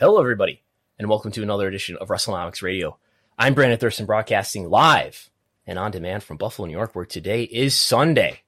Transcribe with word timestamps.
Hello, 0.00 0.18
everybody, 0.18 0.62
and 0.98 1.10
welcome 1.10 1.30
to 1.30 1.42
another 1.42 1.68
edition 1.68 1.98
of 2.00 2.08
WrestleNomics 2.08 2.62
Radio. 2.62 2.96
I'm 3.38 3.52
Brandon 3.52 3.78
Thurston, 3.78 4.06
broadcasting 4.06 4.70
live 4.70 5.28
and 5.66 5.78
on 5.78 5.90
demand 5.90 6.22
from 6.22 6.38
Buffalo, 6.38 6.64
New 6.64 6.72
York, 6.72 6.94
where 6.94 7.04
today 7.04 7.42
is 7.42 7.78
Sunday, 7.78 8.40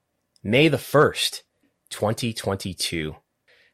May 0.43 0.69
the 0.69 0.79
1st, 0.79 1.43
2022. 1.91 3.15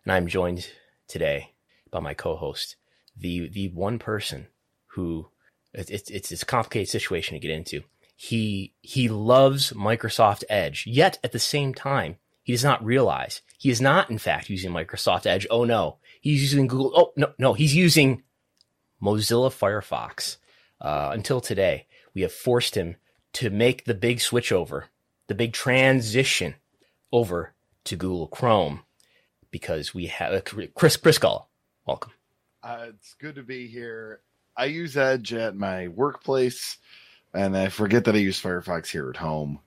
And 0.04 0.12
I'm 0.12 0.26
joined 0.26 0.68
today 1.06 1.54
by 1.88 2.00
my 2.00 2.14
co-host, 2.14 2.74
the 3.16 3.48
the 3.48 3.68
one 3.68 4.00
person 4.00 4.48
who 4.94 5.28
it's 5.72 6.10
it's, 6.10 6.32
it's 6.32 6.42
a 6.42 6.46
complicated 6.46 6.88
situation 6.88 7.34
to 7.34 7.38
get 7.38 7.52
into. 7.52 7.82
He 8.16 8.74
he 8.80 9.08
loves 9.08 9.72
Microsoft 9.72 10.42
Edge, 10.48 10.82
yet 10.84 11.20
at 11.22 11.30
the 11.30 11.38
same 11.38 11.74
time, 11.74 12.16
he 12.42 12.52
does 12.52 12.64
not 12.64 12.84
realize 12.84 13.42
he 13.56 13.70
is 13.70 13.80
not 13.80 14.10
in 14.10 14.18
fact 14.18 14.50
using 14.50 14.72
Microsoft 14.72 15.26
Edge. 15.26 15.46
Oh 15.48 15.64
no, 15.64 15.98
He's 16.28 16.42
using 16.42 16.66
Google. 16.66 16.92
Oh 16.94 17.12
no, 17.16 17.32
no, 17.38 17.54
he's 17.54 17.74
using 17.74 18.22
Mozilla 19.02 19.50
Firefox. 19.50 20.36
Uh, 20.78 21.08
until 21.14 21.40
today, 21.40 21.86
we 22.12 22.20
have 22.20 22.34
forced 22.34 22.74
him 22.74 22.96
to 23.32 23.48
make 23.48 23.86
the 23.86 23.94
big 23.94 24.20
switch 24.20 24.52
over, 24.52 24.88
the 25.28 25.34
big 25.34 25.54
transition 25.54 26.56
over 27.10 27.54
to 27.84 27.96
Google 27.96 28.26
Chrome, 28.26 28.80
because 29.50 29.94
we 29.94 30.04
have 30.08 30.34
uh, 30.34 30.68
Chris 30.74 30.98
Chris. 30.98 31.18
Welcome. 31.86 32.12
Uh, 32.62 32.88
it's 32.90 33.14
good 33.14 33.36
to 33.36 33.42
be 33.42 33.66
here. 33.66 34.20
I 34.54 34.66
use 34.66 34.98
Edge 34.98 35.32
at 35.32 35.56
my 35.56 35.88
workplace, 35.88 36.76
and 37.32 37.56
I 37.56 37.70
forget 37.70 38.04
that 38.04 38.14
I 38.14 38.18
use 38.18 38.38
Firefox 38.38 38.88
here 38.88 39.08
at 39.08 39.16
home. 39.16 39.60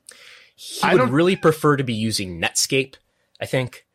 He 0.56 0.84
I 0.84 0.94
would 0.94 1.10
really 1.10 1.38
prefer 1.38 1.76
to 1.78 1.84
be 1.84 1.96
using 1.96 2.40
Netscape. 2.40 2.98
I 3.40 3.48
think 3.48 3.88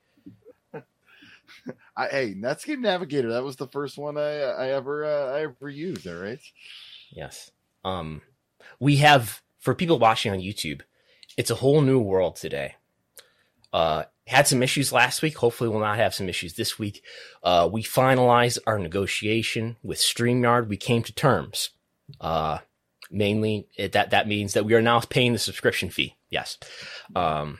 I, 1.96 2.08
hey, 2.08 2.34
Netscape 2.34 2.78
Navigator. 2.78 3.32
That 3.32 3.44
was 3.44 3.56
the 3.56 3.68
first 3.68 3.96
one 3.96 4.18
I 4.18 4.40
I 4.40 4.68
ever 4.68 5.04
uh, 5.04 5.36
I 5.36 5.40
ever 5.42 5.70
used. 5.70 6.06
All 6.06 6.14
right. 6.14 6.40
Yes. 7.10 7.50
Um, 7.84 8.22
we 8.78 8.96
have 8.96 9.42
for 9.60 9.74
people 9.74 9.98
watching 9.98 10.32
on 10.32 10.38
YouTube, 10.38 10.82
it's 11.36 11.50
a 11.50 11.56
whole 11.56 11.80
new 11.80 11.98
world 11.98 12.36
today. 12.36 12.74
Uh, 13.72 14.04
had 14.26 14.46
some 14.46 14.62
issues 14.62 14.92
last 14.92 15.22
week. 15.22 15.36
Hopefully, 15.36 15.70
we'll 15.70 15.80
not 15.80 15.98
have 15.98 16.14
some 16.14 16.28
issues 16.28 16.54
this 16.54 16.78
week. 16.78 17.02
Uh, 17.42 17.68
we 17.70 17.82
finalized 17.82 18.58
our 18.66 18.78
negotiation 18.78 19.76
with 19.82 19.98
Streamyard. 19.98 20.68
We 20.68 20.76
came 20.76 21.02
to 21.02 21.12
terms. 21.12 21.70
Uh, 22.20 22.58
mainly, 23.10 23.68
it, 23.76 23.92
that 23.92 24.10
that 24.10 24.28
means 24.28 24.52
that 24.54 24.64
we 24.64 24.74
are 24.74 24.82
now 24.82 25.00
paying 25.00 25.32
the 25.32 25.38
subscription 25.38 25.90
fee. 25.90 26.16
Yes. 26.30 26.58
Um, 27.14 27.58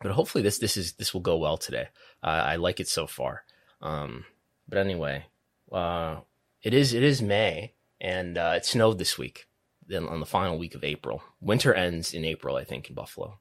but 0.00 0.12
hopefully, 0.12 0.42
this 0.42 0.58
this 0.58 0.76
is 0.76 0.92
this 0.92 1.12
will 1.12 1.20
go 1.20 1.36
well 1.36 1.56
today. 1.56 1.88
Uh, 2.24 2.42
I 2.46 2.56
like 2.56 2.80
it 2.80 2.88
so 2.88 3.06
far. 3.06 3.44
Um, 3.82 4.24
but 4.66 4.78
anyway, 4.78 5.26
uh, 5.70 6.20
it 6.62 6.72
is 6.72 6.94
it 6.94 7.02
is 7.02 7.20
May, 7.20 7.74
and 8.00 8.38
uh, 8.38 8.54
it 8.56 8.64
snowed 8.64 8.98
this 8.98 9.18
week. 9.18 9.46
Then 9.86 10.08
on 10.08 10.20
the 10.20 10.26
final 10.26 10.56
week 10.56 10.74
of 10.74 10.82
April, 10.82 11.22
winter 11.42 11.74
ends 11.74 12.14
in 12.14 12.24
April, 12.24 12.56
I 12.56 12.64
think, 12.64 12.88
in 12.88 12.94
Buffalo. 12.94 13.38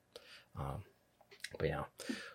Um, 0.60 0.84
but 1.58 1.70
yeah, 1.70 1.84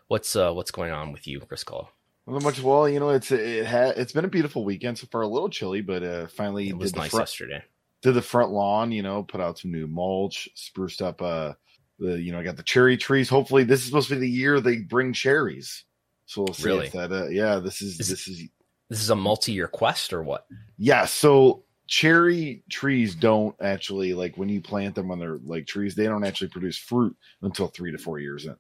what's 0.07 0.35
uh, 0.35 0.53
what's 0.53 0.71
going 0.71 0.91
on 0.91 1.13
with 1.13 1.27
you, 1.27 1.41
Chris 1.41 1.65
Cole? 1.65 1.91
Not 2.27 2.43
much. 2.43 2.63
Well, 2.63 2.89
you 2.89 2.99
know, 2.99 3.11
it's 3.11 3.31
it 3.31 3.67
had 3.67 3.99
it's 3.99 4.13
been 4.13 4.25
a 4.25 4.29
beautiful 4.29 4.65
weekend 4.65 4.97
so 4.97 5.07
far. 5.11 5.21
A 5.21 5.29
little 5.29 5.51
chilly, 5.51 5.83
but 5.83 6.03
uh, 6.03 6.27
finally 6.29 6.71
it 6.71 6.79
was 6.79 6.97
nice 6.97 7.11
front, 7.11 7.25
yesterday. 7.25 7.63
Did 8.01 8.15
the 8.15 8.23
front 8.23 8.53
lawn, 8.53 8.91
you 8.91 9.03
know, 9.03 9.23
put 9.23 9.43
out 9.43 9.59
some 9.59 9.73
new 9.73 9.87
mulch, 9.87 10.49
spruced 10.55 11.03
up. 11.03 11.21
Uh, 11.21 11.53
the 11.99 12.19
you 12.19 12.33
know, 12.33 12.39
I 12.39 12.43
got 12.43 12.57
the 12.57 12.63
cherry 12.63 12.97
trees. 12.97 13.29
Hopefully, 13.29 13.65
this 13.65 13.81
is 13.81 13.87
supposed 13.87 14.09
to 14.09 14.15
be 14.15 14.21
the 14.21 14.31
year 14.31 14.61
they 14.61 14.79
bring 14.79 15.13
cherries. 15.13 15.85
So 16.29 16.43
we'll 16.43 16.53
see 16.53 16.65
really? 16.65 16.87
if 16.89 16.93
that. 16.93 17.11
Uh, 17.11 17.29
yeah, 17.29 17.59
this 17.59 17.81
is, 17.81 17.99
is 17.99 18.11
this 18.11 18.29
is 18.29 18.49
this 18.91 19.01
is 19.01 19.09
a 19.09 19.17
multi-year 19.17 19.67
quest 19.67 20.13
or 20.13 20.23
what? 20.23 20.47
Yeah. 20.77 21.07
So 21.07 21.65
cherry 21.87 22.63
trees 22.69 23.15
don't 23.15 23.57
actually 23.63 24.13
like 24.13 24.37
when 24.37 24.51
you 24.51 24.61
plant 24.61 24.95
them 24.95 25.09
when 25.09 25.19
they're 25.19 25.39
like 25.43 25.67
trees, 25.67 25.95
they 25.95 26.05
don't 26.05 26.25
actually 26.25 26.49
produce 26.49 26.77
fruit 26.77 27.17
until 27.41 27.67
three 27.67 27.93
to 27.93 27.99
four 27.99 28.19
years 28.19 28.45
in. 28.45 28.57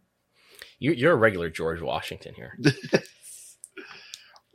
You're 0.79 1.13
a 1.13 1.17
regular 1.17 1.51
George 1.51 1.83
Washington 1.83 2.35
here. 2.35 2.59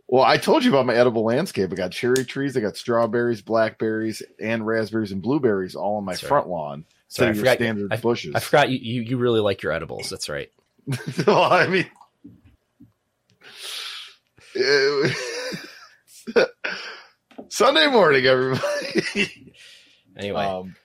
well, 0.08 0.24
I 0.24 0.38
told 0.38 0.64
you 0.64 0.72
about 0.72 0.88
my 0.88 0.96
edible 0.96 1.24
landscape. 1.24 1.72
I 1.72 1.76
got 1.76 1.92
cherry 1.92 2.26
trees, 2.26 2.58
I 2.58 2.62
got 2.62 2.78
strawberries, 2.78 3.44
blackberries, 3.44 4.24
and 4.42 4.66
raspberries 4.66 5.12
and 5.12 5.22
blueberries 5.22 5.76
all 5.76 5.98
on 5.98 6.06
my 6.06 6.16
Sorry. 6.16 6.30
front 6.30 6.48
lawn. 6.48 6.86
Sorry, 7.10 7.30
I 7.30 7.34
forgot, 7.34 7.58
standard 7.58 7.94
I, 7.94 7.98
bushes. 7.98 8.34
I 8.34 8.40
forgot 8.40 8.70
you, 8.70 8.80
you, 8.80 9.04
you 9.04 9.18
really 9.18 9.42
like 9.42 9.62
your 9.62 9.72
edibles. 9.72 10.10
That's 10.10 10.30
right. 10.30 10.50
well, 11.28 11.44
I 11.44 11.68
mean, 11.68 11.86
Sunday 17.50 17.88
morning, 17.88 18.26
everybody. 18.26 18.62
anyway, 20.18 20.46
um, 20.46 20.76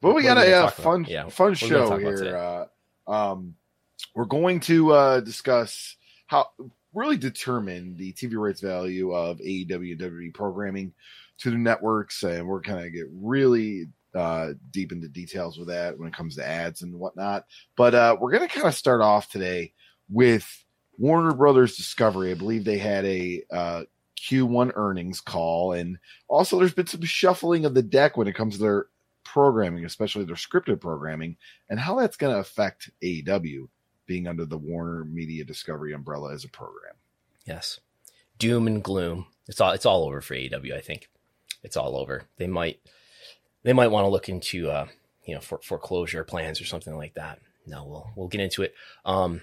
but 0.00 0.14
we 0.14 0.22
got 0.22 0.38
a 0.38 0.54
uh, 0.54 0.70
fun, 0.70 1.04
yeah, 1.06 1.28
fun 1.28 1.52
show 1.52 1.98
here. 1.98 2.34
Uh, 2.34 2.64
um, 3.10 3.56
we're 4.14 4.24
going 4.24 4.60
to 4.60 4.92
uh, 4.92 5.20
discuss 5.20 5.96
how 6.26 6.48
really 6.94 7.18
determine 7.18 7.96
the 7.96 8.14
TV 8.14 8.36
rights 8.36 8.62
value 8.62 9.12
of 9.12 9.38
AEW 9.38 9.92
and 9.92 10.00
WWE 10.00 10.32
programming 10.32 10.94
to 11.40 11.50
the 11.50 11.58
networks, 11.58 12.22
and 12.22 12.46
we're 12.46 12.62
kind 12.62 12.86
of 12.86 12.92
get 12.92 13.06
really 13.12 13.88
uh, 14.14 14.52
deep 14.70 14.92
into 14.92 15.08
details 15.08 15.58
with 15.58 15.68
that 15.68 15.98
when 15.98 16.08
it 16.08 16.14
comes 16.14 16.36
to 16.36 16.48
ads 16.48 16.80
and 16.80 16.94
whatnot. 16.94 17.44
But 17.76 17.94
uh, 17.94 18.16
we're 18.18 18.32
going 18.32 18.48
to 18.48 18.54
kind 18.54 18.66
of 18.66 18.74
start 18.74 19.02
off 19.02 19.30
today 19.30 19.74
with 20.08 20.61
Warner 20.98 21.34
Brothers 21.34 21.76
Discovery, 21.76 22.30
I 22.30 22.34
believe 22.34 22.64
they 22.64 22.78
had 22.78 23.04
a 23.04 23.42
uh, 23.50 23.82
Q1 24.18 24.72
earnings 24.76 25.20
call, 25.20 25.72
and 25.72 25.98
also 26.28 26.58
there's 26.58 26.74
been 26.74 26.86
some 26.86 27.02
shuffling 27.02 27.64
of 27.64 27.74
the 27.74 27.82
deck 27.82 28.16
when 28.16 28.28
it 28.28 28.34
comes 28.34 28.56
to 28.56 28.62
their 28.62 28.86
programming, 29.24 29.84
especially 29.84 30.24
their 30.24 30.36
scripted 30.36 30.80
programming, 30.80 31.36
and 31.68 31.80
how 31.80 31.98
that's 31.98 32.16
going 32.16 32.32
to 32.32 32.40
affect 32.40 32.90
AEW 33.02 33.68
being 34.06 34.26
under 34.26 34.44
the 34.44 34.58
Warner 34.58 35.04
Media 35.04 35.44
Discovery 35.44 35.92
umbrella 35.92 36.32
as 36.32 36.44
a 36.44 36.48
program. 36.48 36.94
Yes, 37.46 37.80
doom 38.38 38.66
and 38.66 38.82
gloom. 38.82 39.26
It's 39.48 39.60
all 39.60 39.72
it's 39.72 39.86
all 39.86 40.04
over 40.04 40.20
for 40.20 40.34
AEW. 40.34 40.74
I 40.74 40.80
think 40.80 41.08
it's 41.62 41.76
all 41.76 41.96
over. 41.96 42.24
They 42.36 42.46
might 42.46 42.80
they 43.62 43.72
might 43.72 43.88
want 43.88 44.04
to 44.04 44.10
look 44.10 44.28
into 44.28 44.70
uh, 44.70 44.86
you 45.24 45.34
know 45.34 45.40
for, 45.40 45.58
foreclosure 45.62 46.24
plans 46.24 46.60
or 46.60 46.64
something 46.64 46.96
like 46.96 47.14
that. 47.14 47.40
No, 47.66 47.84
we'll 47.84 48.10
we'll 48.16 48.28
get 48.28 48.40
into 48.40 48.62
it. 48.62 48.74
Um, 49.04 49.40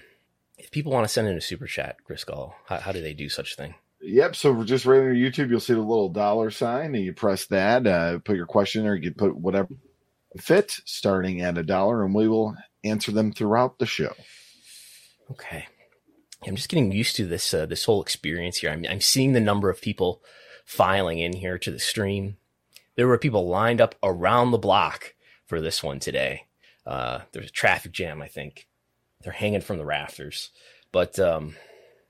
if 0.60 0.70
people 0.70 0.92
want 0.92 1.04
to 1.04 1.12
send 1.12 1.28
in 1.28 1.36
a 1.36 1.40
super 1.40 1.66
chat, 1.66 1.96
Chris 2.04 2.24
Gall, 2.24 2.54
how, 2.66 2.78
how 2.78 2.92
do 2.92 3.00
they 3.00 3.14
do 3.14 3.28
such 3.28 3.56
thing? 3.56 3.74
Yep. 4.02 4.36
So 4.36 4.62
just 4.64 4.86
right 4.86 5.00
on 5.00 5.14
YouTube, 5.14 5.50
you'll 5.50 5.60
see 5.60 5.74
the 5.74 5.80
little 5.80 6.08
dollar 6.08 6.50
sign, 6.50 6.94
and 6.94 7.04
you 7.04 7.12
press 7.12 7.46
that. 7.46 7.86
Uh, 7.86 8.18
put 8.18 8.36
your 8.36 8.46
question, 8.46 8.86
or 8.86 8.94
you 8.94 9.10
can 9.10 9.14
put 9.14 9.36
whatever 9.36 9.74
fit, 10.38 10.80
starting 10.84 11.40
at 11.40 11.58
a 11.58 11.62
dollar, 11.62 12.04
and 12.04 12.14
we 12.14 12.28
will 12.28 12.56
answer 12.82 13.12
them 13.12 13.32
throughout 13.32 13.78
the 13.78 13.86
show. 13.86 14.14
Okay. 15.30 15.66
I'm 16.46 16.56
just 16.56 16.70
getting 16.70 16.92
used 16.92 17.16
to 17.16 17.26
this 17.26 17.52
uh, 17.52 17.66
this 17.66 17.84
whole 17.84 18.00
experience 18.00 18.58
here. 18.58 18.70
I'm 18.70 18.86
I'm 18.88 19.02
seeing 19.02 19.32
the 19.32 19.40
number 19.40 19.68
of 19.68 19.82
people 19.82 20.22
filing 20.64 21.18
in 21.18 21.34
here 21.34 21.58
to 21.58 21.70
the 21.70 21.78
stream. 21.78 22.36
There 22.96 23.06
were 23.06 23.18
people 23.18 23.46
lined 23.46 23.80
up 23.80 23.94
around 24.02 24.50
the 24.50 24.58
block 24.58 25.14
for 25.46 25.60
this 25.60 25.82
one 25.82 26.00
today. 26.00 26.46
Uh, 26.86 27.20
there's 27.32 27.48
a 27.48 27.52
traffic 27.52 27.92
jam, 27.92 28.22
I 28.22 28.28
think. 28.28 28.66
They're 29.22 29.32
hanging 29.32 29.60
from 29.60 29.78
the 29.78 29.84
rafters. 29.84 30.50
But 30.92 31.18
um, 31.18 31.56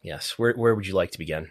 yes, 0.03 0.39
where 0.39 0.55
where 0.55 0.75
would 0.75 0.87
you 0.87 0.95
like 0.95 1.13
to 1.13 1.19
begin? 1.19 1.49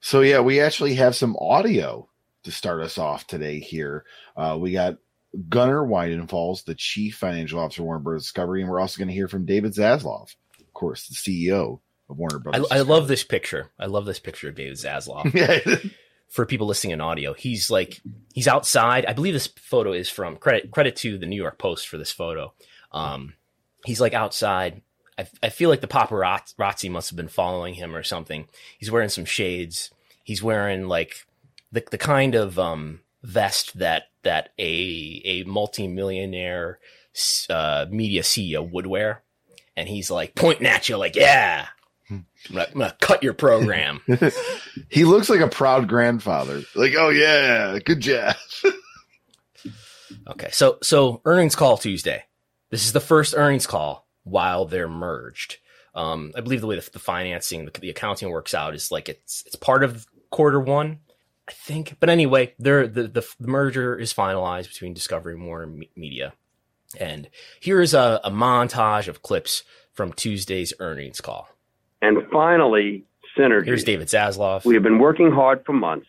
So 0.00 0.20
yeah, 0.20 0.40
we 0.40 0.60
actually 0.60 0.94
have 0.94 1.14
some 1.14 1.36
audio 1.36 2.08
to 2.44 2.50
start 2.50 2.82
us 2.82 2.98
off 2.98 3.26
today. 3.26 3.60
Here, 3.60 4.04
uh, 4.36 4.58
we 4.60 4.72
got 4.72 4.96
Gunnar 5.48 5.86
Wiedenfels, 5.86 6.64
the 6.64 6.74
chief 6.74 7.16
financial 7.16 7.60
officer 7.60 7.82
of 7.82 7.86
Warner 7.86 8.02
Bros. 8.02 8.24
Discovery, 8.24 8.62
and 8.62 8.70
we're 8.70 8.80
also 8.80 8.98
going 8.98 9.08
to 9.08 9.14
hear 9.14 9.28
from 9.28 9.46
David 9.46 9.72
Zaslav, 9.72 10.34
of 10.60 10.72
course, 10.74 11.06
the 11.06 11.14
CEO 11.14 11.80
of 12.10 12.18
Warner 12.18 12.38
Bros. 12.38 12.66
I, 12.70 12.78
I 12.78 12.80
love 12.80 13.08
this 13.08 13.24
picture. 13.24 13.70
I 13.78 13.86
love 13.86 14.04
this 14.04 14.18
picture 14.18 14.48
of 14.48 14.54
David 14.54 14.76
Zaslav. 14.76 15.90
For 16.28 16.46
people 16.46 16.66
listening 16.66 16.92
in 16.92 17.02
audio, 17.02 17.34
he's 17.34 17.70
like 17.70 18.00
he's 18.32 18.48
outside. 18.48 19.04
I 19.04 19.12
believe 19.12 19.34
this 19.34 19.48
photo 19.48 19.92
is 19.92 20.08
from 20.08 20.38
credit 20.38 20.70
credit 20.70 20.96
to 20.96 21.18
the 21.18 21.26
New 21.26 21.36
York 21.36 21.58
Post 21.58 21.88
for 21.88 21.98
this 21.98 22.10
photo. 22.10 22.54
Um, 22.90 23.34
he's 23.84 24.00
like 24.00 24.14
outside. 24.14 24.82
I, 25.18 25.26
I 25.42 25.48
feel 25.50 25.68
like 25.68 25.80
the 25.80 25.86
paparazzi 25.86 26.90
must 26.90 27.10
have 27.10 27.16
been 27.16 27.28
following 27.28 27.74
him 27.74 27.94
or 27.94 28.02
something. 28.02 28.48
He's 28.78 28.90
wearing 28.90 29.08
some 29.08 29.24
shades. 29.24 29.90
He's 30.24 30.42
wearing 30.42 30.88
like 30.88 31.26
the 31.70 31.84
the 31.90 31.98
kind 31.98 32.34
of 32.34 32.58
um, 32.58 33.00
vest 33.22 33.78
that 33.78 34.04
that 34.22 34.50
a 34.58 35.22
a 35.24 35.44
multimillionaire 35.44 36.78
uh, 37.50 37.86
media 37.90 38.22
CEO 38.22 38.68
would 38.70 38.86
wear, 38.86 39.22
and 39.76 39.88
he's 39.88 40.10
like 40.10 40.34
pointing 40.34 40.66
at 40.66 40.88
you 40.88 40.96
like, 40.96 41.16
"Yeah, 41.16 41.66
I'm 42.10 42.26
gonna, 42.48 42.66
I'm 42.72 42.78
gonna 42.78 42.96
cut 43.00 43.22
your 43.22 43.34
program." 43.34 44.00
he 44.88 45.04
looks 45.04 45.28
like 45.28 45.40
a 45.40 45.48
proud 45.48 45.88
grandfather. 45.88 46.62
Like, 46.74 46.94
"Oh 46.96 47.10
yeah, 47.10 47.78
good 47.84 48.00
job." 48.00 48.36
okay, 50.28 50.50
so 50.52 50.78
so 50.82 51.20
earnings 51.24 51.56
call 51.56 51.76
Tuesday. 51.76 52.24
This 52.72 52.86
is 52.86 52.94
the 52.94 53.00
first 53.00 53.34
earnings 53.36 53.66
call 53.66 54.08
while 54.24 54.64
they're 54.64 54.88
merged. 54.88 55.58
Um, 55.94 56.32
I 56.34 56.40
believe 56.40 56.62
the 56.62 56.66
way 56.66 56.76
the, 56.76 56.90
the 56.90 56.98
financing, 56.98 57.66
the, 57.66 57.70
the, 57.78 57.90
accounting 57.90 58.30
works 58.30 58.54
out 58.54 58.74
is 58.74 58.90
like 58.90 59.10
it's 59.10 59.44
it's 59.44 59.56
part 59.56 59.84
of 59.84 60.06
quarter 60.30 60.58
one, 60.58 61.00
I 61.46 61.52
think. 61.52 61.98
But 62.00 62.08
anyway, 62.08 62.54
the, 62.58 62.90
the, 62.90 63.08
the 63.08 63.46
merger 63.46 63.94
is 63.98 64.14
finalized 64.14 64.68
between 64.68 64.94
Discovery 64.94 65.34
and 65.34 65.46
Warner 65.46 65.80
Media. 65.94 66.32
And 66.98 67.28
here 67.60 67.82
is 67.82 67.92
a, 67.92 68.20
a 68.24 68.30
montage 68.30 69.06
of 69.06 69.20
clips 69.20 69.64
from 69.92 70.14
Tuesday's 70.14 70.72
earnings 70.80 71.20
call. 71.20 71.48
And 72.00 72.26
finally, 72.32 73.04
synergy. 73.36 73.66
Here's 73.66 73.84
David 73.84 74.08
Zaslav. 74.08 74.64
We 74.64 74.72
have 74.72 74.82
been 74.82 74.98
working 74.98 75.30
hard 75.30 75.62
for 75.66 75.74
months 75.74 76.08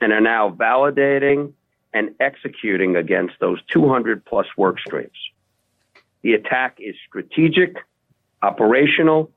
and 0.00 0.12
are 0.12 0.20
now 0.20 0.50
validating 0.50 1.52
and 1.92 2.14
executing 2.20 2.94
against 2.94 3.34
those 3.40 3.58
200 3.72 4.24
plus 4.24 4.46
work 4.56 4.78
streams. 4.78 5.10
The 6.26 6.34
attack 6.34 6.78
is 6.80 6.96
strategic, 7.06 7.76
operational, 8.42 9.30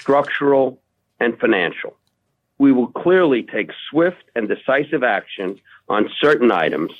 structural, 0.00 0.80
and 1.18 1.38
financial 1.38 1.98
we 2.58 2.72
will 2.72 2.88
clearly 2.88 3.42
take 3.42 3.70
swift 3.88 4.24
and 4.34 4.48
decisive 4.48 5.02
action 5.02 5.60
on 5.88 6.10
certain 6.20 6.50
items, 6.50 6.92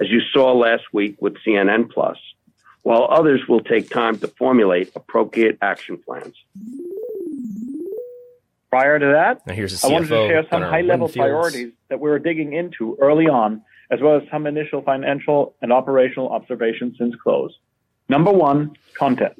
as 0.00 0.10
you 0.10 0.20
saw 0.32 0.52
last 0.52 0.82
week 0.92 1.16
with 1.20 1.36
CNN 1.46 1.90
Plus, 1.90 2.18
while 2.82 3.06
others 3.10 3.40
will 3.48 3.60
take 3.60 3.88
time 3.88 4.18
to 4.18 4.28
formulate 4.28 4.92
appropriate 4.96 5.56
action 5.62 5.96
plans. 5.96 6.34
Prior 8.70 8.98
to 8.98 9.06
that, 9.06 9.42
I 9.46 9.88
wanted 9.88 10.08
to 10.08 10.28
share 10.28 10.46
some 10.50 10.62
high 10.62 10.80
level 10.80 11.08
priorities 11.08 11.72
that 11.88 12.00
we 12.00 12.10
were 12.10 12.18
digging 12.18 12.52
into 12.52 12.98
early 13.00 13.28
on, 13.28 13.62
as 13.92 14.00
well 14.00 14.16
as 14.16 14.24
some 14.32 14.48
initial 14.48 14.82
financial 14.82 15.54
and 15.62 15.72
operational 15.72 16.30
observations 16.30 16.98
since 16.98 17.14
close. 17.14 17.56
Number 18.08 18.30
one, 18.30 18.76
content. 18.98 19.34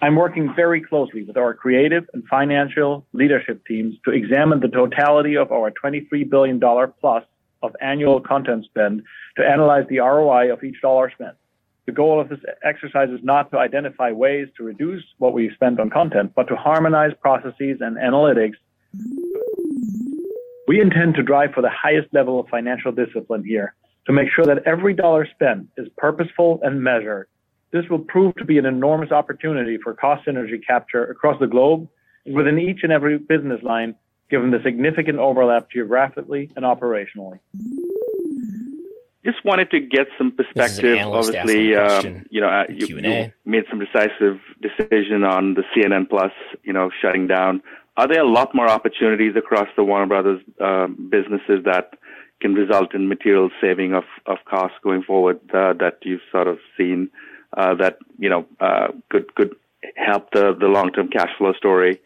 I'm 0.00 0.16
working 0.16 0.54
very 0.54 0.80
closely 0.80 1.22
with 1.24 1.36
our 1.36 1.54
creative 1.54 2.08
and 2.14 2.24
financial 2.26 3.06
leadership 3.12 3.64
teams 3.66 3.96
to 4.04 4.10
examine 4.10 4.60
the 4.60 4.68
totality 4.68 5.36
of 5.36 5.52
our 5.52 5.70
$23 5.70 6.28
billion 6.28 6.60
plus 7.00 7.24
of 7.62 7.74
annual 7.80 8.20
content 8.20 8.64
spend 8.66 9.02
to 9.36 9.44
analyze 9.46 9.84
the 9.88 9.98
ROI 9.98 10.52
of 10.52 10.62
each 10.62 10.80
dollar 10.80 11.10
spent. 11.10 11.36
The 11.86 11.92
goal 11.92 12.20
of 12.20 12.28
this 12.28 12.40
exercise 12.62 13.10
is 13.10 13.20
not 13.22 13.50
to 13.50 13.58
identify 13.58 14.10
ways 14.12 14.48
to 14.56 14.64
reduce 14.64 15.04
what 15.18 15.32
we 15.32 15.50
spend 15.54 15.80
on 15.80 15.90
content, 15.90 16.32
but 16.34 16.48
to 16.48 16.56
harmonize 16.56 17.12
processes 17.20 17.78
and 17.80 17.96
analytics. 17.96 18.54
We 20.66 20.80
intend 20.80 21.14
to 21.16 21.22
drive 21.22 21.52
for 21.52 21.60
the 21.62 21.70
highest 21.70 22.08
level 22.12 22.40
of 22.40 22.48
financial 22.48 22.90
discipline 22.90 23.44
here 23.44 23.74
to 24.06 24.12
make 24.12 24.28
sure 24.34 24.46
that 24.46 24.62
every 24.66 24.94
dollar 24.94 25.26
spent 25.26 25.68
is 25.76 25.88
purposeful 25.96 26.60
and 26.62 26.82
measured 26.82 27.28
this 27.74 27.90
will 27.90 27.98
prove 27.98 28.36
to 28.36 28.44
be 28.44 28.56
an 28.56 28.66
enormous 28.66 29.10
opportunity 29.10 29.78
for 29.82 29.94
cost 29.94 30.24
synergy 30.24 30.64
capture 30.64 31.04
across 31.06 31.38
the 31.40 31.48
globe 31.48 31.88
within 32.24 32.56
each 32.56 32.84
and 32.84 32.92
every 32.92 33.18
business 33.18 33.60
line, 33.64 33.96
given 34.30 34.52
the 34.52 34.60
significant 34.62 35.18
overlap 35.18 35.68
geographically 35.72 36.52
and 36.54 36.64
operationally. 36.64 37.40
Just 39.24 39.44
wanted 39.44 39.72
to 39.72 39.80
get 39.80 40.06
some 40.16 40.30
perspective. 40.30 40.98
Obviously, 41.04 41.74
uh, 41.74 42.00
you 42.30 42.40
know, 42.40 42.48
uh, 42.48 42.64
you, 42.68 42.86
you, 42.86 43.32
made 43.44 43.64
some 43.68 43.80
decisive 43.80 44.38
decision 44.62 45.24
on 45.24 45.54
the 45.54 45.64
CNN 45.74 46.08
Plus, 46.08 46.30
you 46.62 46.72
know, 46.72 46.90
shutting 47.02 47.26
down. 47.26 47.60
Are 47.96 48.06
there 48.06 48.22
a 48.22 48.28
lot 48.28 48.54
more 48.54 48.68
opportunities 48.68 49.34
across 49.36 49.66
the 49.76 49.82
Warner 49.82 50.06
Brothers 50.06 50.40
uh, 50.60 50.86
businesses 50.86 51.64
that 51.64 51.94
can 52.40 52.54
result 52.54 52.94
in 52.94 53.08
material 53.08 53.50
saving 53.60 53.94
of, 53.94 54.04
of 54.26 54.38
costs 54.48 54.76
going 54.84 55.02
forward 55.02 55.40
uh, 55.52 55.72
that 55.80 55.98
you've 56.02 56.20
sort 56.30 56.46
of 56.46 56.58
seen? 56.76 57.10
Uh, 57.56 57.74
that 57.74 57.98
you 58.18 58.28
know 58.28 58.46
uh, 58.60 58.88
could 59.10 59.34
could 59.34 59.56
help 59.96 60.30
the 60.32 60.54
the 60.58 60.66
long 60.66 60.92
term 60.92 61.08
cash 61.08 61.30
flow 61.38 61.52
story. 61.54 62.00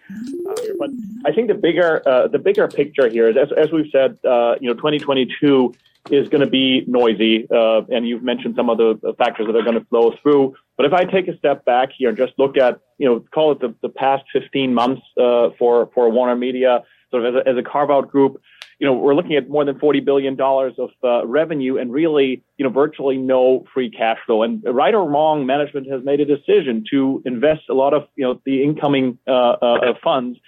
But 0.78 0.90
I 1.24 1.32
think 1.32 1.48
the 1.48 1.54
bigger 1.54 2.02
uh, 2.06 2.28
the 2.28 2.38
bigger 2.38 2.68
picture 2.68 3.08
here 3.08 3.28
is 3.28 3.36
as 3.36 3.50
as 3.56 3.72
we've 3.72 3.90
said, 3.90 4.18
uh, 4.24 4.56
you 4.60 4.68
know, 4.68 4.74
2022 4.74 5.74
is 6.10 6.28
going 6.28 6.40
to 6.40 6.50
be 6.50 6.84
noisy, 6.86 7.46
uh, 7.50 7.82
and 7.90 8.08
you've 8.08 8.22
mentioned 8.22 8.54
some 8.56 8.70
of 8.70 8.78
the 8.78 9.14
factors 9.18 9.46
that 9.46 9.56
are 9.56 9.62
going 9.62 9.78
to 9.78 9.84
flow 9.86 10.14
through. 10.22 10.54
But 10.76 10.86
if 10.86 10.92
I 10.92 11.04
take 11.04 11.28
a 11.28 11.36
step 11.36 11.64
back 11.64 11.90
here 11.96 12.08
and 12.08 12.16
just 12.16 12.32
look 12.38 12.56
at, 12.56 12.80
you 12.98 13.06
know, 13.06 13.20
call 13.34 13.52
it 13.52 13.60
the, 13.60 13.74
the 13.82 13.88
past 13.88 14.24
15 14.32 14.72
months 14.72 15.02
uh, 15.20 15.50
for 15.58 15.90
for 15.94 16.08
Warner 16.10 16.36
Media, 16.36 16.82
sort 17.10 17.24
of 17.24 17.34
as 17.34 17.42
a, 17.42 17.48
as 17.48 17.56
a 17.56 17.62
carve 17.62 17.90
out 17.90 18.08
group, 18.10 18.40
you 18.78 18.86
know, 18.86 18.92
we're 18.92 19.14
looking 19.14 19.34
at 19.34 19.48
more 19.48 19.64
than 19.64 19.76
$40 19.76 20.04
billion 20.04 20.40
of 20.40 20.90
uh, 21.02 21.26
revenue 21.26 21.78
and 21.78 21.92
really, 21.92 22.42
you 22.56 22.64
know, 22.64 22.70
virtually 22.70 23.16
no 23.16 23.64
free 23.74 23.90
cash 23.90 24.18
flow. 24.24 24.44
And 24.44 24.62
right 24.64 24.94
or 24.94 25.08
wrong, 25.08 25.46
management 25.46 25.90
has 25.90 26.04
made 26.04 26.20
a 26.20 26.24
decision 26.24 26.84
to 26.90 27.20
invest 27.26 27.62
a 27.68 27.74
lot 27.74 27.92
of, 27.92 28.06
you 28.14 28.24
know, 28.24 28.40
the 28.46 28.62
incoming 28.62 29.18
uh, 29.26 29.30
uh, 29.30 29.94
funds 30.02 30.38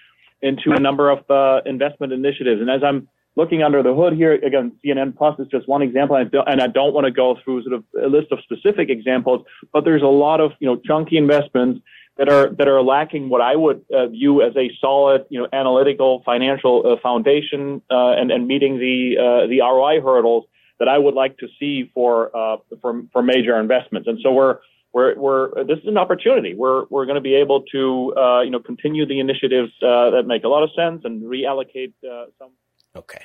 into 0.43 0.73
a 0.73 0.81
number 0.81 1.11
of 1.11 1.29
uh, 1.29 1.61
investment 1.67 2.13
initiatives. 2.13 2.61
And 2.61 2.71
as 2.71 2.83
I'm 2.85 3.09
looking 3.35 3.65
under 3.65 3.83
the 3.83 3.95
hood 3.95 4.13
here, 4.13 4.35
again, 4.35 4.73
CNN 4.85 5.17
Plus 5.17 5.39
is 5.41 5.49
just 5.49 5.69
one 5.69 5.83
example, 5.83 6.17
and 6.17 6.27
I 6.27 6.31
don't, 6.31 6.49
and 6.49 6.61
I 6.63 6.67
don't 6.69 6.95
want 6.95 7.07
to 7.07 7.11
go 7.11 7.37
through 7.45 7.65
sort 7.65 7.75
of 7.75 7.85
a 8.03 8.07
list 8.07 8.29
of 8.31 8.39
specific 8.45 8.91
examples, 8.91 9.45
but 9.73 9.85
there's 9.85 10.03
a 10.03 10.07
lot 10.07 10.41
of, 10.41 10.53
you 10.61 10.69
know, 10.69 10.81
chunky 10.85 11.17
investments 11.17 11.81
that 12.21 12.29
are 12.29 12.51
that 12.51 12.69
are 12.69 12.83
lacking 12.83 13.31
what 13.31 13.41
I 13.41 13.57
would 13.57 13.83
uh, 13.91 14.09
view 14.09 14.43
as 14.43 14.55
a 14.55 14.71
solid, 14.79 15.25
you 15.31 15.41
know, 15.41 15.49
analytical 15.55 16.23
financial 16.23 16.83
uh, 16.85 17.01
foundation 17.03 17.81
uh, 17.91 18.11
and 18.11 18.31
and 18.31 18.47
meeting 18.47 18.79
the 18.79 19.17
uh, 19.17 19.47
the 19.47 19.61
ROI 19.61 20.03
hurdles 20.03 20.45
that 20.79 20.87
I 20.87 20.99
would 20.99 21.15
like 21.15 21.39
to 21.39 21.49
see 21.59 21.91
for 21.95 22.37
uh, 22.37 22.59
for 22.83 23.05
for 23.11 23.23
major 23.23 23.59
investments. 23.59 24.07
And 24.07 24.19
so 24.23 24.33
we're 24.33 24.59
we're 24.93 25.19
we're 25.19 25.65
this 25.65 25.79
is 25.79 25.87
an 25.87 25.97
opportunity. 25.97 26.55
We're 26.55 26.85
we're 26.91 27.07
going 27.07 27.15
to 27.15 27.23
be 27.23 27.37
able 27.37 27.63
to 27.73 28.13
you 28.45 28.51
know 28.51 28.61
continue 28.61 29.07
the 29.07 29.19
initiatives 29.19 29.73
that 29.81 30.25
make 30.27 30.45
a 30.45 30.49
lot 30.49 30.63
of 30.63 30.69
sense 30.77 31.01
and 31.07 31.23
reallocate 31.23 31.95
some. 32.39 32.51
Okay, 32.95 33.25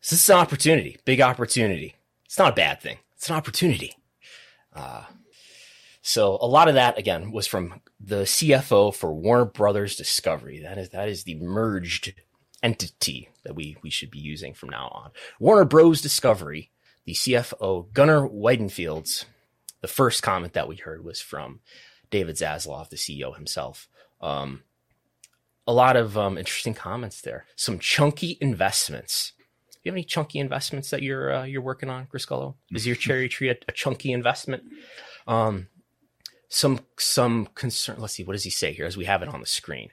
so 0.00 0.14
this 0.14 0.22
is 0.22 0.28
an 0.28 0.36
opportunity, 0.36 0.98
big 1.04 1.20
opportunity. 1.20 1.96
It's 2.26 2.38
not 2.38 2.52
a 2.52 2.54
bad 2.54 2.80
thing. 2.80 2.98
It's 3.16 3.28
an 3.28 3.34
opportunity. 3.34 3.96
Uh, 4.72 5.02
so 6.06 6.36
a 6.38 6.46
lot 6.46 6.68
of 6.68 6.74
that 6.74 6.98
again 6.98 7.32
was 7.32 7.46
from 7.46 7.80
the 7.98 8.24
CFO 8.24 8.94
for 8.94 9.14
Warner 9.14 9.46
Brothers 9.46 9.96
Discovery. 9.96 10.60
That 10.60 10.76
is 10.76 10.90
that 10.90 11.08
is 11.08 11.24
the 11.24 11.36
merged 11.36 12.12
entity 12.62 13.30
that 13.42 13.54
we 13.54 13.78
we 13.82 13.88
should 13.88 14.10
be 14.10 14.18
using 14.18 14.52
from 14.52 14.68
now 14.68 14.88
on. 14.88 15.12
Warner 15.40 15.64
Bros. 15.64 16.02
Discovery, 16.02 16.70
the 17.06 17.14
CFO 17.14 17.90
Gunnar 17.94 18.28
Wiedenfels. 18.28 19.24
The 19.80 19.88
first 19.88 20.22
comment 20.22 20.52
that 20.52 20.68
we 20.68 20.76
heard 20.76 21.02
was 21.02 21.22
from 21.22 21.60
David 22.10 22.36
Zaslav, 22.36 22.90
the 22.90 22.96
CEO 22.96 23.34
himself. 23.34 23.88
Um, 24.20 24.62
a 25.66 25.72
lot 25.72 25.96
of 25.96 26.18
um, 26.18 26.36
interesting 26.36 26.74
comments 26.74 27.22
there. 27.22 27.46
Some 27.56 27.78
chunky 27.78 28.36
investments. 28.42 29.32
Do 29.72 29.78
you 29.84 29.92
have 29.92 29.96
any 29.96 30.04
chunky 30.04 30.38
investments 30.38 30.90
that 30.90 31.00
you're 31.00 31.32
uh, 31.32 31.44
you're 31.44 31.62
working 31.62 31.88
on, 31.88 32.08
Griscolo? 32.08 32.56
Is 32.72 32.86
your 32.86 32.96
cherry 32.96 33.30
tree 33.30 33.48
a, 33.48 33.56
a 33.66 33.72
chunky 33.72 34.12
investment? 34.12 34.64
Um, 35.26 35.68
some 36.48 36.80
some 36.98 37.48
concern. 37.54 37.96
Let's 37.98 38.14
see, 38.14 38.24
what 38.24 38.34
does 38.34 38.44
he 38.44 38.50
say 38.50 38.72
here? 38.72 38.86
As 38.86 38.96
we 38.96 39.04
have 39.04 39.22
it 39.22 39.28
on 39.28 39.40
the 39.40 39.46
screen, 39.46 39.90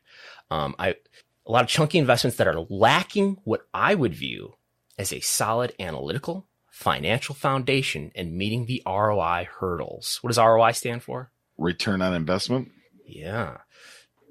um, 0.49 0.75
I 0.77 0.95
a 1.45 1.51
lot 1.51 1.63
of 1.63 1.69
chunky 1.69 1.97
investments 1.97 2.37
that 2.37 2.47
are 2.47 2.65
lacking 2.69 3.37
what 3.43 3.67
I 3.73 3.95
would 3.95 4.13
view 4.13 4.55
as 4.97 5.11
a 5.11 5.19
solid 5.19 5.73
analytical 5.79 6.47
financial 6.69 7.35
foundation 7.35 8.11
and 8.15 8.33
meeting 8.37 8.65
the 8.65 8.81
ROI 8.85 9.47
hurdles. 9.59 10.19
What 10.21 10.29
does 10.29 10.37
ROI 10.37 10.71
stand 10.71 11.03
for? 11.03 11.31
Return 11.57 12.01
on 12.01 12.13
investment. 12.13 12.71
Yeah, 13.05 13.57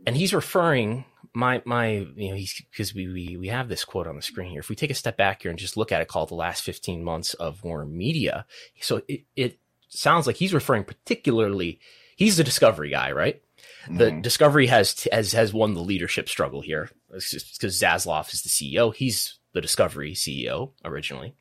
and 0.06 0.16
he's 0.16 0.32
referring 0.34 1.04
my 1.34 1.62
my 1.64 2.06
you 2.16 2.30
know 2.30 2.34
he's 2.34 2.60
because 2.70 2.94
we, 2.94 3.06
we 3.08 3.36
we 3.36 3.48
have 3.48 3.68
this 3.68 3.84
quote 3.84 4.06
on 4.06 4.16
the 4.16 4.22
screen 4.22 4.50
here. 4.50 4.60
If 4.60 4.68
we 4.68 4.76
take 4.76 4.90
a 4.90 4.94
step 4.94 5.16
back 5.16 5.42
here 5.42 5.50
and 5.50 5.58
just 5.58 5.76
look 5.76 5.92
at 5.92 6.00
it, 6.00 6.08
called 6.08 6.30
the 6.30 6.34
last 6.34 6.62
fifteen 6.62 7.04
months 7.04 7.34
of 7.34 7.62
Warner 7.62 7.86
Media, 7.86 8.46
so 8.80 9.02
it 9.06 9.24
it 9.36 9.58
sounds 9.88 10.26
like 10.26 10.36
he's 10.36 10.54
referring 10.54 10.84
particularly. 10.84 11.80
He's 12.20 12.36
the 12.36 12.44
discovery 12.44 12.90
guy, 12.90 13.12
right? 13.12 13.40
The 13.88 14.10
mm-hmm. 14.10 14.20
Discovery 14.20 14.66
has 14.66 15.08
has 15.10 15.32
has 15.32 15.54
won 15.54 15.72
the 15.72 15.80
leadership 15.80 16.28
struggle 16.28 16.60
here 16.60 16.90
because 17.08 17.80
Zaslav 17.80 18.32
is 18.34 18.42
the 18.42 18.50
CEO. 18.50 18.94
He's 18.94 19.38
the 19.54 19.62
Discovery 19.62 20.12
CEO 20.12 20.72
originally. 20.84 21.34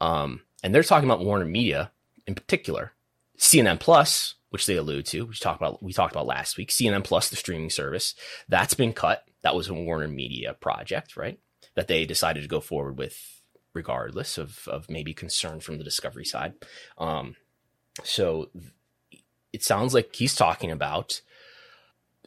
Um, 0.00 0.40
and 0.62 0.74
they're 0.74 0.82
talking 0.82 1.06
about 1.06 1.22
Warner 1.22 1.44
Media 1.44 1.92
in 2.26 2.34
particular, 2.34 2.92
CNN 3.36 3.78
Plus, 3.78 4.36
which 4.48 4.64
they 4.64 4.76
allude 4.76 5.04
to, 5.06 5.26
which 5.26 5.40
talked 5.40 5.60
about 5.60 5.82
we 5.82 5.92
talked 5.92 6.14
about 6.14 6.26
last 6.26 6.56
week. 6.56 6.70
CNN 6.70 7.04
Plus, 7.04 7.28
the 7.28 7.36
streaming 7.36 7.68
service, 7.68 8.14
that's 8.48 8.72
been 8.72 8.94
cut. 8.94 9.22
That 9.42 9.54
was 9.54 9.68
a 9.68 9.74
Warner 9.74 10.08
Media 10.08 10.54
project, 10.54 11.14
right? 11.14 11.38
That 11.74 11.88
they 11.88 12.06
decided 12.06 12.42
to 12.42 12.48
go 12.48 12.60
forward 12.60 12.96
with, 12.96 13.42
regardless 13.74 14.38
of 14.38 14.66
of 14.66 14.88
maybe 14.88 15.12
concern 15.12 15.60
from 15.60 15.76
the 15.76 15.84
Discovery 15.84 16.24
side. 16.24 16.54
Um, 16.96 17.36
so 18.02 18.48
it 19.58 19.64
sounds 19.64 19.92
like 19.92 20.14
he's 20.14 20.36
talking 20.36 20.70
about 20.70 21.20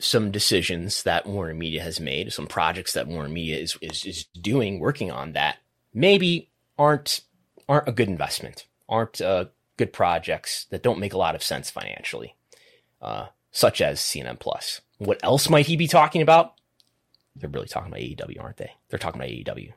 some 0.02 0.32
decisions 0.32 1.04
that 1.04 1.26
Warner 1.26 1.54
Media 1.54 1.82
has 1.82 1.98
made, 1.98 2.34
some 2.34 2.46
projects 2.46 2.92
that 2.92 3.08
Warner 3.08 3.30
Media 3.30 3.58
is, 3.58 3.78
is, 3.82 4.04
is 4.04 4.26
doing, 4.26 4.80
working 4.80 5.12
on 5.12 5.32
that 5.32 5.60
maybe 5.94 6.50
aren't 6.78 7.22
aren't 7.70 7.88
a 7.88 7.94
good 7.94 8.10
investment, 8.10 8.66
aren't 8.90 9.22
uh, 9.22 9.46
good 9.78 9.94
projects 9.94 10.66
that 10.72 10.84
don't 10.84 11.00
make 11.00 11.14
a 11.14 11.18
lot 11.18 11.36
of 11.36 11.44
sense 11.44 11.70
financially, 11.70 12.36
uh, 13.02 13.28
such 13.52 13.80
as 13.80 14.02
CNN 14.02 14.38
Plus. 14.38 14.82
What 14.98 15.24
else 15.24 15.50
might 15.50 15.68
he 15.68 15.78
be 15.78 15.88
talking 15.88 16.22
about? 16.22 16.56
They're 17.38 17.50
really 17.50 17.70
talking 17.70 17.94
about 17.94 18.02
AEW, 18.02 18.44
aren't 18.44 18.58
they? 18.58 18.72
They're 18.90 19.00
talking 19.00 19.22
about 19.22 19.30
AEW, 19.30 19.72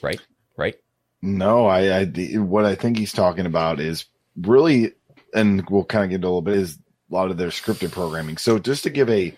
right? 0.00 0.20
Right? 0.56 0.76
No, 1.22 1.66
I, 1.66 2.02
I 2.02 2.04
what 2.38 2.64
I 2.64 2.76
think 2.76 2.98
he's 2.98 3.12
talking 3.12 3.46
about 3.46 3.80
is 3.80 4.04
really, 4.36 4.92
and 5.34 5.68
we'll 5.68 5.84
kind 5.84 6.04
of 6.04 6.10
get 6.10 6.16
into 6.16 6.28
a 6.28 6.28
little 6.28 6.42
bit 6.42 6.56
is 6.56 6.78
a 7.10 7.14
lot 7.14 7.30
of 7.30 7.36
their 7.36 7.48
scripted 7.48 7.92
programming. 7.92 8.36
So 8.36 8.58
just 8.58 8.82
to 8.84 8.90
give 8.90 9.10
a 9.10 9.36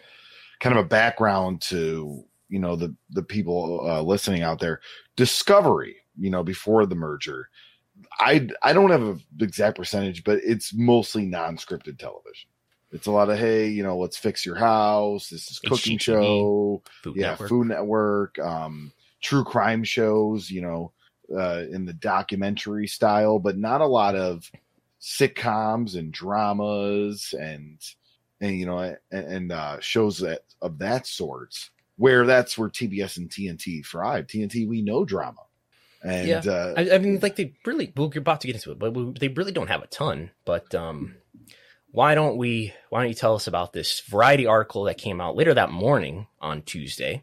kind 0.61 0.79
of 0.79 0.85
a 0.85 0.89
background 0.89 1.61
to 1.61 2.25
you 2.49 2.59
know 2.59 2.77
the 2.77 2.95
the 3.11 3.23
people 3.23 3.81
uh, 3.89 4.03
listening 4.03 4.43
out 4.43 4.61
there 4.61 4.81
discovery 5.17 5.97
you 6.19 6.31
know 6.31 6.45
before 6.45 6.87
the 6.87 6.95
merger 6.95 7.49
i 8.21 8.47
i 8.63 8.73
don't 8.73 8.91
have 8.91 9.03
an 9.03 9.21
exact 9.41 9.77
percentage 9.77 10.23
but 10.23 10.39
it's 10.45 10.73
mostly 10.75 11.25
non-scripted 11.25 11.99
television 11.99 12.49
it's 12.93 13.07
a 13.07 13.11
lot 13.11 13.31
of 13.31 13.39
hey 13.39 13.67
you 13.69 13.83
know 13.83 13.97
let's 13.97 14.19
fix 14.19 14.45
your 14.45 14.55
house 14.55 15.29
this 15.31 15.51
is 15.51 15.59
cooking 15.59 15.97
HGTV, 15.97 16.01
show 16.01 16.83
food 17.03 17.17
yeah 17.17 17.31
network. 17.31 17.49
food 17.49 17.67
network 17.69 18.39
um 18.39 18.93
true 19.23 19.45
crime 19.45 19.83
shows 19.83 20.51
you 20.51 20.61
know 20.61 20.93
uh 21.35 21.63
in 21.71 21.87
the 21.87 21.95
documentary 21.95 22.87
style 22.87 23.39
but 23.39 23.57
not 23.57 23.81
a 23.81 23.87
lot 23.87 24.15
of 24.15 24.51
sitcoms 25.03 25.97
and 25.97 26.13
dramas 26.13 27.35
and 27.39 27.81
and 28.41 28.57
you 28.59 28.67
know 28.67 28.79
and, 28.79 28.97
and 29.11 29.53
uh, 29.53 29.81
shows 29.81 30.19
that 30.21 30.43
of 30.63 30.79
that 30.79 31.07
sort 31.07 31.55
where 31.97 32.25
that's 32.25 32.57
where 32.57 32.69
TBS 32.69 33.19
and 33.19 33.29
TNT 33.29 33.85
thrive. 33.85 34.27
TNT 34.27 34.67
we 34.67 34.83
know 34.83 35.05
drama. 35.05 35.41
And 36.03 36.27
yeah. 36.27 36.39
Uh, 36.39 36.75
I, 36.77 36.95
I, 36.95 36.99
mean, 36.99 37.21
like 37.23 37.37
they 37.37 37.55
really, 37.65 37.93
well, 37.97 38.11
you're 38.13 38.23
about 38.23 38.41
to 38.41 38.49
get 38.49 38.57
into 38.57 38.73
it, 38.73 38.79
but 38.79 39.21
they 39.21 39.29
really 39.29 39.53
don't 39.53 39.69
have 39.69 39.83
a 39.83 39.87
ton. 39.87 40.31
But 40.45 40.75
um, 40.75 41.15
why 41.93 42.15
don't 42.15 42.37
we? 42.37 42.73
Why 42.89 43.01
don't 43.01 43.09
you 43.09 43.15
tell 43.15 43.37
us 43.37 43.47
about 43.47 43.73
this 43.73 44.01
Variety 44.01 44.47
article 44.47 44.85
that 44.85 44.99
came 44.99 45.21
out 45.21 45.37
later 45.37 45.55
that 45.55 45.71
morning 45.71 46.27
on 46.41 46.63
Tuesday, 46.63 47.23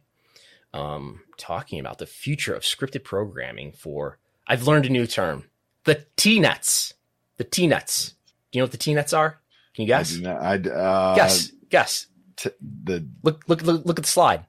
um, 0.74 1.22
talking 1.38 1.80
about 1.80 1.98
the 1.98 2.06
future 2.06 2.54
of 2.54 2.64
scripted 2.64 3.04
programming 3.04 3.74
for? 3.74 4.18
I've 4.48 4.66
learned 4.66 4.86
a 4.86 4.90
new 4.90 5.08
term: 5.08 5.50
the 5.84 6.06
T 6.16 6.40
nets. 6.40 6.94
The 7.40 7.46
T 7.46 7.66
nets. 7.66 8.14
Do 8.52 8.60
you 8.60 8.62
know 8.62 8.66
what 8.66 8.72
the 8.72 8.78
T 8.78 8.94
nets 8.94 9.14
are? 9.14 9.40
Can 9.74 9.84
you 9.84 9.88
guess? 9.88 10.18
I, 10.18 10.22
not, 10.22 10.42
I 10.42 10.70
uh, 10.70 11.16
guess. 11.16 11.52
Guess. 11.70 12.08
T- 12.36 12.52
the 12.84 13.08
look, 13.24 13.44
look, 13.48 13.64
look, 13.64 13.86
look 13.86 13.98
at 13.98 14.04
the 14.04 14.12
slide. 14.12 14.46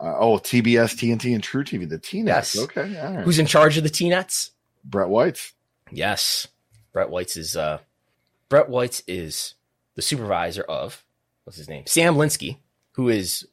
Uh, 0.00 0.16
oh, 0.18 0.38
TBS, 0.38 0.96
TNT, 0.96 1.34
and 1.34 1.42
truTV. 1.44 1.88
The 1.88 1.98
T 1.98 2.22
Nets. 2.22 2.54
Yes. 2.54 2.64
Okay. 2.64 3.22
Who's 3.22 3.38
in 3.38 3.46
charge 3.46 3.76
of 3.76 3.84
the 3.84 3.90
T 3.90 4.08
Nets? 4.08 4.52
Brett 4.82 5.08
Weitz. 5.08 5.52
Yes. 5.92 6.48
Brett 6.92 7.08
Weitz 7.08 7.36
is 7.36 7.56
uh, 7.56 7.78
Brett 8.48 8.68
Weitz 8.68 9.02
is 9.06 9.54
the 9.94 10.02
supervisor 10.02 10.62
of 10.62 11.04
what's 11.44 11.58
his 11.58 11.68
name? 11.68 11.84
Sam 11.86 12.14
Linsky, 12.14 12.58
who 12.92 13.10
is 13.10 13.46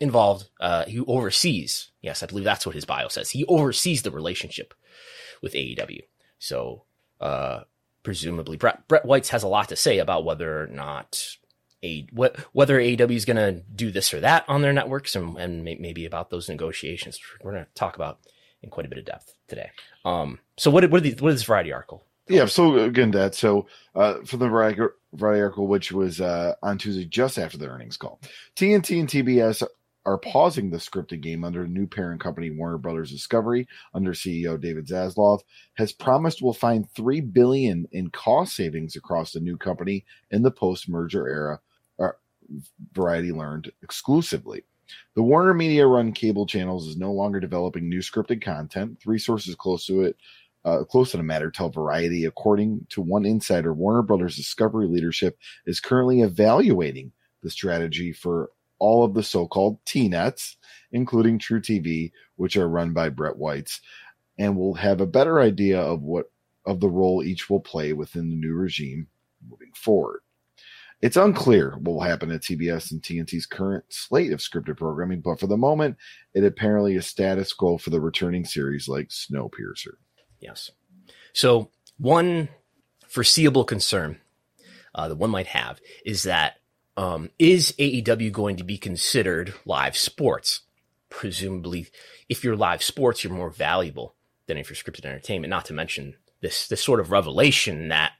involved. 0.00 0.48
Uh, 0.60 0.84
who 0.86 1.04
oversees. 1.06 1.90
Yes, 2.02 2.22
I 2.22 2.26
believe 2.26 2.44
that's 2.44 2.66
what 2.66 2.74
his 2.74 2.84
bio 2.84 3.08
says. 3.08 3.30
He 3.30 3.44
oversees 3.46 4.02
the 4.02 4.10
relationship 4.10 4.74
with 5.40 5.54
AEW. 5.54 6.00
So, 6.38 6.84
uh, 7.20 7.60
presumably 8.06 8.56
Brett, 8.56 8.86
Brett 8.86 9.02
Weitz 9.02 9.30
has 9.30 9.42
a 9.42 9.48
lot 9.48 9.68
to 9.70 9.74
say 9.74 9.98
about 9.98 10.24
whether 10.24 10.62
or 10.62 10.68
not 10.68 11.36
a 11.82 12.06
what 12.12 12.36
whether 12.52 12.78
AEW 12.78 13.16
is 13.16 13.24
going 13.24 13.36
to 13.36 13.60
do 13.74 13.90
this 13.90 14.14
or 14.14 14.20
that 14.20 14.44
on 14.46 14.62
their 14.62 14.72
networks 14.72 15.16
and, 15.16 15.36
and 15.36 15.64
maybe 15.64 16.06
about 16.06 16.30
those 16.30 16.48
negotiations. 16.48 17.18
We're 17.42 17.50
going 17.50 17.64
to 17.64 17.70
talk 17.74 17.96
about 17.96 18.20
in 18.62 18.70
quite 18.70 18.86
a 18.86 18.88
bit 18.88 18.98
of 18.98 19.06
depth 19.06 19.34
today. 19.48 19.72
Um, 20.04 20.38
so 20.56 20.70
what 20.70 20.88
what, 20.88 21.02
what 21.02 21.04
is 21.04 21.16
this 21.16 21.42
variety 21.42 21.72
article? 21.72 22.04
Yeah, 22.28 22.46
so 22.46 22.78
again, 22.78 23.10
that 23.10 23.34
so 23.34 23.66
uh, 23.96 24.18
for 24.24 24.36
the 24.36 24.48
variety, 24.48 24.82
variety 25.12 25.42
article, 25.42 25.66
which 25.66 25.90
was 25.90 26.20
uh, 26.20 26.54
on 26.62 26.78
Tuesday 26.78 27.06
just 27.06 27.40
after 27.40 27.58
the 27.58 27.66
earnings 27.66 27.96
call, 27.96 28.20
TNT 28.54 29.00
and 29.00 29.08
TBS 29.08 29.66
are 30.06 30.18
pausing 30.18 30.70
the 30.70 30.78
scripted 30.78 31.20
game 31.20 31.44
under 31.44 31.64
a 31.64 31.68
new 31.68 31.86
parent 31.86 32.20
company, 32.20 32.48
Warner 32.48 32.78
Brothers 32.78 33.10
Discovery, 33.10 33.66
under 33.92 34.12
CEO 34.12 34.58
David 34.58 34.86
Zaslav, 34.86 35.40
has 35.74 35.92
promised 35.92 36.40
will 36.40 36.54
find 36.54 36.88
three 36.90 37.20
billion 37.20 37.86
in 37.90 38.10
cost 38.10 38.54
savings 38.54 38.94
across 38.94 39.32
the 39.32 39.40
new 39.40 39.56
company 39.56 40.04
in 40.30 40.42
the 40.42 40.50
post-merger 40.50 41.28
era. 41.28 41.60
Uh, 41.98 42.12
Variety 42.92 43.32
learned 43.32 43.72
exclusively. 43.82 44.62
The 45.16 45.22
Warner 45.22 45.54
Media 45.54 45.84
run 45.84 46.12
cable 46.12 46.46
channels 46.46 46.86
is 46.86 46.96
no 46.96 47.12
longer 47.12 47.40
developing 47.40 47.88
new 47.88 47.98
scripted 47.98 48.40
content. 48.40 49.00
Three 49.02 49.18
sources 49.18 49.56
close 49.56 49.84
to 49.86 50.02
it, 50.02 50.16
uh, 50.64 50.84
close 50.84 51.10
to 51.10 51.16
the 51.16 51.24
matter, 51.24 51.50
tell 51.50 51.70
Variety. 51.70 52.24
According 52.24 52.86
to 52.90 53.00
one 53.00 53.26
insider, 53.26 53.74
Warner 53.74 54.02
Brothers 54.02 54.36
Discovery 54.36 54.86
leadership 54.86 55.36
is 55.66 55.80
currently 55.80 56.20
evaluating 56.20 57.10
the 57.42 57.50
strategy 57.50 58.12
for 58.12 58.50
all 58.78 59.04
of 59.04 59.14
the 59.14 59.22
so-called 59.22 59.78
T-nets, 59.84 60.56
including 60.92 61.38
truTV, 61.38 62.12
which 62.36 62.56
are 62.56 62.68
run 62.68 62.92
by 62.92 63.08
Brett 63.08 63.36
Weitz, 63.36 63.80
and 64.38 64.56
we'll 64.56 64.74
have 64.74 65.00
a 65.00 65.06
better 65.06 65.40
idea 65.40 65.80
of 65.80 66.02
what 66.02 66.30
of 66.66 66.80
the 66.80 66.88
role 66.88 67.22
each 67.22 67.48
will 67.48 67.60
play 67.60 67.92
within 67.92 68.28
the 68.28 68.36
new 68.36 68.54
regime 68.54 69.06
moving 69.48 69.70
forward. 69.74 70.20
It's 71.02 71.16
unclear 71.16 71.72
what 71.76 71.92
will 71.92 72.00
happen 72.00 72.30
at 72.32 72.40
TBS 72.40 72.90
and 72.90 73.02
TNT's 73.02 73.46
current 73.46 73.84
slate 73.88 74.32
of 74.32 74.40
scripted 74.40 74.78
programming, 74.78 75.20
but 75.20 75.38
for 75.38 75.46
the 75.46 75.56
moment, 75.56 75.96
it 76.34 76.42
apparently 76.42 76.96
is 76.96 77.06
status 77.06 77.52
quo 77.52 77.78
for 77.78 77.90
the 77.90 78.00
returning 78.00 78.44
series 78.44 78.88
like 78.88 79.08
Snowpiercer. 79.08 79.94
Yes. 80.40 80.70
So 81.34 81.70
one 81.98 82.48
foreseeable 83.06 83.64
concern 83.64 84.18
uh, 84.94 85.08
that 85.08 85.16
one 85.16 85.30
might 85.30 85.48
have 85.48 85.80
is 86.04 86.22
that 86.24 86.56
um, 86.96 87.30
is 87.38 87.74
AEW 87.78 88.32
going 88.32 88.56
to 88.56 88.64
be 88.64 88.78
considered 88.78 89.54
live 89.64 89.96
sports? 89.96 90.62
Presumably, 91.08 91.88
if 92.28 92.42
you're 92.42 92.56
live 92.56 92.82
sports, 92.82 93.22
you're 93.22 93.32
more 93.32 93.50
valuable 93.50 94.14
than 94.46 94.58
if 94.58 94.68
you're 94.68 94.76
scripted 94.76 95.04
entertainment. 95.04 95.50
Not 95.50 95.66
to 95.66 95.72
mention 95.72 96.16
this 96.40 96.68
this 96.68 96.82
sort 96.82 97.00
of 97.00 97.10
revelation 97.10 97.88
that 97.88 98.12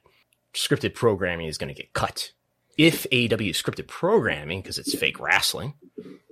scripted 0.53 0.93
programming 0.93 1.47
is 1.47 1.57
going 1.57 1.73
to 1.73 1.79
get 1.79 1.93
cut. 1.93 2.31
If 2.77 3.07
AEW 3.11 3.49
scripted 3.49 3.87
programming 3.87 4.61
because 4.61 4.77
it's 4.77 4.95
fake 4.95 5.19
wrestling 5.19 5.73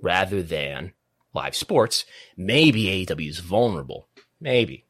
rather 0.02 0.42
than 0.42 0.92
live 1.34 1.56
sports, 1.56 2.04
maybe 2.36 3.06
AEW 3.06 3.28
is 3.28 3.40
vulnerable. 3.40 4.08
Maybe. 4.40 4.84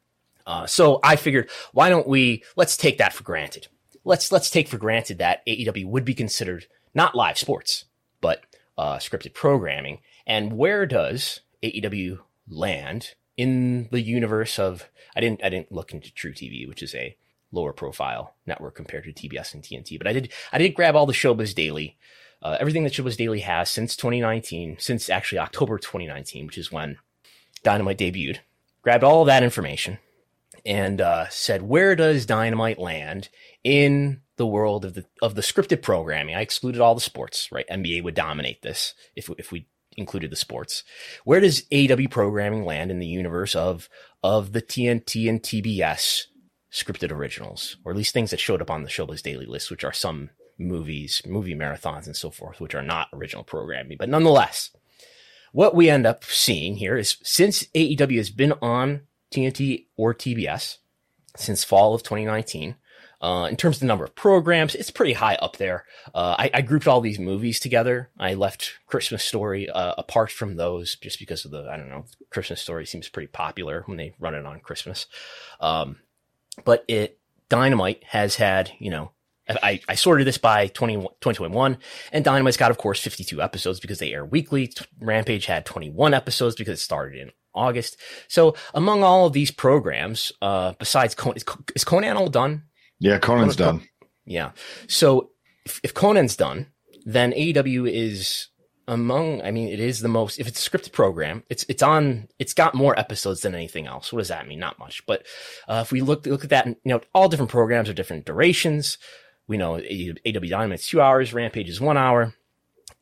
Uh, 0.47 0.67
so 0.67 1.01
I 1.03 1.17
figured, 1.17 1.51
why 1.73 1.89
don't 1.89 2.07
we 2.07 2.45
let's 2.57 2.77
take 2.77 2.99
that 2.99 3.13
for 3.13 3.25
granted. 3.25 3.69
Let's 4.05 4.31
let's 4.31 4.51
take 4.51 4.69
for 4.69 4.79
granted 4.79 5.19
that 5.19 5.45
AEW 5.47 5.87
would 5.87 6.05
be 6.05 6.15
considered 6.15 6.67
not 6.97 7.15
live 7.15 7.39
sports, 7.39 7.85
but 8.21 8.45
uh, 8.77 8.97
scripted 8.97 9.35
programming. 9.35 10.01
And 10.27 10.55
where 10.55 10.87
does 10.87 11.43
AEW 11.63 12.19
land 12.49 13.15
in 13.37 13.89
the 13.93 14.01
universe 14.01 14.59
of? 14.59 14.89
I 15.15 15.21
didn't 15.21 15.45
I 15.45 15.51
didn't 15.51 15.71
look 15.71 15.93
into 15.93 16.11
truTV, 16.11 16.67
which 16.67 16.83
is 16.83 16.95
a 16.95 17.17
lower 17.53 17.73
profile 17.73 18.35
network 18.47 18.75
compared 18.75 19.05
to 19.05 19.13
TBS 19.13 19.55
and 19.55 19.63
TNT, 19.63 19.99
but 19.99 20.09
I 20.09 20.13
did 20.13 20.33
I 20.53 20.59
did 20.59 20.75
grab 20.75 20.97
all 20.97 21.07
the 21.07 21.13
Showbuzz 21.13 21.55
Daily, 21.55 21.97
uh, 22.43 22.57
everything 22.59 22.83
that 22.85 22.95
Showbuzz 22.95 23.17
Daily 23.17 23.41
has 23.41 23.71
since 23.71 23.95
2019, 23.95 24.79
since 24.81 25.09
actually 25.09 25.39
October 25.39 25.79
2019, 25.79 26.47
which 26.47 26.59
is 26.59 26.73
when 26.73 26.99
Dynamite 27.63 27.99
debuted. 27.99 28.39
Grabbed 28.83 29.05
all 29.05 29.25
that 29.25 29.43
information 29.43 29.99
and 30.65 31.01
uh, 31.01 31.29
said, 31.29 31.63
"Where 31.63 31.95
does 31.95 32.25
Dynamite 32.27 32.79
land 32.79 33.29
in 33.63 34.23
the 34.37 34.47
world 34.47 34.85
of 34.85 34.95
the 34.95 35.05
of 35.23 35.35
the 35.35 35.43
scripted 35.43 35.83
programming?" 35.83 36.35
I 36.35 36.41
excluded 36.41 36.81
all 36.81 36.95
the 36.95 37.01
sports. 37.01 37.51
Right, 37.53 37.69
NBA 37.69 38.03
would 38.03 38.15
dominate 38.15 38.63
this 38.63 38.95
if 39.15 39.31
if 39.39 39.53
we 39.53 39.67
included 39.97 40.31
the 40.31 40.37
sports. 40.37 40.85
Where 41.25 41.41
does 41.41 41.65
AW 41.73 42.09
programming 42.11 42.65
land 42.65 42.91
in 42.91 42.99
the 42.99 43.07
universe 43.07 43.55
of 43.55 43.89
of 44.23 44.53
the 44.53 44.63
TNT 44.63 45.29
and 45.29 45.43
TBS 45.43 46.27
scripted 46.71 47.11
originals, 47.11 47.77
or 47.85 47.93
at 47.93 47.99
least 47.99 48.13
things 48.13 48.31
that 48.31 48.41
showed 48.41 48.61
up 48.61 48.71
on 48.71 48.83
the 48.83 48.91
Showbuzz 48.91 49.23
Daily 49.23 49.47
list, 49.47 49.71
which 49.71 49.85
are 49.85 49.93
some 49.93 50.31
movies, 50.59 51.23
movie 51.27 51.55
marathons, 51.55 52.07
and 52.07 52.17
so 52.17 52.31
forth, 52.31 52.61
which 52.61 52.75
are 52.75 52.83
not 52.83 53.09
original 53.13 53.45
programming, 53.45 53.97
but 53.99 54.09
nonetheless. 54.09 54.71
What 55.53 55.75
we 55.75 55.89
end 55.89 56.07
up 56.07 56.25
seeing 56.25 56.77
here 56.77 56.97
is 56.97 57.17
since 57.23 57.65
AEW 57.75 58.19
has 58.19 58.31
been 58.31 58.53
on 58.61 59.03
TNT 59.33 59.87
or 59.97 60.13
TBS 60.13 60.79
since 61.37 61.65
fall 61.65 61.95
of 61.95 62.03
2019. 62.03 62.77
Uh, 63.21 63.49
in 63.51 63.57
terms 63.57 63.77
of 63.77 63.81
the 63.81 63.87
number 63.87 64.05
of 64.05 64.15
programs, 64.15 64.75
it's 64.75 64.91
pretty 64.91 65.15
high 65.15 65.37
up 65.37 65.57
there. 65.57 65.85
Uh, 66.15 66.37
I, 66.39 66.51
I, 66.53 66.61
grouped 66.61 66.87
all 66.87 67.01
these 67.01 67.19
movies 67.19 67.59
together. 67.59 68.11
I 68.19 68.35
left 68.35 68.75
Christmas 68.87 69.25
Story 69.25 69.71
uh, 69.71 69.95
apart 69.97 70.31
from 70.31 70.57
those 70.57 70.97
just 70.97 71.19
because 71.19 71.47
of 71.47 71.51
the, 71.51 71.67
I 71.71 71.79
don't 71.79 71.89
know, 71.89 72.05
Christmas 72.29 72.61
Story 72.61 72.85
seems 72.85 73.09
pretty 73.09 73.29
popular 73.29 73.85
when 73.87 73.97
they 73.97 74.15
run 74.19 74.35
it 74.35 74.45
on 74.45 74.61
Christmas. 74.61 75.07
Um, 75.61 75.97
but 76.65 76.85
it, 76.89 77.19
Dynamite 77.49 78.05
has 78.05 78.37
had, 78.37 78.71
you 78.79 78.91
know, 78.91 79.13
I, 79.49 79.81
I 79.89 79.95
sorted 79.95 80.27
this 80.27 80.39
by 80.39 80.67
20, 80.67 80.97
2021 80.97 81.79
and 82.13 82.25
Dynamite's 82.25 82.57
got, 82.57 82.71
of 82.71 82.79
course, 82.79 83.01
52 83.01 83.41
episodes 83.41 83.81
because 83.81 83.99
they 83.99 84.13
air 84.13 84.25
weekly. 84.25 84.73
Rampage 85.01 85.47
had 85.47 85.65
21 85.65 86.15
episodes 86.15 86.57
because 86.57 86.81
it 86.81 86.83
started 86.83 87.19
in 87.19 87.31
August. 87.55 87.97
So 88.29 88.57
among 88.75 89.03
all 89.03 89.27
of 89.27 89.33
these 89.33 89.51
programs, 89.51 90.33
uh, 90.43 90.75
besides 90.79 91.15
is, 91.35 91.45
is 91.75 91.85
Conan 91.85 92.17
all 92.17 92.29
done? 92.29 92.65
Yeah, 92.99 93.19
Conan's 93.19 93.57
done. 93.57 93.87
Yeah. 94.25 94.53
So 94.89 95.31
if, 95.65 95.81
if 95.83 95.95
Conan's 95.95 96.37
done, 96.37 96.67
then 97.05 97.33
AEW 97.33 97.91
is 97.91 98.49
among, 98.89 99.43
I 99.43 99.51
mean, 99.51 99.69
it 99.69 99.81
is 99.81 100.01
the 100.01 100.09
most, 100.09 100.39
if 100.39 100.47
it's 100.47 100.65
a 100.65 100.71
scripted 100.71 100.93
program, 100.93 101.43
it's, 101.49 101.65
it's 101.69 101.83
on, 101.83 102.29
it's 102.39 102.55
got 102.55 102.75
more 102.75 102.99
episodes 102.99 103.43
than 103.43 103.55
anything 103.55 103.87
else. 103.87 104.13
What 104.13 104.21
does 104.21 104.29
that 104.29 104.47
mean? 104.49 104.61
Not 104.61 104.79
much. 104.79 105.05
But, 105.07 105.27
uh, 105.69 105.83
if 105.85 105.93
we 105.93 106.01
look, 106.01 106.27
look 106.27 106.45
at 106.45 106.51
that, 106.51 106.67
you 106.67 106.77
know, 106.85 107.01
all 107.15 107.29
different 107.29 107.51
programs 107.51 107.89
are 107.89 107.95
different 107.95 108.27
durations. 108.27 108.99
We 109.49 109.57
know 109.57 109.77
AW 109.77 109.81
Dynamite's 110.25 110.87
two 110.87 111.01
hours, 111.01 111.35
Rampage 111.35 111.69
is 111.69 111.81
one 111.81 111.97
hour. 111.97 112.35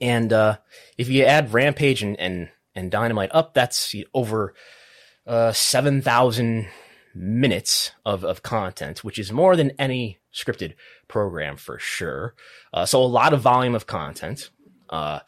And, 0.00 0.32
uh, 0.32 0.58
if 0.98 1.08
you 1.08 1.24
add 1.24 1.52
Rampage 1.52 2.02
and, 2.02 2.18
and 2.18 2.48
and 2.74 2.90
Dynamite 2.90 3.30
up, 3.32 3.54
that's 3.54 3.94
over 4.12 4.54
uh, 5.26 5.52
7,000 5.52 6.68
minutes 7.14 7.92
of, 8.04 8.24
of 8.24 8.42
content, 8.42 9.04
which 9.04 9.18
is 9.18 9.32
more 9.32 9.56
than 9.56 9.72
any 9.78 10.18
scripted 10.32 10.74
program 11.08 11.56
for 11.56 11.78
sure. 11.78 12.34
Uh, 12.72 12.84
so 12.84 13.02
a 13.02 13.04
lot 13.04 13.32
of 13.32 13.40
volume 13.40 13.74
of 13.74 13.86
content. 13.86 14.50
Uh, 14.90 15.20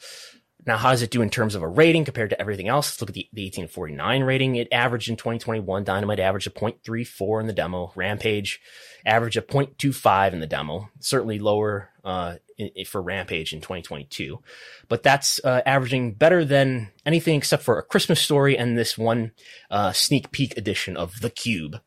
now, 0.67 0.77
how 0.77 0.91
does 0.91 1.03
it 1.03 1.13
do 1.13 1.23
in 1.23 1.31
terms 1.31 1.55
of 1.55 1.63
a 1.63 1.69
rating 1.69 2.05
compared 2.05 2.31
to 2.31 2.41
everything 2.41 2.67
else? 2.67 2.91
Let's 2.91 3.01
look 3.01 3.11
at 3.11 3.15
the, 3.15 3.29
the 3.33 3.45
1849 3.45 4.23
rating. 4.25 4.57
It 4.57 4.69
averaged 4.73 5.09
in 5.09 5.17
2021. 5.17 5.85
Dynamite 5.85 6.19
averaged 6.19 6.49
a 6.49 6.51
0.34 6.51 7.41
in 7.41 7.47
the 7.47 7.53
demo. 7.53 7.93
Rampage 7.95 8.61
averaged 9.05 9.37
a 9.37 9.43
0.25 9.43 10.33
in 10.33 10.41
the 10.41 10.47
demo. 10.47 10.91
Certainly 10.99 11.39
lower 11.39 11.91
uh, 12.05 12.37
for 12.87 13.03
Rampage 13.03 13.53
in 13.53 13.61
2022, 13.61 14.41
but 14.89 15.03
that's 15.03 15.41
uh, 15.45 15.63
averaging 15.67 16.15
better 16.15 16.45
than 16.45 16.91
anything 17.05 17.37
except 17.37 17.63
for 17.63 17.79
a 17.79 17.83
Christmas 17.83 18.21
story 18.21 18.57
and 18.57 18.77
this 18.77 18.97
one 18.97 19.33
uh, 19.71 19.93
sneak 19.93 20.31
peek 20.31 20.57
edition 20.57 20.97
of 20.97 21.21
The 21.21 21.31
Cube. 21.31 21.81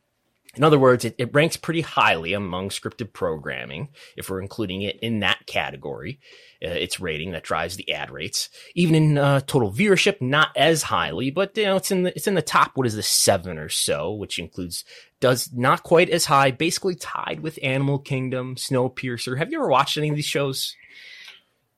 In 0.56 0.64
other 0.64 0.78
words, 0.78 1.04
it, 1.04 1.14
it 1.16 1.32
ranks 1.32 1.56
pretty 1.56 1.80
highly 1.80 2.32
among 2.32 2.70
scripted 2.70 3.12
programming 3.12 3.88
if 4.16 4.28
we're 4.28 4.40
including 4.40 4.82
it 4.82 4.98
in 5.00 5.20
that 5.20 5.46
category. 5.46 6.18
Uh, 6.62 6.68
its 6.68 7.00
rating 7.00 7.30
that 7.32 7.44
drives 7.44 7.76
the 7.76 7.90
ad 7.92 8.10
rates. 8.10 8.50
Even 8.74 8.94
in 8.94 9.16
uh, 9.16 9.40
total 9.40 9.72
viewership, 9.72 10.20
not 10.20 10.48
as 10.56 10.82
highly, 10.82 11.30
but 11.30 11.56
you 11.56 11.64
know 11.64 11.76
it's 11.76 11.90
in 11.90 12.02
the 12.02 12.14
it's 12.14 12.26
in 12.26 12.34
the 12.34 12.42
top. 12.42 12.72
What 12.74 12.86
is 12.86 12.96
the 12.96 13.02
seven 13.02 13.56
or 13.56 13.70
so, 13.70 14.12
which 14.12 14.38
includes 14.38 14.84
does 15.20 15.50
not 15.54 15.84
quite 15.84 16.10
as 16.10 16.26
high, 16.26 16.50
basically 16.50 16.96
tied 16.96 17.40
with 17.40 17.58
Animal 17.62 17.98
Kingdom, 17.98 18.56
Snowpiercer. 18.56 19.38
Have 19.38 19.50
you 19.50 19.58
ever 19.58 19.68
watched 19.68 19.96
any 19.96 20.10
of 20.10 20.16
these 20.16 20.26
shows? 20.26 20.76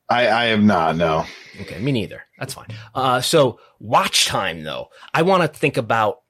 I, 0.08 0.28
I 0.28 0.44
have 0.46 0.62
not. 0.62 0.96
No. 0.96 1.24
Okay, 1.60 1.78
me 1.78 1.92
neither. 1.92 2.24
That's 2.38 2.54
fine. 2.54 2.68
Uh, 2.94 3.20
so 3.20 3.60
watch 3.78 4.26
time 4.26 4.62
though, 4.62 4.88
I 5.14 5.22
want 5.22 5.42
to 5.42 5.48
think 5.58 5.76
about 5.76 6.22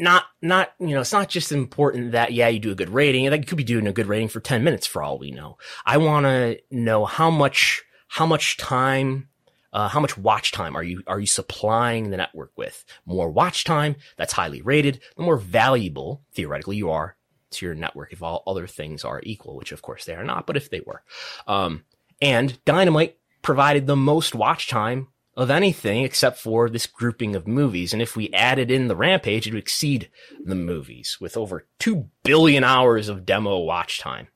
not 0.00 0.24
not 0.42 0.72
you 0.78 0.88
know 0.88 1.00
it's 1.00 1.12
not 1.12 1.28
just 1.28 1.52
important 1.52 2.12
that 2.12 2.32
yeah 2.32 2.48
you 2.48 2.58
do 2.58 2.70
a 2.70 2.76
good 2.76 2.90
rating. 2.90 3.28
Like 3.30 3.40
you 3.40 3.46
could 3.46 3.58
be 3.58 3.64
doing 3.64 3.86
a 3.86 3.92
good 3.92 4.06
rating 4.06 4.28
for 4.28 4.40
10 4.40 4.64
minutes 4.64 4.86
for 4.86 5.02
all 5.02 5.18
we 5.18 5.30
know. 5.30 5.58
I 5.84 5.98
want 5.98 6.24
to 6.24 6.58
know 6.70 7.04
how 7.04 7.30
much 7.30 7.82
how 8.08 8.26
much 8.26 8.56
time 8.56 9.28
uh, 9.72 9.88
how 9.88 10.00
much 10.00 10.16
watch 10.16 10.52
time 10.52 10.76
are 10.76 10.82
you 10.82 11.02
are 11.06 11.20
you 11.20 11.26
supplying 11.26 12.10
the 12.10 12.16
network 12.16 12.52
with? 12.56 12.84
More 13.04 13.30
watch 13.30 13.64
time 13.64 13.96
that's 14.16 14.32
highly 14.32 14.62
rated. 14.62 15.00
The 15.16 15.22
more 15.22 15.36
valuable 15.36 16.22
theoretically 16.32 16.76
you 16.76 16.90
are 16.90 17.16
to 17.50 17.66
your 17.66 17.74
network 17.74 18.12
if 18.12 18.22
all 18.22 18.42
other 18.46 18.66
things 18.66 19.04
are 19.04 19.22
equal 19.22 19.56
which 19.56 19.72
of 19.72 19.80
course 19.80 20.04
they 20.04 20.14
are 20.14 20.24
not 20.24 20.46
but 20.46 20.56
if 20.56 20.70
they 20.70 20.80
were. 20.80 21.02
Um, 21.46 21.84
and 22.20 22.62
dynamite 22.64 23.16
provided 23.42 23.86
the 23.86 23.96
most 23.96 24.34
watch 24.34 24.68
time 24.68 25.08
of 25.38 25.50
anything 25.50 26.02
except 26.02 26.36
for 26.36 26.68
this 26.68 26.86
grouping 26.86 27.36
of 27.36 27.46
movies. 27.46 27.92
And 27.92 28.02
if 28.02 28.16
we 28.16 28.28
added 28.32 28.72
in 28.72 28.88
the 28.88 28.96
Rampage, 28.96 29.46
it 29.46 29.54
would 29.54 29.62
exceed 29.62 30.10
the 30.44 30.56
movies 30.56 31.18
with 31.20 31.36
over 31.36 31.68
2 31.78 32.08
billion 32.24 32.64
hours 32.64 33.08
of 33.08 33.24
demo 33.24 33.58
watch 33.58 34.00
time. 34.00 34.26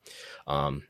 Um, 0.47 0.83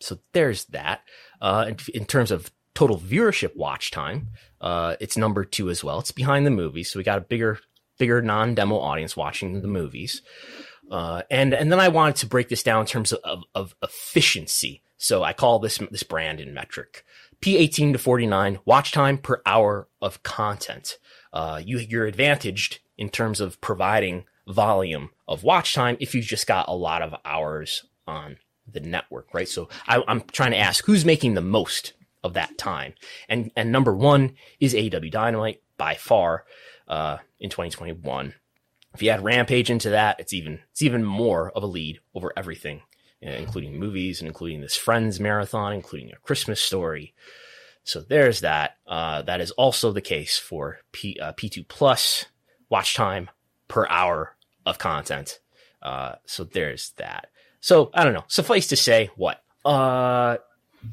so 0.00 0.18
there's 0.32 0.64
that. 0.66 1.02
Uh, 1.40 1.66
in, 1.68 1.76
in, 1.94 2.06
terms 2.06 2.32
of 2.32 2.50
total 2.74 2.98
viewership 2.98 3.54
watch 3.54 3.92
time, 3.92 4.30
uh, 4.60 4.96
it's 4.98 5.16
number 5.16 5.44
two 5.44 5.70
as 5.70 5.84
well. 5.84 6.00
It's 6.00 6.10
behind 6.10 6.44
the 6.44 6.50
movies. 6.50 6.90
So 6.90 6.98
we 6.98 7.04
got 7.04 7.18
a 7.18 7.22
bigger, 7.22 7.60
bigger 7.98 8.20
non-demo 8.20 8.76
audience 8.76 9.16
watching 9.16 9.62
the 9.62 9.68
movies. 9.68 10.22
Uh, 10.90 11.22
and, 11.30 11.54
and 11.54 11.70
then 11.70 11.78
I 11.78 11.88
wanted 11.88 12.16
to 12.16 12.26
break 12.26 12.48
this 12.48 12.64
down 12.64 12.80
in 12.80 12.86
terms 12.86 13.12
of, 13.12 13.20
of, 13.22 13.44
of 13.54 13.76
efficiency. 13.80 14.82
So 14.96 15.22
I 15.22 15.32
call 15.32 15.60
this, 15.60 15.78
this 15.92 16.02
Brandon 16.02 16.52
metric. 16.52 17.04
P18 17.46 17.92
to 17.92 17.98
49 17.98 18.58
watch 18.64 18.90
time 18.90 19.18
per 19.18 19.40
hour 19.46 19.86
of 20.02 20.24
content. 20.24 20.98
Uh, 21.32 21.62
you, 21.64 21.78
you're 21.78 22.06
advantaged 22.06 22.80
in 22.98 23.08
terms 23.08 23.40
of 23.40 23.60
providing 23.60 24.24
volume 24.48 25.10
of 25.28 25.44
watch 25.44 25.72
time 25.72 25.96
if 26.00 26.12
you've 26.12 26.24
just 26.24 26.48
got 26.48 26.68
a 26.68 26.74
lot 26.74 27.02
of 27.02 27.14
hours 27.24 27.84
on 28.04 28.38
the 28.66 28.80
network, 28.80 29.32
right? 29.32 29.48
So 29.48 29.68
I, 29.86 30.02
am 30.08 30.22
trying 30.22 30.50
to 30.50 30.58
ask 30.58 30.84
who's 30.86 31.04
making 31.04 31.34
the 31.34 31.40
most 31.40 31.92
of 32.24 32.34
that 32.34 32.58
time, 32.58 32.94
and 33.28 33.52
and 33.54 33.70
number 33.70 33.94
one 33.94 34.32
is 34.58 34.74
AW 34.74 35.08
Dynamite 35.08 35.62
by 35.76 35.94
far 35.94 36.46
uh, 36.88 37.18
in 37.38 37.48
2021. 37.48 38.34
If 38.92 39.02
you 39.02 39.10
add 39.10 39.22
Rampage 39.22 39.70
into 39.70 39.90
that, 39.90 40.18
it's 40.18 40.32
even 40.32 40.62
it's 40.72 40.82
even 40.82 41.04
more 41.04 41.52
of 41.52 41.62
a 41.62 41.66
lead 41.66 42.00
over 42.12 42.32
everything 42.36 42.82
including 43.20 43.78
movies 43.78 44.20
and 44.20 44.28
including 44.28 44.60
this 44.60 44.76
Friends 44.76 45.18
marathon, 45.18 45.72
including 45.72 46.12
a 46.12 46.16
Christmas 46.16 46.60
story. 46.60 47.14
So 47.84 48.00
there's 48.00 48.40
that. 48.40 48.76
Uh, 48.86 49.22
that 49.22 49.40
is 49.40 49.52
also 49.52 49.92
the 49.92 50.00
case 50.00 50.38
for 50.38 50.78
P, 50.92 51.18
uh, 51.20 51.32
P2 51.32 51.66
Plus 51.68 52.26
watch 52.68 52.94
time 52.94 53.30
per 53.68 53.86
hour 53.88 54.36
of 54.64 54.78
content. 54.78 55.40
Uh, 55.82 56.16
so 56.26 56.44
there's 56.44 56.90
that. 56.96 57.28
So 57.60 57.90
I 57.94 58.04
don't 58.04 58.12
know. 58.12 58.24
Suffice 58.28 58.66
to 58.68 58.76
say, 58.76 59.10
what? 59.16 59.42
Uh, 59.64 60.38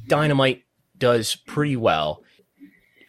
Dynamite 0.07 0.63
does 0.97 1.35
pretty 1.35 1.75
well 1.75 2.23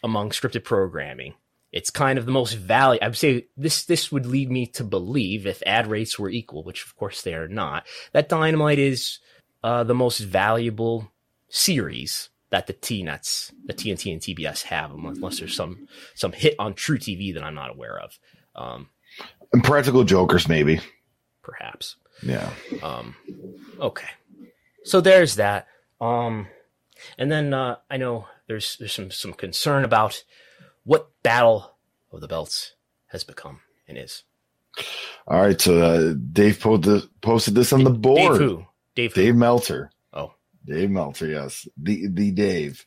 among 0.03 0.31
scripted 0.31 0.65
programming 0.65 1.35
it's 1.75 1.91
kind 1.91 2.21
of 2.21 2.25
the 2.25 2.31
most 2.31 2.53
value. 2.53 3.01
I 3.03 3.09
would 3.09 3.17
say 3.17 3.49
this 3.57 3.85
this 3.85 4.13
would 4.13 4.27
lead 4.27 4.49
me 4.49 4.67
to 4.69 4.85
believe 4.85 5.45
if 5.45 5.61
ad 5.67 5.89
rates 5.89 6.17
were 6.17 6.31
equal, 6.31 6.63
which 6.63 6.85
of 6.85 6.95
course 6.95 7.23
they 7.23 7.35
are 7.35 7.49
not, 7.49 7.85
that 8.13 8.29
Dynamite 8.29 8.79
is 8.79 9.19
uh, 9.65 9.83
the 9.83 9.95
most 9.95 10.21
valuable 10.21 11.11
series 11.49 12.31
that 12.51 12.69
the 12.69 12.75
T 12.75 13.03
nets, 13.03 13.51
the 13.67 13.75
TNT 13.75 14.13
and 14.13 14.21
TBS 14.23 14.63
have, 14.63 14.93
unless 14.93 15.41
there's 15.41 15.57
some 15.57 15.89
some 16.15 16.31
hit 16.31 16.55
on 16.61 16.75
truTV 16.75 17.35
that 17.35 17.43
I'm 17.43 17.57
not 17.57 17.73
aware 17.73 17.99
of. 17.99 18.21
Um, 18.55 18.89
and 19.53 19.65
Practical 19.65 20.05
Jokers, 20.05 20.49
maybe, 20.49 20.81
perhaps. 21.43 21.97
Yeah. 22.23 22.51
Um, 22.85 23.17
okay. 23.81 24.11
So 24.85 25.01
there's 25.01 25.35
that. 25.37 25.67
Um, 26.01 26.47
and 27.19 27.33
then 27.33 27.53
uh, 27.53 27.79
I 27.91 27.97
know 27.97 28.27
there's 28.47 28.77
there's 28.77 28.93
some 28.93 29.11
some 29.11 29.33
concern 29.33 29.85
about 29.85 30.23
what 30.85 31.11
Battle 31.23 31.77
of 32.13 32.21
the 32.21 32.29
Belts 32.29 32.75
has 33.07 33.25
become 33.25 33.61
and 33.89 33.99
is. 33.99 34.23
All 35.27 35.41
right, 35.41 35.61
so 35.61 35.81
uh, 35.81 36.15
Dave 36.33 36.61
posted 36.61 37.55
this 37.55 37.73
on 37.73 37.85
the 37.85 37.91
board. 37.91 38.39
Dave 38.39 38.49
who? 38.49 38.67
Dave, 38.95 39.15
who? 39.15 39.23
Dave 39.23 39.37
Meltzer. 39.37 39.91
Oh, 40.13 40.35
Dave 40.67 40.91
Meltzer. 40.91 41.27
Yes, 41.27 41.69
the 41.77 42.09
the 42.09 42.31
Dave. 42.33 42.85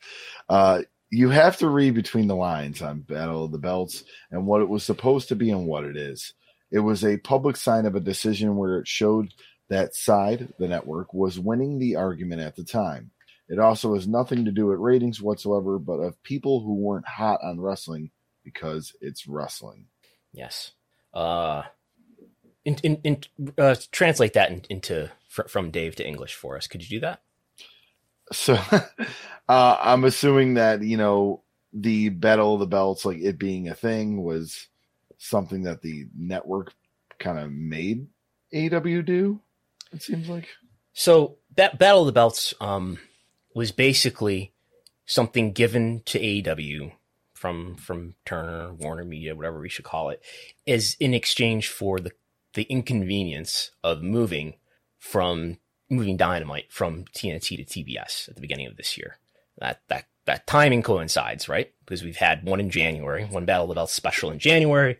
Uh, 0.48 0.82
you 1.10 1.30
have 1.30 1.56
to 1.58 1.68
read 1.68 1.94
between 1.94 2.26
the 2.26 2.36
lines 2.36 2.82
on 2.82 3.00
Battle 3.00 3.44
of 3.44 3.52
the 3.52 3.58
Belts 3.58 4.04
and 4.30 4.46
what 4.46 4.60
it 4.60 4.68
was 4.68 4.84
supposed 4.84 5.28
to 5.28 5.36
be 5.36 5.50
and 5.50 5.66
what 5.66 5.84
it 5.84 5.96
is. 5.96 6.34
It 6.70 6.80
was 6.80 7.04
a 7.04 7.16
public 7.16 7.56
sign 7.56 7.86
of 7.86 7.94
a 7.94 8.00
decision 8.00 8.56
where 8.56 8.78
it 8.78 8.86
showed 8.86 9.32
that 9.70 9.94
side, 9.94 10.52
the 10.58 10.68
network, 10.68 11.14
was 11.14 11.38
winning 11.38 11.78
the 11.78 11.96
argument 11.96 12.42
at 12.42 12.56
the 12.56 12.64
time. 12.64 13.10
It 13.48 13.58
also 13.58 13.94
has 13.94 14.06
nothing 14.06 14.44
to 14.44 14.52
do 14.52 14.66
with 14.66 14.78
ratings 14.78 15.22
whatsoever, 15.22 15.78
but 15.78 15.94
of 15.94 16.22
people 16.22 16.60
who 16.60 16.74
weren't 16.74 17.06
hot 17.06 17.40
on 17.42 17.60
wrestling 17.60 18.10
because 18.44 18.94
it's 19.00 19.26
wrestling. 19.26 19.86
Yes. 20.32 20.72
Uh, 21.14 21.62
in, 22.64 22.76
in, 22.82 23.00
in 23.04 23.18
uh, 23.56 23.76
translate 23.90 24.34
that 24.34 24.50
in, 24.50 24.62
into 24.68 25.10
fr- 25.28 25.48
from 25.48 25.70
Dave 25.70 25.96
to 25.96 26.06
English 26.06 26.34
for 26.34 26.56
us. 26.56 26.66
Could 26.66 26.82
you 26.82 26.98
do 26.98 27.00
that? 27.00 27.22
So, 28.32 28.58
uh, 29.48 29.76
I'm 29.80 30.04
assuming 30.04 30.54
that 30.54 30.82
you 30.82 30.98
know 30.98 31.42
the 31.72 32.10
Battle 32.10 32.54
of 32.54 32.60
the 32.60 32.66
Belts, 32.66 33.04
like 33.04 33.18
it 33.18 33.38
being 33.38 33.68
a 33.68 33.74
thing, 33.74 34.22
was 34.22 34.68
something 35.16 35.62
that 35.62 35.80
the 35.80 36.06
network 36.16 36.74
kind 37.18 37.38
of 37.38 37.50
made 37.50 38.06
AW 38.54 39.02
do. 39.02 39.40
It 39.92 40.02
seems 40.02 40.28
like. 40.28 40.48
So 40.92 41.38
that 41.56 41.78
Battle 41.78 42.02
of 42.02 42.06
the 42.06 42.12
Belts 42.12 42.54
um, 42.60 42.98
was 43.54 43.72
basically 43.72 44.52
something 45.06 45.52
given 45.52 46.02
to 46.06 46.18
AEW 46.18 46.92
from 47.34 47.76
from 47.76 48.14
Turner, 48.24 48.72
Warner 48.72 49.04
Media, 49.04 49.34
whatever 49.34 49.60
we 49.60 49.68
should 49.68 49.84
call 49.84 50.10
it, 50.10 50.22
is 50.66 50.96
in 50.98 51.14
exchange 51.14 51.68
for 51.68 52.00
the 52.00 52.12
the 52.54 52.64
inconvenience 52.64 53.70
of 53.84 54.02
moving 54.02 54.54
from 54.98 55.58
moving 55.88 56.16
Dynamite 56.16 56.72
from 56.72 57.04
TNT 57.14 57.56
to 57.56 57.64
TBS 57.64 58.28
at 58.28 58.34
the 58.34 58.40
beginning 58.40 58.66
of 58.66 58.76
this 58.76 58.98
year. 58.98 59.18
That 59.58 59.80
that 59.88 60.06
that 60.26 60.46
timing 60.46 60.82
coincides, 60.82 61.48
right? 61.48 61.72
Because 61.84 62.02
we've 62.02 62.16
had 62.16 62.44
one 62.44 62.60
in 62.60 62.70
January, 62.70 63.24
one 63.24 63.46
Battle 63.46 63.70
of 63.70 63.76
Belts 63.76 63.94
special 63.94 64.30
in 64.30 64.38
January, 64.38 64.98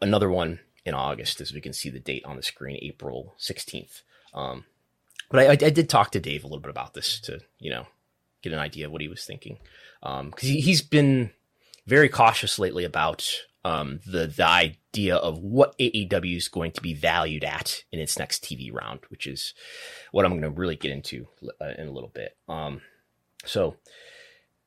another 0.00 0.30
one 0.30 0.60
in 0.84 0.94
August, 0.94 1.40
as 1.40 1.52
we 1.52 1.60
can 1.60 1.72
see 1.72 1.90
the 1.90 1.98
date 1.98 2.24
on 2.24 2.36
the 2.36 2.42
screen, 2.42 2.78
April 2.80 3.34
16th. 3.38 4.02
Um, 4.32 4.64
but 5.30 5.40
I, 5.40 5.66
I, 5.66 5.70
did 5.70 5.88
talk 5.88 6.10
to 6.12 6.20
Dave 6.20 6.44
a 6.44 6.46
little 6.46 6.60
bit 6.60 6.70
about 6.70 6.94
this 6.94 7.20
to, 7.20 7.40
you 7.58 7.70
know, 7.70 7.86
get 8.42 8.52
an 8.52 8.58
idea 8.58 8.86
of 8.86 8.92
what 8.92 9.00
he 9.00 9.08
was 9.08 9.24
thinking. 9.24 9.58
Um, 10.02 10.30
cause 10.30 10.48
he, 10.48 10.60
he's 10.60 10.82
been 10.82 11.30
very 11.86 12.08
cautious 12.08 12.58
lately 12.58 12.84
about, 12.84 13.28
um, 13.64 14.00
the, 14.06 14.26
the 14.26 14.46
idea 14.46 15.16
of 15.16 15.38
what 15.38 15.76
AEW 15.78 16.36
is 16.36 16.48
going 16.48 16.72
to 16.72 16.80
be 16.80 16.94
valued 16.94 17.44
at 17.44 17.84
in 17.92 17.98
its 17.98 18.18
next 18.18 18.44
TV 18.44 18.72
round, 18.72 19.00
which 19.08 19.26
is 19.26 19.54
what 20.12 20.24
I'm 20.24 20.32
going 20.32 20.42
to 20.42 20.50
really 20.50 20.76
get 20.76 20.92
into 20.92 21.26
uh, 21.60 21.72
in 21.76 21.88
a 21.88 21.92
little 21.92 22.10
bit. 22.14 22.36
Um, 22.48 22.80
so 23.44 23.76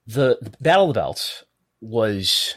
the, 0.06 0.38
the 0.42 0.52
Battle 0.60 0.90
of 0.90 0.94
the 0.94 1.00
Belts 1.00 1.46
was 1.80 2.56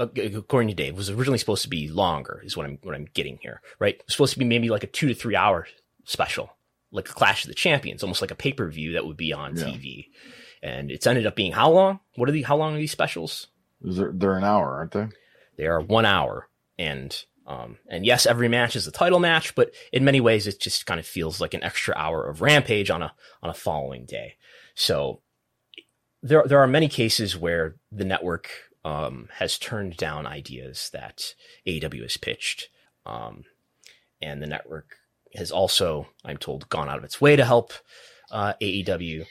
according 0.00 0.68
to 0.68 0.74
Dave, 0.74 0.96
was 0.96 1.10
originally 1.10 1.38
supposed 1.38 1.62
to 1.62 1.68
be 1.68 1.88
longer. 1.88 2.40
Is 2.44 2.56
what 2.56 2.66
I'm 2.66 2.78
what 2.82 2.94
I'm 2.94 3.06
getting 3.12 3.38
here, 3.42 3.60
right? 3.78 3.94
It 3.94 4.02
was 4.06 4.14
supposed 4.14 4.32
to 4.32 4.38
be 4.38 4.44
maybe 4.44 4.70
like 4.70 4.84
a 4.84 4.88
two 4.88 5.08
to 5.08 5.14
three 5.14 5.36
hour 5.36 5.66
special, 6.04 6.56
like 6.92 7.08
a 7.08 7.12
Clash 7.12 7.44
of 7.44 7.48
the 7.48 7.54
Champions, 7.54 8.02
almost 8.02 8.20
like 8.20 8.30
a 8.30 8.36
pay 8.36 8.52
per 8.52 8.68
view 8.68 8.92
that 8.92 9.06
would 9.06 9.16
be 9.16 9.32
on 9.32 9.56
yeah. 9.56 9.64
TV. 9.64 10.08
And 10.62 10.90
it's 10.90 11.06
ended 11.06 11.26
up 11.26 11.36
being 11.36 11.52
how 11.52 11.70
long? 11.70 12.00
What 12.16 12.28
are 12.28 12.32
the 12.32 12.42
how 12.42 12.56
long 12.56 12.74
are 12.74 12.78
these 12.78 12.92
specials? 12.92 13.48
There, 13.80 14.12
they're 14.12 14.36
an 14.36 14.44
hour, 14.44 14.76
aren't 14.76 14.92
they? 14.92 15.08
They 15.56 15.66
are 15.66 15.80
one 15.80 16.04
hour, 16.04 16.48
and 16.78 17.16
um, 17.46 17.78
and 17.88 18.06
yes, 18.06 18.26
every 18.26 18.48
match 18.48 18.76
is 18.76 18.86
a 18.86 18.92
title 18.92 19.18
match, 19.18 19.54
but 19.54 19.72
in 19.92 20.04
many 20.04 20.20
ways, 20.20 20.46
it 20.46 20.60
just 20.60 20.86
kind 20.86 21.00
of 21.00 21.06
feels 21.06 21.40
like 21.40 21.54
an 21.54 21.64
extra 21.64 21.94
hour 21.96 22.28
of 22.28 22.42
Rampage 22.42 22.90
on 22.90 23.02
a 23.02 23.12
on 23.42 23.50
a 23.50 23.54
following 23.54 24.04
day. 24.04 24.36
So 24.74 25.20
there 26.22 26.44
there 26.46 26.60
are 26.60 26.66
many 26.66 26.88
cases 26.88 27.36
where 27.36 27.76
the 27.90 28.04
network 28.04 28.50
um, 28.84 29.28
has 29.34 29.58
turned 29.58 29.96
down 29.96 30.26
ideas 30.26 30.90
that 30.92 31.34
AEW 31.66 32.02
has 32.02 32.16
pitched, 32.16 32.68
um, 33.04 33.44
and 34.22 34.42
the 34.42 34.46
network 34.46 34.99
has 35.34 35.50
also, 35.50 36.08
I'm 36.24 36.36
told, 36.36 36.68
gone 36.68 36.88
out 36.88 36.98
of 36.98 37.04
its 37.04 37.20
way 37.20 37.36
to 37.36 37.44
help 37.44 37.72
uh, 38.30 38.54
AEW. 38.60 39.26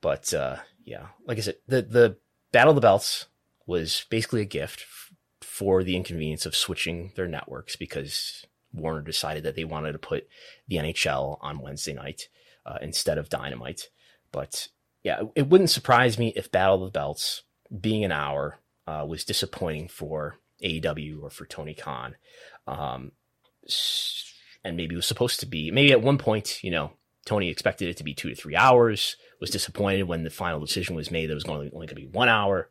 But 0.00 0.32
uh, 0.34 0.56
yeah, 0.84 1.06
like 1.26 1.38
I 1.38 1.42
said, 1.42 1.56
the 1.66 1.82
the 1.82 2.16
Battle 2.52 2.70
of 2.70 2.76
the 2.76 2.80
Belts 2.80 3.26
was 3.66 4.04
basically 4.10 4.42
a 4.42 4.46
gift 4.46 4.80
f- 4.82 5.12
for 5.40 5.82
the 5.82 5.96
inconvenience 5.96 6.46
of 6.46 6.54
switching 6.54 7.12
their 7.16 7.26
networks 7.26 7.76
because 7.76 8.44
Warner 8.72 9.00
decided 9.00 9.44
that 9.44 9.56
they 9.56 9.64
wanted 9.64 9.92
to 9.92 9.98
put 9.98 10.26
the 10.68 10.76
NHL 10.76 11.38
on 11.40 11.60
Wednesday 11.60 11.94
night 11.94 12.28
uh, 12.66 12.78
instead 12.82 13.18
of 13.18 13.28
Dynamite. 13.28 13.88
But 14.30 14.68
yeah, 15.02 15.22
it 15.34 15.48
wouldn't 15.48 15.70
surprise 15.70 16.18
me 16.18 16.32
if 16.36 16.50
Battle 16.50 16.82
of 16.82 16.92
the 16.92 16.98
Belts, 16.98 17.42
being 17.80 18.04
an 18.04 18.12
hour, 18.12 18.58
uh, 18.86 19.04
was 19.08 19.24
disappointing 19.24 19.88
for 19.88 20.36
AEW 20.62 21.22
or 21.22 21.30
for 21.30 21.46
Tony 21.46 21.74
Khan. 21.74 22.16
Um, 22.66 23.12
and 24.64 24.76
maybe 24.76 24.94
it 24.94 24.96
was 24.96 25.06
supposed 25.06 25.40
to 25.40 25.46
be, 25.46 25.70
maybe 25.70 25.92
at 25.92 26.02
one 26.02 26.18
point, 26.18 26.62
you 26.64 26.70
know, 26.70 26.92
Tony 27.24 27.48
expected 27.48 27.88
it 27.88 27.96
to 27.98 28.04
be 28.04 28.14
two 28.14 28.30
to 28.30 28.34
three 28.34 28.56
hours, 28.56 29.16
was 29.40 29.50
disappointed 29.50 30.04
when 30.04 30.24
the 30.24 30.30
final 30.30 30.60
decision 30.60 30.94
was 30.94 31.10
made 31.10 31.26
that 31.26 31.32
it 31.32 31.34
was 31.34 31.44
only, 31.44 31.70
only 31.72 31.86
going 31.86 31.88
to 31.88 31.94
be 31.94 32.06
one 32.06 32.28
hour. 32.28 32.68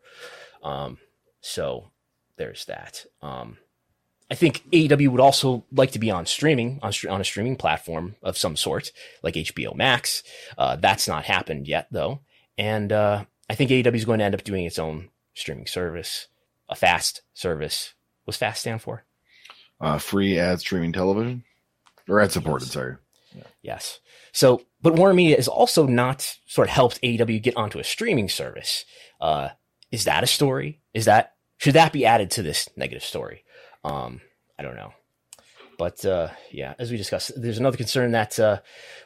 Um, 0.63 0.97
so 1.41 1.91
there's 2.37 2.65
that. 2.65 3.05
Um, 3.21 3.57
I 4.31 4.35
think 4.35 4.63
AEW 4.71 5.09
would 5.09 5.21
also 5.21 5.65
like 5.71 5.91
to 5.91 5.99
be 5.99 6.09
on 6.09 6.25
streaming, 6.25 6.79
on, 6.81 6.91
on 7.09 7.21
a 7.21 7.25
streaming 7.25 7.55
platform 7.55 8.15
of 8.23 8.37
some 8.37 8.55
sort, 8.55 8.91
like 9.21 9.35
HBO 9.35 9.75
Max. 9.75 10.23
Uh, 10.57 10.75
that's 10.75 11.07
not 11.07 11.25
happened 11.25 11.67
yet, 11.67 11.87
though. 11.91 12.21
And 12.57 12.91
uh, 12.91 13.25
I 13.49 13.55
think 13.55 13.69
AEW 13.69 13.95
is 13.95 14.05
going 14.05 14.19
to 14.19 14.25
end 14.25 14.35
up 14.35 14.43
doing 14.43 14.65
its 14.65 14.79
own 14.79 15.09
streaming 15.35 15.67
service, 15.67 16.27
a 16.69 16.75
fast 16.75 17.21
service. 17.33 17.93
What's 18.23 18.37
fast 18.37 18.61
stand 18.61 18.81
for? 18.81 19.03
Uh, 19.81 19.97
free 19.97 20.39
ad 20.39 20.59
streaming 20.59 20.93
television 20.93 21.43
or 22.09 22.21
ad 22.21 22.31
supported. 22.31 22.65
Yes. 22.65 22.73
Sorry. 22.73 22.95
Yeah. 23.35 23.43
Yes. 23.61 23.99
So, 24.31 24.61
but 24.81 24.95
Warner 24.95 25.13
Media 25.13 25.35
has 25.35 25.47
also 25.47 25.87
not 25.87 26.35
sort 26.45 26.67
of 26.67 26.73
helped 26.73 27.01
AEW 27.01 27.41
get 27.41 27.57
onto 27.57 27.79
a 27.79 27.83
streaming 27.83 28.29
service. 28.29 28.85
Uh, 29.21 29.49
is 29.91 30.05
that 30.05 30.23
a 30.23 30.27
story? 30.27 30.81
Is 30.93 31.05
that 31.05 31.33
should 31.57 31.75
that 31.75 31.93
be 31.93 32.05
added 32.05 32.31
to 32.31 32.43
this 32.43 32.69
negative 32.75 33.03
story? 33.03 33.43
Um, 33.83 34.21
I 34.57 34.63
don't 34.63 34.75
know. 34.75 34.93
But 35.77 36.05
uh, 36.05 36.29
yeah, 36.51 36.73
as 36.77 36.91
we 36.91 36.97
discussed, 36.97 37.31
there's 37.35 37.57
another 37.57 37.77
concern 37.77 38.11
that 38.11 38.39
uh, 38.39 38.59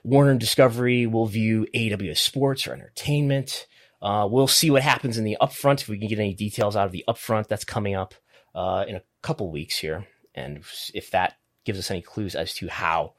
Warner 0.03 0.35
Discovery 0.35 1.05
will 1.05 1.25
view 1.25 1.67
AEW 1.73 2.11
as 2.11 2.19
sports 2.19 2.67
or 2.67 2.73
entertainment. 2.73 3.67
Uh, 4.01 4.27
we'll 4.29 4.47
see 4.47 4.69
what 4.69 4.83
happens 4.83 5.17
in 5.17 5.23
the 5.23 5.37
upfront 5.41 5.81
if 5.81 5.87
we 5.87 5.97
can 5.97 6.07
get 6.07 6.19
any 6.19 6.33
details 6.33 6.75
out 6.75 6.85
of 6.85 6.91
the 6.91 7.03
upfront 7.07 7.47
that's 7.47 7.63
coming 7.63 7.95
up 7.95 8.13
uh, 8.53 8.85
in 8.87 8.95
a 8.95 9.01
couple 9.21 9.51
weeks 9.51 9.77
here, 9.77 10.05
and 10.35 10.63
if 10.93 11.11
that 11.11 11.37
gives 11.67 11.79
us 11.79 11.91
any 11.91 12.01
clues 12.01 12.33
as 12.33 12.53
to 12.55 12.69
how 12.69 13.13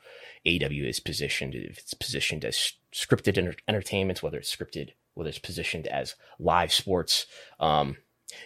AW 0.46 0.68
is 0.70 1.00
positioned, 1.00 1.54
if 1.54 1.78
it's 1.78 1.92
positioned 1.92 2.44
as 2.46 2.72
scripted 2.92 3.36
enter- 3.36 3.54
entertainment, 3.68 4.22
whether 4.22 4.38
it's 4.38 4.54
scripted, 4.54 4.92
whether 5.12 5.28
it's 5.28 5.38
positioned 5.38 5.86
as 5.86 6.14
live 6.40 6.72
sports. 6.72 7.26
Um, 7.60 7.98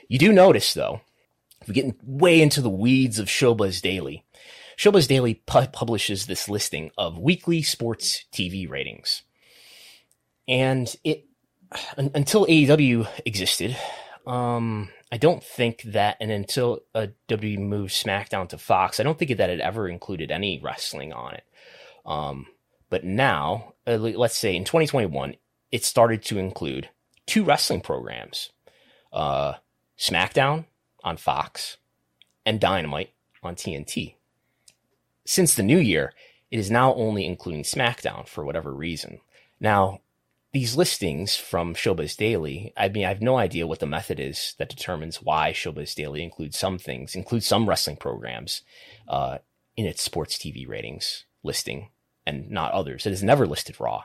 you 0.08 0.18
do 0.18 0.32
notice 0.32 0.74
though, 0.74 1.02
if 1.60 1.68
we 1.68 1.74
get 1.74 1.94
way 2.02 2.42
into 2.42 2.60
the 2.60 2.68
weeds 2.68 3.20
of 3.20 3.28
Showbuzz 3.28 3.80
Daily, 3.80 4.24
Showbuzz 4.76 5.06
Daily 5.06 5.34
pu- 5.34 5.68
publishes 5.68 6.26
this 6.26 6.48
listing 6.48 6.90
of 6.98 7.16
weekly 7.16 7.62
sports 7.62 8.24
TV 8.32 8.68
ratings. 8.68 9.22
And 10.48 10.94
it 11.04 11.26
until 11.96 12.46
AEW 12.46 13.08
existed, 13.24 13.76
um, 14.26 14.90
I 15.12 15.18
don't 15.18 15.44
think 15.44 15.83
that, 15.83 16.16
and 16.20 16.31
until 16.31 16.81
WWE 16.94 17.59
moved 17.59 17.92
SmackDown 17.92 18.48
to 18.48 18.57
Fox, 18.57 18.98
I 18.98 19.03
don't 19.03 19.18
think 19.18 19.37
that 19.37 19.51
it 19.51 19.61
ever 19.61 19.87
included 19.87 20.31
any 20.31 20.59
wrestling 20.59 21.12
on 21.12 21.35
it. 21.35 21.44
Um, 22.07 22.46
but 22.88 23.05
now, 23.05 23.75
uh, 23.87 23.98
let's 23.98 24.38
say 24.38 24.57
in 24.57 24.64
2021, 24.64 25.37
it 25.70 25.85
started 25.85 26.22
to 26.25 26.38
include 26.38 26.88
two 27.27 27.44
wrestling 27.44 27.83
programs 27.83 28.51
uh, 29.12 29.55
SmackDown 29.98 30.64
on 31.05 31.18
Fox 31.18 31.77
and 32.46 32.59
Dynamite 32.59 33.11
on 33.42 33.55
TNT. 33.55 34.14
Since 35.27 35.55
the 35.55 35.62
new 35.62 35.79
year, 35.79 36.14
it 36.51 36.59
is 36.59 36.70
now 36.70 36.94
only 36.94 37.27
including 37.27 37.64
SmackDown 37.64 38.27
for 38.27 38.44
whatever 38.44 38.72
reason. 38.72 39.20
Now, 39.61 40.01
these 40.52 40.76
listings 40.76 41.36
from 41.36 41.74
Showbuzz 41.74 42.16
Daily, 42.16 42.72
I 42.76 42.88
mean, 42.88 43.06
I 43.06 43.08
have 43.08 43.22
no 43.22 43.38
idea 43.38 43.66
what 43.66 43.80
the 43.80 43.86
method 43.86 44.20
is 44.20 44.54
that 44.58 44.68
determines 44.68 45.22
why 45.22 45.52
Showbuzz 45.52 45.94
Daily 45.94 46.22
includes 46.22 46.58
some 46.58 46.78
things, 46.78 47.14
includes 47.14 47.46
some 47.46 47.68
wrestling 47.68 47.96
programs 47.96 48.62
uh, 49.08 49.38
in 49.76 49.86
its 49.86 50.02
sports 50.02 50.36
TV 50.36 50.68
ratings 50.68 51.24
listing 51.42 51.88
and 52.26 52.50
not 52.50 52.72
others. 52.72 53.06
It 53.06 53.10
has 53.10 53.22
never 53.22 53.46
listed 53.46 53.80
Raw, 53.80 54.04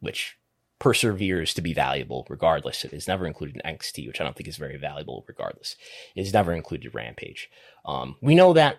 which 0.00 0.36
perseveres 0.78 1.54
to 1.54 1.62
be 1.62 1.72
valuable 1.72 2.26
regardless. 2.28 2.84
It 2.84 2.92
is 2.92 3.08
never 3.08 3.26
included 3.26 3.56
in 3.56 3.74
NXT, 3.74 4.06
which 4.06 4.20
I 4.20 4.24
don't 4.24 4.36
think 4.36 4.48
is 4.48 4.58
very 4.58 4.76
valuable 4.76 5.24
regardless. 5.26 5.74
It 6.14 6.20
is 6.20 6.32
never 6.34 6.52
included 6.52 6.94
Rampage. 6.94 7.50
Um, 7.84 8.16
we 8.20 8.34
know 8.34 8.52
that 8.52 8.78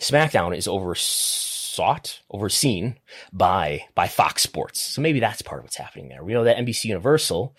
SmackDown 0.00 0.56
is 0.56 0.68
oversought, 1.78 2.20
overseen 2.30 2.98
by 3.32 3.84
by 3.94 4.08
Fox 4.08 4.42
Sports. 4.42 4.80
So 4.80 5.00
maybe 5.00 5.20
that's 5.20 5.42
part 5.42 5.60
of 5.60 5.64
what's 5.64 5.76
happening 5.76 6.08
there. 6.08 6.24
We 6.24 6.32
know 6.32 6.44
that 6.44 6.56
NBC 6.56 6.86
Universal, 6.86 7.56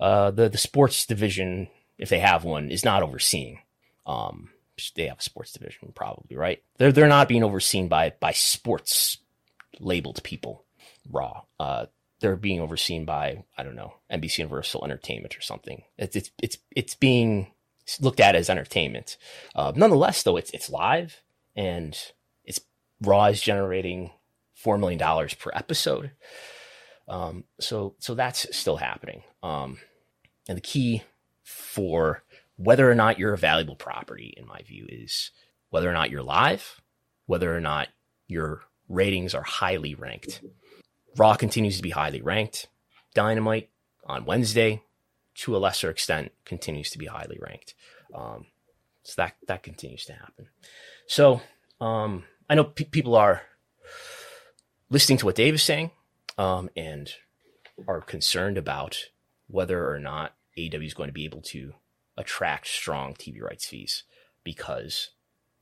uh, 0.00 0.30
the 0.30 0.48
the 0.48 0.58
sports 0.58 1.06
division, 1.06 1.68
if 1.98 2.08
they 2.08 2.20
have 2.20 2.44
one, 2.44 2.70
is 2.70 2.84
not 2.84 3.02
overseeing. 3.02 3.60
Um, 4.06 4.50
they 4.96 5.06
have 5.06 5.18
a 5.18 5.22
sports 5.22 5.52
division, 5.52 5.92
probably 5.94 6.36
right. 6.36 6.62
They're 6.78 6.92
they're 6.92 7.08
not 7.08 7.28
being 7.28 7.44
overseen 7.44 7.88
by 7.88 8.12
by 8.20 8.32
sports 8.32 9.18
labeled 9.80 10.22
people. 10.22 10.64
Raw. 11.10 11.42
Uh, 11.60 11.86
they're 12.20 12.36
being 12.36 12.60
overseen 12.60 13.04
by 13.04 13.44
I 13.56 13.62
don't 13.62 13.76
know 13.76 13.94
NBC 14.10 14.38
Universal 14.38 14.84
Entertainment 14.84 15.36
or 15.36 15.42
something. 15.42 15.82
It's 15.98 16.16
it's 16.16 16.30
it's 16.42 16.58
it's 16.74 16.94
being 16.94 17.52
looked 18.00 18.20
at 18.20 18.34
as 18.34 18.48
entertainment. 18.48 19.18
Uh, 19.54 19.72
nonetheless, 19.74 20.22
though, 20.22 20.36
it's 20.36 20.50
it's 20.50 20.70
live 20.70 21.22
and 21.54 21.96
Raw 23.00 23.26
is 23.26 23.40
generating 23.40 24.10
four 24.54 24.78
million 24.78 24.98
dollars 24.98 25.34
per 25.34 25.50
episode. 25.54 26.12
Um, 27.08 27.44
so 27.60 27.96
so 27.98 28.14
that's 28.14 28.56
still 28.56 28.76
happening. 28.76 29.22
Um, 29.42 29.78
and 30.48 30.56
the 30.56 30.62
key 30.62 31.02
for 31.42 32.22
whether 32.56 32.90
or 32.90 32.94
not 32.94 33.18
you're 33.18 33.34
a 33.34 33.38
valuable 33.38 33.76
property, 33.76 34.34
in 34.36 34.46
my 34.46 34.62
view, 34.62 34.86
is 34.88 35.30
whether 35.70 35.88
or 35.88 35.92
not 35.92 36.10
you're 36.10 36.22
live, 36.22 36.80
whether 37.26 37.54
or 37.54 37.60
not 37.60 37.88
your 38.28 38.62
ratings 38.88 39.34
are 39.34 39.42
highly 39.42 39.94
ranked. 39.94 40.40
Raw 41.16 41.34
continues 41.34 41.76
to 41.76 41.82
be 41.82 41.90
highly 41.90 42.22
ranked. 42.22 42.68
Dynamite 43.14 43.70
on 44.06 44.24
Wednesday, 44.24 44.82
to 45.36 45.56
a 45.56 45.58
lesser 45.58 45.90
extent, 45.90 46.32
continues 46.44 46.90
to 46.90 46.98
be 46.98 47.06
highly 47.06 47.38
ranked. 47.40 47.74
Um, 48.14 48.46
so 49.02 49.14
that 49.16 49.34
that 49.48 49.62
continues 49.62 50.04
to 50.06 50.12
happen. 50.14 50.48
So 51.06 51.40
um, 51.80 52.24
I 52.48 52.54
know 52.54 52.64
pe- 52.64 52.84
people 52.84 53.16
are 53.16 53.42
listening 54.90 55.18
to 55.18 55.26
what 55.26 55.34
Dave 55.34 55.54
is 55.54 55.62
saying 55.62 55.90
um, 56.38 56.70
and 56.76 57.12
are 57.88 58.00
concerned 58.00 58.58
about 58.58 59.08
whether 59.46 59.90
or 59.90 59.98
not 59.98 60.34
AEW 60.56 60.86
is 60.86 60.94
going 60.94 61.08
to 61.08 61.14
be 61.14 61.24
able 61.24 61.42
to 61.42 61.74
attract 62.16 62.68
strong 62.68 63.14
TV 63.14 63.42
rights 63.42 63.66
fees 63.66 64.04
because 64.44 65.10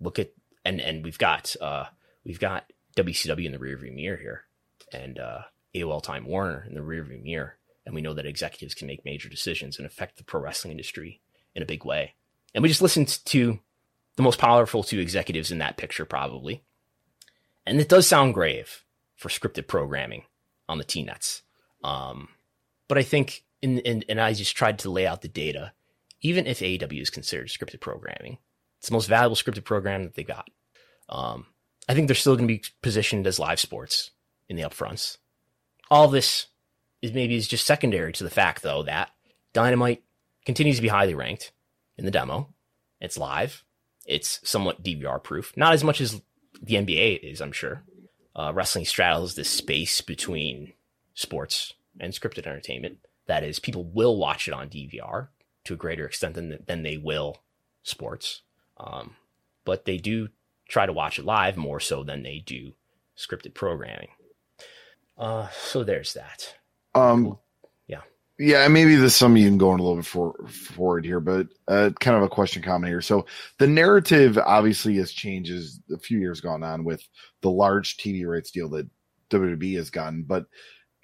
look 0.00 0.18
at 0.18 0.32
and 0.64 0.80
and 0.80 1.04
we've 1.04 1.18
got 1.18 1.54
uh, 1.60 1.86
we've 2.24 2.40
got 2.40 2.72
WCW 2.96 3.46
in 3.46 3.52
the 3.52 3.58
rearview 3.58 3.94
mirror 3.94 4.16
here 4.16 4.44
and 4.92 5.18
uh, 5.18 5.42
AOL 5.74 6.02
Time 6.02 6.26
Warner 6.26 6.64
in 6.68 6.74
the 6.74 6.80
rearview 6.80 7.22
mirror, 7.22 7.56
and 7.86 7.94
we 7.94 8.02
know 8.02 8.14
that 8.14 8.26
executives 8.26 8.74
can 8.74 8.86
make 8.86 9.04
major 9.04 9.28
decisions 9.28 9.78
and 9.78 9.86
affect 9.86 10.18
the 10.18 10.24
pro 10.24 10.40
wrestling 10.40 10.72
industry 10.72 11.20
in 11.54 11.62
a 11.62 11.66
big 11.66 11.84
way. 11.84 12.14
And 12.54 12.62
we 12.62 12.68
just 12.68 12.82
listened 12.82 13.08
to 13.26 13.58
the 14.16 14.22
most 14.22 14.38
powerful 14.38 14.82
two 14.82 14.98
executives 14.98 15.50
in 15.50 15.58
that 15.58 15.78
picture, 15.78 16.04
probably. 16.04 16.62
And 17.66 17.80
it 17.80 17.88
does 17.88 18.06
sound 18.06 18.34
grave 18.34 18.84
for 19.16 19.28
scripted 19.28 19.68
programming 19.68 20.24
on 20.68 20.78
the 20.78 20.84
T 20.84 21.02
nets. 21.02 21.42
Um, 21.84 22.28
but 22.88 22.98
I 22.98 23.02
think, 23.02 23.44
in, 23.60 23.78
in, 23.80 24.04
and 24.08 24.20
I 24.20 24.32
just 24.32 24.56
tried 24.56 24.80
to 24.80 24.90
lay 24.90 25.06
out 25.06 25.22
the 25.22 25.28
data, 25.28 25.72
even 26.20 26.46
if 26.46 26.60
AEW 26.60 27.00
is 27.00 27.10
considered 27.10 27.48
scripted 27.48 27.80
programming, 27.80 28.38
it's 28.78 28.88
the 28.88 28.94
most 28.94 29.06
valuable 29.06 29.36
scripted 29.36 29.64
program 29.64 30.04
that 30.04 30.14
they 30.14 30.24
got. 30.24 30.48
Um, 31.08 31.46
I 31.88 31.94
think 31.94 32.06
they're 32.06 32.14
still 32.14 32.36
going 32.36 32.48
to 32.48 32.54
be 32.54 32.64
positioned 32.82 33.26
as 33.26 33.38
live 33.38 33.60
sports 33.60 34.10
in 34.48 34.56
the 34.56 34.62
upfronts. 34.62 35.18
All 35.90 36.08
this 36.08 36.46
is 37.00 37.12
maybe 37.12 37.34
is 37.36 37.48
just 37.48 37.66
secondary 37.66 38.12
to 38.12 38.24
the 38.24 38.30
fact, 38.30 38.62
though, 38.62 38.82
that 38.84 39.10
Dynamite 39.52 40.02
continues 40.46 40.76
to 40.76 40.82
be 40.82 40.88
highly 40.88 41.14
ranked 41.14 41.52
in 41.96 42.04
the 42.04 42.10
demo. 42.10 42.48
It's 43.00 43.18
live. 43.18 43.64
It's 44.06 44.40
somewhat 44.42 44.82
DVR 44.82 45.22
proof. 45.22 45.56
Not 45.56 45.74
as 45.74 45.84
much 45.84 46.00
as 46.00 46.20
the 46.62 46.76
NBA 46.76 47.20
is, 47.22 47.40
I'm 47.40 47.52
sure. 47.52 47.82
Uh, 48.34 48.52
wrestling 48.54 48.84
straddles 48.84 49.34
this 49.34 49.50
space 49.50 50.00
between 50.00 50.72
sports 51.14 51.74
and 52.00 52.12
scripted 52.12 52.46
entertainment. 52.46 52.98
That 53.26 53.44
is, 53.44 53.58
people 53.58 53.84
will 53.84 54.16
watch 54.16 54.48
it 54.48 54.54
on 54.54 54.68
DVR 54.68 55.28
to 55.64 55.74
a 55.74 55.76
greater 55.76 56.06
extent 56.06 56.34
than 56.34 56.58
than 56.66 56.82
they 56.82 56.96
will 56.96 57.38
sports. 57.82 58.42
Um, 58.78 59.16
but 59.64 59.84
they 59.84 59.98
do 59.98 60.28
try 60.68 60.86
to 60.86 60.92
watch 60.92 61.18
it 61.18 61.24
live 61.24 61.56
more 61.56 61.80
so 61.80 62.02
than 62.02 62.22
they 62.22 62.42
do 62.44 62.72
scripted 63.16 63.54
programming. 63.54 64.08
Uh, 65.18 65.48
so 65.50 65.84
there's 65.84 66.14
that. 66.14 66.54
Um, 66.94 67.38
yeah, 68.42 68.66
maybe 68.66 68.96
this 68.96 69.14
some 69.14 69.36
you 69.36 69.48
can 69.48 69.56
go 69.56 69.72
in 69.72 69.78
a 69.78 69.82
little 69.82 69.96
bit 69.96 70.04
for, 70.06 70.34
forward 70.48 71.04
here, 71.04 71.20
but 71.20 71.46
uh, 71.68 71.90
kind 72.00 72.16
of 72.16 72.24
a 72.24 72.28
question 72.28 72.60
comment 72.60 72.90
here. 72.90 73.00
So 73.00 73.24
the 73.58 73.68
narrative 73.68 74.36
obviously 74.36 74.96
has 74.96 75.12
changed 75.12 75.52
as 75.52 75.78
a 75.92 75.98
few 75.98 76.18
years 76.18 76.40
gone 76.40 76.64
on 76.64 76.82
with 76.82 77.06
the 77.42 77.50
large 77.50 77.96
TV 77.98 78.26
rights 78.26 78.50
deal 78.50 78.68
that 78.70 78.88
WWE 79.30 79.76
has 79.76 79.90
gotten, 79.90 80.24
but 80.24 80.46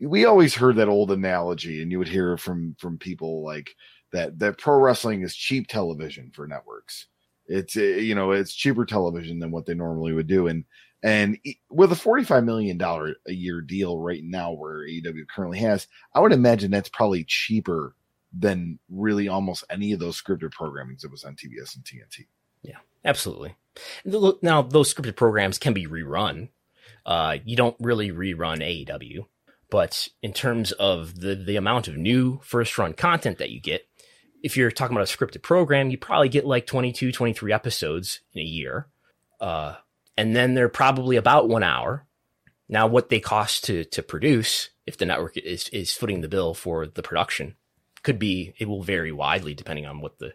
we 0.01 0.25
always 0.25 0.53
heard 0.53 0.77
that 0.77 0.89
old 0.89 1.13
analogy, 1.13 1.81
and 1.81 1.93
you 1.93 1.99
would 1.99 2.09
hear 2.09 2.37
from 2.37 2.75
from 2.79 2.99
people 2.99 3.45
like 3.45 3.71
that 4.13 4.39
that 4.41 4.59
pro 4.59 4.77
wrestling 4.79 5.23
is 5.23 5.35
cheap 5.37 5.69
television 5.69 6.33
for 6.35 6.47
networks. 6.49 7.07
It's 7.47 7.77
uh, 7.77 7.81
you 7.81 8.15
know 8.17 8.33
it's 8.33 8.55
cheaper 8.55 8.85
television 8.85 9.39
than 9.39 9.53
what 9.53 9.65
they 9.65 9.75
normally 9.75 10.13
would 10.13 10.27
do, 10.27 10.49
and 10.49 10.65
and 11.03 11.39
with 11.71 11.93
a 11.93 11.97
$45 11.97 12.45
million 12.45 12.81
a 12.81 13.33
year 13.33 13.61
deal 13.61 13.99
right 13.99 14.23
now, 14.23 14.53
where 14.53 14.87
AEW 14.87 15.29
currently 15.29 15.59
has, 15.59 15.87
I 16.15 16.21
would 16.21 16.33
imagine 16.33 16.71
that's 16.71 16.89
probably 16.89 17.25
cheaper 17.25 17.95
than 18.37 18.79
really 18.89 19.29
almost 19.29 19.65
any 19.71 19.93
of 19.93 20.01
those 20.01 20.21
scripted 20.21 20.51
programmings 20.51 21.01
that 21.01 21.11
was 21.11 21.25
on 21.25 21.35
TBS 21.35 21.77
and 21.77 21.85
TNT. 21.85 22.27
Yeah, 22.63 22.79
absolutely. 23.05 23.55
Now, 24.43 24.63
those 24.63 24.93
scripted 24.93 25.17
programs 25.17 25.59
can 25.59 25.73
be 25.73 25.87
rerun. 25.87 26.49
Uh, 27.07 27.39
you 27.45 27.57
don't 27.57 27.77
really 27.79 28.11
rerun 28.11 28.59
AEW, 28.59 29.27
but 29.71 30.09
in 30.21 30.33
terms 30.33 30.73
of 30.73 31.21
the, 31.21 31.37
the 31.37 31.57
amount 31.57 31.89
of 31.89 31.97
new 31.97 32.41
first 32.43 32.77
run 32.77 32.93
content 32.93 33.39
that 33.39 33.51
you 33.51 33.61
get, 33.61 33.87
if 34.43 34.57
you're 34.57 34.71
talking 34.71 34.97
about 34.97 35.09
a 35.09 35.17
scripted 35.17 35.43
program, 35.43 35.91
you 35.91 35.99
probably 35.99 36.29
get 36.29 36.45
like 36.45 36.67
22, 36.67 37.13
23 37.13 37.53
episodes 37.53 38.21
in 38.35 38.43
a 38.43 38.45
year. 38.45 38.89
Uh, 39.41 39.77
and 40.19 40.35
then 40.35 40.55
they're 40.55 40.69
probably 40.69 41.15
about 41.15 41.49
one 41.49 41.63
hour. 41.63 42.05
Now, 42.69 42.89
what 42.89 43.09
they 43.09 43.21
cost 43.21 43.65
to 43.65 43.85
to 43.85 44.03
produce, 44.03 44.71
if 44.85 44.99
the 44.99 45.07
network 45.07 45.37
is 45.39 45.69
is 45.69 45.93
footing 45.93 46.21
the 46.21 46.29
bill 46.29 46.55
for 46.55 46.87
the 46.87 47.03
production, 47.05 47.55
could 48.03 48.19
be 48.19 48.53
it 48.59 48.69
will 48.69 48.83
vary 48.83 49.13
widely 49.13 49.55
depending 49.55 49.87
on 49.87 50.01
what 50.01 50.19
the 50.19 50.35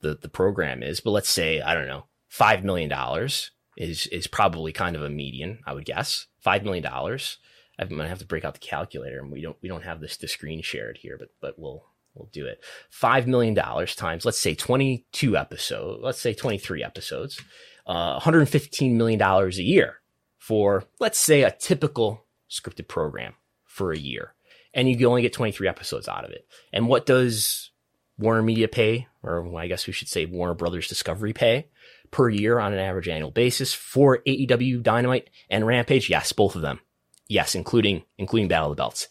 the 0.00 0.14
the 0.20 0.30
program 0.30 0.82
is. 0.82 1.00
But 1.00 1.10
let's 1.10 1.28
say 1.28 1.60
I 1.60 1.74
don't 1.74 1.86
know, 1.86 2.06
five 2.28 2.64
million 2.64 2.88
dollars 2.88 3.50
is 3.76 4.06
is 4.06 4.26
probably 4.26 4.72
kind 4.72 4.96
of 4.96 5.02
a 5.02 5.10
median, 5.10 5.60
I 5.66 5.74
would 5.74 5.84
guess. 5.84 6.26
Five 6.40 6.64
million 6.64 6.82
dollars. 6.82 7.38
I'm 7.78 7.88
gonna 7.90 8.08
have 8.08 8.20
to 8.20 8.26
break 8.26 8.44
out 8.44 8.54
the 8.54 8.60
calculator, 8.60 9.20
and 9.20 9.30
we 9.30 9.42
don't 9.42 9.58
we 9.62 9.68
don't 9.68 9.84
have 9.84 10.00
this 10.00 10.16
the 10.16 10.28
screen 10.28 10.62
shared 10.62 10.96
here, 11.02 11.18
but 11.18 11.28
but 11.42 11.58
we'll 11.58 11.84
we'll 12.14 12.30
do 12.32 12.46
it. 12.46 12.64
Five 12.88 13.26
million 13.26 13.52
dollars 13.52 13.94
times 13.94 14.24
let's 14.24 14.40
say 14.40 14.54
twenty 14.54 15.04
two 15.12 15.36
episodes, 15.36 16.02
let's 16.02 16.22
say 16.22 16.32
twenty 16.32 16.56
three 16.56 16.82
episodes 16.82 17.38
uh, 17.86 18.18
$115 18.20 18.92
million 18.92 19.20
a 19.20 19.48
year 19.50 20.00
for, 20.38 20.84
let's 21.00 21.18
say, 21.18 21.42
a 21.42 21.50
typical 21.50 22.24
scripted 22.50 22.88
program 22.88 23.34
for 23.64 23.92
a 23.92 23.98
year. 23.98 24.34
And 24.72 24.88
you 24.88 25.08
only 25.08 25.22
get 25.22 25.32
23 25.32 25.68
episodes 25.68 26.08
out 26.08 26.24
of 26.24 26.30
it. 26.30 26.46
And 26.72 26.88
what 26.88 27.06
does 27.06 27.70
Warner 28.18 28.42
Media 28.42 28.68
pay, 28.68 29.08
or 29.22 29.56
I 29.58 29.66
guess 29.66 29.86
we 29.86 29.92
should 29.92 30.08
say 30.08 30.26
Warner 30.26 30.54
Brothers 30.54 30.88
Discovery 30.88 31.32
pay 31.32 31.68
per 32.10 32.28
year 32.28 32.58
on 32.58 32.72
an 32.72 32.78
average 32.78 33.08
annual 33.08 33.30
basis 33.30 33.72
for 33.74 34.18
AEW 34.26 34.82
Dynamite 34.82 35.30
and 35.50 35.66
Rampage? 35.66 36.10
Yes, 36.10 36.32
both 36.32 36.56
of 36.56 36.62
them. 36.62 36.80
Yes, 37.28 37.54
including 37.54 38.04
including 38.18 38.48
Battle 38.48 38.70
of 38.70 38.76
the 38.76 38.80
Belts. 38.80 39.08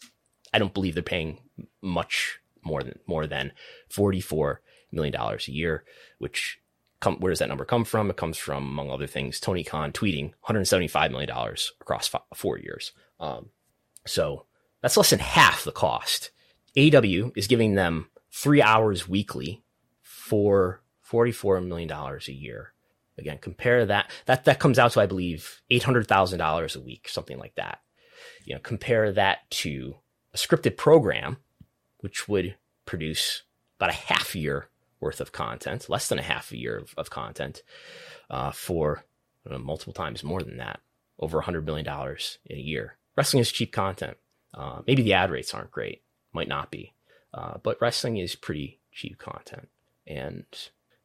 I 0.52 0.58
don't 0.58 0.72
believe 0.72 0.94
they're 0.94 1.02
paying 1.02 1.40
much 1.82 2.38
more 2.62 2.82
than 2.82 2.98
more 3.06 3.26
than 3.26 3.52
44 3.90 4.60
million 4.92 5.12
dollars 5.12 5.48
a 5.48 5.52
year, 5.52 5.84
which 6.18 6.60
come, 7.04 7.16
where 7.20 7.30
does 7.30 7.38
that 7.38 7.48
number 7.48 7.64
come 7.64 7.84
from? 7.84 8.10
It 8.10 8.16
comes 8.16 8.38
from, 8.38 8.64
among 8.64 8.90
other 8.90 9.06
things, 9.06 9.38
Tony 9.38 9.62
Khan 9.62 9.92
tweeting 9.92 10.32
$175 10.48 11.10
million 11.10 11.30
across 11.80 12.10
four 12.34 12.58
years. 12.58 12.92
Um, 13.20 13.50
so 14.06 14.46
that's 14.80 14.96
less 14.96 15.10
than 15.10 15.18
half 15.18 15.64
the 15.64 15.72
cost. 15.72 16.30
AW 16.76 17.30
is 17.36 17.46
giving 17.46 17.74
them 17.74 18.08
three 18.32 18.62
hours 18.62 19.08
weekly 19.08 19.62
for 20.02 20.82
$44 21.08 21.66
million 21.66 21.90
a 21.92 22.32
year. 22.32 22.72
Again, 23.16 23.38
compare 23.40 23.86
that. 23.86 24.10
That 24.26 24.44
that 24.46 24.58
comes 24.58 24.76
out 24.76 24.90
to, 24.92 25.00
I 25.00 25.06
believe, 25.06 25.62
eight 25.70 25.84
hundred 25.84 26.08
thousand 26.08 26.40
dollars 26.40 26.74
a 26.74 26.80
week, 26.80 27.08
something 27.08 27.38
like 27.38 27.54
that. 27.54 27.78
You 28.44 28.54
know, 28.54 28.60
compare 28.60 29.12
that 29.12 29.48
to 29.50 29.94
a 30.32 30.36
scripted 30.36 30.76
program, 30.76 31.36
which 31.98 32.28
would 32.28 32.56
produce 32.86 33.44
about 33.78 33.90
a 33.90 33.92
half 33.92 34.34
year 34.34 34.68
worth 35.04 35.20
of 35.20 35.32
content, 35.32 35.90
less 35.90 36.08
than 36.08 36.18
a 36.18 36.22
half 36.22 36.50
a 36.50 36.56
year 36.56 36.78
of, 36.78 36.94
of 36.96 37.10
content, 37.10 37.62
uh, 38.30 38.50
for 38.50 39.04
uh, 39.48 39.58
multiple 39.58 39.92
times 39.92 40.24
more 40.24 40.42
than 40.42 40.56
that, 40.56 40.80
over 41.18 41.42
$100 41.42 41.64
million 41.64 41.86
in 42.46 42.56
a 42.56 42.60
year. 42.60 42.96
Wrestling 43.14 43.42
is 43.42 43.52
cheap 43.52 43.70
content. 43.70 44.16
Uh, 44.54 44.80
maybe 44.86 45.02
the 45.02 45.12
ad 45.12 45.30
rates 45.30 45.52
aren't 45.52 45.70
great, 45.70 46.02
might 46.32 46.48
not 46.48 46.70
be. 46.70 46.94
Uh, 47.34 47.58
but 47.62 47.76
wrestling 47.82 48.16
is 48.16 48.34
pretty 48.34 48.80
cheap 48.92 49.18
content, 49.18 49.68
and 50.06 50.44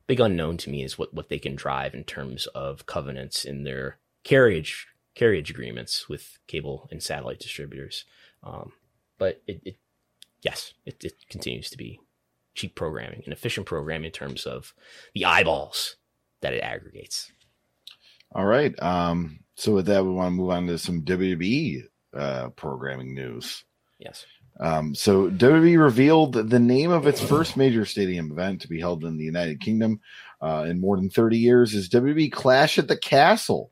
big 0.07 0.19
unknown 0.19 0.57
to 0.57 0.69
me 0.69 0.83
is 0.83 0.97
what 0.97 1.11
what 1.11 1.27
they 1.29 1.39
can 1.39 1.55
drive 1.55 1.95
in 1.95 2.03
terms 2.03 2.45
of 2.47 2.85
covenants 2.85 3.43
in 3.43 3.63
their 3.63 3.97
carriage 4.23 4.87
carriage 5.15 5.49
agreements 5.49 6.07
with 6.07 6.37
cable 6.45 6.87
and 6.91 7.01
satellite 7.01 7.39
distributors. 7.39 8.05
Um, 8.43 8.73
but 9.17 9.41
it, 9.47 9.61
it 9.65 9.77
yes, 10.43 10.73
it, 10.85 11.03
it 11.03 11.13
continues 11.29 11.71
to 11.71 11.77
be 11.77 11.99
cheap 12.55 12.75
programming 12.75 13.21
and 13.23 13.33
efficient 13.33 13.65
programming 13.65 14.05
in 14.05 14.11
terms 14.11 14.45
of 14.45 14.73
the 15.13 15.25
eyeballs 15.25 15.95
that 16.41 16.53
it 16.53 16.61
aggregates. 16.61 17.31
All 18.33 18.45
right. 18.45 18.77
Um, 18.81 19.39
so 19.55 19.73
with 19.73 19.87
that, 19.87 20.03
we 20.03 20.11
want 20.11 20.27
to 20.27 20.35
move 20.35 20.51
on 20.51 20.67
to 20.67 20.77
some 20.77 21.03
WWE 21.03 21.83
uh, 22.15 22.49
programming 22.49 23.13
news. 23.13 23.63
Yes. 23.97 24.25
Um, 24.59 24.93
so 24.93 25.29
WWE 25.29 25.81
revealed 25.81 26.33
the 26.33 26.59
name 26.59 26.91
of 26.91 27.07
its 27.07 27.21
first 27.21 27.55
major 27.55 27.85
stadium 27.85 28.31
event 28.31 28.61
to 28.61 28.67
be 28.67 28.79
held 28.79 29.05
in 29.05 29.17
the 29.17 29.23
United 29.23 29.61
Kingdom 29.61 30.01
uh, 30.41 30.65
in 30.67 30.81
more 30.81 30.97
than 30.97 31.09
30 31.09 31.37
years 31.37 31.73
is 31.73 31.89
WWE 31.89 32.31
Clash 32.31 32.77
at 32.77 32.87
the 32.87 32.97
Castle 32.97 33.71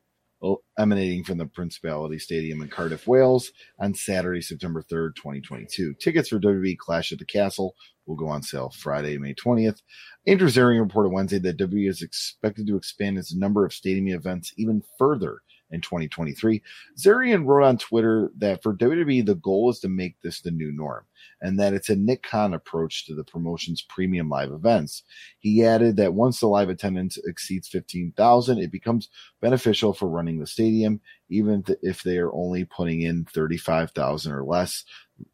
emanating 0.78 1.24
from 1.24 1.38
the 1.38 1.46
Principality 1.46 2.18
Stadium 2.18 2.62
in 2.62 2.68
Cardiff, 2.68 3.06
Wales 3.06 3.50
on 3.78 3.94
Saturday, 3.94 4.40
September 4.40 4.82
3rd, 4.82 5.16
2022. 5.16 5.94
Tickets 5.94 6.28
for 6.28 6.38
WWE 6.38 6.76
Clash 6.78 7.12
at 7.12 7.18
the 7.18 7.24
Castle 7.24 7.74
will 8.06 8.16
go 8.16 8.28
on 8.28 8.42
sale 8.42 8.72
Friday, 8.76 9.18
May 9.18 9.34
20th. 9.34 9.82
Andrew 10.26 10.48
Zarian 10.48 10.80
reported 10.80 11.10
Wednesday 11.10 11.38
that 11.40 11.58
WWE 11.58 11.88
is 11.88 12.02
expected 12.02 12.66
to 12.66 12.76
expand 12.76 13.18
its 13.18 13.34
number 13.34 13.64
of 13.64 13.72
stadium 13.72 14.08
events 14.08 14.52
even 14.56 14.82
further 14.98 15.40
in 15.70 15.80
2023. 15.80 16.62
Zarian 16.98 17.44
wrote 17.44 17.64
on 17.64 17.78
Twitter 17.78 18.30
that 18.38 18.62
for 18.62 18.74
WWE, 18.74 19.24
the 19.24 19.34
goal 19.34 19.70
is 19.70 19.80
to 19.80 19.88
make 19.88 20.20
this 20.22 20.40
the 20.40 20.50
new 20.50 20.72
norm 20.72 21.04
and 21.40 21.58
that 21.58 21.72
it's 21.72 21.88
a 21.88 21.96
Nick 21.96 22.22
Khan 22.22 22.54
approach 22.54 23.06
to 23.06 23.14
the 23.14 23.24
promotion's 23.24 23.82
premium 23.82 24.28
live 24.28 24.52
events. 24.52 25.02
He 25.38 25.64
added 25.64 25.96
that 25.96 26.14
once 26.14 26.40
the 26.40 26.48
live 26.48 26.68
attendance 26.68 27.18
exceeds 27.18 27.68
15,000, 27.68 28.58
it 28.58 28.72
becomes 28.72 29.08
beneficial 29.40 29.92
for 29.92 30.08
running 30.08 30.38
the 30.38 30.46
stadium, 30.46 31.00
even 31.28 31.64
if 31.82 32.02
they 32.02 32.18
are 32.18 32.32
only 32.32 32.64
putting 32.64 33.02
in 33.02 33.24
35,000 33.26 34.32
or 34.32 34.44
less 34.44 34.84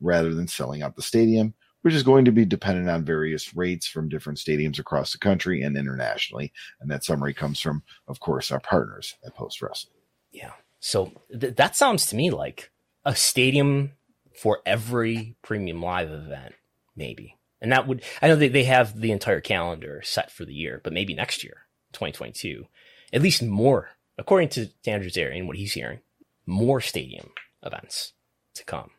rather 0.01 0.35
than 0.35 0.49
selling 0.49 0.83
out 0.83 0.97
the 0.97 1.03
stadium 1.03 1.55
which 1.85 1.93
is 1.93 2.03
going 2.03 2.25
to 2.25 2.33
be 2.33 2.47
dependent 2.47 2.89
on 2.89 3.05
various 3.05 3.55
rates 3.55 3.87
from 3.87 4.09
different 4.09 4.39
stadiums 4.39 4.79
across 4.79 5.13
the 5.13 5.19
country 5.19 5.61
and 5.61 5.77
internationally. 5.77 6.51
And 6.81 6.91
that 6.91 7.05
summary 7.05 7.35
comes 7.35 7.61
from, 7.61 7.83
of 8.09 8.21
course, 8.21 8.51
our 8.51 8.61
partners 8.61 9.15
at 9.27 9.35
Post 9.35 9.61
Wrestling. 9.61 9.94
Yeah. 10.35 10.53
So 10.81 11.13
th- 11.39 11.57
that 11.57 11.77
sounds 11.77 12.07
to 12.07 12.17
me 12.17 12.31
like 12.31 12.71
a 13.05 13.15
stadium 13.15 13.93
for 14.37 14.61
every 14.67 15.37
premium 15.43 15.81
live 15.81 16.11
event, 16.11 16.55
maybe. 16.97 17.39
And 17.61 17.73
that 17.73 17.87
would, 17.87 18.03
I 18.21 18.29
know 18.29 18.37
they, 18.37 18.49
they 18.49 18.65
have 18.65 19.01
the 19.01 19.13
entire 19.13 19.41
calendar 19.41 20.03
set 20.05 20.31
for 20.31 20.45
the 20.45 20.53
year, 20.53 20.81
but 20.83 20.93
maybe 20.93 21.15
next 21.15 21.43
year, 21.45 21.67
2022, 21.93 22.67
at 23.13 23.23
least 23.23 23.43
more, 23.43 23.91
according 24.19 24.51
to 24.51 24.69
Andrew 24.87 25.09
Zarian, 25.09 25.39
and 25.39 25.47
what 25.47 25.57
he's 25.57 25.73
hearing, 25.73 26.01
more 26.45 26.81
stadium 26.81 27.31
events 27.63 28.13
to 28.57 28.65
come. 28.65 28.91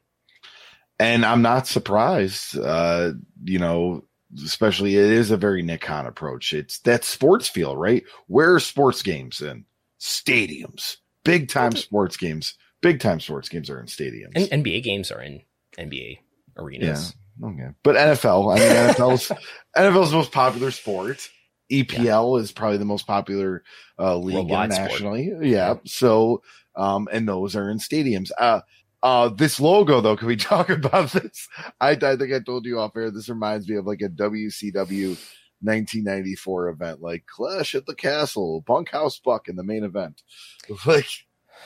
And 0.98 1.26
I'm 1.26 1.42
not 1.42 1.68
surprised, 1.68 2.58
uh, 2.58 3.12
you 3.44 3.60
know, 3.60 4.06
especially 4.44 4.96
it 4.96 5.12
is 5.12 5.30
a 5.30 5.38
very 5.38 5.62
Nick 5.62 5.82
Khan 5.82 6.08
approach. 6.08 6.54
It's 6.54 6.80
that 6.80 7.04
sports 7.04 7.50
feel, 7.50 7.76
right? 7.76 8.04
Where 8.28 8.56
are 8.56 8.60
sports 8.60 9.02
games 9.02 9.42
in? 9.42 9.66
Stadiums 10.00 10.98
big 11.26 11.50
time 11.50 11.74
sports 11.74 12.16
games. 12.16 12.56
Big 12.82 13.00
time 13.00 13.20
sports 13.20 13.50
games 13.50 13.70
are 13.70 13.80
in 13.80 13.88
stadiums. 13.88 14.32
And 14.36 14.64
NBA 14.64 14.84
games 14.84 15.12
are 15.12 15.22
in 15.22 15.42
NBA 15.78 16.20
arenas. 16.58 17.14
Yeah. 17.42 17.48
Okay. 17.50 17.68
But 17.84 17.96
NFL, 17.96 18.56
I 18.56 18.60
mean, 18.60 18.70
NFL's 18.70 19.32
NFL's 19.78 20.14
most 20.14 20.32
popular 20.32 20.72
sport. 20.72 21.30
EPL 21.72 22.38
yeah. 22.38 22.42
is 22.42 22.52
probably 22.52 22.78
the 22.78 22.86
most 22.86 23.08
popular 23.08 23.64
uh, 24.00 24.18
league 24.18 24.36
Worldwide 24.36 24.72
internationally. 24.72 25.28
Sport. 25.30 25.46
Yeah. 25.46 25.76
So, 25.86 26.44
um, 26.76 27.10
and 27.12 27.28
those 27.28 27.56
are 27.56 27.70
in 27.70 27.80
stadiums. 27.80 28.30
Uh, 28.38 28.62
uh, 29.02 29.30
this 29.30 29.60
logo 29.60 30.02
though, 30.02 30.16
can 30.16 30.28
we 30.28 30.36
talk 30.36 30.70
about 30.70 31.12
this? 31.12 31.48
I, 31.82 31.92
I 31.92 32.16
think 32.16 32.34
I 32.34 32.40
told 32.40 32.66
you 32.66 32.80
off 32.80 32.96
air. 32.96 33.12
This 33.12 33.30
reminds 33.30 33.68
me 33.68 33.76
of 33.78 33.86
like 33.86 34.02
a 34.02 34.10
WCW 34.10 35.18
1994 35.62 36.70
event, 36.70 37.02
like 37.02 37.26
Clash 37.26 37.76
at 37.76 37.86
the 37.86 37.96
Castle, 37.96 38.62
Bunkhouse 38.62 39.20
Buck 39.20 39.48
in 39.48 39.56
the 39.56 39.64
main 39.64 39.84
event. 39.84 40.22
Like, 40.86 41.08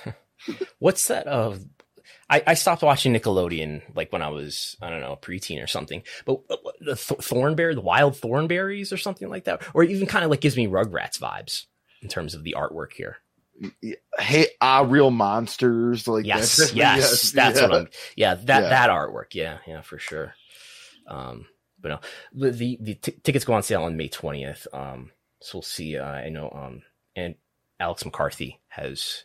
what's 0.80 1.08
that? 1.08 1.28
Uh, 1.28 1.56
I, 2.30 2.44
I 2.48 2.54
stopped 2.54 2.84
watching 2.84 3.14
Nickelodeon 3.14 3.82
like 3.96 4.12
when 4.12 4.22
I 4.22 4.30
was 4.30 4.78
I 4.82 4.90
don't 4.90 5.02
know 5.02 5.14
a 5.14 5.18
preteen 5.18 5.64
or 5.64 5.68
something. 5.68 6.04
But 6.26 6.42
the 6.80 6.96
th- 6.96 7.22
Thornberry, 7.22 7.76
the 7.76 7.82
Wild 7.82 8.18
Thornberries, 8.18 8.94
or 8.94 8.98
something 8.98 9.30
like 9.30 9.46
that, 9.46 9.64
or 9.74 9.84
even 9.84 10.08
kind 10.08 10.24
of 10.24 10.32
like 10.32 10.42
gives 10.42 10.58
me 10.58 10.68
Rugrats 10.68 11.20
vibes 11.20 11.66
in 12.02 12.10
terms 12.10 12.36
of 12.36 12.44
the 12.44 12.56
artwork 12.58 12.94
here. 12.94 13.18
Hey, 14.18 14.48
ah, 14.62 14.86
real 14.88 15.12
monsters 15.12 16.08
like 16.08 16.26
yes, 16.26 16.60
yes, 16.60 16.76
yes, 16.76 17.32
that's 17.32 17.60
yeah. 17.60 17.68
what 17.68 17.76
I'm. 17.76 17.88
Yeah, 18.16 18.36
that 18.36 18.64
yeah. 18.64 18.70
that 18.70 18.90
artwork, 18.90 19.34
yeah, 19.34 19.58
yeah, 19.68 19.82
for 19.82 19.98
sure. 19.98 20.34
Um, 21.08 21.46
but 21.82 21.90
no, 21.90 22.00
the 22.34 22.52
the, 22.52 22.78
the 22.82 22.94
t- 22.96 23.16
tickets 23.24 23.46
go 23.46 23.54
on 23.54 23.64
sale 23.64 23.84
on 23.84 23.98
May 23.98 24.08
twentieth. 24.08 24.68
Um, 24.74 25.12
so 25.42 25.58
we'll 25.58 25.64
see. 25.64 25.98
Uh, 25.98 26.06
I 26.06 26.30
know. 26.30 26.50
Um, 26.54 26.82
and 27.16 27.36
Alex 27.80 28.06
McCarthy 28.06 28.60
has 28.70 29.24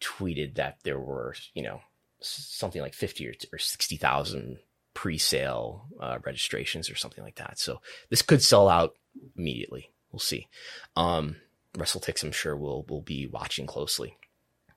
tweeted 0.00 0.54
that 0.54 0.78
there 0.84 0.98
were, 0.98 1.34
you 1.54 1.62
know, 1.62 1.80
something 2.20 2.80
like 2.80 2.94
fifty 2.94 3.28
or, 3.28 3.34
or 3.52 3.58
sixty 3.58 3.96
thousand 3.96 4.58
pre-sale 4.94 5.86
uh, 6.00 6.18
registrations 6.24 6.90
or 6.90 6.96
something 6.96 7.22
like 7.22 7.36
that. 7.36 7.58
So 7.58 7.80
this 8.10 8.22
could 8.22 8.42
sell 8.42 8.68
out 8.68 8.94
immediately. 9.36 9.90
We'll 10.12 10.20
see. 10.20 10.48
Um, 10.96 11.36
WrestleTix, 11.74 12.24
I'm 12.24 12.32
sure 12.32 12.56
will 12.56 12.84
will 12.88 13.02
be 13.02 13.26
watching 13.26 13.66
closely. 13.66 14.16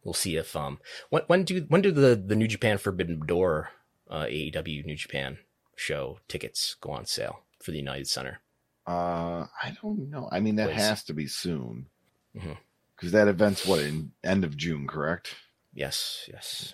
We'll 0.04 0.13
see 0.13 0.36
if 0.36 0.56
um 0.56 0.80
when 1.10 1.23
when 1.28 1.43
do 1.43 1.65
when 1.69 1.82
do 1.82 1.91
the 1.91 2.15
the 2.15 2.36
New 2.36 2.47
Japan 2.47 2.78
Forbidden 2.78 3.26
Door 3.26 3.69
uh, 4.10 4.26
AEW 4.26 4.86
New 4.86 4.95
Japan 4.95 5.38
show 5.84 6.19
tickets 6.28 6.76
go 6.80 6.91
on 6.91 7.06
sale 7.06 7.41
for 7.62 7.72
the 7.72 7.78
United 7.78 8.08
Center? 8.08 8.39
Uh, 8.88 9.46
I 9.62 9.76
don't 9.82 10.10
know. 10.10 10.30
I 10.32 10.39
mean, 10.39 10.56
that 10.56 10.69
Please. 10.72 10.82
has 10.82 11.04
to 11.06 11.13
be 11.13 11.28
soon 11.28 11.88
because 12.34 12.58
mm-hmm. 13.02 13.10
that 13.12 13.28
event's 13.28 13.65
what 13.65 13.80
in 13.80 14.12
end 14.24 14.43
of 14.43 14.58
June, 14.58 14.88
correct? 14.88 15.36
Yes, 15.74 16.30
yes. 16.32 16.74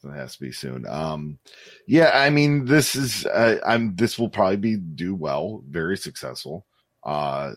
So 0.00 0.10
it 0.10 0.14
has 0.14 0.36
to 0.36 0.40
be 0.40 0.52
soon. 0.52 0.86
Um, 0.86 1.38
yeah, 1.86 2.12
I 2.14 2.30
mean, 2.30 2.66
this 2.66 2.94
is 2.94 3.26
uh, 3.26 3.58
I'm 3.66 3.96
this 3.96 4.18
will 4.18 4.28
probably 4.28 4.56
be 4.56 4.76
do 4.76 5.14
well, 5.14 5.62
very 5.68 5.96
successful. 5.96 6.66
Uh, 7.04 7.54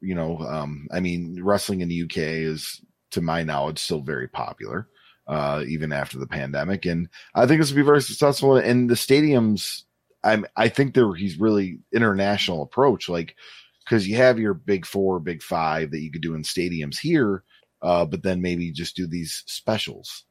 you 0.00 0.14
know, 0.14 0.38
um, 0.38 0.86
I 0.92 1.00
mean, 1.00 1.42
wrestling 1.42 1.80
in 1.80 1.88
the 1.88 2.02
UK 2.02 2.18
is, 2.18 2.82
to 3.12 3.22
my 3.22 3.42
knowledge, 3.42 3.78
still 3.78 4.02
very 4.02 4.28
popular 4.28 4.86
uh, 5.32 5.64
even 5.66 5.92
after 5.92 6.18
the 6.18 6.26
pandemic. 6.26 6.84
And 6.84 7.08
I 7.34 7.46
think 7.46 7.58
this 7.58 7.70
will 7.70 7.78
be 7.78 7.82
very 7.82 8.02
successful. 8.02 8.56
And 8.56 8.90
the 8.90 8.94
stadiums, 8.94 9.84
I'm, 10.22 10.44
I 10.56 10.68
think 10.68 10.92
there 10.92 11.14
he's 11.14 11.40
really 11.40 11.78
international 11.90 12.62
approach, 12.62 13.08
like 13.08 13.34
because 13.82 14.06
you 14.06 14.16
have 14.16 14.38
your 14.38 14.52
big 14.52 14.84
four, 14.84 15.20
big 15.20 15.42
five 15.42 15.90
that 15.90 16.00
you 16.00 16.12
could 16.12 16.20
do 16.20 16.34
in 16.34 16.42
stadiums 16.42 16.98
here, 16.98 17.44
uh, 17.80 18.04
but 18.04 18.22
then 18.22 18.42
maybe 18.42 18.70
just 18.70 18.94
do 18.94 19.06
these 19.06 19.42
specials, 19.46 20.24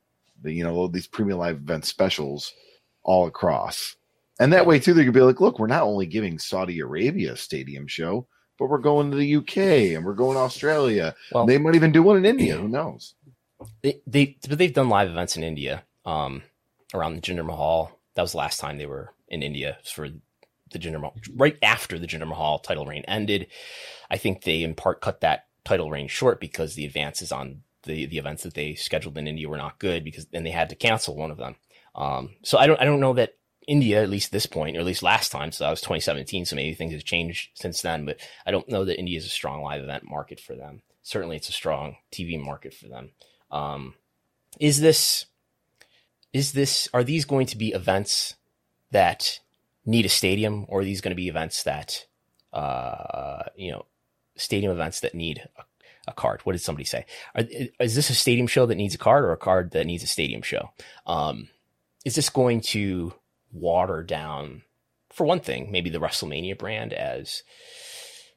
you 0.43 0.63
know, 0.63 0.87
these 0.87 1.07
premium 1.07 1.39
live 1.39 1.55
event 1.55 1.83
specials 1.83 2.53
all 3.01 3.25
across. 3.25 3.95
And 4.39 4.53
that 4.53 4.67
way 4.67 4.77
too, 4.77 4.93
they 4.93 5.03
could 5.03 5.15
be 5.15 5.21
like, 5.21 5.41
look, 5.41 5.57
we're 5.57 5.65
not 5.65 5.81
only 5.81 6.05
giving 6.05 6.37
Saudi 6.37 6.79
Arabia 6.79 7.33
a 7.33 7.37
stadium 7.37 7.87
show, 7.87 8.27
but 8.59 8.69
we're 8.69 8.77
going 8.77 9.09
to 9.09 9.17
the 9.17 9.35
UK 9.37 9.95
and 9.95 10.05
we're 10.05 10.13
going 10.13 10.35
to 10.35 10.41
Australia. 10.41 11.15
Well, 11.31 11.47
they 11.47 11.57
might 11.57 11.73
even 11.73 11.91
do 11.91 12.03
one 12.03 12.17
in 12.17 12.25
India. 12.25 12.55
Who 12.55 12.67
knows? 12.67 13.15
They 13.81 14.01
they 14.07 14.37
but 14.47 14.57
they've 14.57 14.73
done 14.73 14.89
live 14.89 15.09
events 15.09 15.37
in 15.37 15.43
India, 15.43 15.83
um, 16.05 16.43
around 16.93 17.15
the 17.15 17.21
Jinder 17.21 17.45
Mahal. 17.45 17.97
That 18.15 18.21
was 18.23 18.31
the 18.31 18.37
last 18.37 18.59
time 18.59 18.77
they 18.77 18.85
were 18.85 19.13
in 19.27 19.43
India 19.43 19.77
for 19.83 20.09
the 20.09 20.79
Jinder 20.79 20.99
Mahal. 20.99 21.15
Right 21.35 21.57
after 21.61 21.97
the 21.97 22.07
Jinder 22.07 22.27
Mahal 22.27 22.59
title 22.59 22.85
reign 22.85 23.03
ended, 23.07 23.47
I 24.09 24.17
think 24.17 24.43
they 24.43 24.63
in 24.63 24.75
part 24.75 25.01
cut 25.01 25.21
that 25.21 25.45
title 25.63 25.89
reign 25.89 26.07
short 26.07 26.39
because 26.39 26.75
the 26.75 26.85
advances 26.85 27.31
on 27.31 27.61
the 27.83 28.05
the 28.05 28.17
events 28.17 28.43
that 28.43 28.53
they 28.53 28.75
scheduled 28.75 29.17
in 29.17 29.27
India 29.27 29.49
were 29.49 29.57
not 29.57 29.79
good 29.79 30.03
because 30.03 30.25
then 30.27 30.43
they 30.43 30.51
had 30.51 30.69
to 30.69 30.75
cancel 30.75 31.15
one 31.15 31.31
of 31.31 31.37
them. 31.37 31.55
Um, 31.95 32.35
so 32.43 32.57
I 32.57 32.67
don't 32.67 32.79
I 32.81 32.85
don't 32.85 32.99
know 32.99 33.13
that 33.13 33.35
India, 33.67 34.01
at 34.01 34.09
least 34.09 34.31
this 34.31 34.45
point, 34.45 34.75
or 34.75 34.79
at 34.79 34.85
least 34.85 35.03
last 35.03 35.31
time, 35.31 35.51
so 35.51 35.63
that 35.63 35.69
was 35.69 35.81
2017. 35.81 36.45
So 36.45 36.55
maybe 36.55 36.73
things 36.73 36.93
have 36.93 37.03
changed 37.03 37.51
since 37.53 37.81
then, 37.81 38.05
but 38.05 38.19
I 38.45 38.51
don't 38.51 38.67
know 38.69 38.85
that 38.85 38.99
India 38.99 39.17
is 39.17 39.25
a 39.25 39.29
strong 39.29 39.61
live 39.61 39.83
event 39.83 40.03
market 40.03 40.39
for 40.39 40.55
them. 40.55 40.81
Certainly, 41.03 41.37
it's 41.37 41.49
a 41.49 41.53
strong 41.53 41.97
TV 42.11 42.43
market 42.43 42.73
for 42.73 42.87
them. 42.87 43.11
Um, 43.51 43.95
is 44.59 44.79
this 44.79 45.25
is 46.33 46.53
this 46.53 46.87
are 46.93 47.03
these 47.03 47.25
going 47.25 47.47
to 47.47 47.57
be 47.57 47.69
events 47.69 48.35
that 48.91 49.39
need 49.85 50.05
a 50.05 50.09
stadium, 50.09 50.65
or 50.67 50.81
are 50.81 50.85
these 50.85 51.01
going 51.01 51.11
to 51.11 51.15
be 51.15 51.27
events 51.27 51.63
that 51.63 52.05
uh, 52.53 53.43
you 53.55 53.71
know 53.71 53.85
stadium 54.35 54.71
events 54.71 55.01
that 55.01 55.15
need 55.15 55.47
a, 55.57 55.63
a 56.07 56.13
card? 56.13 56.41
What 56.41 56.53
did 56.53 56.61
somebody 56.61 56.85
say? 56.85 57.05
Are, 57.35 57.43
is 57.79 57.95
this 57.95 58.09
a 58.09 58.15
stadium 58.15 58.47
show 58.47 58.65
that 58.65 58.75
needs 58.75 58.95
a 58.95 58.99
card, 58.99 59.23
or 59.23 59.31
a 59.31 59.37
card 59.37 59.71
that 59.71 59.85
needs 59.85 60.03
a 60.03 60.07
stadium 60.07 60.41
show? 60.41 60.71
Um, 61.05 61.49
is 62.05 62.15
this 62.15 62.29
going 62.29 62.61
to 62.61 63.13
water 63.51 64.03
down, 64.03 64.63
for 65.11 65.25
one 65.25 65.39
thing, 65.39 65.71
maybe 65.71 65.89
the 65.89 65.99
WrestleMania 65.99 66.57
brand 66.57 66.93
as 66.93 67.43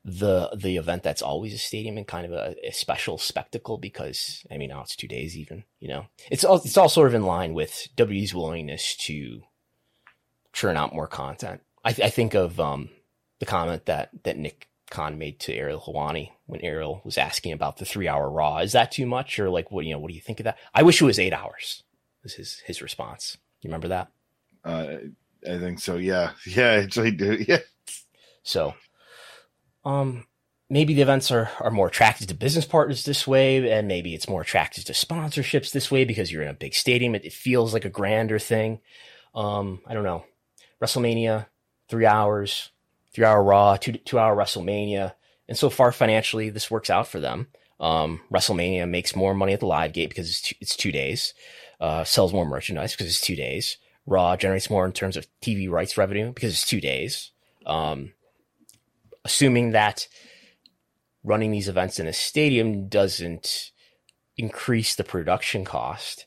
the 0.05 0.51
the 0.55 0.77
event 0.77 1.03
that's 1.03 1.23
always 1.23 1.55
a 1.55 1.59
stadium 1.59 1.97
and 1.97 2.07
kind 2.07 2.27
of 2.27 2.33
a, 2.33 2.55
a, 2.63 2.73
special 2.73 3.17
spectacle 3.17 3.79
because 3.79 4.45
I 4.51 4.59
mean 4.59 4.69
now 4.69 4.83
it's 4.83 4.97
two 4.97 5.09
days 5.09 5.35
even 5.35 5.65
you 5.81 5.89
know 5.89 6.07
it's 6.31 6.45
all 6.45 6.57
it's 6.57 6.77
all 6.77 6.91
sort 6.91 7.09
of 7.09 7.15
in 7.15 7.25
line 7.25 7.55
with 7.55 7.89
WWE's 7.97 8.35
willingness 8.35 8.95
to 8.97 9.43
churn 10.53 10.77
out 10.77 10.95
more 10.95 11.07
content. 11.09 11.63
I, 11.85 11.93
th- 11.93 12.07
I 12.07 12.11
think 12.11 12.35
of 12.35 12.61
um, 12.61 12.91
the 13.41 13.47
comment 13.47 13.87
that 13.87 14.11
that 14.25 14.37
Nick 14.37 14.69
Khan 14.91 15.19
made 15.19 15.41
to 15.41 15.55
Ariel 15.55 15.81
Helwani 15.81 16.31
when 16.47 16.61
Ariel 16.61 17.01
was 17.05 17.19
asking 17.19 17.53
about 17.53 17.79
the 17.79 17.85
three 17.87 18.09
hour 18.09 18.31
Raw. 18.31 18.59
Is 18.59 18.73
that 18.73 18.93
too 18.93 19.07
much 19.07 19.39
or 19.39 19.49
like 19.49 19.71
what 19.71 19.87
you 19.87 19.93
know 19.93 19.99
what 19.99 20.09
do 20.09 20.15
you 20.15 20.21
think 20.21 20.41
of 20.41 20.45
that? 20.45 20.59
I 20.75 20.83
wish 20.83 21.01
it 21.01 21.07
was 21.07 21.19
eight 21.19 21.33
hours. 21.33 21.83
Was 22.23 22.35
his 22.35 22.63
his 22.67 22.83
response? 22.83 23.39
You 23.63 23.69
remember 23.69 23.89
that? 23.89 24.11
Uh, 24.65 24.97
I 25.47 25.59
think 25.59 25.81
so. 25.81 25.97
Yeah, 25.97 26.33
yeah, 26.47 26.83
actually 26.85 27.13
do. 27.13 27.43
Yeah. 27.47 27.61
So 28.43 28.75
um, 29.85 30.27
maybe 30.71 30.95
the 30.95 31.03
events 31.03 31.31
are, 31.31 31.51
are 31.61 31.71
more 31.71 31.89
attractive 31.89 32.27
to 32.29 32.35
business 32.35 32.65
partners 32.65 33.05
this 33.05 33.27
way, 33.27 33.71
and 33.71 33.89
maybe 33.89 34.15
it's 34.15 34.29
more 34.29 34.43
attractive 34.43 34.85
to 34.85 34.93
sponsorships 34.93 35.73
this 35.73 35.91
way 35.91 36.05
because 36.05 36.33
you're 36.33 36.43
in 36.43 36.49
a 36.49 36.55
big 36.55 36.75
stadium. 36.75 37.15
It, 37.15 37.25
it 37.25 37.33
feels 37.33 37.73
like 37.73 37.85
a 37.85 37.91
grander 37.91 38.39
thing. 38.39 38.81
Um, 39.35 39.81
I 39.87 39.95
don't 39.95 40.05
know. 40.05 40.25
WrestleMania, 40.83 41.47
three 41.89 42.07
hours, 42.07 42.71
three 43.13 43.25
hour 43.25 43.43
Raw, 43.43 43.77
two 43.77 43.93
two 43.93 44.19
hour 44.19 44.37
WrestleMania, 44.37 45.15
and 45.49 45.57
so 45.57 45.71
far 45.71 45.93
financially 45.93 46.51
this 46.51 46.71
works 46.71 46.91
out 46.91 47.09
for 47.09 47.21
them. 47.21 47.49
Um, 47.81 48.21
WrestleMania 48.33 48.89
makes 48.89 49.17
more 49.17 49.35
money 49.35 49.53
at 49.53 49.61
the 49.61 49.67
live 49.67 49.93
gate 49.93 50.09
because 50.09 50.29
it's 50.29 50.41
two, 50.43 50.55
it's 50.61 50.77
two 50.77 50.93
days. 50.93 51.35
Uh, 51.81 52.05
sells 52.05 52.33
more 52.33 52.47
merchandise 52.47 52.93
because 52.93 53.09
it's 53.09 53.21
two 53.21 53.37
days. 53.37 53.79
Raw 54.07 54.37
generates 54.37 54.71
more 54.71 54.87
in 54.87 54.93
terms 54.93 55.17
of 55.17 55.27
TV 55.41 55.69
rights 55.69 55.99
revenue 55.99 56.33
because 56.33 56.53
it's 56.53 56.67
two 56.67 56.81
days. 56.81 57.31
Um, 57.67 58.13
assuming 59.25 59.71
that 59.71 60.07
running 61.23 61.51
these 61.51 61.69
events 61.69 61.99
in 61.99 62.07
a 62.07 62.13
stadium 62.13 62.89
doesn't 62.89 63.73
increase 64.37 64.95
the 64.95 65.05
production 65.05 65.65
cost, 65.65 66.27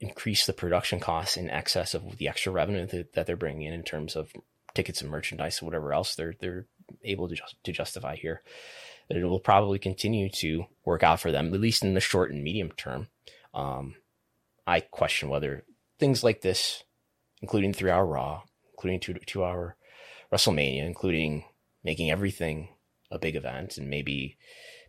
increase 0.00 0.46
the 0.46 0.52
production 0.52 1.00
costs 1.00 1.36
in 1.36 1.48
excess 1.50 1.94
of 1.94 2.18
the 2.18 2.28
extra 2.28 2.52
revenue 2.52 2.86
that, 2.86 3.14
that 3.14 3.26
they're 3.26 3.36
bringing 3.36 3.62
in 3.62 3.72
in 3.72 3.82
terms 3.82 4.16
of 4.16 4.32
tickets 4.74 5.00
and 5.00 5.10
merchandise 5.10 5.60
or 5.60 5.66
whatever 5.66 5.92
else 5.92 6.14
they're 6.14 6.34
they're 6.40 6.66
able 7.04 7.28
to 7.28 7.34
just, 7.34 7.56
to 7.64 7.72
justify 7.72 8.16
here. 8.16 8.42
That 9.08 9.16
it 9.16 9.24
will 9.24 9.40
probably 9.40 9.80
continue 9.80 10.28
to 10.36 10.66
work 10.84 11.02
out 11.02 11.18
for 11.18 11.32
them, 11.32 11.52
at 11.52 11.60
least 11.60 11.82
in 11.82 11.94
the 11.94 12.00
short 12.00 12.30
and 12.30 12.44
medium 12.44 12.70
term. 12.76 13.08
Um, 13.52 13.96
I 14.66 14.80
question 14.80 15.28
whether 15.28 15.64
things 15.98 16.22
like 16.22 16.42
this, 16.42 16.84
including 17.42 17.72
three 17.72 17.90
hour 17.90 18.06
Raw, 18.06 18.42
including 18.72 19.00
two 19.00 19.14
two 19.26 19.44
hour 19.44 19.76
WrestleMania, 20.32 20.86
including 20.86 21.44
making 21.84 22.10
everything 22.10 22.68
a 23.10 23.18
big 23.18 23.36
event 23.36 23.76
and 23.76 23.88
maybe 23.88 24.36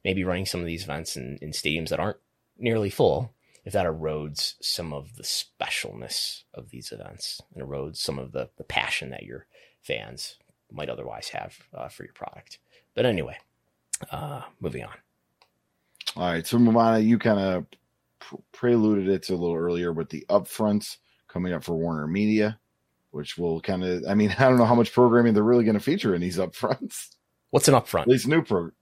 maybe 0.03 0.23
running 0.23 0.45
some 0.45 0.59
of 0.59 0.65
these 0.65 0.83
events 0.83 1.15
in, 1.15 1.37
in 1.41 1.51
stadiums 1.51 1.89
that 1.89 1.99
aren't 1.99 2.17
nearly 2.57 2.89
full 2.89 3.33
if 3.63 3.73
that 3.73 3.85
erodes 3.85 4.55
some 4.61 4.91
of 4.91 5.15
the 5.15 5.23
specialness 5.23 6.43
of 6.53 6.69
these 6.69 6.91
events 6.91 7.41
and 7.53 7.63
erodes 7.63 7.97
some 7.97 8.17
of 8.17 8.31
the, 8.31 8.49
the 8.57 8.63
passion 8.63 9.11
that 9.11 9.23
your 9.23 9.45
fans 9.81 10.37
might 10.71 10.89
otherwise 10.89 11.29
have 11.29 11.57
uh, 11.73 11.87
for 11.87 12.03
your 12.03 12.13
product. 12.13 12.57
But 12.95 13.05
anyway, 13.05 13.37
uh, 14.11 14.41
moving 14.59 14.83
on. 14.83 14.93
All 16.15 16.31
right. 16.31 16.45
So, 16.45 16.57
Mamana, 16.57 17.05
you 17.05 17.19
kind 17.19 17.39
of 17.39 17.65
preluded 18.51 19.07
it 19.07 19.29
a 19.29 19.35
little 19.35 19.55
earlier 19.55 19.93
with 19.93 20.09
the 20.09 20.25
upfronts 20.29 20.97
coming 21.27 21.53
up 21.53 21.63
for 21.63 21.75
Warner 21.75 22.07
Media 22.07 22.59
which 23.11 23.37
will 23.37 23.61
kind 23.61 23.83
of, 23.83 24.03
I 24.07 24.15
mean, 24.15 24.35
I 24.39 24.43
don't 24.43 24.57
know 24.57 24.65
how 24.65 24.75
much 24.75 24.93
programming 24.93 25.33
they're 25.33 25.43
really 25.43 25.63
going 25.63 25.77
to 25.77 25.83
feature 25.83 26.15
in 26.15 26.21
these 26.21 26.37
upfronts. 26.37 27.09
What's 27.51 27.67
an 27.67 27.73
upfront? 27.73 28.01
At 28.01 28.07
least 28.07 28.27
new 28.27 28.43
program. 28.43 28.73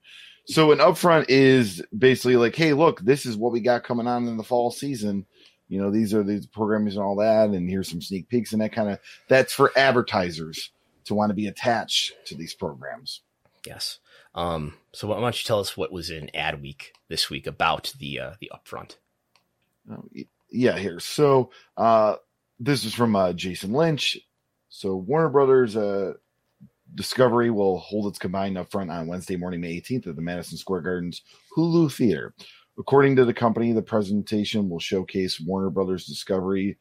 So 0.45 0.71
an 0.71 0.79
upfront 0.79 1.25
is 1.29 1.83
basically 1.95 2.35
like, 2.35 2.55
hey, 2.55 2.73
look, 2.73 3.01
this 3.01 3.25
is 3.25 3.37
what 3.37 3.51
we 3.51 3.59
got 3.59 3.83
coming 3.83 4.07
on 4.07 4.27
in 4.27 4.37
the 4.37 4.43
fall 4.43 4.71
season. 4.71 5.25
You 5.67 5.79
know, 5.79 5.91
these 5.91 6.13
are 6.15 6.23
these 6.23 6.47
programs 6.47 6.95
and 6.95 7.03
all 7.03 7.17
that, 7.17 7.49
and 7.49 7.69
here's 7.69 7.87
some 7.87 8.01
sneak 8.01 8.27
peeks 8.29 8.53
and 8.53 8.61
that 8.61 8.71
kind 8.71 8.89
of. 8.89 8.99
That's 9.27 9.53
for 9.53 9.71
advertisers 9.77 10.71
to 11.05 11.13
want 11.13 11.29
to 11.29 11.35
be 11.35 11.45
attached 11.45 12.13
to 12.25 12.35
these 12.35 12.55
programs. 12.55 13.21
Yes. 13.67 13.99
Um, 14.33 14.75
so 14.91 15.07
why 15.07 15.19
don't 15.19 15.43
you 15.43 15.45
tell 15.45 15.59
us 15.59 15.77
what 15.77 15.91
was 15.91 16.09
in 16.09 16.35
Ad 16.35 16.61
Week 16.61 16.93
this 17.07 17.29
week 17.29 17.45
about 17.45 17.93
the 17.99 18.19
uh, 18.19 18.31
the 18.39 18.51
upfront? 18.53 18.95
Oh, 19.91 20.03
yeah, 20.51 20.77
here. 20.77 20.99
So 20.99 21.51
uh, 21.77 22.15
this 22.59 22.83
is 22.83 22.93
from 22.93 23.15
uh, 23.15 23.33
Jason 23.33 23.71
Lynch. 23.71 24.17
So 24.69 24.95
Warner 24.95 25.29
Brothers 25.29 25.75
uh, 25.75 26.13
Discovery 26.93 27.51
will 27.51 27.77
hold 27.79 28.07
its 28.07 28.19
combined 28.19 28.57
upfront 28.57 28.91
on 28.91 29.07
Wednesday 29.07 29.35
morning, 29.35 29.61
May 29.61 29.79
18th 29.79 30.07
at 30.07 30.15
the 30.15 30.21
Madison 30.21 30.57
Square 30.57 30.81
Garden's 30.81 31.21
Hulu 31.55 31.91
Theater. 31.93 32.33
According 32.77 33.17
to 33.17 33.25
the 33.25 33.33
company, 33.33 33.73
the 33.73 33.81
presentation 33.81 34.69
will 34.69 34.79
showcase 34.79 35.39
Warner 35.39 35.69
Brothers 35.69 36.05
Discovery's 36.05 36.75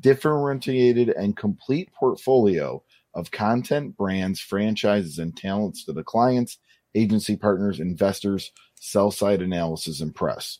differentiated 0.00 1.08
and 1.10 1.36
complete 1.36 1.90
portfolio 1.92 2.82
of 3.14 3.30
content, 3.30 3.96
brands, 3.96 4.38
franchises, 4.40 5.18
and 5.18 5.36
talents 5.36 5.84
to 5.84 5.92
the 5.92 6.04
clients, 6.04 6.58
agency 6.94 7.36
partners, 7.36 7.80
investors, 7.80 8.52
sell 8.76 9.10
side 9.10 9.42
analysis, 9.42 10.00
and 10.00 10.14
press. 10.14 10.58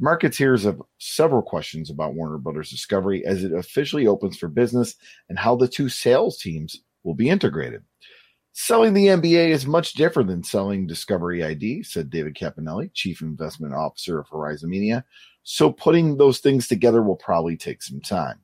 Marketeers 0.00 0.64
have 0.64 0.80
several 0.98 1.42
questions 1.42 1.90
about 1.90 2.14
Warner 2.14 2.38
Brothers 2.38 2.70
Discovery 2.70 3.26
as 3.26 3.42
it 3.42 3.52
officially 3.52 4.06
opens 4.06 4.36
for 4.36 4.48
business 4.48 4.94
and 5.28 5.38
how 5.38 5.56
the 5.56 5.66
two 5.66 5.88
sales 5.88 6.38
teams 6.38 6.80
will 7.02 7.14
be 7.14 7.28
integrated. 7.28 7.82
Selling 8.52 8.92
the 8.92 9.06
NBA 9.06 9.50
is 9.50 9.66
much 9.66 9.92
different 9.92 10.28
than 10.28 10.42
selling 10.42 10.86
Discovery 10.86 11.44
ID, 11.44 11.82
said 11.82 12.10
David 12.10 12.34
Campanelli, 12.34 12.92
Chief 12.92 13.22
Investment 13.22 13.74
Officer 13.74 14.18
of 14.18 14.28
Horizon 14.28 14.70
Media. 14.70 15.04
So 15.42 15.72
putting 15.72 16.16
those 16.16 16.38
things 16.38 16.68
together 16.68 17.02
will 17.02 17.16
probably 17.16 17.56
take 17.56 17.82
some 17.82 18.00
time. 18.00 18.40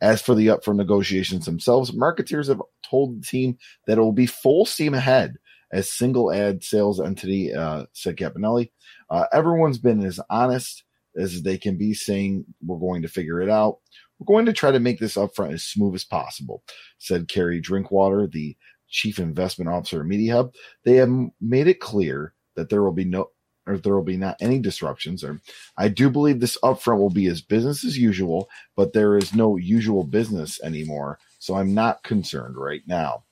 As 0.00 0.22
for 0.22 0.34
the 0.34 0.48
upfront 0.48 0.76
negotiations 0.76 1.44
themselves, 1.44 1.92
marketeers 1.92 2.48
have 2.48 2.62
told 2.82 3.20
the 3.20 3.26
team 3.26 3.58
that 3.86 3.98
it 3.98 4.00
will 4.00 4.12
be 4.12 4.26
full 4.26 4.64
steam 4.64 4.94
ahead 4.94 5.36
as 5.72 5.90
single 5.90 6.32
ad 6.32 6.62
sales 6.62 7.00
entity, 7.00 7.52
uh, 7.52 7.86
said 7.92 8.16
Campanelli. 8.16 8.70
Uh, 9.10 9.26
everyone's 9.32 9.78
been 9.78 10.04
as 10.04 10.20
honest 10.30 10.84
as 11.16 11.42
they 11.42 11.58
can 11.58 11.76
be, 11.76 11.94
saying 11.94 12.44
we're 12.64 12.78
going 12.78 13.02
to 13.02 13.08
figure 13.08 13.40
it 13.40 13.48
out. 13.50 13.78
We're 14.18 14.32
going 14.32 14.46
to 14.46 14.52
try 14.52 14.70
to 14.70 14.80
make 14.80 14.98
this 14.98 15.16
upfront 15.16 15.52
as 15.52 15.64
smooth 15.64 15.94
as 15.94 16.04
possible, 16.04 16.62
said 16.98 17.28
Kerry 17.28 17.60
Drinkwater, 17.60 18.26
the 18.26 18.56
chief 18.88 19.18
investment 19.18 19.70
officer 19.70 20.00
at 20.00 20.06
Media 20.06 20.34
Hub. 20.34 20.54
They 20.84 20.94
have 20.94 21.10
made 21.40 21.68
it 21.68 21.80
clear 21.80 22.34
that 22.56 22.68
there 22.68 22.82
will 22.82 22.92
be 22.92 23.04
no 23.04 23.30
or 23.66 23.76
there 23.76 23.94
will 23.94 24.02
be 24.02 24.16
not 24.16 24.36
any 24.40 24.58
disruptions. 24.58 25.22
Or 25.22 25.40
I 25.76 25.88
do 25.88 26.08
believe 26.08 26.40
this 26.40 26.58
upfront 26.62 26.98
will 26.98 27.10
be 27.10 27.26
as 27.26 27.42
business 27.42 27.84
as 27.84 27.98
usual, 27.98 28.48
but 28.76 28.94
there 28.94 29.16
is 29.18 29.34
no 29.34 29.56
usual 29.56 30.04
business 30.04 30.58
anymore. 30.62 31.18
So 31.38 31.54
I'm 31.54 31.74
not 31.74 32.02
concerned 32.02 32.56
right 32.56 32.80
now. 32.86 33.24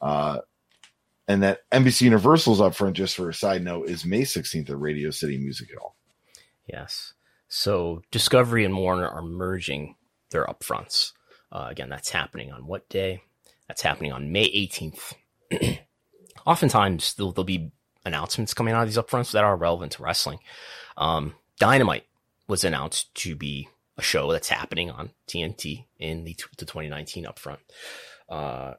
Uh, 0.00 0.40
and 1.28 1.42
that 1.42 1.60
NBC 1.70 2.02
Universal's 2.02 2.60
upfront, 2.60 2.94
just 2.94 3.14
for 3.14 3.28
a 3.28 3.34
side 3.34 3.62
note, 3.62 3.88
is 3.88 4.06
May 4.06 4.22
16th 4.22 4.70
at 4.70 4.80
Radio 4.80 5.10
City 5.10 5.36
Music 5.36 5.68
Hall. 5.78 5.94
Yes. 6.66 7.12
So 7.48 8.02
Discovery 8.10 8.64
and 8.64 8.76
Warner 8.76 9.06
are 9.06 9.22
merging 9.22 9.94
their 10.30 10.46
upfronts. 10.46 11.12
Uh, 11.52 11.66
again, 11.70 11.90
that's 11.90 12.10
happening 12.10 12.50
on 12.50 12.66
what 12.66 12.88
day? 12.88 13.22
That's 13.68 13.82
happening 13.82 14.12
on 14.12 14.32
May 14.32 14.48
18th. 14.48 15.14
Oftentimes, 16.46 17.14
there'll, 17.14 17.32
there'll, 17.32 17.44
be 17.44 17.72
announcements 18.06 18.54
coming 18.54 18.72
out 18.72 18.82
of 18.82 18.88
these 18.88 18.98
upfronts 18.98 19.32
that 19.32 19.44
are 19.44 19.56
relevant 19.56 19.92
to 19.92 20.02
wrestling. 20.02 20.38
Um, 20.96 21.34
Dynamite 21.58 22.04
was 22.46 22.64
announced 22.64 23.14
to 23.16 23.36
be 23.36 23.68
a 23.98 24.02
show 24.02 24.32
that's 24.32 24.48
happening 24.48 24.90
on 24.90 25.10
TNT 25.26 25.84
in 25.98 26.24
the, 26.24 26.34
the 26.56 26.64
2019 26.64 27.24
upfront. 27.24 27.58
Uh, 28.28 28.74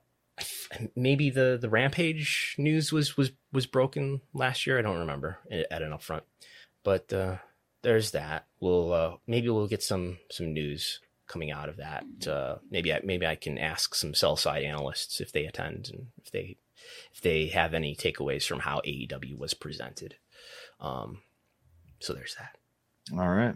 maybe 0.95 1.29
the 1.29 1.57
the 1.59 1.69
Rampage 1.69 2.55
news 2.57 2.91
was 2.91 3.17
was 3.17 3.31
was 3.51 3.65
broken 3.65 4.21
last 4.33 4.65
year. 4.67 4.77
I 4.77 4.81
don't 4.81 4.99
remember 4.99 5.39
at 5.49 5.81
an 5.81 5.91
upfront, 5.91 6.21
but 6.83 7.11
uh, 7.13 7.37
there's 7.81 8.11
that. 8.11 8.47
We'll 8.59 8.93
uh, 8.93 9.15
maybe 9.27 9.49
we'll 9.49 9.67
get 9.67 9.83
some 9.83 10.19
some 10.31 10.53
news 10.53 10.99
coming 11.27 11.51
out 11.51 11.69
of 11.69 11.77
that. 11.77 12.27
Uh, 12.27 12.57
maybe 12.69 12.93
I, 12.93 12.99
maybe 13.03 13.25
I 13.25 13.35
can 13.35 13.57
ask 13.57 13.95
some 13.95 14.13
sell 14.13 14.35
side 14.35 14.63
analysts 14.63 15.21
if 15.21 15.31
they 15.31 15.45
attend 15.45 15.89
and 15.93 16.07
if 16.23 16.31
they 16.31 16.57
if 17.13 17.21
they 17.21 17.47
have 17.47 17.73
any 17.73 17.95
takeaways 17.95 18.45
from 18.45 18.59
how 18.59 18.81
AEW 18.85 19.37
was 19.37 19.53
presented. 19.53 20.15
Um, 20.79 21.21
so 21.99 22.13
there's 22.13 22.35
that. 22.35 22.57
All 23.17 23.29
right. 23.29 23.55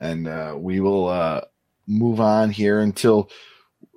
and 0.00 0.26
uh, 0.26 0.54
we 0.56 0.80
will 0.80 1.08
uh, 1.08 1.42
move 1.86 2.20
on 2.20 2.50
here 2.50 2.80
until 2.80 3.30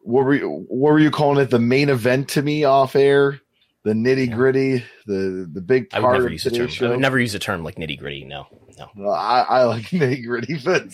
what 0.03 0.25
were 0.25 0.35
you, 0.35 0.65
what 0.67 0.91
were 0.91 0.99
you 0.99 1.11
calling 1.11 1.41
it? 1.41 1.49
The 1.49 1.59
main 1.59 1.89
event 1.89 2.29
to 2.29 2.41
me 2.41 2.65
off 2.65 2.95
air, 2.95 3.39
the 3.83 3.93
nitty 3.93 4.33
gritty, 4.33 4.83
the 5.05 5.49
the 5.51 5.61
big 5.61 5.89
part 5.89 6.03
I 6.03 6.07
would 6.07 6.13
never 6.13 6.29
use 6.29 6.43
the 6.43 6.51
term. 6.51 6.67
Show. 6.67 6.87
I 6.87 6.89
would 6.91 6.99
never 6.99 7.19
use 7.19 7.35
a 7.35 7.39
term 7.39 7.63
like 7.63 7.75
nitty 7.75 7.99
gritty. 7.99 8.25
No, 8.25 8.47
no. 8.77 8.89
Well, 8.95 9.13
I, 9.13 9.41
I 9.41 9.63
like 9.63 9.83
nitty 9.89 10.25
gritty, 10.25 10.59
but 10.63 10.87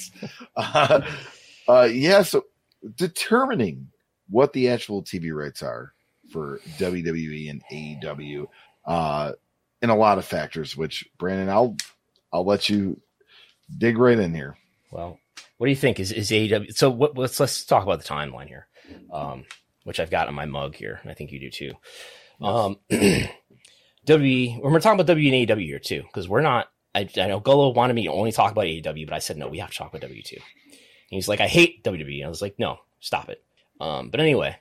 uh, 0.55 1.01
uh, 1.67 1.89
yeah. 1.91 2.21
So 2.23 2.45
determining 2.95 3.89
what 4.29 4.53
the 4.53 4.69
actual 4.69 5.03
TV 5.03 5.33
rights 5.33 5.63
are 5.63 5.93
for 6.31 6.59
WWE 6.77 7.49
and 7.49 7.63
AEW, 7.71 8.47
uh, 8.85 9.33
in 9.81 9.89
a 9.89 9.95
lot 9.95 10.17
of 10.19 10.25
factors. 10.25 10.77
Which 10.77 11.07
Brandon, 11.17 11.49
I'll 11.49 11.75
I'll 12.31 12.45
let 12.45 12.69
you 12.69 13.01
dig 13.75 13.97
right 13.97 14.19
in 14.19 14.33
here. 14.33 14.57
Well, 14.91 15.19
what 15.57 15.67
do 15.67 15.71
you 15.71 15.75
think? 15.75 15.99
Is 15.99 16.11
is 16.11 16.31
AEW? 16.31 16.75
So 16.75 16.89
what, 16.89 17.17
let's 17.17 17.39
let's 17.39 17.65
talk 17.65 17.83
about 17.83 18.01
the 18.01 18.07
timeline 18.07 18.47
here, 18.47 18.67
um, 19.11 19.45
which 19.83 19.99
I've 19.99 20.11
got 20.11 20.27
on 20.27 20.33
my 20.33 20.45
mug 20.45 20.75
here, 20.75 20.99
and 21.01 21.11
I 21.11 21.13
think 21.13 21.31
you 21.31 21.39
do 21.39 21.49
too. 21.49 21.73
Um, 22.41 22.77
W 24.05 24.51
when 24.51 24.73
we're 24.73 24.79
talking 24.79 24.99
about 24.99 25.07
W 25.07 25.33
and 25.33 25.49
AEW 25.49 25.65
here 25.65 25.79
too, 25.79 26.03
because 26.03 26.27
we're 26.27 26.41
not. 26.41 26.67
I, 26.95 27.07
I 27.17 27.27
know 27.27 27.39
Gullo 27.39 27.73
wanted 27.73 27.93
me 27.93 28.03
to 28.03 28.11
only 28.11 28.31
talk 28.31 28.51
about 28.51 28.65
AEW, 28.65 29.05
but 29.05 29.13
I 29.13 29.19
said 29.19 29.37
no, 29.37 29.47
we 29.47 29.59
have 29.59 29.69
to 29.71 29.77
talk 29.77 29.89
about 29.89 30.01
W 30.01 30.23
too. 30.23 30.39
he's 31.09 31.27
like, 31.27 31.41
I 31.41 31.47
hate 31.47 31.83
WWE. 31.83 32.25
I 32.25 32.29
was 32.29 32.41
like, 32.41 32.57
no, 32.57 32.79
stop 32.99 33.29
it. 33.29 33.43
Um, 33.79 34.09
but 34.09 34.19
anyway, 34.19 34.57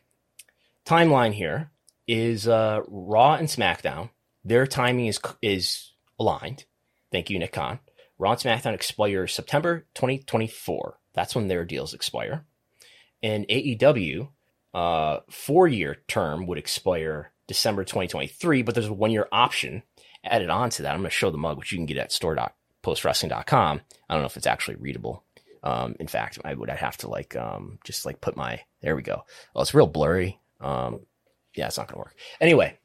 timeline 0.85 1.33
here 1.33 1.70
is 2.07 2.47
uh, 2.47 2.81
Raw 2.87 3.35
and 3.35 3.49
SmackDown. 3.49 4.11
Their 4.45 4.66
timing 4.66 5.07
is 5.07 5.18
is 5.41 5.93
aligned. 6.18 6.64
Thank 7.12 7.31
you, 7.31 7.39
Nick 7.39 7.53
Khan. 7.53 7.79
Raw 8.19 8.33
and 8.33 8.41
SmackDown 8.41 8.75
expires 8.75 9.33
September 9.33 9.87
2024. 9.95 10.99
That's 11.14 11.35
when 11.35 11.49
their 11.49 11.64
deals 11.64 11.95
expire. 11.95 12.45
And 13.23 13.47
AEW, 13.49 14.29
uh, 14.75 15.21
four 15.31 15.66
year 15.66 15.99
term 16.09 16.47
would 16.47 16.59
expire 16.59 17.33
December 17.47 17.85
2023, 17.85 18.62
but 18.62 18.75
there's 18.75 18.87
a 18.87 18.93
one 18.93 19.11
year 19.11 19.29
option 19.33 19.83
added 20.25 20.51
on 20.51 20.71
to 20.71 20.83
that. 20.83 20.93
I'm 20.93 21.01
going 21.01 21.11
to 21.11 21.11
show 21.11 21.31
the 21.31 21.39
mug, 21.39 21.59
which 21.59 21.73
you 21.73 21.79
can 21.79 21.87
get 21.87 21.97
at 21.97 22.12
store.postwrestling.com. 22.12 23.81
I 24.09 24.14
don't 24.14 24.23
know 24.23 24.27
if 24.27 24.37
it's 24.37 24.47
actually 24.47 24.77
readable. 24.77 25.25
Um, 25.62 25.97
in 25.99 26.07
fact, 26.07 26.39
I 26.45 26.55
would 26.55 26.71
have 26.71 26.97
to 26.99 27.09
like 27.09 27.35
um, 27.37 27.79
just 27.85 28.07
like 28.07 28.21
put 28.21 28.37
my 28.37 28.61
there 28.81 28.95
we 28.95 29.03
go. 29.03 29.25
Oh, 29.55 29.62
it's 29.62 29.75
real 29.75 29.87
blurry. 29.87 30.39
Um, 30.61 31.01
yeah, 31.55 31.66
it's 31.66 31.79
not 31.79 31.89
gonna 31.89 31.99
work. 31.99 32.14
Anyway, 32.41 32.79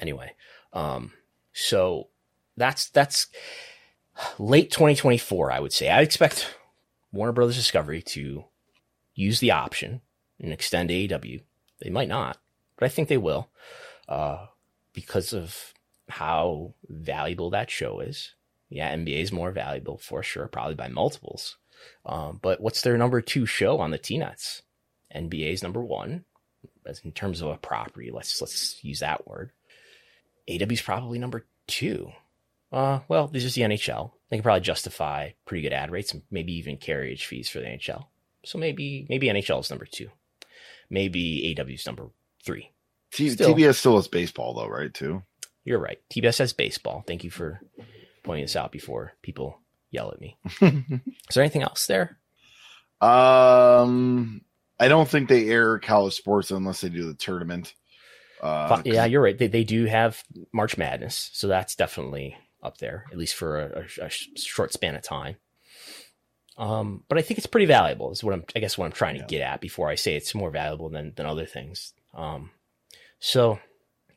anyway, 0.00 0.32
um, 0.72 1.12
so 1.52 2.08
that's 2.56 2.90
that's 2.90 3.26
late 4.38 4.70
2024, 4.70 5.50
I 5.50 5.60
would 5.60 5.72
say. 5.72 5.88
I 5.88 6.00
expect 6.00 6.54
Warner 7.12 7.32
Brothers 7.32 7.56
Discovery 7.56 8.02
to 8.02 8.44
use 9.14 9.40
the 9.40 9.50
option 9.50 10.00
and 10.40 10.52
extend 10.52 10.90
AEW. 10.90 11.42
They 11.80 11.90
might 11.90 12.08
not, 12.08 12.38
but 12.76 12.86
I 12.86 12.88
think 12.88 13.08
they 13.08 13.16
will 13.16 13.48
uh, 14.08 14.46
because 14.92 15.32
of 15.32 15.72
how 16.08 16.74
valuable 16.88 17.50
that 17.50 17.70
show 17.70 18.00
is. 18.00 18.34
Yeah, 18.68 18.94
NBA 18.94 19.20
is 19.22 19.32
more 19.32 19.50
valuable 19.50 19.98
for 19.98 20.22
sure, 20.22 20.46
probably 20.46 20.74
by 20.74 20.88
multiples. 20.88 21.56
Um, 22.06 22.38
but 22.40 22.60
what's 22.60 22.82
their 22.82 22.96
number 22.96 23.20
two 23.20 23.44
show 23.44 23.78
on 23.78 23.90
the 23.90 23.98
T-Nets? 23.98 24.62
NBA 25.14 25.52
is 25.52 25.62
number 25.62 25.82
one, 25.82 26.24
as 26.86 27.00
in 27.04 27.12
terms 27.12 27.42
of 27.42 27.48
a 27.48 27.56
property. 27.56 28.10
Let's 28.10 28.40
let's 28.40 28.82
use 28.82 29.00
that 29.00 29.26
word. 29.26 29.52
AW 30.48 30.70
is 30.70 30.80
probably 30.80 31.18
number 31.18 31.44
two. 31.66 32.12
Uh, 32.72 33.00
well, 33.08 33.28
this 33.28 33.44
is 33.44 33.54
the 33.54 33.62
NHL. 33.62 34.12
They 34.30 34.38
can 34.38 34.42
probably 34.42 34.62
justify 34.62 35.30
pretty 35.44 35.62
good 35.62 35.74
ad 35.74 35.90
rates 35.90 36.12
and 36.12 36.22
maybe 36.30 36.54
even 36.54 36.78
carriage 36.78 37.26
fees 37.26 37.48
for 37.48 37.58
the 37.58 37.66
NHL. 37.66 38.06
So 38.44 38.58
maybe 38.58 39.06
maybe 39.08 39.28
NHL 39.28 39.60
is 39.60 39.70
number 39.70 39.84
two. 39.84 40.08
Maybe 40.88 41.54
AW 41.58 41.64
is 41.64 41.86
number 41.86 42.08
three. 42.44 42.70
T- 43.12 43.30
still, 43.30 43.54
TBS 43.54 43.74
still 43.74 43.96
has 43.96 44.08
baseball 44.08 44.54
though, 44.54 44.68
right? 44.68 44.92
Too. 44.92 45.22
You're 45.64 45.78
right. 45.78 45.98
TBS 46.10 46.38
has 46.38 46.52
baseball. 46.52 47.04
Thank 47.06 47.24
you 47.24 47.30
for 47.30 47.60
pointing 48.24 48.44
this 48.44 48.56
out 48.56 48.72
before 48.72 49.12
people 49.22 49.60
yell 49.90 50.10
at 50.10 50.20
me. 50.20 50.38
is 50.60 51.34
there 51.34 51.42
anything 51.42 51.62
else 51.62 51.86
there? 51.86 52.18
Um, 53.00 54.42
I 54.80 54.88
don't 54.88 55.08
think 55.08 55.28
they 55.28 55.48
air 55.48 55.78
college 55.78 56.14
sports 56.14 56.50
unless 56.50 56.80
they 56.80 56.88
do 56.88 57.06
the 57.06 57.14
tournament. 57.14 57.74
Uh, 58.40 58.82
yeah, 58.84 59.04
you're 59.04 59.22
right. 59.22 59.38
They 59.38 59.46
they 59.46 59.62
do 59.62 59.84
have 59.84 60.22
March 60.52 60.76
Madness, 60.76 61.30
so 61.32 61.46
that's 61.46 61.76
definitely 61.76 62.36
up 62.62 62.78
there, 62.78 63.06
at 63.10 63.18
least 63.18 63.34
for 63.34 63.60
a, 63.60 63.86
a, 64.00 64.06
a 64.06 64.10
short 64.10 64.72
span 64.72 64.94
of 64.94 65.02
time. 65.02 65.36
Um, 66.58 67.04
but 67.08 67.18
I 67.18 67.22
think 67.22 67.38
it's 67.38 67.46
pretty 67.46 67.66
valuable. 67.66 68.12
Is 68.12 68.22
what 68.22 68.34
I'm, 68.34 68.44
I 68.54 68.60
guess, 68.60 68.76
what 68.76 68.84
I'm 68.84 68.92
trying 68.92 69.18
to 69.18 69.24
get 69.26 69.40
at 69.40 69.60
before 69.60 69.88
I 69.88 69.94
say 69.94 70.14
it's 70.14 70.34
more 70.34 70.50
valuable 70.50 70.90
than 70.90 71.12
than 71.16 71.26
other 71.26 71.46
things. 71.46 71.94
Um, 72.14 72.50
so 73.18 73.58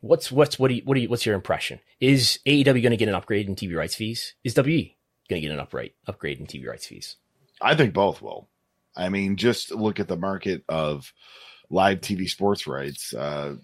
what's 0.01 0.31
what's 0.31 0.59
what 0.59 0.67
do 0.67 0.75
you, 0.75 0.81
what 0.83 0.95
do 0.95 1.01
you, 1.01 1.09
what's 1.09 1.25
your 1.25 1.35
impression? 1.35 1.79
Is 1.99 2.39
AEW 2.45 2.65
going 2.65 2.91
to 2.91 2.97
get 2.97 3.09
an 3.09 3.15
upgrade 3.15 3.47
in 3.47 3.55
TV 3.55 3.75
rights 3.75 3.95
fees? 3.95 4.33
Is 4.43 4.55
WE 4.55 4.97
going 5.29 5.41
to 5.41 5.47
get 5.47 5.53
an 5.53 5.59
upgrade 5.59 5.93
upgrade 6.07 6.39
in 6.39 6.45
TV 6.45 6.67
rights 6.67 6.87
fees? 6.87 7.15
I 7.61 7.75
think 7.75 7.93
both 7.93 8.21
will. 8.21 8.49
I 8.97 9.09
mean, 9.09 9.37
just 9.37 9.71
look 9.71 9.99
at 9.99 10.07
the 10.07 10.17
market 10.17 10.63
of 10.69 11.13
live 11.69 12.01
TV 12.01 12.29
sports 12.29 12.67
rights. 12.67 13.13
Uh, 13.13 13.55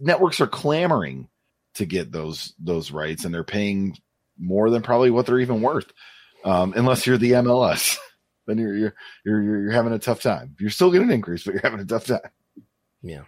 networks 0.00 0.40
are 0.40 0.46
clamoring 0.46 1.28
to 1.74 1.86
get 1.86 2.12
those 2.12 2.54
those 2.58 2.90
rights, 2.90 3.24
and 3.24 3.34
they're 3.34 3.44
paying 3.44 3.96
more 4.38 4.70
than 4.70 4.82
probably 4.82 5.10
what 5.10 5.26
they're 5.26 5.40
even 5.40 5.62
worth. 5.62 5.92
Um, 6.44 6.72
unless 6.76 7.06
you're 7.06 7.18
the 7.18 7.32
MLS, 7.32 7.96
then 8.46 8.58
you're, 8.58 8.76
you're 8.76 8.94
you're 9.24 9.42
you're 9.42 9.72
having 9.72 9.92
a 9.92 9.98
tough 9.98 10.22
time. 10.22 10.56
You're 10.58 10.70
still 10.70 10.90
getting 10.90 11.08
an 11.08 11.14
increase, 11.14 11.44
but 11.44 11.54
you're 11.54 11.62
having 11.62 11.80
a 11.80 11.84
tough 11.84 12.06
time. 12.06 12.20
Yeah, 13.02 13.22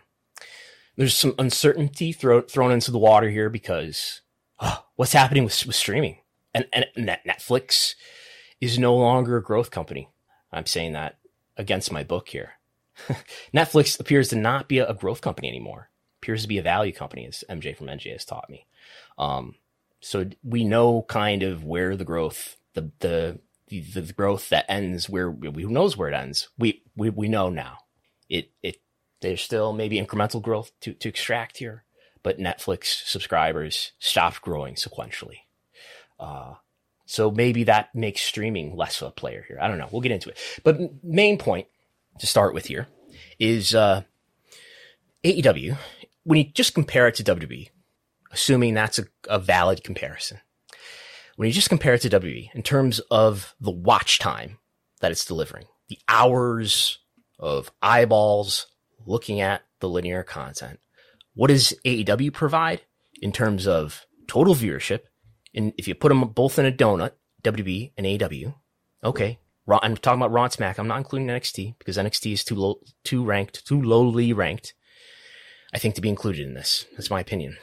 there's 0.96 1.16
some 1.16 1.34
uncertainty 1.38 2.12
throw, 2.12 2.40
thrown 2.42 2.72
into 2.72 2.90
the 2.90 2.98
water 2.98 3.28
here 3.28 3.50
because 3.50 4.22
oh, 4.60 4.84
what's 4.96 5.12
happening 5.12 5.44
with, 5.44 5.66
with 5.66 5.76
streaming 5.76 6.18
and, 6.54 6.66
and 6.72 6.86
Netflix 6.96 7.94
is 8.60 8.78
no 8.78 8.94
longer 8.94 9.36
a 9.36 9.42
growth 9.42 9.70
company. 9.70 10.08
I'm 10.52 10.66
saying 10.66 10.92
that 10.92 11.18
against 11.56 11.92
my 11.92 12.04
book 12.04 12.28
here. 12.28 12.52
Netflix 13.54 13.98
appears 13.98 14.28
to 14.28 14.36
not 14.36 14.68
be 14.68 14.78
a 14.78 14.94
growth 14.94 15.20
company 15.20 15.48
anymore 15.48 15.90
appears 16.24 16.40
to 16.40 16.48
be 16.48 16.56
a 16.56 16.62
value 16.62 16.92
company, 16.92 17.26
as 17.26 17.44
MJ 17.50 17.76
from 17.76 17.88
NJ 17.88 18.12
has 18.12 18.24
taught 18.24 18.48
me. 18.48 18.66
Um, 19.18 19.56
so 20.00 20.24
we 20.42 20.64
know 20.64 21.02
kind 21.02 21.42
of 21.42 21.64
where 21.64 21.96
the 21.96 22.04
growth, 22.04 22.56
the 22.72 22.90
the 23.00 23.40
the, 23.68 23.80
the 24.00 24.12
growth 24.12 24.48
that 24.48 24.64
ends 24.68 25.08
where 25.08 25.30
who 25.30 25.68
knows 25.68 25.96
where 25.96 26.08
it 26.08 26.14
ends. 26.14 26.48
We 26.58 26.82
we 26.96 27.10
we 27.10 27.28
know 27.28 27.50
now. 27.50 27.78
It 28.30 28.50
it 28.62 28.78
there's 29.20 29.42
still 29.42 29.74
maybe 29.74 30.00
incremental 30.00 30.40
growth 30.40 30.72
to 30.80 30.94
to 30.94 31.08
extract 31.10 31.58
here, 31.58 31.84
but 32.22 32.38
Netflix 32.38 33.06
subscribers 33.06 33.92
stopped 33.98 34.40
growing 34.40 34.76
sequentially. 34.76 35.40
Uh, 36.18 36.54
so 37.04 37.30
maybe 37.30 37.64
that 37.64 37.94
makes 37.94 38.22
streaming 38.22 38.76
less 38.76 39.02
of 39.02 39.08
a 39.08 39.10
player 39.10 39.44
here. 39.46 39.58
I 39.60 39.68
don't 39.68 39.76
know. 39.76 39.88
We'll 39.92 40.00
get 40.00 40.12
into 40.12 40.30
it. 40.30 40.38
But 40.62 41.04
main 41.04 41.36
point 41.36 41.66
to 42.20 42.26
start 42.26 42.54
with 42.54 42.64
here 42.66 42.88
is 43.38 43.74
uh, 43.74 44.04
AEW. 45.24 45.76
When 46.24 46.38
you 46.38 46.44
just 46.44 46.74
compare 46.74 47.06
it 47.06 47.14
to 47.16 47.24
WWE, 47.24 47.68
assuming 48.32 48.74
that's 48.74 48.98
a, 48.98 49.04
a 49.28 49.38
valid 49.38 49.84
comparison, 49.84 50.40
when 51.36 51.48
you 51.48 51.52
just 51.52 51.68
compare 51.68 51.94
it 51.94 52.02
to 52.02 52.10
WWE 52.10 52.50
in 52.54 52.62
terms 52.62 53.00
of 53.10 53.54
the 53.60 53.70
watch 53.70 54.18
time 54.18 54.58
that 55.00 55.10
it's 55.10 55.24
delivering, 55.24 55.66
the 55.88 55.98
hours 56.08 56.98
of 57.38 57.70
eyeballs 57.82 58.66
looking 59.06 59.40
at 59.40 59.62
the 59.80 59.88
linear 59.88 60.22
content, 60.22 60.78
what 61.34 61.48
does 61.48 61.74
AEW 61.84 62.32
provide 62.32 62.82
in 63.20 63.32
terms 63.32 63.66
of 63.66 64.06
total 64.26 64.54
viewership? 64.54 65.00
And 65.54 65.72
if 65.76 65.86
you 65.88 65.94
put 65.94 66.08
them 66.08 66.22
both 66.28 66.58
in 66.58 66.66
a 66.66 66.72
donut, 66.72 67.12
WB 67.42 67.92
and 67.96 68.06
AEW, 68.06 68.54
okay. 69.02 69.38
I'm 69.68 69.96
talking 69.96 70.20
about 70.20 70.32
Raw 70.32 70.44
and 70.44 70.52
Smack. 70.52 70.78
I'm 70.78 70.88
not 70.88 70.98
including 70.98 71.28
NXT 71.28 71.78
because 71.78 71.96
NXT 71.96 72.32
is 72.32 72.44
too 72.44 72.54
low, 72.54 72.80
too 73.02 73.24
ranked, 73.24 73.66
too 73.66 73.80
lowly 73.80 74.32
ranked. 74.32 74.74
I 75.74 75.78
think 75.78 75.96
to 75.96 76.00
be 76.00 76.08
included 76.08 76.46
in 76.46 76.54
this. 76.54 76.86
That's 76.92 77.10
my 77.10 77.20
opinion. 77.20 77.56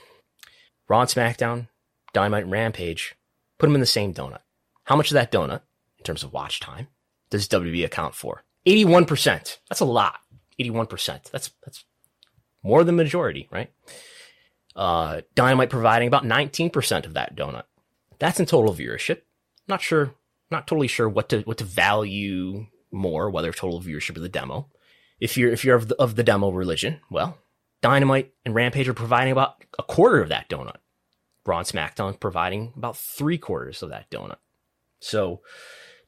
Raw 0.89 0.99
and 0.99 1.09
SmackDown, 1.09 1.69
Dynamite 2.13 2.43
and 2.43 2.51
Rampage, 2.51 3.15
put 3.57 3.67
them 3.67 3.75
in 3.75 3.79
the 3.79 3.87
same 3.87 4.13
donut. 4.13 4.41
How 4.83 4.97
much 4.97 5.09
of 5.09 5.13
that 5.13 5.31
donut, 5.31 5.61
in 5.97 6.03
terms 6.03 6.21
of 6.21 6.33
watch 6.33 6.59
time, 6.59 6.87
does 7.29 7.47
WB 7.47 7.85
account 7.85 8.13
for? 8.13 8.43
81%. 8.67 9.59
That's 9.69 9.79
a 9.79 9.85
lot. 9.85 10.19
81%. 10.59 11.31
That's, 11.31 11.51
that's 11.63 11.85
more 12.61 12.83
than 12.83 12.97
majority, 12.97 13.47
right? 13.49 13.71
Uh, 14.75 15.21
Dynamite 15.33 15.69
providing 15.69 16.09
about 16.09 16.25
19% 16.25 17.05
of 17.05 17.13
that 17.13 17.35
donut. 17.35 17.63
That's 18.19 18.39
in 18.39 18.45
total 18.45 18.73
viewership. 18.73 19.21
Not 19.69 19.81
sure, 19.81 20.13
not 20.51 20.67
totally 20.67 20.87
sure 20.87 21.07
what 21.07 21.29
to, 21.29 21.41
what 21.41 21.59
to 21.59 21.63
value 21.63 22.67
more, 22.91 23.29
whether 23.29 23.53
total 23.53 23.81
viewership 23.81 24.17
or 24.17 24.19
the 24.19 24.29
demo. 24.29 24.67
If 25.21 25.37
you're, 25.37 25.51
if 25.51 25.63
you're 25.63 25.77
of 25.77 25.87
the, 25.87 25.95
of 25.95 26.15
the 26.15 26.23
demo 26.23 26.49
religion, 26.49 26.99
well, 27.09 27.37
Dynamite 27.81 28.33
and 28.45 28.53
Rampage 28.53 28.87
are 28.87 28.93
providing 28.93 29.31
about 29.31 29.63
a 29.77 29.83
quarter 29.83 30.21
of 30.21 30.29
that 30.29 30.49
donut. 30.49 30.77
Raw 31.45 31.59
and 31.59 31.67
SmackDown 31.67 32.19
providing 32.19 32.73
about 32.75 32.97
three 32.97 33.37
quarters 33.37 33.81
of 33.81 33.89
that 33.89 34.09
donut. 34.11 34.37
So 34.99 35.41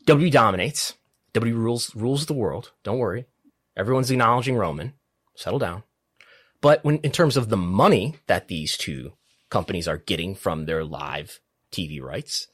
W 0.06 0.30
dominates. 0.30 0.94
W 1.34 1.56
rules 1.56 1.96
rules 1.96 2.28
the 2.28 2.34
world. 2.34 2.72
Don't 2.84 3.00
worry. 3.00 3.26
Everyone's 3.76 4.12
acknowledging 4.12 4.56
Roman. 4.56 4.94
Settle 5.36 5.60
down. 5.60 5.84
But 6.62 6.84
when 6.84 6.98
in 7.00 7.12
terms 7.12 7.36
of 7.36 7.50
the 7.50 7.58
money 7.58 8.18
that 8.28 8.48
these 8.48 8.78
two 8.78 9.14
companies 9.50 9.88
are 9.88 9.98
getting 9.98 10.36
from 10.36 10.66
their 10.66 10.84
live 10.84 11.40
TV 11.72 12.00
rights, 12.02 12.48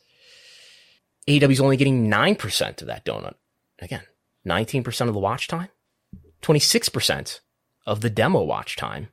AEW 1.27 1.51
is 1.51 1.59
only 1.59 1.77
getting 1.77 2.09
9% 2.09 2.81
of 2.81 2.87
that 2.87 3.05
donut. 3.05 3.35
Again, 3.79 4.03
19% 4.47 5.07
of 5.07 5.13
the 5.13 5.19
watch 5.19 5.47
time, 5.47 5.69
26% 6.41 7.39
of 7.89 8.01
the 8.01 8.09
demo 8.09 8.43
watch 8.43 8.75
time, 8.75 9.09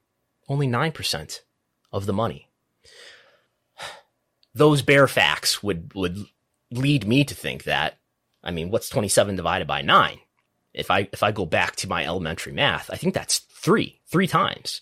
only 0.48 0.68
9% 0.68 1.40
of 1.92 2.06
the 2.06 2.12
money 2.12 2.50
those 4.54 4.82
bare 4.82 5.08
facts 5.08 5.62
would 5.62 5.94
would 5.94 6.18
lead 6.70 7.06
me 7.06 7.24
to 7.24 7.34
think 7.34 7.64
that 7.64 7.98
I 8.42 8.52
mean, 8.52 8.70
what's 8.70 8.88
27 8.88 9.34
divided 9.34 9.66
by 9.66 9.82
9? 9.82 10.18
If 10.72 10.90
I 10.90 11.08
if 11.12 11.22
I 11.22 11.32
go 11.32 11.46
back 11.46 11.74
to 11.76 11.88
my 11.88 12.04
elementary 12.04 12.52
math, 12.52 12.90
I 12.90 12.96
think 12.96 13.14
that's 13.14 13.38
3, 13.38 14.00
3 14.06 14.26
times. 14.26 14.80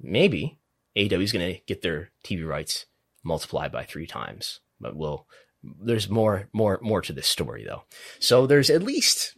Maybe 0.00 0.58
AEW 0.96 1.22
is 1.22 1.32
going 1.32 1.54
to 1.54 1.60
get 1.66 1.82
their 1.82 2.10
TV 2.24 2.46
rights 2.46 2.86
multiplied 3.24 3.72
by 3.72 3.84
3 3.84 4.06
times. 4.06 4.60
But 4.80 4.96
we'll 4.96 5.26
there's 5.62 6.10
more 6.10 6.48
more 6.52 6.78
more 6.82 7.00
to 7.02 7.12
this 7.12 7.26
story 7.28 7.64
though. 7.64 7.84
So 8.18 8.46
there's 8.46 8.70
at 8.70 8.82
least 8.82 9.34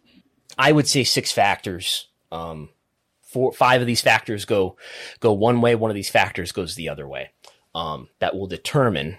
I 0.56 0.72
would 0.72 0.88
say 0.88 1.04
6 1.04 1.30
factors 1.30 2.08
um 2.32 2.70
four 3.28 3.52
five 3.52 3.80
of 3.80 3.86
these 3.86 4.00
factors 4.00 4.44
go 4.44 4.76
go 5.20 5.32
one 5.32 5.60
way, 5.60 5.74
one 5.74 5.90
of 5.90 5.94
these 5.94 6.10
factors 6.10 6.52
goes 6.52 6.74
the 6.74 6.88
other 6.88 7.06
way. 7.06 7.30
Um, 7.74 8.08
that 8.18 8.34
will 8.34 8.46
determine 8.46 9.18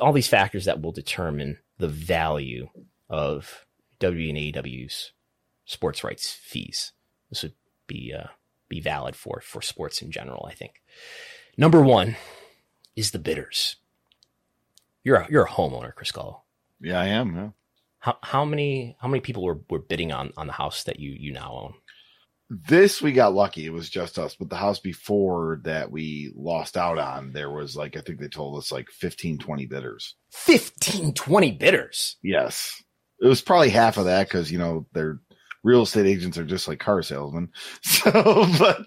all 0.00 0.12
these 0.12 0.28
factors 0.28 0.66
that 0.66 0.82
will 0.82 0.92
determine 0.92 1.58
the 1.78 1.88
value 1.88 2.68
of 3.08 3.64
W 4.00 4.28
and 4.28 4.38
AEW's 4.38 5.12
sports 5.64 6.04
rights 6.04 6.30
fees. 6.30 6.92
This 7.30 7.42
would 7.42 7.54
be 7.86 8.12
uh, 8.16 8.28
be 8.68 8.80
valid 8.80 9.16
for 9.16 9.40
for 9.40 9.62
sports 9.62 10.02
in 10.02 10.10
general. 10.10 10.46
I 10.48 10.54
think. 10.54 10.82
Number 11.56 11.80
one 11.80 12.16
is 12.96 13.12
the 13.12 13.18
bidders. 13.18 13.76
You're 15.04 15.16
a, 15.16 15.26
you're 15.30 15.44
a 15.44 15.48
homeowner, 15.48 15.94
Chris 15.94 16.12
Gullo. 16.12 16.40
Yeah, 16.80 17.00
I 17.00 17.06
am. 17.06 17.34
Yeah. 17.34 17.50
How 18.00 18.18
how 18.22 18.44
many 18.44 18.96
how 19.00 19.08
many 19.08 19.20
people 19.20 19.44
were, 19.44 19.60
were 19.70 19.78
bidding 19.78 20.12
on 20.12 20.32
on 20.36 20.46
the 20.46 20.52
house 20.52 20.84
that 20.84 21.00
you 21.00 21.12
you 21.18 21.32
now 21.32 21.52
own? 21.52 21.74
This 22.48 23.02
we 23.02 23.12
got 23.12 23.34
lucky. 23.34 23.66
It 23.66 23.72
was 23.72 23.90
just 23.90 24.18
us. 24.18 24.36
But 24.36 24.50
the 24.50 24.56
house 24.56 24.78
before 24.78 25.60
that 25.64 25.90
we 25.90 26.32
lost 26.36 26.76
out 26.76 26.98
on, 26.98 27.32
there 27.32 27.50
was 27.50 27.76
like, 27.76 27.96
I 27.96 28.00
think 28.00 28.20
they 28.20 28.28
told 28.28 28.56
us 28.58 28.70
like 28.70 28.88
15, 28.90 29.38
20 29.38 29.66
bidders. 29.66 30.14
15, 30.32 31.14
20 31.14 31.50
bidders? 31.52 32.16
Yes. 32.22 32.82
It 33.20 33.26
was 33.26 33.40
probably 33.40 33.70
half 33.70 33.96
of 33.96 34.04
that 34.04 34.28
because, 34.28 34.52
you 34.52 34.58
know, 34.58 34.86
their 34.92 35.18
real 35.64 35.82
estate 35.82 36.06
agents 36.06 36.38
are 36.38 36.44
just 36.44 36.68
like 36.68 36.78
car 36.78 37.02
salesmen. 37.02 37.50
So, 37.82 38.12
but 38.58 38.86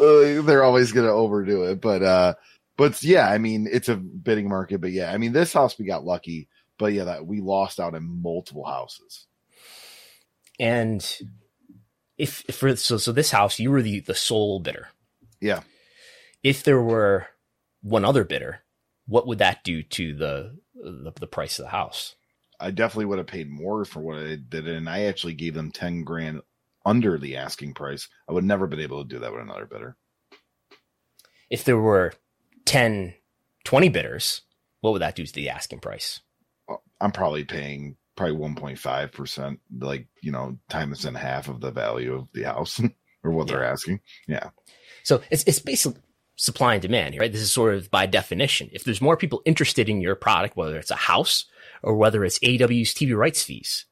uh, 0.00 0.42
they're 0.42 0.64
always 0.64 0.92
to 0.92 1.08
overdo 1.08 1.64
it. 1.64 1.80
But, 1.80 2.02
uh, 2.02 2.34
but 2.76 3.02
yeah, 3.02 3.28
I 3.28 3.38
mean, 3.38 3.68
it's 3.70 3.88
a 3.88 3.96
bidding 3.96 4.48
market. 4.48 4.80
But 4.80 4.92
yeah, 4.92 5.12
I 5.12 5.18
mean, 5.18 5.32
this 5.32 5.52
house 5.52 5.78
we 5.78 5.84
got 5.84 6.04
lucky. 6.04 6.48
But 6.78 6.92
yeah, 6.92 7.04
that 7.04 7.26
we 7.26 7.40
lost 7.40 7.78
out 7.78 7.94
in 7.94 8.22
multiple 8.22 8.64
houses. 8.64 9.26
And 10.58 11.06
if, 12.18 12.44
for 12.52 12.74
so 12.76 12.96
so 12.96 13.12
this 13.12 13.30
house 13.30 13.58
you 13.58 13.70
were 13.70 13.82
the 13.82 14.00
the 14.00 14.14
sole 14.14 14.60
bidder. 14.60 14.88
Yeah. 15.40 15.62
If 16.42 16.62
there 16.62 16.80
were 16.80 17.26
one 17.82 18.04
other 18.04 18.24
bidder, 18.24 18.62
what 19.06 19.26
would 19.26 19.38
that 19.38 19.64
do 19.64 19.82
to 19.82 20.14
the 20.14 20.58
the, 20.74 21.12
the 21.18 21.26
price 21.26 21.58
of 21.58 21.64
the 21.64 21.70
house? 21.70 22.16
I 22.60 22.70
definitely 22.70 23.06
would 23.06 23.18
have 23.18 23.26
paid 23.26 23.50
more 23.50 23.84
for 23.84 24.00
what 24.00 24.18
I 24.18 24.36
did, 24.36 24.68
and 24.68 24.88
I 24.88 25.04
actually 25.04 25.34
gave 25.34 25.54
them 25.54 25.70
ten 25.70 26.04
grand 26.04 26.40
under 26.84 27.18
the 27.18 27.36
asking 27.36 27.74
price. 27.74 28.08
I 28.28 28.32
would 28.32 28.44
never 28.44 28.66
been 28.66 28.80
able 28.80 29.02
to 29.02 29.08
do 29.08 29.18
that 29.20 29.32
with 29.32 29.42
another 29.42 29.66
bidder. 29.66 29.96
If 31.50 31.64
there 31.64 31.78
were 31.78 32.12
10, 32.66 33.14
20 33.64 33.88
bidders, 33.88 34.42
what 34.80 34.92
would 34.92 35.02
that 35.02 35.14
do 35.14 35.24
to 35.24 35.32
the 35.32 35.48
asking 35.48 35.80
price? 35.80 36.20
Uh, 36.68 36.76
I'm 37.00 37.12
probably 37.12 37.44
paying 37.44 37.96
probably 38.16 38.36
1.5 38.36 39.12
percent, 39.12 39.60
like 39.78 40.06
you 40.22 40.32
know, 40.32 40.58
times 40.68 41.04
and 41.04 41.16
half 41.16 41.48
of 41.48 41.60
the 41.60 41.70
value 41.70 42.14
of 42.14 42.28
the 42.32 42.44
house 42.44 42.80
or 43.24 43.30
what 43.30 43.48
yeah. 43.48 43.54
they're 43.54 43.64
asking. 43.64 44.00
Yeah. 44.26 44.50
So 45.02 45.22
it's 45.30 45.44
it's 45.44 45.58
basically 45.58 46.00
supply 46.36 46.74
and 46.74 46.82
demand, 46.82 47.16
right? 47.18 47.32
This 47.32 47.40
is 47.40 47.52
sort 47.52 47.74
of 47.74 47.90
by 47.90 48.06
definition. 48.06 48.70
If 48.72 48.84
there's 48.84 49.00
more 49.00 49.16
people 49.16 49.42
interested 49.44 49.88
in 49.88 50.00
your 50.00 50.14
product, 50.14 50.56
whether 50.56 50.78
it's 50.78 50.90
a 50.90 50.96
house 50.96 51.46
or 51.82 51.94
whether 51.94 52.24
it's 52.24 52.38
AW's 52.42 52.94
TV 52.94 53.16
rights 53.16 53.42
fees, 53.42 53.86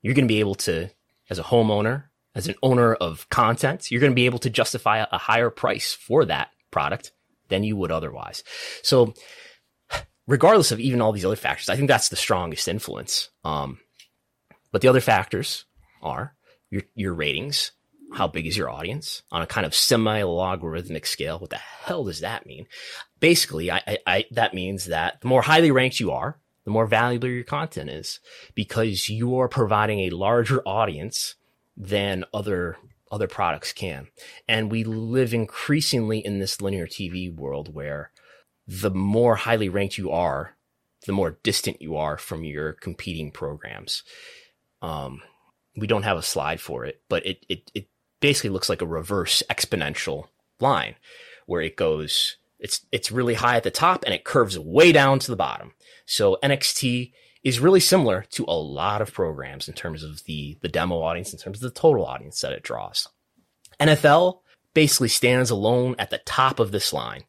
you're 0.00 0.14
going 0.14 0.26
to 0.26 0.32
be 0.32 0.40
able 0.40 0.54
to, 0.56 0.90
as 1.28 1.38
a 1.38 1.44
homeowner, 1.44 2.04
as 2.34 2.48
an 2.48 2.54
owner 2.62 2.94
of 2.94 3.28
content, 3.28 3.90
you're 3.90 4.00
going 4.00 4.12
to 4.12 4.16
be 4.16 4.26
able 4.26 4.38
to 4.38 4.50
justify 4.50 4.98
a, 4.98 5.06
a 5.12 5.18
higher 5.18 5.50
price 5.50 5.92
for 5.92 6.24
that 6.24 6.50
product 6.70 7.12
than 7.48 7.62
you 7.62 7.76
would 7.76 7.92
otherwise. 7.92 8.42
So 8.82 9.12
regardless 10.26 10.72
of 10.72 10.80
even 10.80 11.00
all 11.00 11.12
these 11.12 11.24
other 11.24 11.36
factors, 11.36 11.68
I 11.68 11.76
think 11.76 11.88
that's 11.88 12.08
the 12.08 12.16
strongest 12.16 12.68
influence. 12.68 13.30
Um, 13.44 13.78
but 14.70 14.80
the 14.80 14.88
other 14.88 15.00
factors 15.00 15.64
are 16.02 16.34
your, 16.70 16.82
your 16.94 17.14
ratings. 17.14 17.72
How 18.14 18.28
big 18.28 18.46
is 18.46 18.56
your 18.56 18.68
audience 18.68 19.22
on 19.30 19.40
a 19.40 19.46
kind 19.46 19.64
of 19.64 19.74
semi 19.74 20.22
logarithmic 20.22 21.06
scale? 21.06 21.38
What 21.38 21.50
the 21.50 21.56
hell 21.56 22.04
does 22.04 22.20
that 22.20 22.46
mean? 22.46 22.66
Basically, 23.20 23.70
I, 23.70 23.82
I, 23.86 23.98
I, 24.06 24.24
that 24.32 24.54
means 24.54 24.86
that 24.86 25.20
the 25.20 25.28
more 25.28 25.42
highly 25.42 25.70
ranked 25.70 25.98
you 25.98 26.10
are, 26.10 26.38
the 26.64 26.70
more 26.70 26.86
valuable 26.86 27.28
your 27.28 27.44
content 27.44 27.90
is 27.90 28.20
because 28.54 29.08
you 29.08 29.38
are 29.38 29.48
providing 29.48 30.00
a 30.00 30.10
larger 30.10 30.60
audience 30.66 31.34
than 31.76 32.24
other 32.32 32.76
other 33.10 33.28
products 33.28 33.72
can. 33.72 34.08
And 34.48 34.70
we 34.70 34.84
live 34.84 35.34
increasingly 35.34 36.18
in 36.18 36.38
this 36.38 36.62
linear 36.62 36.86
TV 36.86 37.34
world 37.34 37.74
where 37.74 38.10
the 38.80 38.90
more 38.90 39.36
highly 39.36 39.68
ranked 39.68 39.98
you 39.98 40.10
are, 40.10 40.56
the 41.06 41.12
more 41.12 41.38
distant 41.42 41.82
you 41.82 41.96
are 41.96 42.16
from 42.16 42.42
your 42.42 42.72
competing 42.72 43.30
programs. 43.30 44.02
Um, 44.80 45.20
we 45.76 45.86
don't 45.86 46.04
have 46.04 46.16
a 46.16 46.22
slide 46.22 46.60
for 46.60 46.84
it, 46.86 47.02
but 47.08 47.26
it, 47.26 47.44
it, 47.48 47.70
it 47.74 47.88
basically 48.20 48.50
looks 48.50 48.68
like 48.68 48.80
a 48.80 48.86
reverse 48.86 49.42
exponential 49.50 50.28
line 50.58 50.94
where 51.46 51.60
it 51.60 51.76
goes, 51.76 52.36
it's, 52.58 52.86
it's 52.92 53.12
really 53.12 53.34
high 53.34 53.56
at 53.56 53.62
the 53.62 53.70
top 53.70 54.04
and 54.04 54.14
it 54.14 54.24
curves 54.24 54.58
way 54.58 54.90
down 54.90 55.18
to 55.18 55.30
the 55.30 55.36
bottom. 55.36 55.72
So 56.06 56.38
NXT 56.42 57.12
is 57.42 57.60
really 57.60 57.80
similar 57.80 58.24
to 58.30 58.44
a 58.48 58.56
lot 58.56 59.02
of 59.02 59.12
programs 59.12 59.68
in 59.68 59.74
terms 59.74 60.02
of 60.02 60.24
the, 60.24 60.56
the 60.62 60.68
demo 60.68 61.02
audience, 61.02 61.32
in 61.32 61.38
terms 61.38 61.58
of 61.58 61.62
the 61.62 61.78
total 61.78 62.06
audience 62.06 62.40
that 62.40 62.52
it 62.52 62.62
draws. 62.62 63.08
NFL 63.78 64.40
basically 64.72 65.08
stands 65.08 65.50
alone 65.50 65.94
at 65.98 66.10
the 66.10 66.18
top 66.18 66.58
of 66.58 66.70
this 66.70 66.92
line. 66.92 67.24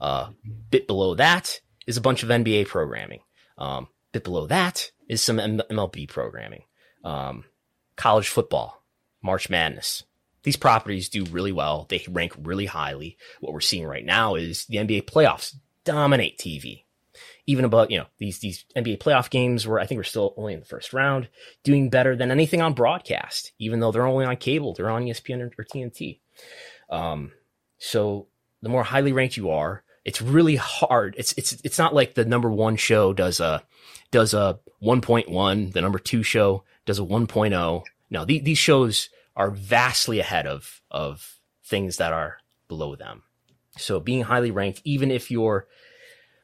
Uh, 0.00 0.30
bit 0.70 0.86
below 0.86 1.14
that 1.14 1.60
is 1.86 1.96
a 1.96 2.02
bunch 2.02 2.22
of 2.22 2.28
NBA 2.28 2.68
programming. 2.68 3.20
Um, 3.58 3.88
bit 4.12 4.24
below 4.24 4.46
that 4.46 4.90
is 5.08 5.22
some 5.22 5.38
M- 5.38 5.62
MLB 5.70 6.08
programming. 6.08 6.62
Um, 7.04 7.44
college 7.96 8.28
football, 8.28 8.82
March 9.22 9.50
Madness. 9.50 10.04
These 10.42 10.56
properties 10.56 11.08
do 11.08 11.24
really 11.24 11.52
well. 11.52 11.86
They 11.88 12.04
rank 12.08 12.34
really 12.38 12.66
highly. 12.66 13.16
What 13.40 13.52
we're 13.52 13.60
seeing 13.60 13.86
right 13.86 14.04
now 14.04 14.34
is 14.34 14.66
the 14.66 14.76
NBA 14.76 15.04
playoffs 15.04 15.54
dominate 15.84 16.38
TV 16.38 16.84
even 17.46 17.64
about, 17.64 17.90
you 17.90 17.98
know, 17.98 18.06
these, 18.18 18.38
these 18.38 18.64
NBA 18.76 18.98
playoff 18.98 19.30
games 19.30 19.66
where 19.66 19.78
I 19.78 19.86
think 19.86 19.98
we're 19.98 20.04
still 20.04 20.34
only 20.36 20.54
in 20.54 20.60
the 20.60 20.66
first 20.66 20.92
round, 20.92 21.28
doing 21.62 21.90
better 21.90 22.16
than 22.16 22.30
anything 22.30 22.62
on 22.62 22.74
broadcast, 22.74 23.52
even 23.58 23.80
though 23.80 23.92
they're 23.92 24.06
only 24.06 24.24
on 24.24 24.36
cable, 24.36 24.74
they're 24.74 24.90
on 24.90 25.04
ESPN 25.04 25.42
or, 25.42 25.52
or 25.58 25.64
TNT. 25.64 26.20
Um, 26.88 27.32
so 27.78 28.28
the 28.64 28.70
more 28.70 28.82
highly 28.82 29.12
ranked 29.12 29.36
you 29.36 29.50
are, 29.50 29.82
it's 30.04 30.20
really 30.20 30.56
hard. 30.56 31.14
It's, 31.18 31.32
it's, 31.36 31.52
it's 31.64 31.78
not 31.78 31.94
like 31.94 32.14
the 32.14 32.24
number 32.24 32.50
one 32.50 32.76
show 32.76 33.12
does 33.12 33.40
a, 33.40 33.62
does 34.10 34.34
a 34.34 34.58
1.1, 34.82 35.72
the 35.72 35.80
number 35.80 35.98
two 35.98 36.22
show 36.22 36.64
does 36.84 36.98
a 36.98 37.02
1.0. 37.02 37.82
No, 38.10 38.24
the, 38.24 38.40
these 38.40 38.58
shows 38.58 39.08
are 39.36 39.50
vastly 39.50 40.20
ahead 40.20 40.46
of, 40.46 40.82
of 40.90 41.38
things 41.64 41.96
that 41.96 42.12
are 42.12 42.38
below 42.68 42.96
them. 42.96 43.22
So 43.76 43.98
being 43.98 44.22
highly 44.22 44.50
ranked, 44.50 44.82
even 44.84 45.10
if 45.10 45.30
you're 45.30 45.66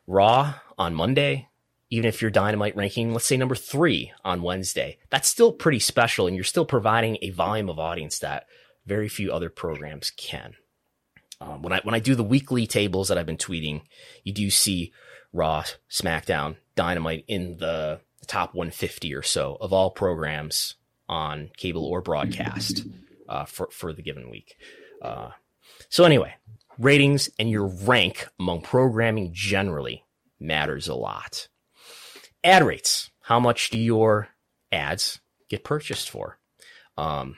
Raw 0.06 0.54
on 0.76 0.94
Monday, 0.94 1.48
even 1.90 2.08
if 2.08 2.20
you're 2.20 2.30
dynamite 2.30 2.76
ranking, 2.76 3.12
let's 3.12 3.26
say 3.26 3.36
number 3.36 3.54
three 3.54 4.12
on 4.24 4.42
Wednesday, 4.42 4.98
that's 5.10 5.28
still 5.28 5.52
pretty 5.52 5.78
special. 5.78 6.26
And 6.26 6.34
you're 6.34 6.44
still 6.44 6.64
providing 6.64 7.18
a 7.22 7.30
volume 7.30 7.68
of 7.68 7.78
audience 7.78 8.18
that 8.20 8.46
very 8.86 9.08
few 9.08 9.32
other 9.32 9.50
programs 9.50 10.10
can. 10.10 10.54
Um, 11.40 11.62
when 11.62 11.72
I, 11.72 11.80
when 11.84 11.94
I 11.94 12.00
do 12.00 12.14
the 12.14 12.24
weekly 12.24 12.66
tables 12.66 13.08
that 13.08 13.18
I've 13.18 13.26
been 13.26 13.36
tweeting, 13.36 13.82
you 14.24 14.32
do 14.32 14.50
see 14.50 14.92
Raw, 15.32 15.64
SmackDown, 15.90 16.56
Dynamite 16.74 17.24
in 17.28 17.56
the 17.56 18.00
top 18.26 18.54
150 18.54 19.14
or 19.14 19.22
so 19.22 19.56
of 19.60 19.72
all 19.72 19.90
programs 19.90 20.74
on 21.08 21.50
cable 21.56 21.84
or 21.84 22.00
broadcast 22.02 22.84
uh, 23.28 23.44
for, 23.44 23.68
for 23.72 23.92
the 23.92 24.02
given 24.02 24.30
week. 24.30 24.56
Uh, 25.02 25.30
so 25.88 26.04
anyway, 26.04 26.34
ratings 26.78 27.30
and 27.38 27.50
your 27.50 27.66
rank 27.66 28.28
among 28.38 28.60
programming 28.60 29.30
generally 29.32 30.04
matters 30.38 30.88
a 30.88 30.94
lot. 30.94 31.48
Ad 32.44 32.64
rates. 32.64 33.10
How 33.22 33.38
much 33.38 33.70
do 33.70 33.78
your 33.78 34.28
ads 34.72 35.20
get 35.48 35.62
purchased 35.62 36.10
for? 36.10 36.38
Um, 36.96 37.36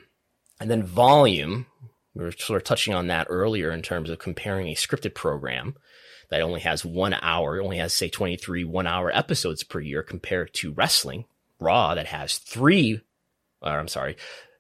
and 0.61 0.70
then 0.70 0.82
volume. 0.82 1.66
We 2.14 2.24
were 2.24 2.32
sort 2.32 2.60
of 2.60 2.64
touching 2.64 2.94
on 2.94 3.06
that 3.06 3.26
earlier 3.30 3.70
in 3.70 3.82
terms 3.82 4.10
of 4.10 4.18
comparing 4.18 4.68
a 4.68 4.74
scripted 4.74 5.14
program 5.14 5.76
that 6.30 6.40
only 6.40 6.60
has 6.60 6.84
one 6.84 7.14
hour, 7.14 7.60
only 7.60 7.78
has, 7.78 7.92
say, 7.92 8.08
23 8.08 8.64
one 8.64 8.86
hour 8.86 9.14
episodes 9.14 9.62
per 9.62 9.80
year 9.80 10.02
compared 10.02 10.52
to 10.54 10.72
wrestling, 10.72 11.24
Raw, 11.58 11.94
that 11.94 12.06
has 12.06 12.38
three, 12.38 13.00
or 13.60 13.78
I'm 13.78 13.88
sorry, 13.88 14.16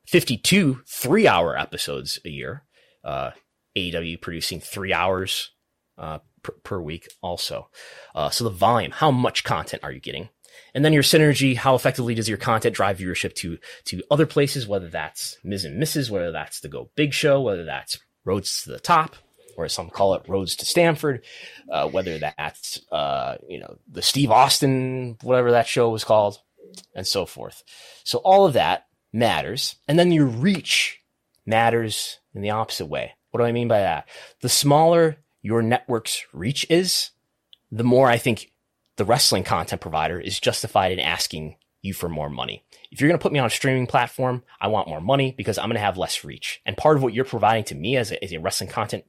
52 0.06 0.82
three 0.86 1.26
hour 1.26 1.58
episodes 1.58 2.18
a 2.24 2.28
year. 2.28 2.64
Uh, 3.04 3.32
AEW 3.76 4.20
producing 4.20 4.60
three 4.60 4.92
hours 4.92 5.50
uh, 5.98 6.18
per, 6.42 6.52
per, 6.62 6.80
week 6.80 7.08
also. 7.22 7.68
Uh, 8.14 8.30
so 8.30 8.44
the 8.44 8.50
volume, 8.50 8.92
how 8.92 9.10
much 9.10 9.44
content 9.44 9.82
are 9.82 9.92
you 9.92 10.00
getting? 10.00 10.28
And 10.74 10.84
then 10.84 10.92
your 10.92 11.02
synergy, 11.02 11.56
how 11.56 11.74
effectively 11.74 12.14
does 12.14 12.28
your 12.28 12.38
content 12.38 12.74
drive 12.74 12.98
viewership 12.98 13.34
to, 13.36 13.58
to 13.84 14.02
other 14.10 14.26
places, 14.26 14.66
whether 14.66 14.88
that's 14.88 15.36
Miz 15.44 15.64
and 15.64 15.82
Mrs., 15.82 16.10
whether 16.10 16.32
that's 16.32 16.60
the 16.60 16.68
Go 16.68 16.90
Big 16.94 17.12
Show, 17.12 17.40
whether 17.40 17.64
that's 17.64 17.98
Roads 18.24 18.62
to 18.62 18.70
the 18.70 18.80
Top, 18.80 19.16
or 19.56 19.68
some 19.68 19.90
call 19.90 20.14
it 20.14 20.28
Roads 20.28 20.56
to 20.56 20.64
Stamford, 20.64 21.24
uh, 21.70 21.88
whether 21.88 22.18
that's, 22.18 22.80
uh, 22.90 23.36
you 23.48 23.60
know, 23.60 23.76
the 23.90 24.02
Steve 24.02 24.30
Austin, 24.30 25.18
whatever 25.22 25.50
that 25.50 25.66
show 25.66 25.90
was 25.90 26.04
called, 26.04 26.38
and 26.94 27.06
so 27.06 27.26
forth. 27.26 27.62
So 28.04 28.18
all 28.18 28.46
of 28.46 28.54
that 28.54 28.86
matters. 29.12 29.76
And 29.86 29.98
then 29.98 30.10
your 30.10 30.26
reach 30.26 31.00
matters 31.44 32.18
in 32.34 32.40
the 32.40 32.50
opposite 32.50 32.86
way. 32.86 33.12
What 33.30 33.40
do 33.40 33.46
I 33.46 33.52
mean 33.52 33.68
by 33.68 33.80
that? 33.80 34.08
The 34.40 34.48
smaller 34.48 35.18
your 35.42 35.62
network's 35.62 36.24
reach 36.32 36.64
is, 36.70 37.10
the 37.70 37.84
more 37.84 38.08
I 38.08 38.18
think 38.18 38.51
the 38.96 39.04
wrestling 39.04 39.44
content 39.44 39.80
provider 39.80 40.20
is 40.20 40.40
justified 40.40 40.92
in 40.92 41.00
asking 41.00 41.56
you 41.82 41.92
for 41.92 42.08
more 42.08 42.30
money. 42.30 42.64
If 42.90 43.00
you're 43.00 43.08
going 43.08 43.18
to 43.18 43.22
put 43.22 43.32
me 43.32 43.40
on 43.40 43.46
a 43.46 43.50
streaming 43.50 43.86
platform, 43.86 44.44
I 44.60 44.68
want 44.68 44.88
more 44.88 45.00
money 45.00 45.34
because 45.36 45.58
I'm 45.58 45.66
going 45.66 45.74
to 45.74 45.80
have 45.80 45.98
less 45.98 46.24
reach. 46.24 46.60
And 46.64 46.76
part 46.76 46.96
of 46.96 47.02
what 47.02 47.12
you're 47.12 47.24
providing 47.24 47.64
to 47.64 47.74
me 47.74 47.96
as 47.96 48.12
a, 48.12 48.22
as 48.22 48.32
a 48.32 48.38
wrestling 48.38 48.70
content 48.70 49.04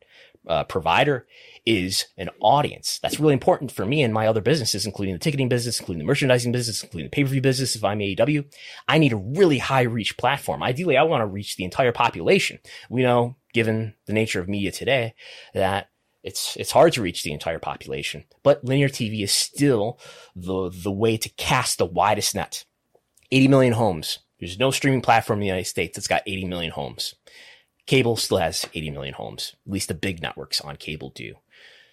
uh, 0.48 0.64
provider 0.64 1.28
is 1.66 2.08
an 2.18 2.30
audience. 2.42 3.00
That's 3.02 3.20
really 3.20 3.34
important 3.34 3.72
for 3.72 3.86
me 3.86 4.02
and 4.04 4.14
my 4.14 4.28
other 4.28 4.42
businesses, 4.42 4.86
including 4.86 5.14
the 5.14 5.20
ticketing 5.20 5.50
business, 5.50 5.80
including 5.80 6.00
the 6.00 6.08
merchandising 6.08 6.52
business, 6.52 6.84
including 6.84 7.06
the 7.06 7.16
pay-per-view 7.16 7.42
business. 7.42 7.76
If 7.76 7.84
I'm 7.84 8.00
AEW, 8.00 8.46
I 8.88 8.98
need 8.98 9.14
a 9.14 9.18
really 9.18 9.60
high 9.60 9.84
reach 9.84 10.18
platform. 10.18 10.64
Ideally, 10.64 10.98
I 10.98 11.04
want 11.04 11.22
to 11.22 11.28
reach 11.28 11.56
the 11.56 11.64
entire 11.64 11.94
population. 11.94 12.60
We 12.90 13.04
know, 13.04 13.36
given 13.54 13.94
the 14.08 14.14
nature 14.14 14.42
of 14.42 14.50
media 14.50 14.72
today, 14.72 15.14
that 15.54 15.90
it's 16.24 16.56
it's 16.58 16.72
hard 16.72 16.94
to 16.94 17.02
reach 17.02 17.24
the 17.24 17.34
entire 17.34 17.60
population. 17.60 18.24
But 18.44 18.64
linear 18.64 18.90
TV 18.90 19.24
is 19.24 19.32
still 19.32 20.00
the 20.36 20.70
the 20.70 20.92
way 20.92 21.18
to 21.18 21.30
cast 21.30 21.78
the 21.78 21.86
widest 21.86 22.36
net. 22.36 22.66
80 23.32 23.48
million 23.48 23.74
homes. 23.74 24.20
There's 24.40 24.60
no 24.60 24.72
streaming 24.72 25.02
platform 25.02 25.38
in 25.38 25.42
the 25.42 25.48
United 25.48 25.68
States 25.68 25.96
that's 25.96 26.08
got 26.08 26.22
80 26.28 26.46
million 26.46 26.72
homes. 26.72 27.16
Cable 27.88 28.16
still 28.16 28.38
has 28.38 28.68
80 28.74 28.92
million 28.92 29.14
homes. 29.16 29.56
At 29.66 29.72
least 29.74 29.88
the 29.88 29.96
big 29.96 30.22
networks 30.22 30.62
on 30.62 30.76
cable 30.76 31.10
do. 31.10 31.36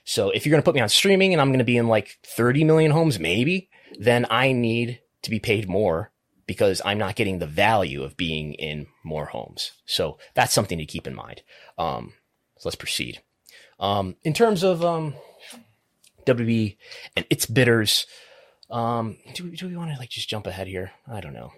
So 0.05 0.31
if 0.31 0.45
you're 0.45 0.51
going 0.51 0.63
to 0.63 0.65
put 0.65 0.75
me 0.75 0.81
on 0.81 0.89
streaming 0.89 1.33
and 1.33 1.41
I'm 1.41 1.49
going 1.49 1.59
to 1.59 1.65
be 1.65 1.77
in 1.77 1.89
like 1.89 2.19
30 2.25 2.65
million 2.65 2.91
homes, 2.91 3.19
maybe, 3.19 3.71
then 3.99 4.27
I 4.31 4.53
need 4.53 5.01
to 5.23 5.31
be 5.31 5.41
paid 5.41 5.69
more 5.69 6.13
because 6.47 6.83
I'm 6.85 6.99
not 6.99 7.17
getting 7.17 7.39
the 7.39 7.47
value 7.47 8.03
of 8.03 8.17
being 8.17 8.55
in 8.55 8.87
more 9.05 9.27
homes. 9.27 9.73
So 9.87 10.19
that's 10.35 10.53
something 10.53 10.79
to 10.79 10.87
keep 10.87 11.07
in 11.07 11.15
mind. 11.15 11.43
Um, 11.79 12.15
so 12.59 12.69
let's 12.69 12.77
proceed. 12.77 13.23
Um, 13.81 14.17
in 14.23 14.35
terms 14.35 14.63
of 14.63 14.85
um, 14.85 15.15
WB 16.27 16.77
and 17.17 17.27
its 17.31 17.47
bidders, 17.47 18.07
um, 18.71 19.17
do, 19.35 19.45
we, 19.45 19.51
do 19.57 19.67
we 19.67 19.77
want 19.77 19.91
to 19.91 19.99
like 19.99 20.11
just 20.11 20.29
jump 20.29 20.47
ahead 20.47 20.69
here? 20.69 20.93
I 21.11 21.21
don't 21.21 21.35
know 21.35 21.53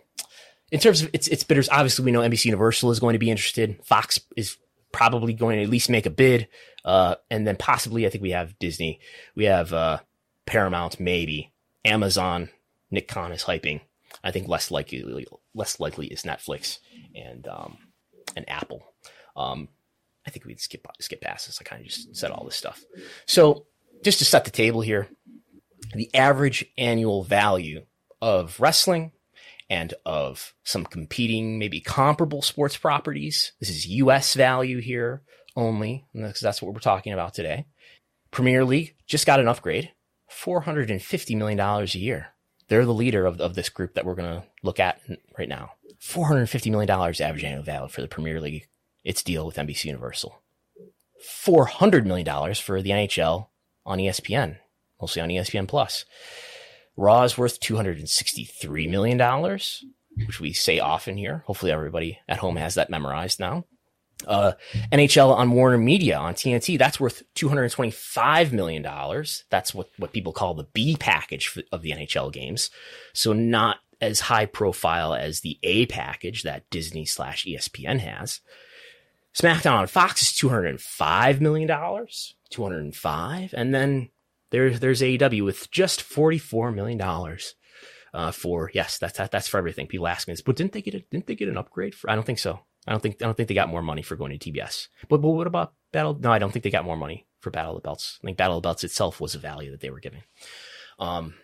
in 0.72 0.80
terms 0.80 1.02
of 1.02 1.10
its 1.12 1.28
its 1.28 1.44
bidders, 1.44 1.68
obviously 1.68 2.04
we 2.04 2.10
know 2.10 2.20
NBC 2.20 2.46
Universal 2.46 2.90
is 2.90 2.98
going 2.98 3.12
to 3.12 3.18
be 3.18 3.30
interested. 3.30 3.78
Fox 3.84 4.18
is 4.36 4.56
probably 4.90 5.34
going 5.34 5.58
to 5.58 5.62
at 5.62 5.68
least 5.68 5.90
make 5.90 6.06
a 6.06 6.10
bid, 6.10 6.48
uh, 6.84 7.16
and 7.30 7.46
then 7.46 7.56
possibly 7.56 8.06
I 8.06 8.10
think 8.10 8.22
we 8.22 8.30
have 8.30 8.58
Disney, 8.58 8.98
we 9.36 9.44
have 9.44 9.72
uh, 9.72 9.98
Paramount, 10.46 10.98
maybe 10.98 11.52
Amazon. 11.84 12.48
Nick 12.90 13.08
Khan 13.08 13.32
is 13.32 13.44
hyping. 13.44 13.80
I 14.24 14.30
think 14.32 14.48
less 14.48 14.70
likely 14.70 15.26
less 15.54 15.78
likely 15.78 16.06
is 16.08 16.22
Netflix 16.22 16.78
and 17.14 17.46
um, 17.46 17.76
and 18.34 18.48
Apple. 18.48 18.82
Um, 19.36 19.68
I 20.26 20.30
think 20.30 20.44
we'd 20.44 20.60
skip 20.60 20.86
skip 21.00 21.20
past 21.20 21.46
this. 21.46 21.58
I 21.60 21.64
kind 21.64 21.80
of 21.80 21.88
just 21.88 22.14
said 22.14 22.30
all 22.30 22.44
this 22.44 22.56
stuff. 22.56 22.82
So 23.26 23.66
just 24.02 24.18
to 24.18 24.24
set 24.24 24.44
the 24.44 24.50
table 24.50 24.80
here, 24.80 25.08
the 25.94 26.14
average 26.14 26.64
annual 26.78 27.24
value 27.24 27.84
of 28.20 28.58
wrestling 28.60 29.12
and 29.68 29.94
of 30.04 30.54
some 30.64 30.84
competing, 30.84 31.58
maybe 31.58 31.80
comparable 31.80 32.42
sports 32.42 32.76
properties. 32.76 33.52
This 33.58 33.70
is 33.70 33.86
US 33.86 34.34
value 34.34 34.80
here 34.80 35.22
only, 35.56 36.04
because 36.14 36.40
that's 36.40 36.62
what 36.62 36.74
we're 36.74 36.80
talking 36.80 37.12
about 37.12 37.34
today. 37.34 37.66
Premier 38.30 38.64
League 38.64 38.96
just 39.06 39.26
got 39.26 39.40
an 39.40 39.48
upgrade, 39.48 39.90
$450 40.30 41.36
million 41.36 41.58
a 41.60 41.84
year. 41.86 42.28
They're 42.68 42.86
the 42.86 42.94
leader 42.94 43.26
of, 43.26 43.40
of 43.40 43.54
this 43.54 43.68
group 43.68 43.94
that 43.94 44.04
we're 44.04 44.14
going 44.14 44.40
to 44.40 44.46
look 44.62 44.80
at 44.80 45.00
right 45.38 45.48
now. 45.48 45.72
$450 46.00 46.70
million 46.70 46.90
average 46.90 47.20
annual 47.20 47.62
value 47.62 47.88
for 47.88 48.00
the 48.00 48.08
Premier 48.08 48.40
League, 48.40 48.66
its 49.04 49.22
deal 49.22 49.46
with 49.46 49.56
NBC 49.56 49.86
Universal. 49.86 50.42
$400 51.44 52.04
million 52.04 52.54
for 52.54 52.82
the 52.82 52.90
NHL 52.90 53.48
on 53.86 53.98
ESPN, 53.98 54.58
mostly 55.00 55.22
on 55.22 55.28
ESPN 55.28 55.68
Plus. 55.68 56.04
Raw 56.96 57.22
is 57.22 57.38
worth 57.38 57.60
$263 57.60 58.90
million, 58.90 59.18
which 60.26 60.40
we 60.40 60.52
say 60.52 60.78
often 60.78 61.16
here. 61.16 61.42
Hopefully 61.46 61.72
everybody 61.72 62.18
at 62.28 62.38
home 62.38 62.56
has 62.56 62.74
that 62.74 62.90
memorized 62.90 63.40
now. 63.40 63.64
Uh, 64.26 64.52
NHL 64.92 65.34
on 65.34 65.50
Warner 65.50 65.78
Media 65.78 66.16
on 66.16 66.34
TNT, 66.34 66.78
that's 66.78 67.00
worth 67.00 67.22
$225 67.34 68.52
million. 68.52 68.82
That's 69.50 69.74
what, 69.74 69.88
what 69.98 70.12
people 70.12 70.32
call 70.32 70.54
the 70.54 70.68
B 70.72 70.96
package 70.96 71.58
of 71.72 71.82
the 71.82 71.90
NHL 71.90 72.32
games. 72.32 72.70
So 73.14 73.32
not 73.32 73.78
as 74.00 74.20
high 74.20 74.46
profile 74.46 75.14
as 75.14 75.40
the 75.40 75.58
A 75.62 75.86
package 75.86 76.42
that 76.42 76.68
Disney 76.70 77.04
slash 77.04 77.46
ESPN 77.46 78.00
has. 78.00 78.40
SmackDown 79.34 79.74
on 79.74 79.86
Fox 79.86 80.22
is 80.22 80.28
$205 80.30 81.40
million, 81.40 81.68
205. 82.50 83.54
And 83.54 83.74
then 83.74 84.10
there's 84.50 84.80
there's 84.80 85.00
AEW 85.00 85.44
with 85.44 85.70
just 85.70 86.00
$44 86.00 86.74
million. 86.74 87.00
uh, 88.14 88.30
for 88.30 88.70
yes, 88.74 88.98
that's 88.98 89.18
that, 89.18 89.30
that's 89.30 89.48
for 89.48 89.58
everything. 89.58 89.86
People 89.86 90.06
ask 90.06 90.28
me 90.28 90.32
this, 90.32 90.42
but 90.42 90.56
didn't 90.56 90.72
they 90.72 90.82
get 90.82 90.94
a, 90.94 91.00
didn't 91.10 91.26
they 91.26 91.34
get 91.34 91.48
an 91.48 91.56
upgrade? 91.56 91.94
For, 91.94 92.10
I 92.10 92.14
don't 92.14 92.24
think 92.24 92.38
so. 92.38 92.60
I 92.86 92.90
don't 92.90 93.00
think 93.00 93.22
I 93.22 93.24
don't 93.24 93.36
think 93.36 93.48
they 93.48 93.54
got 93.54 93.68
more 93.68 93.82
money 93.82 94.02
for 94.02 94.16
going 94.16 94.36
to 94.36 94.52
TBS. 94.52 94.88
But 95.08 95.18
but 95.18 95.30
what 95.30 95.46
about 95.46 95.72
Battle? 95.92 96.18
No, 96.18 96.30
I 96.30 96.38
don't 96.38 96.52
think 96.52 96.64
they 96.64 96.70
got 96.70 96.84
more 96.84 96.96
money 96.96 97.26
for 97.40 97.50
Battle 97.50 97.76
of 97.76 97.82
the 97.82 97.86
Belts. 97.86 98.18
I 98.22 98.26
think 98.26 98.36
Battle 98.36 98.56
of 98.58 98.62
the 98.62 98.66
Belts 98.66 98.84
itself 98.84 99.20
was 99.20 99.34
a 99.34 99.38
value 99.38 99.70
that 99.70 99.80
they 99.80 99.90
were 99.90 100.00
giving. 100.00 100.22
Um, 100.98 101.34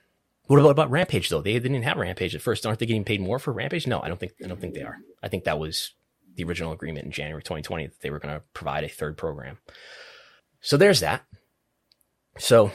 what 0.47 0.59
about, 0.61 0.71
about 0.71 0.91
Rampage 0.91 1.29
though? 1.29 1.43
They, 1.43 1.55
they 1.55 1.69
didn't 1.69 1.83
have 1.83 1.97
Rampage 1.97 2.35
at 2.35 2.43
first. 2.43 2.67
Aren't 2.67 2.79
they 2.81 2.87
getting 2.87 3.05
paid 3.05 3.21
more 3.21 3.39
for 3.39 3.53
Rampage? 3.53 3.87
No, 3.87 4.01
I 4.01 4.09
don't 4.09 4.19
think 4.19 4.33
I 4.45 4.49
don't 4.49 4.61
think 4.61 4.75
they 4.75 4.83
are. 4.83 4.99
I 5.23 5.29
think 5.29 5.45
that 5.45 5.59
was 5.59 5.93
the 6.39 6.45
original 6.45 6.73
agreement 6.73 7.05
in 7.05 7.11
January 7.11 7.43
2020 7.43 7.89
that 7.89 8.01
they 8.01 8.11
were 8.11 8.21
going 8.21 8.35
to 8.35 8.43
provide 8.55 8.85
a 8.85 8.89
third 8.89 9.17
program. 9.19 9.59
So 10.61 10.77
there's 10.77 11.01
that. 11.01 11.25
So 12.39 12.71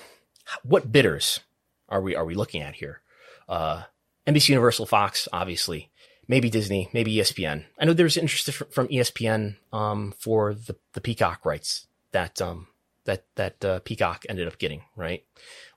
what 0.64 0.92
bidders 0.92 1.40
are 1.88 2.02
we 2.02 2.16
are 2.16 2.26
we 2.26 2.36
looking 2.36 2.62
at 2.62 2.76
here? 2.76 3.02
Uh, 3.48 3.84
NBC 4.28 4.50
Universal 4.50 4.86
Fox, 4.86 5.28
obviously, 5.32 5.90
maybe 6.28 6.50
Disney, 6.50 6.90
maybe 6.94 7.16
ESPN. 7.16 7.64
I 7.80 7.86
know 7.86 7.94
there's 7.94 8.18
interest 8.18 8.52
from 8.52 8.88
ESPN 8.90 9.56
um, 9.72 10.14
for 10.18 10.54
the, 10.54 10.76
the 10.94 11.02
Peacock 11.02 11.46
rights 11.46 11.88
that 12.12 12.42
um, 12.42 12.68
that 13.06 13.26
that 13.36 13.64
uh, 13.64 13.80
Peacock 13.80 14.26
ended 14.28 14.48
up 14.48 14.58
getting. 14.58 14.84
Right? 14.98 15.24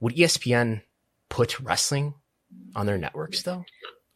Would 0.00 0.16
ESPN 0.16 0.82
put 1.28 1.60
wrestling 1.60 2.14
on 2.74 2.86
their 2.86 2.98
networks 2.98 3.42
though? 3.42 3.64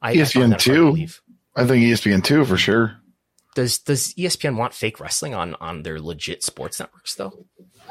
I, 0.03 0.16
ESPN 0.16 0.59
two. 0.59 1.07
I 1.55 1.66
think 1.66 1.85
ESPN 1.85 2.25
two 2.25 2.45
for 2.45 2.57
sure. 2.57 3.00
Does 3.55 3.79
does 3.79 4.15
ESPN 4.15 4.57
want 4.57 4.75
fake 4.75 5.01
wrestling 5.01 5.35
on 5.35 5.57
on 5.61 5.83
their 5.83 6.01
legit 6.01 6.45
sports 6.45 6.79
networks 6.79 7.15
though? 7.17 7.47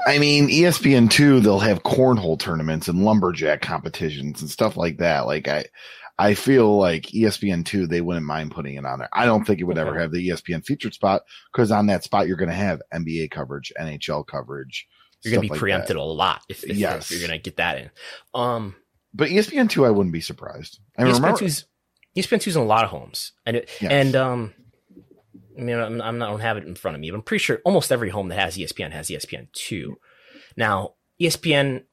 I 0.05 0.17
mean, 0.17 0.47
ESPN 0.47 1.09
two, 1.09 1.39
they'll 1.41 1.59
have 1.59 1.83
cornhole 1.83 2.39
tournaments 2.39 2.87
and 2.87 3.03
lumberjack 3.03 3.61
competitions 3.61 4.41
and 4.41 4.49
stuff 4.49 4.77
like 4.77 4.97
that. 4.99 5.25
Like 5.25 5.47
I, 5.47 5.65
I 6.17 6.33
feel 6.33 6.77
like 6.77 7.03
ESPN 7.07 7.65
two, 7.65 7.87
they 7.87 8.01
wouldn't 8.01 8.25
mind 8.25 8.51
putting 8.51 8.75
it 8.75 8.85
on 8.85 8.99
there. 8.99 9.09
I 9.11 9.25
don't 9.25 9.45
think 9.45 9.59
it 9.59 9.65
would 9.65 9.77
okay. 9.77 9.87
ever 9.87 9.99
have 9.99 10.11
the 10.11 10.29
ESPN 10.29 10.65
featured 10.65 10.93
spot 10.93 11.23
because 11.51 11.71
on 11.71 11.87
that 11.87 12.03
spot 12.03 12.27
you're 12.27 12.37
going 12.37 12.49
to 12.49 12.55
have 12.55 12.81
NBA 12.93 13.31
coverage, 13.31 13.73
NHL 13.79 14.25
coverage. 14.25 14.87
You're 15.23 15.33
going 15.33 15.41
to 15.41 15.47
be 15.47 15.51
like 15.51 15.59
preempted 15.59 15.97
that. 15.97 16.01
a 16.01 16.03
lot 16.03 16.41
if, 16.47 16.63
if, 16.63 16.77
yes. 16.77 17.11
if 17.11 17.19
you're 17.19 17.27
going 17.27 17.37
to 17.37 17.43
get 17.43 17.57
that 17.57 17.77
in. 17.77 17.89
Um, 18.33 18.75
but 19.13 19.29
ESPN 19.29 19.69
two, 19.69 19.85
I 19.85 19.89
wouldn't 19.89 20.13
be 20.13 20.21
surprised. 20.21 20.79
I 20.97 21.03
ESPN 21.03 21.13
remember 21.15 21.39
2's, 21.39 21.65
ESPN 22.17 22.41
two's 22.41 22.55
in 22.55 22.61
a 22.61 22.65
lot 22.65 22.83
of 22.83 22.89
homes, 22.89 23.33
and 23.45 23.57
it, 23.57 23.69
yes. 23.81 23.91
and 23.91 24.15
um, 24.15 24.53
I 25.59 25.63
mean, 25.63 25.77
I'm, 25.77 26.01
I'm 26.01 26.17
not, 26.17 26.29
I 26.29 26.31
don't 26.31 26.39
have 26.39 26.57
it 26.57 26.65
in 26.65 26.75
front 26.75 26.95
of 26.95 27.01
me, 27.01 27.11
but 27.11 27.17
I'm 27.17 27.21
pretty 27.21 27.43
sure 27.43 27.61
almost 27.65 27.91
every 27.91 28.09
home 28.09 28.29
that 28.29 28.39
has 28.39 28.57
ESPN 28.57 28.91
has 28.91 29.09
ESPN 29.09 29.51
two. 29.51 29.99
Now, 30.55 30.93
ESPN 31.19 31.83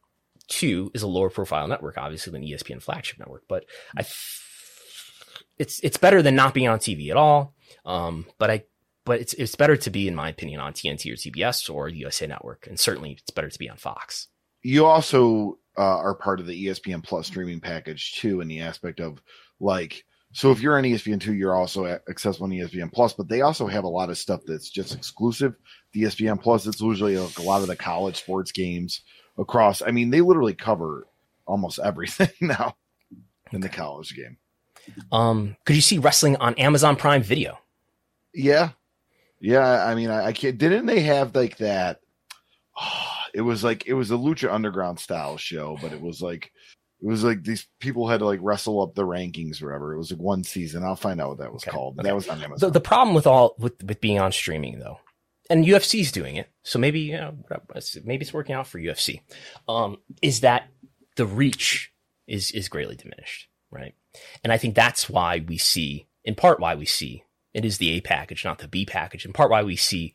two 0.49 0.91
is 0.95 1.03
a 1.03 1.09
lower 1.09 1.31
profile 1.31 1.67
network, 1.67 1.99
obviously, 1.99 2.31
than 2.31 2.43
ESPN 2.43 2.81
flagship 2.81 3.19
network, 3.19 3.45
but 3.49 3.64
I, 3.97 4.07
it's 5.59 5.81
it's 5.81 5.97
better 5.97 6.23
than 6.23 6.37
not 6.37 6.55
being 6.55 6.69
on 6.69 6.79
TV 6.79 7.11
at 7.11 7.17
all. 7.17 7.55
Um, 7.85 8.27
but 8.39 8.51
I, 8.51 8.64
but 9.05 9.21
it's 9.21 9.35
it's 9.35 9.55
better 9.55 9.77
to 9.77 9.91
be, 9.91 10.07
in 10.07 10.14
my 10.14 10.29
opinion, 10.29 10.61
on 10.61 10.73
TNT 10.73 11.12
or 11.12 11.17
CBS 11.17 11.73
or 11.73 11.89
USA 11.89 12.27
Network, 12.27 12.67
and 12.67 12.79
certainly 12.79 13.12
it's 13.12 13.31
better 13.31 13.51
to 13.51 13.59
be 13.59 13.69
on 13.69 13.77
Fox. 13.77 14.29
You 14.62 14.87
also 14.87 15.59
uh, 15.79 15.99
are 15.99 16.14
part 16.14 16.41
of 16.41 16.47
the 16.47 16.67
ESPN 16.67 17.03
Plus 17.03 17.27
streaming 17.27 17.61
package 17.61 18.14
too, 18.14 18.41
in 18.41 18.49
the 18.49 18.61
aspect 18.61 19.01
of 19.01 19.21
like 19.61 20.05
so 20.37 20.51
if 20.51 20.61
you're 20.61 20.76
on 20.76 20.84
ESPN2, 20.84 21.39
you're 21.39 21.55
also 21.55 21.87
accessible 21.87 22.45
on 22.45 22.51
ESPN 22.51 22.93
Plus, 22.93 23.14
but 23.14 23.26
they 23.26 23.41
also 23.41 23.66
have 23.66 23.84
a 23.84 23.89
lot 23.89 24.11
of 24.11 24.18
stuff 24.18 24.43
that's 24.45 24.68
just 24.68 24.95
exclusive 24.95 25.55
to 25.95 25.99
ESPN 25.99 26.39
Plus. 26.43 26.66
It's 26.66 26.78
usually 26.78 27.16
like 27.16 27.39
a 27.39 27.43
lot 27.43 27.62
of 27.62 27.68
the 27.68 27.74
college 27.74 28.16
sports 28.16 28.53
games 28.53 29.01
across. 29.39 29.80
I 29.80 29.93
mean, 29.93 30.11
they 30.11 30.20
literally 30.20 30.53
cover 30.53 31.07
almost 31.47 31.78
everything 31.82 32.28
now 32.43 32.76
in 33.51 33.62
the 33.62 33.70
college 33.70 34.14
game. 34.14 34.37
Um, 35.11 35.57
could 35.64 35.74
you 35.74 35.80
see 35.80 35.97
wrestling 35.97 36.37
on 36.37 36.53
Amazon 36.57 36.97
Prime 36.97 37.22
Video? 37.22 37.59
Yeah, 38.34 38.72
yeah. 39.41 39.87
I 39.87 39.95
mean, 39.95 40.11
I, 40.11 40.26
I 40.26 40.32
can't. 40.34 40.59
Didn't 40.59 40.84
they 40.84 41.01
have 41.01 41.34
like 41.34 41.57
that? 41.57 42.01
Oh, 42.78 43.07
it 43.32 43.41
was 43.41 43.64
like 43.64 43.87
it 43.87 43.95
was 43.95 44.11
a 44.11 44.16
Lucha 44.16 44.53
Underground 44.53 45.01
style 45.01 45.39
show, 45.39 45.78
but 45.80 45.95
it 45.95 46.03
was 46.03 46.20
like 46.20 46.53
it 47.07 47.11
was 47.11 47.22
like 47.22 47.44
these 47.44 47.68
people 47.78 48.09
had 48.09 48.18
to 48.18 48.26
like 48.26 48.40
wrestle 48.42 48.82
up 48.82 48.96
the 48.96 49.07
rankings 49.07 49.62
or 49.62 49.66
whatever. 49.66 49.94
It 49.94 49.98
was 49.98 50.11
like 50.11 50.18
one 50.18 50.42
season. 50.42 50.82
I'll 50.82 50.96
find 50.96 51.20
out 51.20 51.28
what 51.28 51.38
that 51.38 51.52
was 51.52 51.62
okay. 51.62 51.70
called. 51.70 52.00
Okay. 52.00 52.09
That 52.09 52.16
was 52.16 52.28
on 52.28 52.42
Amazon. 52.42 52.68
The, 52.68 52.72
the 52.72 52.80
problem 52.80 53.14
with 53.14 53.28
all 53.28 53.54
with 53.61 53.80
with 53.84 54.00
being 54.00 54.18
on 54.18 54.32
streaming 54.32 54.80
though, 54.80 54.98
and 55.48 55.64
UFC's 55.64 56.11
doing 56.11 56.34
it, 56.34 56.48
so 56.64 56.80
maybe 56.80 56.98
you 56.98 57.16
know 57.16 57.36
maybe 58.04 58.24
it's 58.24 58.34
working 58.34 58.57
out 58.57 58.66
for 58.66 58.80
UFC. 58.80 59.20
Um, 59.68 59.98
is 60.20 60.40
that 60.40 60.68
the 61.14 61.26
reach 61.26 61.92
is 62.26 62.50
is 62.50 62.68
greatly 62.68 62.96
diminished, 62.96 63.46
right? 63.70 63.94
And 64.42 64.52
I 64.52 64.59
think 64.59 64.74
that's 64.74 65.09
why 65.09 65.44
we 65.46 65.59
see, 65.59 66.09
in 66.24 66.34
part, 66.34 66.59
why 66.59 66.74
we 66.74 66.86
see 66.86 67.22
it 67.54 67.64
is 67.64 67.78
the 67.78 67.90
A 67.90 68.00
package, 68.00 68.44
not 68.44 68.59
the 68.59 68.66
B 68.66 68.84
package. 68.84 69.24
In 69.24 69.32
part, 69.32 69.52
why 69.52 69.62
we 69.62 69.76
see 69.76 70.12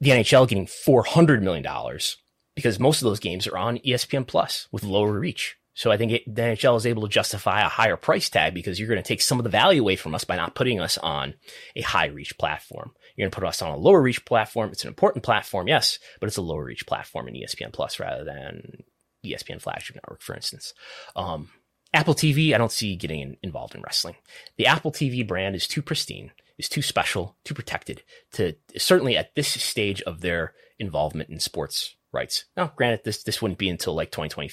the 0.00 0.10
NHL 0.10 0.48
getting 0.48 0.66
four 0.66 1.02
hundred 1.02 1.42
million 1.42 1.62
dollars 1.62 2.16
because 2.54 2.80
most 2.80 3.02
of 3.02 3.04
those 3.04 3.20
games 3.20 3.46
are 3.46 3.58
on 3.58 3.76
ESPN 3.80 4.26
Plus 4.26 4.66
with 4.72 4.82
lower 4.82 5.20
reach 5.20 5.58
so 5.76 5.92
I 5.92 5.98
think 5.98 6.12
it, 6.12 6.34
the 6.34 6.40
NHL 6.40 6.78
is 6.78 6.86
able 6.86 7.02
to 7.02 7.08
justify 7.08 7.60
a 7.60 7.68
higher 7.68 7.98
price 7.98 8.30
tag 8.30 8.54
because 8.54 8.80
you're 8.80 8.88
going 8.88 9.02
to 9.02 9.06
take 9.06 9.20
some 9.20 9.38
of 9.38 9.44
the 9.44 9.50
value 9.50 9.82
away 9.82 9.94
from 9.94 10.14
us 10.14 10.24
by 10.24 10.34
not 10.34 10.54
putting 10.54 10.80
us 10.80 10.96
on 10.96 11.34
a 11.76 11.82
high 11.82 12.06
reach 12.06 12.38
platform. 12.38 12.92
You're 13.14 13.26
going 13.26 13.30
to 13.30 13.38
put 13.38 13.46
us 13.46 13.60
on 13.60 13.72
a 13.72 13.76
lower 13.76 14.00
reach 14.00 14.24
platform. 14.24 14.70
It's 14.72 14.84
an 14.84 14.88
important 14.88 15.22
platform, 15.22 15.68
yes, 15.68 15.98
but 16.18 16.28
it's 16.28 16.38
a 16.38 16.42
lower 16.42 16.64
reach 16.64 16.86
platform 16.86 17.28
in 17.28 17.34
ESPN 17.34 17.74
Plus 17.74 18.00
rather 18.00 18.24
than 18.24 18.84
ESPN 19.22 19.60
Flagship 19.60 19.96
Network, 19.96 20.22
for 20.22 20.34
instance. 20.34 20.72
Um, 21.14 21.50
Apple 21.92 22.14
TV, 22.14 22.54
I 22.54 22.58
don't 22.58 22.72
see 22.72 22.96
getting 22.96 23.20
in, 23.20 23.36
involved 23.42 23.74
in 23.74 23.82
wrestling. 23.82 24.16
The 24.56 24.66
Apple 24.66 24.92
TV 24.92 25.28
brand 25.28 25.54
is 25.54 25.68
too 25.68 25.82
pristine, 25.82 26.32
is 26.56 26.70
too 26.70 26.82
special, 26.82 27.36
too 27.44 27.52
protected 27.54 28.02
to 28.32 28.54
certainly 28.78 29.18
at 29.18 29.34
this 29.34 29.48
stage 29.48 30.00
of 30.02 30.22
their 30.22 30.54
involvement 30.78 31.28
in 31.28 31.38
sports 31.38 31.96
rights. 32.14 32.46
Now, 32.56 32.72
granted, 32.74 33.02
this 33.04 33.22
this 33.24 33.42
wouldn't 33.42 33.58
be 33.58 33.68
until 33.68 33.94
like 33.94 34.10
2020 34.10 34.48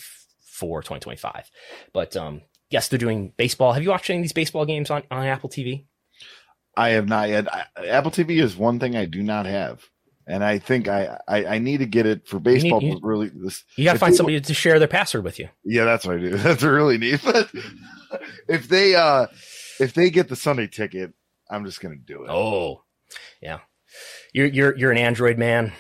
for 0.54 0.82
2025. 0.82 1.50
But 1.94 2.16
um, 2.16 2.42
yes, 2.70 2.88
they're 2.88 3.00
doing 3.00 3.34
baseball. 3.36 3.74
Have 3.74 3.84
you 3.84 3.90
watched 3.90 4.10
any 4.10 4.20
of 4.20 4.24
these 4.24 4.34
baseball 4.34 4.66
games 4.66 4.90
on, 4.90 5.04
on 5.10 5.26
Apple 5.26 5.50
TV? 5.50 5.86
I 6.78 6.90
have 6.90 7.08
not 7.08 7.30
yet. 7.30 7.54
I, 7.54 7.88
Apple 7.88 8.12
TV 8.12 8.42
is 8.42 8.56
one 8.56 8.80
thing 8.80 8.96
I 8.96 9.06
do 9.06 9.22
not 9.24 9.46
have. 9.46 9.84
And 10.26 10.44
I 10.44 10.58
think 10.58 10.88
I, 10.88 11.20
I, 11.28 11.46
I 11.46 11.58
need 11.60 11.80
to 11.80 11.86
get 11.86 12.06
it 12.06 12.28
for 12.28 12.40
baseball. 12.40 12.82
You, 12.82 12.90
need, 12.90 12.94
you, 12.96 13.00
really, 13.04 13.32
this, 13.34 13.66
you 13.76 13.84
got 13.84 13.94
to 13.94 14.00
find 14.00 14.16
somebody 14.16 14.40
to 14.40 14.54
share 14.54 14.80
their 14.80 14.88
password 14.88 15.26
with 15.26 15.38
you. 15.38 15.50
Yeah, 15.66 15.84
that's 15.84 16.06
what 16.06 16.16
I 16.16 16.20
do. 16.20 16.30
That's 16.38 16.64
really 16.64 16.98
neat. 16.98 17.20
But 17.26 17.50
if 18.48 18.70
they, 18.70 18.96
uh, 18.96 19.28
if 19.82 19.94
they 19.94 20.10
get 20.10 20.30
the 20.30 20.38
Sunday 20.38 20.68
ticket, 20.68 21.14
I'm 21.50 21.66
just 21.66 21.82
going 21.82 21.98
to 21.98 22.02
do 22.02 22.24
it. 22.24 22.30
Oh, 22.30 22.84
yeah. 23.42 23.60
You're, 24.34 24.48
you're, 24.48 24.78
you're 24.78 24.92
an 24.92 24.98
Android 24.98 25.38
man. 25.38 25.74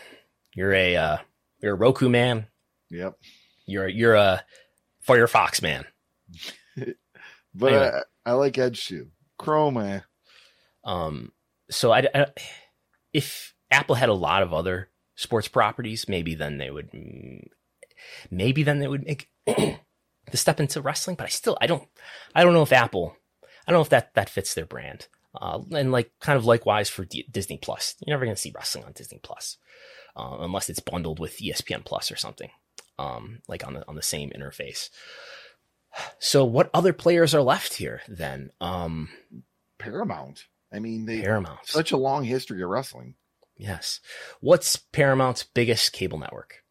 You're 0.56 0.74
a, 0.74 0.96
uh, 0.98 1.18
you're 1.62 1.74
a 1.74 1.78
Roku 1.78 2.10
man. 2.10 2.48
Yep. 2.90 3.18
You're, 3.66 3.88
you're 3.88 4.16
a, 4.16 4.44
Firefox 5.08 5.62
man. 5.62 5.86
but 7.54 7.74
anyway. 7.74 8.02
I, 8.26 8.32
I 8.32 8.34
like 8.34 8.58
Edge 8.58 8.86
too. 8.86 9.08
Chrome, 9.38 9.76
man. 9.76 10.04
Um, 10.84 11.32
so 11.70 11.92
I, 11.92 12.08
I, 12.14 12.26
if 13.14 13.54
Apple 13.72 13.96
had 13.96 14.10
a 14.10 14.14
lot 14.14 14.44
of 14.44 14.54
other 14.54 14.90
sports 15.16 15.48
properties, 15.48 16.08
maybe 16.08 16.36
then 16.36 16.58
they 16.58 16.70
would, 16.70 16.90
maybe 18.30 18.64
then 18.64 18.80
they 18.80 18.88
would 18.88 19.06
make 19.06 19.30
the 19.46 19.78
step 20.34 20.60
into 20.60 20.82
wrestling. 20.82 21.16
But 21.16 21.26
I 21.26 21.30
still, 21.30 21.58
I 21.62 21.68
don't, 21.68 21.88
I 22.36 22.44
don't 22.44 22.54
know 22.54 22.64
if 22.64 22.74
Apple, 22.74 23.16
I 23.68 23.72
don't 23.72 23.80
know 23.80 23.84
if 23.84 23.90
that 23.90 24.14
that 24.16 24.30
fits 24.30 24.54
their 24.54 24.66
brand. 24.66 25.08
Uh, 25.36 25.60
and 25.72 25.92
like 25.92 26.12
kind 26.22 26.38
of 26.38 26.46
likewise 26.46 26.90
for 26.90 27.06
D- 27.06 27.28
Disney 27.32 27.58
Plus, 27.58 27.96
you're 28.06 28.14
never 28.14 28.26
going 28.26 28.36
to 28.36 28.42
see 28.42 28.52
wrestling 28.54 28.84
on 28.84 28.92
Disney 28.92 29.20
Plus 29.24 29.58
uh, 30.16 30.38
unless 30.42 30.70
it's 30.70 30.80
bundled 30.80 31.20
with 31.20 31.40
ESPN 31.40 31.84
Plus 31.84 32.12
or 32.12 32.16
something 32.16 32.52
um, 33.00 33.40
like 33.48 33.66
on 33.66 33.74
the 33.74 33.88
on 33.88 33.96
the 33.96 34.02
same 34.02 34.32
interface. 34.32 34.90
So 36.20 36.44
what 36.44 36.70
other 36.74 36.94
players 36.94 37.36
are 37.36 37.42
left 37.42 37.76
here 37.76 38.02
then? 38.08 38.52
Um, 38.60 39.10
Paramount. 39.78 40.46
I 40.72 40.80
mean, 40.80 41.06
they 41.06 41.22
Paramount. 41.22 41.60
Such 41.66 41.92
a 41.92 41.98
long 41.98 42.24
history 42.24 42.64
of 42.64 42.70
wrestling. 42.70 43.16
Yes. 43.58 44.00
What's 44.40 44.76
Paramount's 44.76 45.44
biggest 45.44 45.94
cable 45.94 46.18
network? 46.18 46.64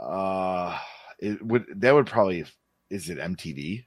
Uh, 0.00 0.78
it 1.18 1.44
would 1.44 1.66
that 1.76 1.94
would 1.94 2.06
probably 2.06 2.44
is 2.88 3.08
it 3.08 3.18
MTV? 3.18 3.84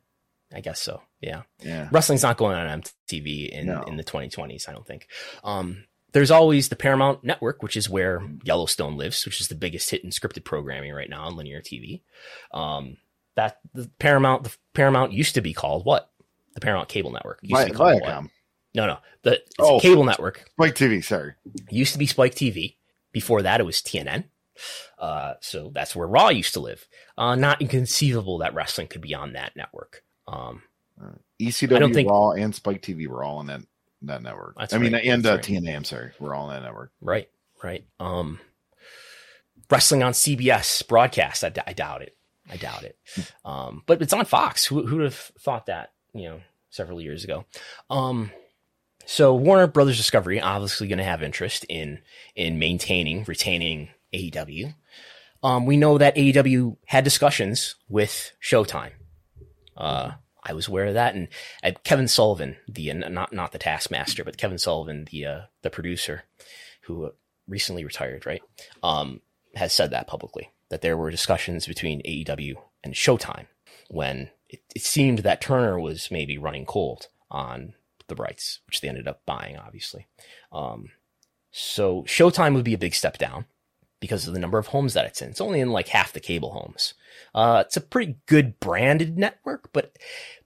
I 0.54 0.62
guess 0.62 0.80
so. 0.80 1.02
Yeah. 1.20 1.44
Yeah. 1.62 1.90
Wrestling's 1.92 2.24
not 2.24 2.38
going 2.38 2.56
on 2.56 2.82
MTV 2.82 3.50
in 3.50 3.66
no. 3.68 3.84
in 3.84 3.98
the 3.98 4.04
2020s. 4.04 4.70
I 4.70 4.72
don't 4.72 4.86
think. 4.86 5.08
Um, 5.44 5.86
there's 6.14 6.32
always 6.32 6.70
the 6.70 6.76
Paramount 6.76 7.24
Network, 7.24 7.62
which 7.62 7.76
is 7.76 7.90
where 7.90 8.22
Yellowstone 8.44 8.98
lives, 8.98 9.26
which 9.26 9.42
is 9.42 9.48
the 9.48 9.56
biggest 9.56 9.90
hit 9.90 10.04
in 10.04 10.12
scripted 10.12 10.44
programming 10.44 10.94
right 10.94 11.10
now 11.10 11.24
on 11.24 11.36
linear 11.36 11.62
TV. 11.62 12.02
Um, 12.52 12.98
that 13.36 13.60
the 13.74 13.90
Paramount, 14.00 14.44
the 14.44 14.56
Paramount 14.74 15.12
used 15.12 15.36
to 15.36 15.42
be 15.42 15.54
called 15.54 15.86
what? 15.86 16.10
The 16.54 16.62
Paramount 16.62 16.88
Cable 16.88 17.12
Network. 17.12 17.40
Used 17.42 17.62
to 17.64 17.72
be 17.72 17.76
called 17.76 18.02
what? 18.02 18.26
No, 18.76 18.88
no, 18.88 18.98
the 19.24 19.42
oh, 19.60 19.80
cable 19.80 20.04
network. 20.04 20.46
Spike 20.54 20.76
TV. 20.76 21.04
Sorry, 21.04 21.34
used 21.70 21.94
to 21.94 22.00
be 22.00 22.08
Spike 22.08 22.36
TV. 22.36 22.78
Before 23.12 23.44
that, 23.44 23.60
it 23.60 23.66
was 23.66 23.78
TNN. 23.78 24.26
Uh, 24.98 25.34
so 25.42 25.72
that's 25.74 25.96
where 25.96 26.08
Raw 26.08 26.30
used 26.30 26.54
to 26.54 26.60
live. 26.60 26.88
Uh, 27.18 27.36
not 27.36 27.62
inconceivable 27.62 28.40
that 28.40 28.56
wrestling 28.56 28.88
could 28.88 29.02
be 29.02 29.14
on 29.14 29.34
that 29.34 29.56
network. 29.56 30.04
Um, 30.28 30.64
ECW, 31.40 31.76
I 31.76 31.80
don't 31.80 31.94
think, 31.94 32.10
Raw, 32.10 32.32
and 32.32 32.54
Spike 32.54 32.82
TV 32.82 33.08
were 33.08 33.24
all 33.24 33.38
on 33.38 33.48
that 33.48 33.62
that 34.04 34.22
network. 34.22 34.56
I 34.58 34.78
mean, 34.78 34.94
right, 34.94 35.06
and 35.06 35.26
uh, 35.26 35.32
right. 35.32 35.42
TNA. 35.42 35.76
I'm 35.76 35.84
sorry, 35.84 36.12
we're 36.20 36.34
all 36.34 36.48
on 36.48 36.54
that 36.54 36.64
network. 36.64 36.92
Right, 37.02 37.30
right. 37.64 37.86
Um, 38.00 38.40
wrestling 39.70 40.04
on 40.04 40.14
CBS 40.14 40.88
broadcast. 40.88 41.44
I, 41.44 41.50
d- 41.50 41.62
I 41.66 41.74
doubt 41.74 42.02
it. 42.02 42.16
I 42.52 42.58
doubt 42.58 42.84
it. 42.84 42.98
Um, 43.46 43.84
but 43.86 44.02
it's 44.02 44.14
on 44.14 44.26
Fox. 44.26 44.66
Who 44.66 44.76
would 44.76 45.04
have 45.04 45.16
thought 45.40 45.68
that? 45.68 45.92
You 46.14 46.24
know, 46.30 46.42
several 46.70 47.02
years 47.02 47.24
ago. 47.24 47.46
Um, 47.90 48.32
so 49.06 49.36
Warner 49.36 49.68
Brothers 49.68 49.98
Discovery 49.98 50.40
obviously 50.40 50.88
going 50.88 50.98
to 50.98 51.04
have 51.04 51.24
interest 51.24 51.66
in 51.70 52.00
in 52.36 52.60
maintaining, 52.60 53.24
retaining 53.26 53.90
AEW. 54.14 54.74
Um, 55.42 55.66
we 55.66 55.76
know 55.76 55.98
that 55.98 56.16
AEW 56.16 56.78
had 56.86 57.04
discussions 57.04 57.76
with 57.90 58.32
Showtime. 58.42 58.92
Uh, 59.76 60.12
I 60.46 60.54
was 60.54 60.68
aware 60.68 60.86
of 60.86 60.94
that, 60.96 61.16
and 61.16 61.28
uh, 61.64 61.72
Kevin 61.84 62.08
Sullivan, 62.08 62.58
the 62.68 62.92
uh, 62.92 63.10
not 63.10 63.34
not 63.34 63.52
the 63.52 63.60
Taskmaster, 63.60 64.24
but 64.24 64.38
Kevin 64.38 64.58
Sullivan, 64.58 65.08
the 65.12 65.26
uh, 65.26 65.42
the 65.62 65.70
producer, 65.70 66.24
who 66.82 67.12
recently 67.48 67.84
retired, 67.84 68.26
right, 68.26 68.42
um, 68.82 69.22
has 69.56 69.74
said 69.74 69.92
that 69.92 70.08
publicly 70.08 70.52
that 70.70 70.82
there 70.82 70.98
were 70.98 71.12
discussions 71.12 71.68
between 71.68 72.02
AEW 72.02 72.56
and 72.84 72.94
Showtime 72.94 73.46
when 73.90 74.30
it, 74.50 74.62
it 74.76 74.82
seemed 74.82 75.20
that 75.20 75.42
Turner 75.42 75.80
was 75.80 76.10
maybe 76.10 76.38
running 76.38 76.66
cold 76.66 77.08
on 77.30 77.76
the 78.08 78.16
rights, 78.16 78.60
which 78.66 78.82
they 78.82 78.90
ended 78.90 79.08
up 79.08 79.22
buying, 79.26 79.58
obviously. 79.58 80.08
Um, 80.52 80.90
so 81.52 82.04
Showtime 82.04 82.56
would 82.56 82.64
be 82.64 82.74
a 82.74 82.80
big 82.80 82.96
step 82.96 83.18
down 83.18 83.46
because 84.04 84.28
of 84.28 84.34
the 84.34 84.40
number 84.40 84.58
of 84.58 84.68
homes 84.68 84.96
that 84.96 85.06
it's 85.06 85.22
in. 85.22 85.30
It's 85.30 85.40
only 85.40 85.62
in 85.62 85.72
like 85.72 85.88
half 85.88 86.12
the 86.12 86.20
cable 86.20 86.52
homes. 86.52 86.94
Uh, 87.34 87.64
it's 87.66 87.78
a 87.78 87.82
pretty 87.82 88.18
good 88.26 88.60
branded 88.60 89.18
network, 89.18 89.72
but 89.72 89.98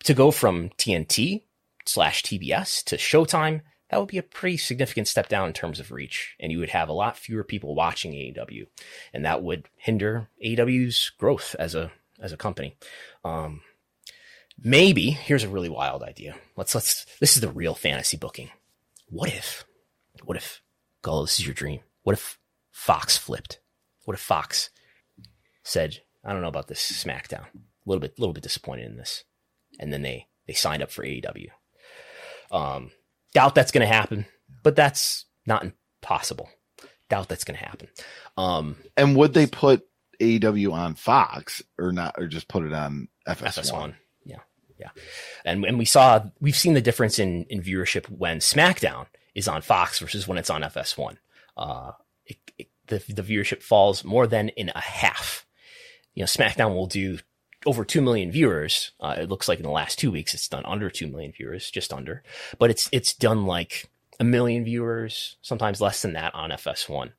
to 0.04 0.14
go 0.14 0.30
from 0.30 0.70
TNT 0.78 1.42
slash 1.84 2.22
TBS 2.22 2.84
to 2.84 2.98
Showtime, 2.98 3.62
that 3.90 4.00
would 4.00 4.10
be 4.10 4.20
a 4.20 4.24
pretty 4.24 4.58
significant 4.58 5.08
step 5.08 5.28
down 5.28 5.48
in 5.48 5.54
terms 5.54 5.80
of 5.80 5.92
reach. 5.92 6.36
And 6.40 6.52
you 6.52 6.60
would 6.60 6.70
have 6.70 6.88
a 6.88 6.94
lot 6.94 7.18
fewer 7.18 7.44
people 7.44 7.74
watching 7.74 8.12
AEW. 8.12 8.68
And 9.12 9.26
that 9.26 9.42
would 9.42 9.68
hinder 9.76 10.30
AEW's 10.46 11.10
growth 11.18 11.56
as 11.58 11.74
a, 11.74 11.92
as 12.20 12.32
a 12.32 12.38
company. 12.38 12.76
Um, 13.26 13.62
maybe 14.64 15.10
here's 15.10 15.44
a 15.44 15.50
really 15.50 15.70
wild 15.70 16.04
idea. 16.04 16.36
Let's, 16.56 16.76
let's, 16.76 17.08
this 17.20 17.34
is 17.34 17.42
the 17.42 17.50
real 17.50 17.74
fantasy 17.74 18.18
booking. 18.18 18.52
What 19.10 19.30
if, 19.30 19.66
what 20.24 20.38
if, 20.38 20.62
Gullo, 21.02 21.24
this 21.24 21.40
is 21.40 21.48
your 21.48 21.56
dream. 21.56 21.80
What 22.04 22.14
if 22.14 22.38
Fox 22.78 23.18
flipped? 23.18 23.60
What 24.06 24.14
if 24.14 24.22
Fox 24.22 24.70
said, 25.64 25.98
I 26.24 26.32
don't 26.32 26.44
know 26.44 26.48
about 26.48 26.68
this 26.68 27.04
SmackDown. 27.04 27.42
A 27.44 27.88
little 27.88 28.00
bit, 28.00 28.20
little 28.20 28.34
bit 28.34 28.44
disappointed 28.44 28.86
in 28.86 28.98
this. 28.98 29.24
And 29.80 29.92
then 29.92 30.04
they, 30.04 30.28
they 30.46 30.54
signed 30.54 30.84
up 30.84 30.92
for 30.92 31.04
AEW. 31.04 31.48
Um, 32.52 32.92
doubt 33.34 33.56
that's 33.56 33.72
going 33.72 33.86
to 33.86 33.94
happen, 33.94 34.28
but 34.62 34.76
that's 34.76 35.26
not 35.48 35.66
impossible. 35.66 36.50
Doubt 37.10 37.28
that's 37.28 37.44
going 37.44 37.58
to 37.58 37.66
happen. 37.66 37.88
Um, 38.38 38.78
and 38.96 39.16
would 39.18 39.34
they 39.34 39.48
put 39.48 39.86
AEW 40.22 40.72
on 40.72 40.94
Fox 40.94 41.64
or 41.80 41.92
not, 41.92 42.16
or 42.18 42.28
just 42.28 42.48
put 42.48 42.64
it 42.64 42.74
on 42.74 43.08
FS1? 43.28 43.72
FS1. 43.72 43.96
Yeah. 44.24 44.40
Yeah. 44.80 44.90
And, 45.44 45.66
and 45.66 45.80
we 45.80 45.86
saw, 45.86 46.24
we've 46.40 46.56
seen 46.56 46.76
the 46.76 46.82
difference 46.82 47.18
in, 47.18 47.46
in 47.46 47.64
viewership 47.64 48.08
when 48.08 48.38
SmackDown 48.38 49.08
is 49.34 49.48
on 49.48 49.64
Fox 49.64 49.98
versus 49.98 50.28
when 50.28 50.38
it's 50.38 50.52
on 50.52 50.62
FS1. 50.62 51.18
Uh, 51.58 51.92
the, 52.88 53.04
the 53.08 53.24
viewership 53.24 53.62
falls 53.62 54.04
more 54.04 54.28
than 54.28 54.50
in 54.50 54.70
a 54.70 54.80
half. 54.80 55.46
You 56.14 56.24
know, 56.24 56.28
SmackDown 56.28 56.76
will 56.76 56.88
do 56.88 57.20
over 57.66 57.84
2 57.84 58.02
million 58.02 58.32
viewers. 58.32 58.92
Uh, 59.00 59.16
it 59.18 59.30
looks 59.30 59.48
like 59.48 59.60
in 59.60 59.64
the 59.64 59.70
last 59.70 60.00
two 60.00 60.12
weeks, 60.12 60.34
it's 60.34 60.48
done 60.48 60.66
under 60.66 60.90
2 60.90 61.08
million 61.08 61.32
viewers, 61.32 61.70
just 61.70 61.94
under, 61.94 62.24
but 62.60 62.70
it's, 62.70 62.90
it's 62.92 63.14
done 63.14 63.46
like 63.46 63.90
a 64.20 64.24
million 64.24 64.64
viewers, 64.64 65.38
sometimes 65.42 65.82
less 65.82 66.02
than 66.02 66.14
that 66.14 66.34
on 66.34 66.50
FS1. 66.52 67.12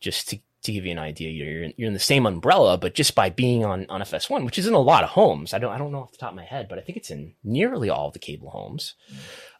Just 0.00 0.28
to, 0.30 0.40
to 0.62 0.72
give 0.72 0.84
you 0.84 0.92
an 0.92 0.98
idea, 0.98 1.30
you're 1.30 1.64
in, 1.64 1.74
you're 1.76 1.88
in 1.88 1.94
the 1.94 2.00
same 2.00 2.26
umbrella, 2.26 2.78
but 2.78 2.94
just 2.94 3.14
by 3.14 3.30
being 3.30 3.64
on, 3.64 3.86
on 3.88 4.00
FS1, 4.00 4.44
which 4.44 4.58
is 4.58 4.66
in 4.66 4.74
a 4.74 4.78
lot 4.78 5.04
of 5.04 5.10
homes. 5.10 5.54
I 5.54 5.58
don't, 5.58 5.72
I 5.72 5.78
don't 5.78 5.92
know 5.92 6.02
off 6.02 6.12
the 6.12 6.18
top 6.18 6.30
of 6.30 6.36
my 6.36 6.44
head, 6.44 6.68
but 6.68 6.78
I 6.78 6.82
think 6.82 6.98
it's 6.98 7.10
in 7.10 7.34
nearly 7.44 7.90
all 7.90 8.10
the 8.10 8.18
cable 8.18 8.50
homes. 8.50 8.94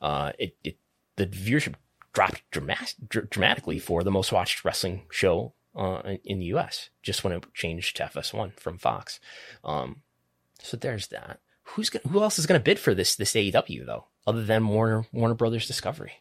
Uh, 0.00 0.32
it, 0.38 0.56
it, 0.64 0.78
the 1.16 1.26
viewership 1.26 1.74
dropped 2.12 2.42
dramatic, 2.50 2.94
dramatically 3.08 3.78
for 3.78 4.02
the 4.02 4.10
most 4.10 4.32
watched 4.32 4.64
wrestling 4.64 5.02
show 5.10 5.54
uh, 5.74 6.02
in 6.24 6.38
the 6.38 6.46
U.S. 6.46 6.90
just 7.02 7.24
when 7.24 7.32
it 7.32 7.44
changed 7.54 7.96
to 7.96 8.04
FS1 8.04 8.58
from 8.58 8.78
Fox. 8.78 9.20
Um, 9.64 10.02
so 10.60 10.76
there's 10.76 11.08
that. 11.08 11.40
Who's 11.64 11.90
gonna, 11.90 12.08
who 12.08 12.22
else 12.22 12.38
is 12.38 12.46
going 12.46 12.60
to 12.60 12.64
bid 12.64 12.78
for 12.78 12.94
this 12.94 13.16
this 13.16 13.32
AEW 13.32 13.86
though, 13.86 14.06
other 14.26 14.44
than 14.44 14.66
Warner 14.66 15.06
Warner 15.12 15.34
Brothers 15.34 15.66
Discovery? 15.66 16.12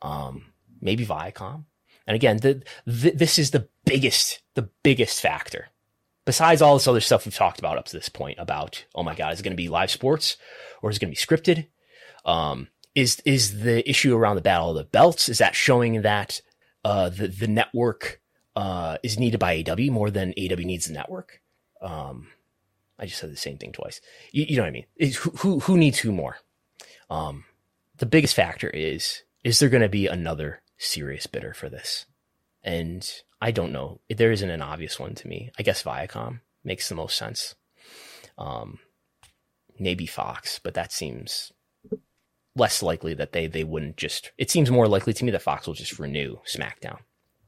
Um, 0.00 0.46
maybe 0.80 1.06
Viacom. 1.06 1.64
And 2.06 2.16
again, 2.16 2.38
the, 2.38 2.62
the, 2.84 3.10
this 3.10 3.38
is 3.38 3.52
the 3.52 3.68
biggest 3.84 4.42
the 4.54 4.68
biggest 4.82 5.20
factor. 5.20 5.68
Besides 6.24 6.62
all 6.62 6.74
this 6.74 6.86
other 6.86 7.00
stuff 7.00 7.24
we've 7.24 7.34
talked 7.34 7.58
about 7.58 7.78
up 7.78 7.86
to 7.86 7.96
this 7.96 8.08
point 8.08 8.38
about, 8.38 8.84
oh 8.94 9.02
my 9.02 9.14
God, 9.14 9.32
is 9.32 9.40
it 9.40 9.42
going 9.42 9.52
to 9.52 9.56
be 9.56 9.68
live 9.68 9.90
sports 9.90 10.36
or 10.80 10.90
is 10.90 10.96
it 10.96 11.00
going 11.00 11.12
to 11.12 11.20
be 11.20 11.36
scripted? 11.36 11.66
Um, 12.24 12.68
is 12.94 13.20
is 13.24 13.60
the 13.62 13.88
issue 13.88 14.16
around 14.16 14.36
the 14.36 14.42
battle 14.42 14.70
of 14.70 14.76
the 14.76 14.84
belts? 14.84 15.28
Is 15.28 15.38
that 15.38 15.54
showing 15.54 16.02
that 16.02 16.40
uh, 16.84 17.08
the 17.08 17.28
the 17.28 17.46
network 17.46 18.20
uh, 18.56 18.98
is 19.02 19.18
needed 19.18 19.38
by 19.38 19.64
AW 19.68 19.90
more 19.90 20.10
than 20.10 20.34
AW 20.36 20.56
needs 20.56 20.86
the 20.86 20.92
network? 20.92 21.40
Um, 21.80 22.28
I 22.98 23.06
just 23.06 23.20
said 23.20 23.32
the 23.32 23.36
same 23.36 23.58
thing 23.58 23.72
twice. 23.72 24.00
You, 24.30 24.44
you 24.48 24.56
know 24.56 24.62
what 24.62 24.68
I 24.68 24.70
mean? 24.70 25.12
Who, 25.14 25.30
who, 25.30 25.58
who 25.60 25.76
needs 25.76 25.98
who 25.98 26.12
more? 26.12 26.36
Um, 27.10 27.44
the 27.96 28.06
biggest 28.06 28.34
factor 28.34 28.68
is, 28.68 29.22
is 29.42 29.58
there 29.58 29.68
going 29.68 29.82
to 29.82 29.88
be 29.88 30.06
another 30.06 30.62
serious 30.78 31.26
bidder 31.26 31.52
for 31.52 31.68
this? 31.68 32.06
And 32.62 33.08
I 33.40 33.50
don't 33.50 33.72
know. 33.72 34.00
There 34.08 34.30
isn't 34.30 34.48
an 34.48 34.62
obvious 34.62 35.00
one 35.00 35.16
to 35.16 35.26
me. 35.26 35.50
I 35.58 35.64
guess 35.64 35.82
Viacom 35.82 36.40
makes 36.62 36.88
the 36.88 36.94
most 36.94 37.18
sense. 37.18 37.56
Um, 38.38 38.78
maybe 39.78 40.06
Fox, 40.06 40.60
but 40.62 40.74
that 40.74 40.92
seems 40.92 41.52
less 42.54 42.82
likely 42.82 43.14
that 43.14 43.32
they, 43.32 43.46
they 43.46 43.64
wouldn't 43.64 43.96
just, 43.96 44.30
it 44.38 44.50
seems 44.50 44.70
more 44.70 44.88
likely 44.88 45.12
to 45.12 45.24
me 45.24 45.30
that 45.30 45.42
Fox 45.42 45.66
will 45.66 45.74
just 45.74 45.98
renew 45.98 46.36
SmackDown 46.46 46.98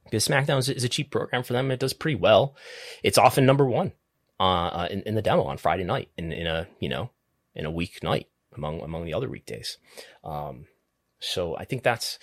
because 0.05 0.27
SmackDown 0.27 0.59
is, 0.59 0.69
is 0.69 0.85
a 0.85 0.89
cheap 0.89 1.11
program 1.11 1.43
for 1.43 1.53
them. 1.53 1.71
It 1.71 1.81
does 1.81 1.93
pretty 1.93 2.17
well. 2.17 2.57
It's 3.03 3.19
often 3.19 3.47
number 3.47 3.67
one 3.67 3.93
uh, 4.41 4.89
in, 4.91 5.03
in 5.03 5.15
the 5.15 5.23
demo 5.23 5.45
on 5.45 5.59
Friday 5.59 5.85
night 5.85 6.09
in, 6.17 6.33
in 6.33 6.47
a, 6.47 6.67
you 6.81 6.89
know, 6.89 7.11
in 7.55 7.67
a 7.67 7.71
week 7.71 8.03
night 8.03 8.29
among, 8.57 8.81
among 8.81 9.05
the 9.05 9.15
other 9.15 9.29
weekdays. 9.29 9.79
Um, 10.23 10.67
so 11.19 11.57
I 11.57 11.65
think 11.65 11.83
that's, 11.83 12.19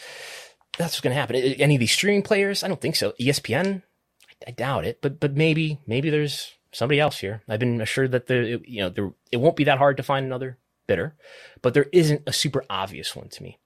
that's 0.78 0.94
what's 0.94 1.02
going 1.02 1.14
to 1.14 1.20
happen. 1.20 1.36
Any 1.36 1.76
of 1.76 1.80
these 1.80 1.92
streaming 1.92 2.24
players? 2.24 2.64
I 2.64 2.68
don't 2.68 2.82
think 2.82 2.96
so. 2.96 3.14
ESPN? 3.20 3.84
I, 4.30 4.50
I 4.50 4.52
doubt 4.52 4.86
it, 4.86 5.00
but, 5.02 5.20
but 5.20 5.36
maybe, 5.36 5.80
maybe 5.86 6.10
there's 6.10 6.54
somebody 6.72 7.00
else 7.00 7.20
here. 7.20 7.44
I've 7.48 7.60
been 7.60 7.82
assured 7.82 8.12
that 8.12 8.28
the, 8.28 8.62
you 8.66 8.82
know, 8.82 8.90
there, 8.90 9.12
it 9.32 9.38
won't 9.38 9.56
be 9.56 9.66
that 9.66 9.78
hard 9.78 9.98
to 9.98 10.04
find 10.04 10.26
another 10.26 10.58
bidder, 10.92 11.16
but 11.62 11.74
there 11.74 11.88
isn't 11.94 12.22
a 12.28 12.34
super 12.34 12.66
obvious 12.70 13.16
one 13.16 13.30
to 13.30 13.42
me. 13.42 13.58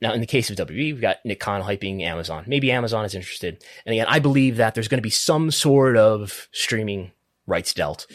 Now, 0.00 0.12
in 0.12 0.20
the 0.20 0.26
case 0.26 0.50
of 0.50 0.56
WWE, 0.56 0.76
we've 0.76 1.00
got 1.00 1.24
Nick 1.24 1.38
Khan 1.38 1.62
hyping 1.62 2.02
Amazon. 2.02 2.44
Maybe 2.48 2.72
Amazon 2.72 3.04
is 3.04 3.14
interested. 3.14 3.62
And 3.84 3.92
again, 3.92 4.06
I 4.08 4.18
believe 4.18 4.56
that 4.56 4.74
there's 4.74 4.88
going 4.88 4.98
to 4.98 5.02
be 5.02 5.10
some 5.10 5.52
sort 5.52 5.96
of 5.96 6.48
streaming 6.50 7.12
rights 7.46 7.72
dealt, 7.72 8.08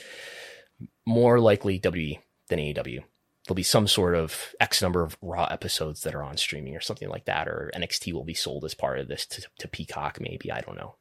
more 1.06 1.39
likely 1.39 1.80
WWE 1.80 2.20
than 2.49 2.60
AEW. 2.60 3.04
There'll 3.47 3.56
be 3.56 3.64
some 3.64 3.88
sort 3.88 4.16
of 4.16 4.54
X 4.60 4.82
number 4.82 5.02
of 5.02 5.18
Raw 5.22 5.45
episodes 5.45 6.02
that 6.02 6.14
are 6.14 6.24
on 6.24 6.36
streaming 6.36 6.76
or 6.76 6.82
something 6.82 7.10
like 7.10 7.26
that, 7.26 7.47
or 7.47 7.72
NXT 7.74 8.12
will 8.12 8.26
be 8.26 8.34
sold 8.34 8.66
as 8.66 8.74
part 8.74 8.99
of 8.99 9.08
this 9.08 9.26
to, 9.28 9.47
to 9.60 9.68
Peacock, 9.70 10.20
maybe. 10.20 10.52
I 10.52 10.60
don't 10.60 10.78
know. 10.78 10.95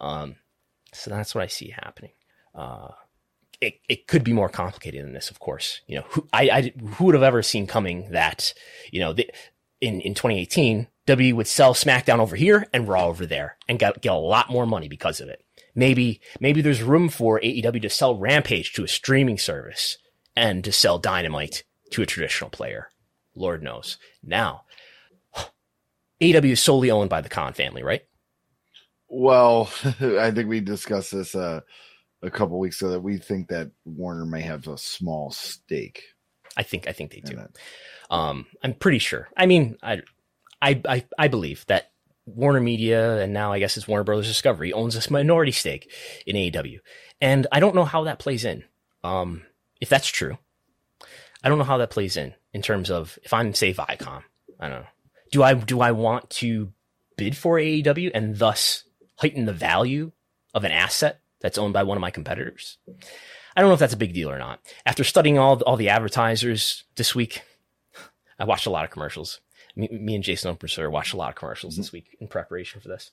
Um, 0.00 0.36
so 0.92 1.10
that's 1.10 1.36
what 1.36 1.44
I 1.44 1.46
see 1.46 1.70
happening. 1.70 2.12
Uh, 2.52 2.88
it, 3.60 3.80
it 3.88 4.06
could 4.06 4.24
be 4.24 4.32
more 4.32 4.48
complicated 4.48 5.04
than 5.04 5.12
this, 5.12 5.30
of 5.30 5.38
course. 5.38 5.80
You 5.86 5.96
know, 5.96 6.04
who, 6.10 6.28
I, 6.32 6.50
I, 6.50 6.72
who 6.94 7.04
would 7.06 7.14
have 7.14 7.22
ever 7.22 7.42
seen 7.42 7.66
coming 7.66 8.10
that, 8.10 8.52
you 8.90 9.00
know, 9.00 9.12
the, 9.12 9.30
in, 9.80 10.00
in 10.00 10.14
2018, 10.14 10.88
W 11.06 11.36
would 11.36 11.46
sell 11.46 11.74
SmackDown 11.74 12.18
over 12.18 12.36
here 12.36 12.66
and 12.72 12.88
Raw 12.88 13.06
over 13.06 13.26
there 13.26 13.56
and 13.68 13.78
get, 13.78 14.02
get 14.02 14.12
a 14.12 14.16
lot 14.16 14.50
more 14.50 14.66
money 14.66 14.88
because 14.88 15.20
of 15.20 15.28
it. 15.28 15.44
Maybe, 15.74 16.20
maybe 16.40 16.62
there's 16.62 16.82
room 16.82 17.08
for 17.08 17.40
AEW 17.40 17.82
to 17.82 17.90
sell 17.90 18.16
Rampage 18.16 18.72
to 18.74 18.84
a 18.84 18.88
streaming 18.88 19.38
service 19.38 19.98
and 20.34 20.64
to 20.64 20.72
sell 20.72 20.98
Dynamite 20.98 21.64
to 21.90 22.02
a 22.02 22.06
traditional 22.06 22.50
player. 22.50 22.90
Lord 23.34 23.62
knows. 23.62 23.98
Now, 24.22 24.64
AEW 26.20 26.52
is 26.52 26.62
solely 26.62 26.90
owned 26.90 27.10
by 27.10 27.20
the 27.20 27.28
Khan 27.28 27.52
family, 27.52 27.82
right? 27.82 28.02
Well, 29.08 29.70
I 30.00 30.30
think 30.30 30.48
we 30.48 30.60
discussed 30.60 31.12
this 31.12 31.34
uh, 31.34 31.60
a 32.22 32.30
couple 32.30 32.58
weeks 32.58 32.80
ago 32.80 32.90
that 32.90 33.00
we 33.00 33.18
think 33.18 33.48
that 33.48 33.70
Warner 33.84 34.26
may 34.26 34.42
have 34.42 34.66
a 34.68 34.78
small 34.78 35.30
stake. 35.30 36.02
I 36.56 36.62
think 36.62 36.88
I 36.88 36.92
think 36.92 37.12
they 37.12 37.20
do. 37.20 37.38
Um, 38.10 38.46
I'm 38.62 38.74
pretty 38.74 38.98
sure. 38.98 39.28
I 39.36 39.46
mean, 39.46 39.76
I, 39.82 40.02
I 40.62 40.80
I 40.88 41.04
I 41.18 41.28
believe 41.28 41.64
that 41.66 41.90
Warner 42.26 42.60
Media, 42.60 43.18
and 43.18 43.32
now 43.32 43.52
I 43.52 43.58
guess 43.58 43.76
it's 43.76 43.86
Warner 43.86 44.04
Brothers 44.04 44.26
Discovery, 44.26 44.72
owns 44.72 44.96
a 44.96 45.12
minority 45.12 45.52
stake 45.52 45.92
in 46.26 46.36
AEW. 46.36 46.80
And 47.20 47.46
I 47.52 47.60
don't 47.60 47.74
know 47.74 47.84
how 47.84 48.04
that 48.04 48.18
plays 48.18 48.44
in. 48.44 48.64
Um, 49.04 49.42
if 49.80 49.88
that's 49.88 50.08
true, 50.08 50.38
I 51.42 51.48
don't 51.48 51.58
know 51.58 51.64
how 51.64 51.78
that 51.78 51.90
plays 51.90 52.16
in 52.16 52.34
in 52.52 52.62
terms 52.62 52.90
of 52.90 53.18
if 53.22 53.32
I'm 53.32 53.54
say 53.54 53.72
Viacom, 53.72 54.22
I 54.58 54.68
don't 54.68 54.80
know. 54.80 54.88
Do 55.30 55.42
I 55.42 55.54
do 55.54 55.80
I 55.80 55.92
want 55.92 56.30
to 56.30 56.72
bid 57.16 57.36
for 57.36 57.56
AEW 57.56 58.10
and 58.14 58.36
thus 58.36 58.84
heighten 59.16 59.44
the 59.44 59.52
value 59.52 60.12
of 60.54 60.64
an 60.64 60.72
asset 60.72 61.20
that's 61.46 61.58
owned 61.58 61.72
by 61.72 61.84
one 61.84 61.96
of 61.96 62.00
my 62.00 62.10
competitors? 62.10 62.78
I 63.56 63.60
don't 63.60 63.70
know 63.70 63.74
if 63.74 63.80
that's 63.80 63.94
a 63.94 63.98
big 63.98 64.12
deal 64.12 64.30
or 64.30 64.38
not. 64.38 64.60
After 64.84 65.04
studying 65.04 65.38
all 65.38 65.62
all 65.62 65.76
the 65.76 65.88
advertisers 65.88 66.84
this 66.96 67.14
week, 67.14 67.42
I 68.38 68.44
watched 68.44 68.66
a 68.66 68.70
lot 68.70 68.84
of 68.84 68.90
commercials. 68.90 69.40
Me, 69.76 69.88
me 69.88 70.16
and 70.16 70.24
Jason 70.24 70.54
Umperser 70.54 70.90
watched 70.90 71.14
a 71.14 71.16
lot 71.16 71.30
of 71.30 71.36
commercials 71.36 71.74
mm-hmm. 71.74 71.82
this 71.82 71.92
week 71.92 72.16
in 72.20 72.26
preparation 72.26 72.80
for 72.80 72.88
this. 72.88 73.12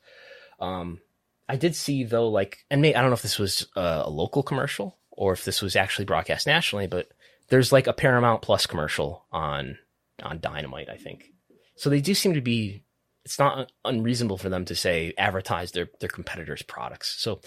Um, 0.60 1.00
I 1.48 1.56
did 1.56 1.76
see 1.76 2.04
though, 2.04 2.30
like, 2.30 2.66
and 2.72 2.82
may, 2.82 2.96
I 2.96 3.02
don't 3.02 3.10
know 3.10 3.16
if 3.16 3.22
this 3.22 3.38
was 3.38 3.68
a, 3.76 4.04
a 4.06 4.10
local 4.10 4.44
commercial 4.44 4.98
or 5.12 5.34
if 5.34 5.46
this 5.46 5.62
was 5.62 5.76
actually 5.76 6.06
broadcast 6.06 6.48
nationally, 6.48 6.88
but 6.88 7.10
there's 7.50 7.72
like 7.72 7.88
a 7.88 7.94
Paramount 7.94 8.42
Plus 8.42 8.66
commercial 8.66 9.26
on 9.32 9.78
on 10.24 10.40
Dynamite, 10.40 10.90
I 10.90 10.98
think. 10.98 11.32
So 11.76 11.90
they 11.90 12.02
do 12.02 12.14
seem 12.14 12.34
to 12.34 12.42
be. 12.42 12.84
It's 13.26 13.40
not 13.40 13.72
unreasonable 13.86 14.38
for 14.38 14.50
them 14.50 14.66
to 14.66 14.76
say 14.76 15.14
advertise 15.18 15.72
their 15.72 15.90
their 16.00 16.10
competitors' 16.10 16.62
products. 16.62 17.16
So 17.20 17.40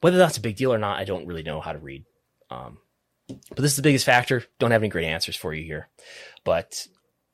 whether 0.00 0.18
that's 0.18 0.36
a 0.36 0.42
big 0.42 0.56
deal 0.56 0.72
or 0.72 0.78
not, 0.78 0.98
I 0.98 1.04
don't 1.04 1.26
really 1.26 1.42
know 1.42 1.60
how 1.60 1.72
to 1.72 1.78
read. 1.78 2.04
Um, 2.50 2.78
but 3.28 3.58
this 3.58 3.72
is 3.72 3.76
the 3.76 3.82
biggest 3.82 4.06
factor. 4.06 4.44
Don't 4.58 4.70
have 4.70 4.82
any 4.82 4.88
great 4.88 5.06
answers 5.06 5.36
for 5.36 5.52
you 5.52 5.64
here, 5.64 5.88
but 6.44 6.86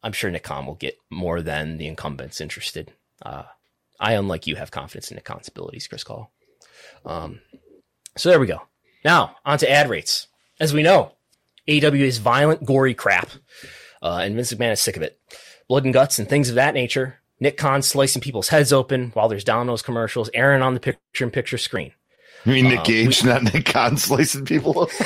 I'm 0.02 0.12
sure 0.12 0.30
Nick 0.30 0.42
Khan 0.42 0.66
will 0.66 0.74
get 0.74 0.98
more 1.10 1.40
than 1.40 1.78
the 1.78 1.86
incumbents 1.86 2.40
interested. 2.40 2.92
Uh, 3.22 3.44
I, 4.00 4.14
unlike 4.14 4.46
you, 4.46 4.56
have 4.56 4.70
confidence 4.70 5.10
in 5.10 5.14
Nick 5.14 5.24
Khan's 5.24 5.48
abilities, 5.48 5.86
Chris 5.86 6.04
Gullo. 6.04 6.28
Um, 7.04 7.40
so 8.16 8.28
there 8.28 8.40
we 8.40 8.46
go. 8.46 8.62
Now 9.04 9.36
on 9.44 9.58
to 9.58 9.70
ad 9.70 9.88
rates. 9.88 10.26
As 10.58 10.74
we 10.74 10.82
know, 10.82 11.12
AW 11.68 11.94
is 11.94 12.18
violent, 12.18 12.64
gory 12.64 12.94
crap, 12.94 13.30
uh, 14.02 14.20
and 14.22 14.34
Vince 14.34 14.52
McMahon 14.52 14.72
is 14.72 14.80
sick 14.80 14.96
of 14.96 15.02
it. 15.02 15.18
Blood 15.68 15.84
and 15.84 15.94
guts 15.94 16.18
and 16.18 16.28
things 16.28 16.48
of 16.48 16.56
that 16.56 16.74
nature. 16.74 17.20
Nick 17.40 17.56
Khan 17.56 17.82
slicing 17.82 18.22
people's 18.22 18.48
heads 18.48 18.72
open 18.72 19.10
while 19.14 19.28
there's 19.28 19.44
Domino's 19.44 19.82
commercials, 19.82 20.30
airing 20.34 20.62
on 20.62 20.74
the 20.74 20.80
picture-in-picture 20.80 21.58
screen. 21.58 21.92
You 22.44 22.52
mean 22.52 22.68
Nick 22.68 22.80
uh, 22.80 22.84
Gage, 22.84 23.22
we, 23.22 23.28
not 23.30 23.42
Nick 23.42 23.64
Khan 23.64 23.96
slicing 23.96 24.44
people? 24.44 24.90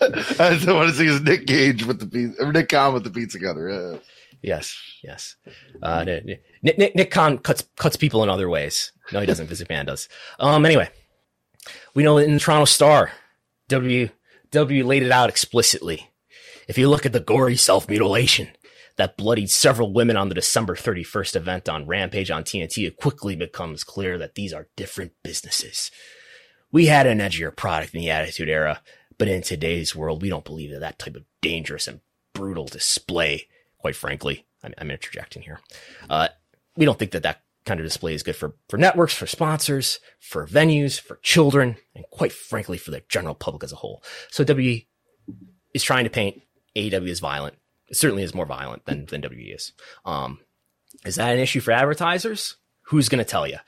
I 0.00 0.58
want 0.66 0.88
to 0.88 0.94
see 0.94 1.06
is 1.06 1.20
Nick 1.22 1.46
Gage 1.46 1.84
with 1.84 2.00
the 2.00 2.06
pizza, 2.06 2.44
or 2.44 2.52
Nick 2.52 2.68
Khan 2.68 2.94
with 2.94 3.04
the 3.04 3.10
pizza 3.10 3.38
cutter. 3.38 3.68
Yeah. 3.68 3.98
Yes, 4.40 4.80
yes. 5.02 5.36
Uh, 5.82 6.04
Nick, 6.04 6.42
Nick, 6.62 6.94
Nick 6.94 7.10
Khan 7.10 7.38
cuts 7.38 7.64
cuts 7.76 7.96
people 7.96 8.22
in 8.22 8.28
other 8.28 8.48
ways. 8.48 8.92
No, 9.12 9.20
he 9.20 9.26
doesn't. 9.26 9.46
Visit 9.48 9.68
Man 9.68 9.86
does. 9.86 10.08
Um. 10.38 10.64
Anyway, 10.64 10.88
we 11.94 12.02
know 12.02 12.18
in 12.18 12.34
the 12.34 12.40
Toronto 12.40 12.64
Star, 12.64 13.10
W 13.68 14.08
W 14.50 14.86
laid 14.86 15.02
it 15.02 15.12
out 15.12 15.28
explicitly. 15.28 16.10
If 16.68 16.78
you 16.78 16.88
look 16.88 17.06
at 17.06 17.12
the 17.12 17.20
gory 17.20 17.56
self 17.56 17.88
mutilation 17.88 18.48
that 18.98 19.16
bloodied 19.16 19.50
several 19.50 19.92
women 19.92 20.16
on 20.16 20.28
the 20.28 20.34
December 20.34 20.76
31st 20.76 21.36
event 21.36 21.68
on 21.68 21.86
Rampage 21.86 22.30
on 22.30 22.44
TNT, 22.44 22.86
it 22.86 22.96
quickly 22.96 23.34
becomes 23.34 23.84
clear 23.84 24.18
that 24.18 24.34
these 24.34 24.52
are 24.52 24.68
different 24.76 25.12
businesses. 25.24 25.90
We 26.70 26.86
had 26.86 27.06
an 27.06 27.18
edgier 27.18 27.54
product 27.54 27.94
in 27.94 28.00
the 28.00 28.10
Attitude 28.10 28.50
Era, 28.50 28.82
but 29.16 29.28
in 29.28 29.40
today's 29.40 29.96
world, 29.96 30.20
we 30.20 30.28
don't 30.28 30.44
believe 30.44 30.70
that 30.72 30.80
that 30.80 30.98
type 30.98 31.16
of 31.16 31.24
dangerous 31.40 31.88
and 31.88 32.00
brutal 32.34 32.66
display 32.66 33.48
quite 33.78 33.96
frankly. 33.96 34.44
I'm, 34.62 34.74
I'm 34.78 34.90
interjecting 34.90 35.42
here. 35.42 35.60
Uh, 36.10 36.28
we 36.76 36.84
don't 36.84 36.98
think 36.98 37.12
that 37.12 37.22
that 37.22 37.42
kind 37.64 37.80
of 37.80 37.86
display 37.86 38.14
is 38.14 38.22
good 38.22 38.36
for, 38.36 38.54
for 38.68 38.76
networks, 38.76 39.14
for 39.14 39.26
sponsors, 39.26 40.00
for 40.20 40.46
venues, 40.46 41.00
for 41.00 41.16
children, 41.22 41.76
and 41.94 42.04
quite 42.10 42.32
frankly, 42.32 42.78
for 42.78 42.90
the 42.90 43.02
general 43.08 43.34
public 43.34 43.64
as 43.64 43.72
a 43.72 43.76
whole. 43.76 44.02
So 44.30 44.44
WWE 44.44 44.86
is 45.74 45.82
trying 45.82 46.04
to 46.04 46.10
paint 46.10 46.42
AEW 46.76 47.10
as 47.10 47.20
violent. 47.20 47.56
Certainly 47.92 48.22
is 48.22 48.34
more 48.34 48.46
violent 48.46 48.84
than, 48.84 49.06
than 49.06 49.22
WWE 49.22 49.54
is. 49.54 49.72
Um, 50.04 50.40
is 51.04 51.16
that 51.16 51.34
an 51.34 51.40
issue 51.40 51.60
for 51.60 51.72
advertisers? 51.72 52.56
Who's 52.82 53.08
going 53.08 53.24
to 53.24 53.30
tell 53.30 53.46
you? 53.46 53.58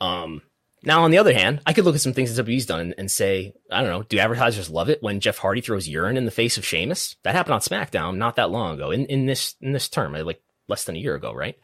Um, 0.00 0.42
now, 0.84 1.02
on 1.02 1.10
the 1.10 1.18
other 1.18 1.34
hand, 1.34 1.60
I 1.66 1.72
could 1.72 1.84
look 1.84 1.96
at 1.96 2.00
some 2.00 2.12
things 2.12 2.34
that 2.34 2.46
WWE's 2.46 2.66
done 2.66 2.94
and, 2.96 3.10
say, 3.10 3.52
I 3.70 3.82
don't 3.82 3.90
know, 3.90 4.02
do 4.04 4.18
advertisers 4.18 4.70
love 4.70 4.88
it 4.88 5.02
when 5.02 5.20
Jeff 5.20 5.38
Hardy 5.38 5.60
throws 5.60 5.88
urine 5.88 6.16
in 6.16 6.24
the 6.24 6.30
face 6.30 6.56
of 6.56 6.64
Sheamus? 6.64 7.16
That 7.24 7.34
happened 7.34 7.54
on 7.54 7.60
SmackDown 7.60 8.16
not 8.16 8.36
that 8.36 8.50
long 8.50 8.74
ago 8.74 8.90
in, 8.90 9.06
in 9.06 9.26
this 9.26 9.56
in 9.60 9.72
this 9.72 9.88
term, 9.88 10.12
like 10.12 10.40
less 10.68 10.84
than 10.84 10.94
a 10.94 11.00
year 11.00 11.16
ago, 11.16 11.32
right? 11.32 11.58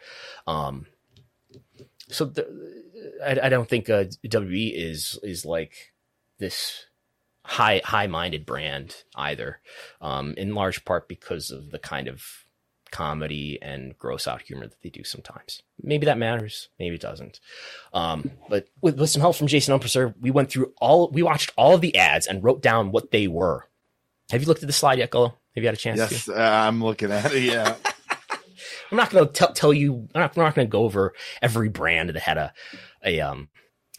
Um, 0.47 0.87
so 2.09 2.25
the, 2.25 2.47
I, 3.25 3.47
I, 3.47 3.49
don't 3.49 3.69
think 3.69 3.89
uh, 3.89 4.05
WWE 4.27 4.73
is 4.75 5.19
is 5.23 5.47
like 5.47 5.93
this 6.39 6.87
high 7.45 7.81
high 7.85 8.07
minded 8.07 8.47
brand 8.47 8.97
either, 9.15 9.61
um, 10.01 10.35
in 10.37 10.55
large 10.55 10.85
part 10.85 11.09
because 11.09 11.51
of 11.51 11.71
the 11.71 11.79
kind 11.79 12.09
of 12.09 12.45
comedy 12.91 13.59
and 13.61 13.99
gross 13.99 14.29
out 14.29 14.43
humor 14.43 14.69
that 14.69 14.81
they 14.83 14.89
do 14.89 15.03
sometimes. 15.03 15.63
Maybe 15.83 16.07
that 16.07 16.17
matters. 16.17 16.69
Maybe 16.79 16.95
it 16.95 17.01
doesn't. 17.01 17.41
Um, 17.93 18.31
but 18.49 18.69
with, 18.81 18.99
with 18.99 19.11
some 19.11 19.21
help 19.21 19.35
from 19.35 19.49
Jason 19.49 19.77
Umperser, 19.77 20.15
we 20.21 20.31
went 20.31 20.49
through 20.49 20.73
all, 20.81 21.11
we 21.11 21.23
watched 21.23 21.53
all 21.57 21.75
of 21.75 21.81
the 21.81 21.97
ads 21.97 22.29
and 22.29 22.43
wrote 22.45 22.63
down 22.63 22.93
what 22.93 23.11
they 23.11 23.27
were. 23.27 23.69
Have 24.31 24.43
you 24.43 24.47
looked 24.47 24.63
at 24.63 24.69
the 24.69 24.73
slide 24.73 24.99
yet, 24.99 25.11
Gullo? 25.11 25.35
Have 25.57 25.63
you 25.63 25.67
had 25.67 25.75
a 25.75 25.79
chance 25.79 25.99
yes? 25.99 26.29
Uh, 26.29 26.35
I'm 26.35 26.83
looking 26.83 27.11
at 27.11 27.33
it. 27.33 27.43
Yeah. 27.43 27.75
I'm 28.91 28.97
not 28.97 29.11
going 29.11 29.29
to 29.29 29.53
tell 29.55 29.73
you, 29.73 30.09
I'm 30.15 30.21
not, 30.21 30.37
not 30.37 30.55
going 30.55 30.69
to 30.69 30.71
go 30.71 30.85
over 30.85 31.15
every 31.43 31.69
brand 31.69 32.11
that 32.11 32.17
had 32.17 32.39
a, 32.39 32.53
a, 33.05 33.21
um, 33.21 33.49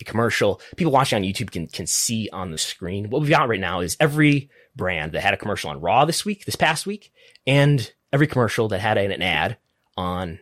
a 0.02 0.04
commercial. 0.04 0.62
People 0.76 0.92
watching 0.92 1.18
on 1.18 1.24
YouTube 1.24 1.52
can, 1.52 1.68
can 1.68 1.88
see 1.88 2.30
on 2.32 2.52
the 2.52 2.58
screen. 2.58 3.10
What 3.10 3.22
we've 3.22 3.30
got 3.30 3.48
right 3.48 3.60
now 3.60 3.80
is 3.80 3.98
every 4.00 4.50
brand 4.76 5.14
that 5.14 5.22
had 5.22 5.34
a 5.34 5.38
commercial 5.38 5.70
on 5.70 5.82
Raw 5.82 6.06
this 6.06 6.26
week, 6.26 6.46
this 6.46 6.56
past 6.56 6.86
week, 6.86 7.12
and 7.48 7.94
every 8.12 8.28
commercial 8.28 8.68
that 8.70 8.80
had 8.80 8.98
an 8.98 9.22
ad 9.22 9.58
on 9.98 10.40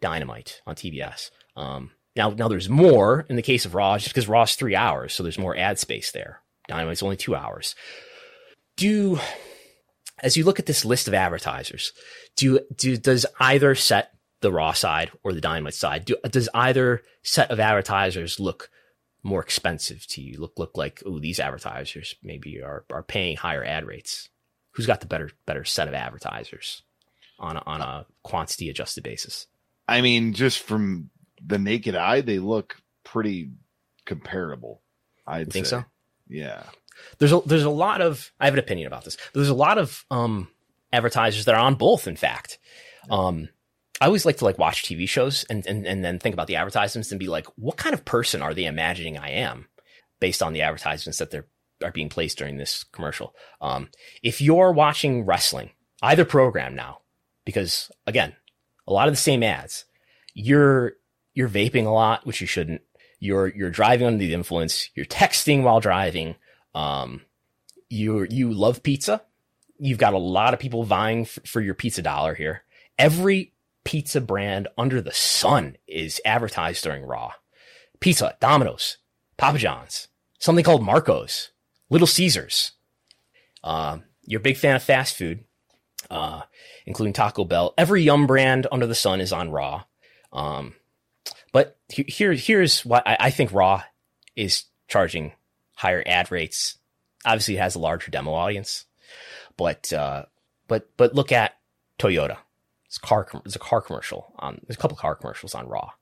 Dynamite 0.00 0.60
on 0.66 0.74
TBS. 0.74 1.30
Um, 1.56 1.90
now, 2.16 2.30
now 2.30 2.48
there's 2.48 2.68
more 2.68 3.26
in 3.28 3.36
the 3.36 3.42
case 3.42 3.64
of 3.64 3.74
Raw, 3.74 3.96
just 3.98 4.10
because 4.10 4.28
Raw's 4.28 4.54
three 4.54 4.74
hours, 4.74 5.12
so 5.12 5.22
there's 5.22 5.38
more 5.38 5.56
ad 5.56 5.78
space 5.78 6.12
there. 6.12 6.40
Dynamite's 6.68 7.02
only 7.02 7.16
two 7.16 7.34
hours. 7.34 7.74
Do 8.76 9.18
as 10.22 10.36
you 10.36 10.44
look 10.44 10.58
at 10.58 10.66
this 10.66 10.84
list 10.84 11.08
of 11.08 11.14
advertisers, 11.14 11.92
do 12.36 12.60
do 12.74 12.96
does 12.96 13.26
either 13.38 13.74
set 13.74 14.12
the 14.40 14.52
Raw 14.52 14.72
side 14.72 15.10
or 15.22 15.32
the 15.32 15.40
Dynamite 15.40 15.74
side? 15.74 16.04
Do, 16.04 16.16
does 16.30 16.48
either 16.54 17.02
set 17.22 17.50
of 17.50 17.60
advertisers 17.60 18.40
look 18.40 18.70
more 19.22 19.42
expensive 19.42 20.06
to 20.08 20.22
you? 20.22 20.38
Look 20.40 20.58
look 20.58 20.76
like 20.76 21.02
oh 21.06 21.18
these 21.18 21.40
advertisers 21.40 22.14
maybe 22.22 22.60
are 22.62 22.84
are 22.90 23.02
paying 23.02 23.36
higher 23.36 23.64
ad 23.64 23.84
rates. 23.84 24.28
Who's 24.72 24.86
got 24.86 25.00
the 25.00 25.06
better 25.06 25.30
better 25.46 25.64
set 25.64 25.88
of 25.88 25.94
advertisers? 25.94 26.82
on 27.40 27.56
a, 27.56 27.62
on 27.66 27.80
a 27.80 28.06
quantity 28.22 28.68
adjusted 28.68 29.02
basis. 29.02 29.46
I 29.88 30.02
mean, 30.02 30.34
just 30.34 30.60
from 30.60 31.10
the 31.44 31.58
naked 31.58 31.96
eye, 31.96 32.20
they 32.20 32.38
look 32.38 32.76
pretty 33.02 33.50
comparable. 34.04 34.82
I 35.26 35.44
think 35.44 35.66
say. 35.66 35.70
so. 35.70 35.84
Yeah. 36.28 36.62
There's 37.18 37.32
a 37.32 37.40
there's 37.46 37.64
a 37.64 37.70
lot 37.70 38.02
of 38.02 38.30
I 38.38 38.44
have 38.44 38.54
an 38.54 38.60
opinion 38.60 38.86
about 38.86 39.04
this. 39.04 39.16
There's 39.32 39.48
a 39.48 39.54
lot 39.54 39.78
of 39.78 40.04
um 40.10 40.48
advertisers 40.92 41.46
that 41.46 41.54
are 41.54 41.60
on 41.60 41.76
both. 41.76 42.06
In 42.06 42.16
fact, 42.16 42.58
um, 43.08 43.48
I 44.00 44.06
always 44.06 44.24
like 44.24 44.38
to 44.38 44.44
like 44.44 44.58
watch 44.58 44.82
TV 44.82 45.08
shows 45.08 45.44
and, 45.50 45.66
and 45.66 45.86
and 45.86 46.02
then 46.04 46.18
think 46.18 46.32
about 46.32 46.46
the 46.46 46.56
advertisements 46.56 47.10
and 47.10 47.20
be 47.20 47.28
like, 47.28 47.46
what 47.56 47.76
kind 47.76 47.94
of 47.94 48.04
person 48.04 48.40
are 48.40 48.54
they 48.54 48.64
imagining 48.64 49.18
I 49.18 49.30
am 49.30 49.66
based 50.20 50.42
on 50.42 50.52
the 50.52 50.62
advertisements 50.62 51.18
that 51.18 51.30
they're 51.30 51.46
are 51.82 51.92
being 51.92 52.08
placed 52.08 52.38
during 52.38 52.56
this 52.56 52.84
commercial. 52.84 53.34
Um, 53.60 53.88
if 54.22 54.40
you're 54.40 54.72
watching 54.72 55.24
wrestling, 55.24 55.70
either 56.02 56.24
program 56.24 56.74
now, 56.74 57.00
because 57.44 57.90
again, 58.06 58.34
a 58.86 58.92
lot 58.92 59.08
of 59.08 59.14
the 59.14 59.18
same 59.18 59.42
ads. 59.42 59.84
You're 60.34 60.94
you're 61.34 61.48
vaping 61.48 61.86
a 61.86 61.90
lot, 61.90 62.26
which 62.26 62.40
you 62.40 62.46
shouldn't. 62.46 62.82
You're 63.18 63.48
you're 63.48 63.70
driving 63.70 64.06
under 64.06 64.18
the 64.18 64.34
influence. 64.34 64.90
You're 64.94 65.06
texting 65.06 65.62
while 65.62 65.80
driving. 65.80 66.36
Um, 66.74 67.22
you 67.88 68.26
you 68.30 68.52
love 68.52 68.82
pizza. 68.82 69.22
You've 69.78 69.98
got 69.98 70.14
a 70.14 70.18
lot 70.18 70.54
of 70.54 70.60
people 70.60 70.84
vying 70.84 71.22
f- 71.22 71.38
for 71.46 71.60
your 71.60 71.74
pizza 71.74 72.02
dollar 72.02 72.34
here. 72.34 72.64
Every 72.98 73.54
pizza 73.84 74.20
brand 74.20 74.68
under 74.76 75.00
the 75.00 75.12
sun 75.12 75.76
is 75.86 76.20
advertised 76.24 76.84
during 76.84 77.04
Raw. 77.04 77.32
Pizza, 78.00 78.36
Domino's, 78.40 78.98
Papa 79.36 79.58
John's, 79.58 80.08
something 80.38 80.64
called 80.64 80.82
Marco's, 80.82 81.50
Little 81.88 82.06
Caesars. 82.06 82.72
Um, 83.62 84.04
you're 84.24 84.40
a 84.40 84.42
big 84.42 84.56
fan 84.56 84.76
of 84.76 84.82
fast 84.82 85.16
food. 85.16 85.44
Uh, 86.10 86.42
including 86.86 87.12
Taco 87.12 87.44
Bell. 87.44 87.72
Every 87.78 88.02
Yum 88.02 88.26
brand 88.26 88.66
under 88.72 88.86
the 88.86 88.96
sun 88.96 89.20
is 89.20 89.32
on 89.32 89.50
Raw. 89.50 89.84
Um, 90.32 90.74
but 91.52 91.78
here, 91.88 92.32
here's 92.32 92.84
why 92.84 93.02
I, 93.06 93.16
I, 93.20 93.30
think 93.30 93.52
Raw 93.52 93.82
is 94.34 94.64
charging 94.88 95.32
higher 95.74 96.02
ad 96.04 96.32
rates. 96.32 96.78
Obviously, 97.24 97.56
it 97.56 97.60
has 97.60 97.74
a 97.74 97.80
larger 97.80 98.10
demo 98.10 98.32
audience, 98.32 98.86
but 99.56 99.92
uh, 99.92 100.24
but 100.68 100.88
but 100.96 101.14
look 101.14 101.32
at 101.32 101.56
Toyota. 101.98 102.38
It's 102.90 102.98
car. 102.98 103.24
It's 103.46 103.54
a 103.54 103.60
car 103.60 103.80
commercial 103.80 104.34
on. 104.40 104.60
There's 104.66 104.76
a 104.76 104.80
couple 104.80 104.96
car 104.96 105.14
commercials 105.14 105.54
on 105.54 105.68
Raw. 105.68 105.92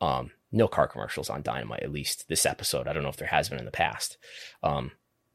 Um, 0.00 0.30
no 0.50 0.66
car 0.66 0.88
commercials 0.88 1.28
on 1.28 1.42
Dynamite, 1.42 1.82
at 1.82 1.92
least 1.92 2.26
this 2.28 2.46
episode. 2.46 2.88
I 2.88 2.94
don't 2.94 3.02
know 3.02 3.10
if 3.10 3.18
there 3.18 3.28
has 3.28 3.50
been 3.50 3.58
in 3.58 3.66
the 3.66 3.70
past. 3.70 4.16
Um, 4.62 4.92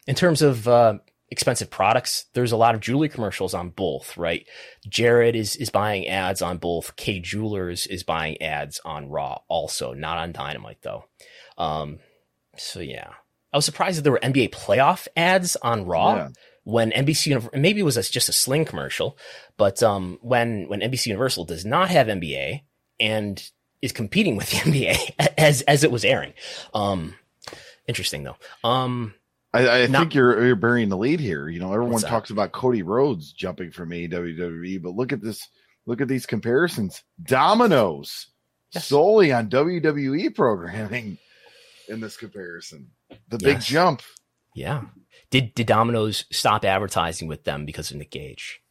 in 0.07 0.15
terms 0.15 0.41
of 0.41 0.67
uh, 0.67 0.95
expensive 1.29 1.69
products, 1.69 2.25
there's 2.33 2.51
a 2.51 2.57
lot 2.57 2.73
of 2.73 2.81
jewelry 2.81 3.09
commercials 3.09 3.53
on 3.53 3.69
both, 3.69 4.17
right? 4.17 4.47
Jared 4.89 5.35
is 5.35 5.55
is 5.55 5.69
buying 5.69 6.07
ads 6.07 6.41
on 6.41 6.57
both. 6.57 6.95
Kay 6.95 7.19
Jewelers 7.19 7.85
is 7.85 8.01
buying 8.01 8.41
ads 8.41 8.81
on 8.83 9.07
Raw, 9.07 9.41
also 9.47 9.93
not 9.93 10.17
on 10.17 10.31
Dynamite 10.31 10.81
though. 10.81 11.05
Um, 11.59 11.99
so 12.57 12.79
yeah, 12.79 13.11
I 13.53 13.57
was 13.57 13.65
surprised 13.65 13.99
that 13.99 14.01
there 14.01 14.13
were 14.13 14.19
NBA 14.19 14.49
playoff 14.49 15.07
ads 15.15 15.55
on 15.57 15.85
Raw. 15.85 16.15
Yeah. 16.15 16.29
When 16.65 16.91
NBC, 16.91 17.53
maybe 17.53 17.81
it 17.81 17.83
was 17.83 17.97
a, 17.97 18.03
just 18.03 18.29
a 18.29 18.33
Sling 18.33 18.65
commercial, 18.65 19.17
but 19.57 19.83
um, 19.83 20.17
when 20.21 20.67
when 20.69 20.79
NBC 20.79 21.07
Universal 21.07 21.45
does 21.45 21.65
not 21.65 21.89
have 21.89 22.07
NBA 22.07 22.61
and 22.99 23.51
is 23.81 23.91
competing 23.91 24.37
with 24.37 24.49
the 24.49 24.57
NBA 24.57 25.31
as 25.37 25.61
as 25.63 25.83
it 25.83 25.91
was 25.91 26.05
airing, 26.05 26.33
um, 26.73 27.15
interesting 27.87 28.23
though. 28.23 28.37
Um, 28.63 29.13
I, 29.53 29.67
I 29.67 29.87
not, 29.87 29.99
think 29.99 30.15
you're 30.15 30.45
you're 30.45 30.55
burying 30.55 30.89
the 30.89 30.97
lead 30.97 31.19
here. 31.19 31.47
You 31.47 31.59
know, 31.59 31.73
everyone 31.73 32.01
talks 32.01 32.29
about 32.29 32.53
Cody 32.53 32.81
Rhodes 32.81 33.33
jumping 33.33 33.71
from 33.71 33.89
AEW 33.89 34.37
WWE, 34.37 34.81
but 34.81 34.95
look 34.95 35.11
at 35.11 35.21
this. 35.21 35.47
Look 35.85 35.99
at 35.99 36.07
these 36.07 36.25
comparisons. 36.25 37.03
Domino's 37.21 38.27
yes. 38.71 38.85
solely 38.87 39.33
on 39.33 39.49
WWE 39.49 40.33
programming 40.33 41.17
in 41.89 41.99
this 41.99 42.15
comparison. 42.15 42.91
The 43.27 43.37
big 43.37 43.59
jump. 43.59 44.01
Yeah. 44.55 44.83
Did 45.33 45.55
did 45.55 45.65
Domino's 45.65 46.25
stop 46.31 46.63
advertising 46.63 47.27
with 47.27 47.43
them 47.43 47.65
because 47.65 47.89
of 47.89 47.97
Nick 47.97 48.11
Gage? 48.11 48.61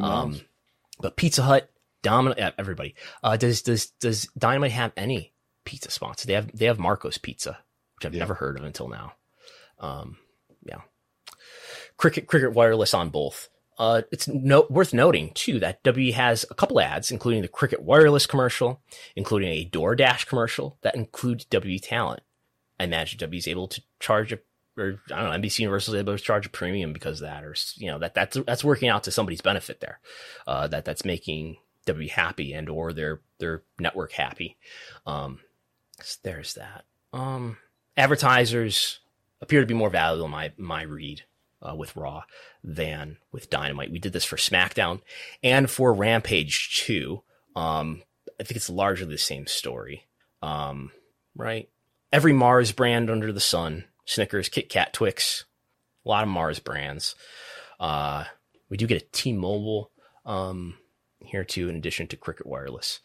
Um, 0.00 0.40
but 0.98 1.16
Pizza 1.16 1.42
Hut, 1.42 1.70
Domino, 2.00 2.34
everybody. 2.56 2.94
Uh, 3.22 3.36
does 3.36 3.60
does 3.60 3.88
does 4.00 4.28
Dynamite 4.38 4.70
have 4.70 4.92
any 4.96 5.34
pizza 5.66 5.90
spots? 5.90 6.24
They 6.24 6.32
have 6.32 6.56
they 6.56 6.64
have 6.64 6.78
Marco's 6.78 7.18
Pizza, 7.18 7.58
which 7.96 8.06
I've 8.06 8.14
yeah. 8.14 8.20
never 8.20 8.32
heard 8.32 8.58
of 8.58 8.64
until 8.64 8.88
now. 8.88 9.12
Um, 9.78 10.16
yeah. 10.64 10.80
Cricket 11.98 12.28
Cricket 12.28 12.54
Wireless 12.54 12.94
on 12.94 13.10
both. 13.10 13.50
Uh, 13.78 14.00
it's 14.10 14.26
no, 14.26 14.66
worth 14.70 14.94
noting 14.94 15.32
too 15.34 15.60
that 15.60 15.82
W 15.82 16.14
has 16.14 16.46
a 16.50 16.54
couple 16.54 16.80
ads, 16.80 17.10
including 17.10 17.42
the 17.42 17.48
Cricket 17.48 17.82
Wireless 17.82 18.24
commercial, 18.24 18.80
including 19.16 19.50
a 19.50 19.68
DoorDash 19.68 20.26
commercial 20.26 20.78
that 20.80 20.94
includes 20.94 21.44
W 21.44 21.78
talent. 21.78 22.22
I 22.80 22.84
imagine 22.84 23.18
W 23.18 23.36
is 23.36 23.46
able 23.46 23.68
to 23.68 23.82
charge 24.00 24.32
a, 24.32 24.38
or 24.76 25.00
I 25.12 25.22
don't 25.22 25.30
know, 25.30 25.48
NBC 25.48 25.60
Universal 25.60 25.96
able 25.96 26.16
to 26.16 26.22
charge 26.22 26.46
a 26.46 26.50
premium 26.50 26.92
because 26.92 27.20
of 27.20 27.28
that, 27.28 27.44
or 27.44 27.54
you 27.76 27.90
know 27.90 27.98
that 27.98 28.14
that's 28.14 28.38
that's 28.46 28.64
working 28.64 28.88
out 28.88 29.04
to 29.04 29.10
somebody's 29.10 29.40
benefit 29.40 29.80
there. 29.80 30.00
Uh, 30.46 30.66
that 30.68 30.84
that's 30.84 31.04
making 31.04 31.56
W 31.86 32.08
happy 32.08 32.52
and 32.52 32.68
or 32.68 32.92
their 32.92 33.20
their 33.38 33.62
network 33.78 34.12
happy. 34.12 34.56
Um, 35.06 35.40
so 36.00 36.18
there's 36.22 36.54
that. 36.54 36.84
Um, 37.12 37.58
advertisers 37.96 39.00
appear 39.40 39.60
to 39.60 39.66
be 39.66 39.74
more 39.74 39.90
valuable 39.90 40.26
in 40.26 40.30
my 40.30 40.52
my 40.56 40.82
read 40.82 41.22
uh, 41.60 41.74
with 41.74 41.96
Raw 41.96 42.24
than 42.62 43.18
with 43.30 43.50
Dynamite. 43.50 43.92
We 43.92 43.98
did 43.98 44.12
this 44.12 44.24
for 44.24 44.36
SmackDown 44.36 45.00
and 45.42 45.70
for 45.70 45.92
Rampage 45.92 46.82
too. 46.84 47.22
Um, 47.54 48.02
I 48.40 48.44
think 48.44 48.56
it's 48.56 48.70
largely 48.70 49.06
the 49.06 49.18
same 49.18 49.46
story, 49.46 50.06
um, 50.40 50.90
right? 51.36 51.68
Every 52.12 52.32
Mars 52.32 52.72
brand 52.72 53.10
under 53.10 53.32
the 53.32 53.40
sun: 53.40 53.84
Snickers, 54.04 54.48
Kit 54.48 54.68
Kat, 54.68 54.92
Twix, 54.92 55.44
a 56.04 56.08
lot 56.08 56.24
of 56.24 56.28
Mars 56.28 56.58
brands. 56.58 57.14
Uh, 57.78 58.24
we 58.68 58.76
do 58.76 58.86
get 58.86 59.02
a 59.02 59.06
T-Mobile 59.12 59.90
um, 60.24 60.74
here 61.20 61.44
too, 61.44 61.68
in 61.68 61.76
addition 61.76 62.06
to 62.08 62.16
Cricket 62.16 62.46
Wireless. 62.46 63.00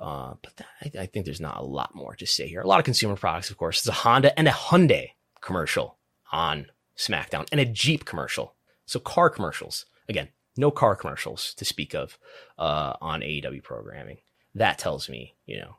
Uh, 0.00 0.34
but 0.42 0.56
that, 0.56 0.66
I, 0.82 1.02
I, 1.02 1.06
think 1.06 1.24
there's 1.24 1.40
not 1.40 1.58
a 1.58 1.64
lot 1.64 1.94
more 1.94 2.14
to 2.16 2.26
say 2.26 2.48
here. 2.48 2.60
A 2.60 2.66
lot 2.66 2.80
of 2.80 2.84
consumer 2.84 3.14
products, 3.16 3.50
of 3.50 3.56
course. 3.56 3.82
There's 3.82 3.96
a 3.96 4.00
Honda 4.00 4.36
and 4.36 4.48
a 4.48 4.52
Hyundai 4.52 5.10
commercial 5.40 5.98
on 6.32 6.66
SmackDown 6.96 7.46
and 7.52 7.60
a 7.60 7.64
Jeep 7.64 8.04
commercial. 8.04 8.54
So 8.86 8.98
car 8.98 9.30
commercials. 9.30 9.86
Again, 10.08 10.28
no 10.56 10.70
car 10.70 10.96
commercials 10.96 11.54
to 11.54 11.64
speak 11.64 11.94
of 11.94 12.18
uh, 12.58 12.94
on 13.00 13.20
AEW 13.20 13.62
programming. 13.62 14.18
That 14.54 14.78
tells 14.78 15.08
me, 15.08 15.34
you 15.46 15.58
know, 15.58 15.76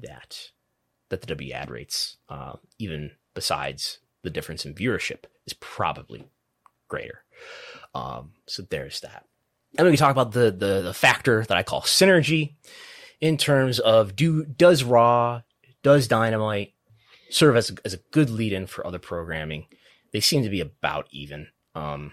that 0.00 0.50
that 1.08 1.20
the 1.20 1.26
W 1.28 1.52
ad 1.52 1.70
rates, 1.70 2.16
uh, 2.28 2.54
even 2.78 3.12
besides 3.36 4.00
the 4.24 4.30
difference 4.30 4.66
in 4.66 4.74
viewership, 4.74 5.26
is 5.46 5.52
probably 5.52 6.26
greater. 6.88 7.22
Um, 7.94 8.32
so 8.46 8.62
there's 8.62 8.98
that. 9.00 9.24
And 9.78 9.86
then 9.86 9.92
we 9.92 9.96
talk 9.96 10.10
about 10.10 10.32
the, 10.32 10.50
the 10.50 10.80
the 10.82 10.94
factor 10.94 11.44
that 11.44 11.56
I 11.56 11.62
call 11.62 11.82
synergy 11.82 12.54
in 13.20 13.36
terms 13.36 13.78
of 13.78 14.16
do 14.16 14.44
does 14.44 14.82
Raw, 14.82 15.42
does 15.82 16.08
Dynamite 16.08 16.72
serve 17.30 17.56
as 17.56 17.70
a, 17.70 17.74
as 17.84 17.94
a 17.94 18.00
good 18.10 18.30
lead 18.30 18.52
in 18.52 18.66
for 18.66 18.86
other 18.86 18.98
programming. 18.98 19.66
They 20.12 20.20
seem 20.20 20.42
to 20.42 20.50
be 20.50 20.60
about 20.60 21.08
even. 21.10 21.48
Um, 21.74 22.12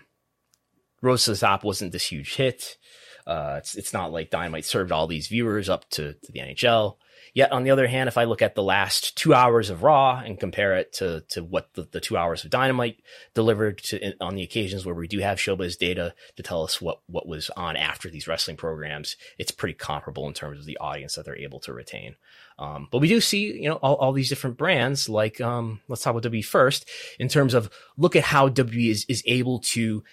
Rhodes 1.02 1.26
to 1.26 1.32
the 1.32 1.38
Top 1.38 1.64
wasn't 1.64 1.92
this 1.92 2.08
huge 2.12 2.36
hit. 2.36 2.78
Uh, 3.26 3.56
it's 3.58 3.76
it's 3.76 3.94
not 3.94 4.12
like 4.12 4.30
Dynamite 4.30 4.66
served 4.66 4.92
all 4.92 5.08
these 5.08 5.28
viewers 5.28 5.70
up 5.70 5.90
to, 5.92 6.14
to 6.14 6.32
the 6.32 6.40
NHL. 6.40 6.98
Yet 7.34 7.52
on 7.52 7.64
the 7.64 7.72
other 7.72 7.88
hand, 7.88 8.08
if 8.08 8.18
I 8.18 8.26
look 8.26 8.42
at 8.42 8.56
the 8.56 8.64
last 8.64 9.18
two 9.18 9.34
hours 9.34 9.70
of 9.70 9.84
Raw 9.84 10.20
and 10.20 10.40
compare 10.40 10.76
it 10.76 10.94
to 10.94 11.22
to 11.30 11.44
what 11.44 11.74
the, 11.74 11.84
the 11.84 12.00
two 12.00 12.18
hours 12.18 12.44
of 12.44 12.52
Dynamite 12.52 13.02
delivered 13.34 13.80
to 13.84 14.14
on 14.20 14.36
the 14.36 14.44
occasions 14.44 14.86
where 14.86 14.96
we 14.96 15.08
do 15.08 15.20
have 15.20 15.38
Showbuzz 15.38 15.78
data 15.78 16.14
to 16.36 16.44
tell 16.44 16.64
us 16.64 16.82
what 16.82 17.00
what 17.08 17.28
was 17.28 17.50
on 17.52 17.76
after 17.76 18.10
these 18.10 18.28
wrestling 18.28 18.58
programs, 18.58 19.16
it's 19.38 19.52
pretty 19.52 19.74
comparable 19.74 20.28
in 20.28 20.34
terms 20.34 20.60
of 20.60 20.66
the 20.66 20.78
audience 20.78 21.16
that 21.16 21.26
they're 21.26 21.38
able 21.38 21.60
to 21.62 21.74
retain. 21.74 22.16
Um, 22.60 22.88
but 22.92 23.00
we 23.00 23.08
do 23.08 23.20
see, 23.20 23.62
you 23.62 23.70
know, 23.70 23.76
all, 23.78 23.96
all 23.96 24.14
these 24.14 24.30
different 24.30 24.58
brands. 24.58 25.10
Like, 25.10 25.42
um, 25.42 25.82
let's 25.88 26.04
talk 26.04 26.12
about 26.12 26.24
W 26.24 26.44
first 26.44 26.88
in 27.20 27.28
terms 27.28 27.54
of 27.54 27.70
look 27.98 28.16
at 28.16 28.24
how 28.24 28.50
W 28.50 28.92
is 28.92 29.06
is 29.08 29.24
able 29.26 29.60
to 29.60 30.04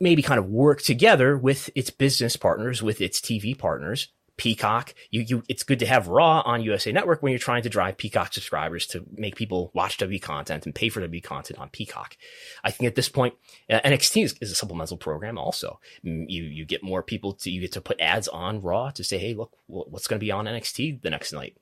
maybe 0.00 0.22
kind 0.22 0.38
of 0.38 0.46
work 0.46 0.82
together 0.82 1.36
with 1.36 1.70
its 1.74 1.90
business 1.90 2.36
partners, 2.36 2.82
with 2.82 3.00
its 3.00 3.20
TV 3.20 3.56
partners 3.56 4.08
Peacock. 4.38 4.94
You, 5.10 5.20
you, 5.20 5.42
it's 5.48 5.64
good 5.64 5.80
to 5.80 5.86
have 5.86 6.08
Raw 6.08 6.40
on 6.46 6.62
USA 6.62 6.92
Network 6.92 7.22
when 7.22 7.32
you're 7.32 7.38
trying 7.38 7.64
to 7.64 7.68
drive 7.68 7.98
Peacock 7.98 8.32
subscribers 8.32 8.86
to 8.86 9.04
make 9.12 9.36
people 9.36 9.70
watch 9.74 9.98
W 9.98 10.18
content 10.18 10.64
and 10.64 10.74
pay 10.74 10.88
for 10.88 11.00
W 11.00 11.20
content 11.20 11.58
on 11.58 11.68
Peacock. 11.68 12.16
I 12.64 12.70
think 12.70 12.88
at 12.88 12.94
this 12.94 13.08
point, 13.08 13.34
uh, 13.68 13.80
NXT 13.80 14.24
is, 14.24 14.34
is, 14.40 14.52
a 14.52 14.54
supplemental 14.54 14.96
program 14.96 15.36
also. 15.36 15.80
Mm, 16.04 16.26
you, 16.28 16.44
you 16.44 16.64
get 16.64 16.82
more 16.82 17.02
people 17.02 17.34
to, 17.34 17.50
you 17.50 17.60
get 17.60 17.72
to 17.72 17.80
put 17.80 18.00
ads 18.00 18.28
on 18.28 18.62
Raw 18.62 18.90
to 18.90 19.04
say, 19.04 19.18
Hey, 19.18 19.34
look, 19.34 19.52
what's 19.66 20.06
going 20.06 20.18
to 20.18 20.24
be 20.24 20.32
on 20.32 20.46
NXT 20.46 21.02
the 21.02 21.10
next 21.10 21.32
night? 21.32 21.56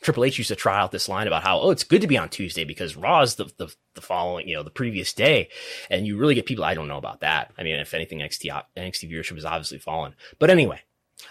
Triple 0.00 0.24
H 0.24 0.38
used 0.38 0.48
to 0.48 0.56
try 0.56 0.78
out 0.78 0.92
this 0.92 1.08
line 1.08 1.26
about 1.26 1.42
how, 1.42 1.60
oh, 1.60 1.70
it's 1.70 1.82
good 1.82 2.02
to 2.02 2.06
be 2.06 2.18
on 2.18 2.28
Tuesday 2.28 2.64
because 2.64 2.96
Raw 2.96 3.22
is 3.22 3.34
the, 3.34 3.50
the, 3.56 3.74
the 3.94 4.00
following, 4.00 4.46
you 4.48 4.54
know, 4.54 4.62
the 4.62 4.70
previous 4.70 5.12
day. 5.12 5.48
And 5.90 6.06
you 6.06 6.16
really 6.16 6.36
get 6.36 6.46
people, 6.46 6.64
I 6.64 6.74
don't 6.74 6.86
know 6.86 6.98
about 6.98 7.20
that. 7.20 7.52
I 7.58 7.64
mean, 7.64 7.76
if 7.80 7.94
anything, 7.94 8.20
NXT, 8.20 8.62
NXT 8.76 9.10
viewership 9.10 9.34
has 9.34 9.44
obviously 9.44 9.78
fallen. 9.78 10.14
But 10.38 10.50
anyway, 10.50 10.82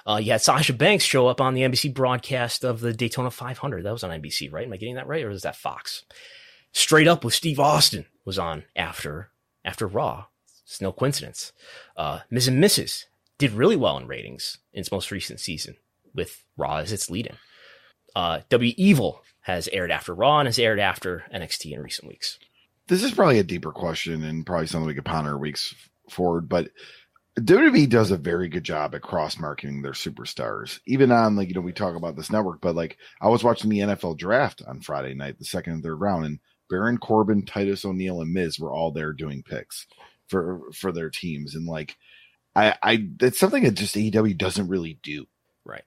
uh, 0.06 0.20
you 0.22 0.32
had 0.32 0.42
Sasha 0.42 0.74
Banks 0.74 1.04
show 1.04 1.28
up 1.28 1.42
on 1.42 1.54
the 1.54 1.62
NBC 1.62 1.94
broadcast 1.94 2.64
of 2.64 2.80
the 2.80 2.94
Daytona 2.94 3.32
500. 3.32 3.84
That 3.84 3.92
was 3.92 4.04
on 4.04 4.22
NBC, 4.22 4.52
right? 4.52 4.66
Am 4.66 4.74
I 4.74 4.78
getting 4.78 4.96
that 4.96 5.08
right, 5.08 5.24
or 5.24 5.30
is 5.30 5.44
that 5.44 5.56
Fox? 5.56 6.04
Straight 6.72 7.08
up 7.08 7.24
with 7.24 7.34
Steve 7.34 7.60
Austin 7.60 8.06
was 8.26 8.38
on 8.38 8.64
after 8.76 9.30
after 9.64 9.88
Raw. 9.88 10.26
It's 10.64 10.82
no 10.82 10.92
coincidence. 10.92 11.54
Uh, 11.96 12.20
Miz 12.30 12.48
and 12.48 12.62
Mrs. 12.62 13.06
did 13.38 13.52
really 13.52 13.76
well 13.76 13.98
in 13.98 14.08
ratings 14.08 14.58
in 14.74 14.82
its 14.82 14.92
most 14.92 15.12
recent 15.12 15.40
season 15.40 15.78
with 16.14 16.44
Raw 16.58 16.78
as 16.78 16.92
its 16.92 17.10
lead-in. 17.10 17.38
Uh, 18.16 18.42
W 18.50 18.74
Evil 18.78 19.24
has 19.42 19.70
aired 19.70 19.92
after 19.92 20.14
Raw 20.14 20.40
and 20.40 20.48
has 20.48 20.60
aired 20.60 20.80
after 20.80 21.24
NXT 21.34 21.72
in 21.72 21.82
recent 21.82 22.08
weeks. 22.08 22.38
This 22.88 23.04
is 23.04 23.14
probably 23.14 23.40
a 23.40 23.44
deeper 23.44 23.72
question 23.72 24.24
and 24.24 24.46
probably 24.46 24.68
something 24.68 24.88
we 24.88 24.94
could 24.94 25.06
ponder 25.06 25.38
weeks 25.38 25.74
forward, 26.10 26.50
but 26.50 26.70
WWE 27.40 27.88
does 27.88 28.10
a 28.10 28.18
very 28.18 28.50
good 28.50 28.64
job 28.64 28.96
at 28.96 29.04
cross 29.04 29.38
marketing 29.38 29.82
their 29.82 29.92
superstars. 29.92 30.80
Even 30.88 31.12
on 31.12 31.36
like, 31.36 31.50
you 31.50 31.54
know, 31.54 31.62
we 31.62 31.72
talk 31.72 31.96
about 31.96 32.16
this 32.16 32.32
network, 32.32 32.62
but 32.62 32.76
like 32.76 32.98
I 33.22 33.28
was 33.28 33.44
watching 33.44 33.70
the 33.70 33.80
NFL 33.80 34.18
draft 34.18 34.64
on 34.68 34.82
Friday 34.82 35.14
night, 35.14 35.38
the 35.38 35.46
second 35.46 35.74
and 35.74 35.84
third 35.84 36.02
round, 36.02 36.26
and 36.26 36.40
Baron 36.70 36.98
Corbin, 36.98 37.46
Titus 37.46 37.86
O'Neil, 37.86 38.22
and 38.22 38.34
Miz 38.34 38.60
were 38.60 38.74
all 38.74 38.92
there 38.92 39.14
doing 39.14 39.44
picks 39.44 39.86
for 40.28 40.62
for 40.74 40.92
their 40.92 41.10
teams. 41.10 41.54
And 41.54 41.68
like 41.68 41.96
I 42.56 42.76
I 42.82 43.08
it's 43.22 43.40
something 43.40 43.64
that 43.64 43.76
just 43.76 43.96
AEW 43.96 44.38
doesn't 44.38 44.68
really 44.68 45.00
do. 45.04 45.28
Right. 45.64 45.84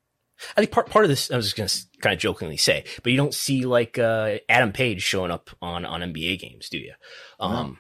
I 0.57 0.61
think 0.61 0.71
part 0.71 0.89
part 0.89 1.05
of 1.05 1.09
this 1.09 1.33
I 1.33 1.37
was 1.37 1.53
just 1.53 1.57
gonna 1.57 2.01
kind 2.01 2.15
of 2.15 2.21
jokingly 2.21 2.59
say, 2.59 2.85
but 3.03 3.11
you 3.11 3.19
don't 3.19 3.35
see 3.35 3.67
like 3.67 3.99
uh, 3.99 4.39
Adam 4.49 4.73
Page 4.73 5.03
showing 5.03 5.33
up 5.33 5.51
on 5.61 5.85
on 5.85 6.01
NBA 6.01 6.39
games, 6.39 6.69
do 6.69 6.79
you? 6.79 6.95
Um 7.41 7.79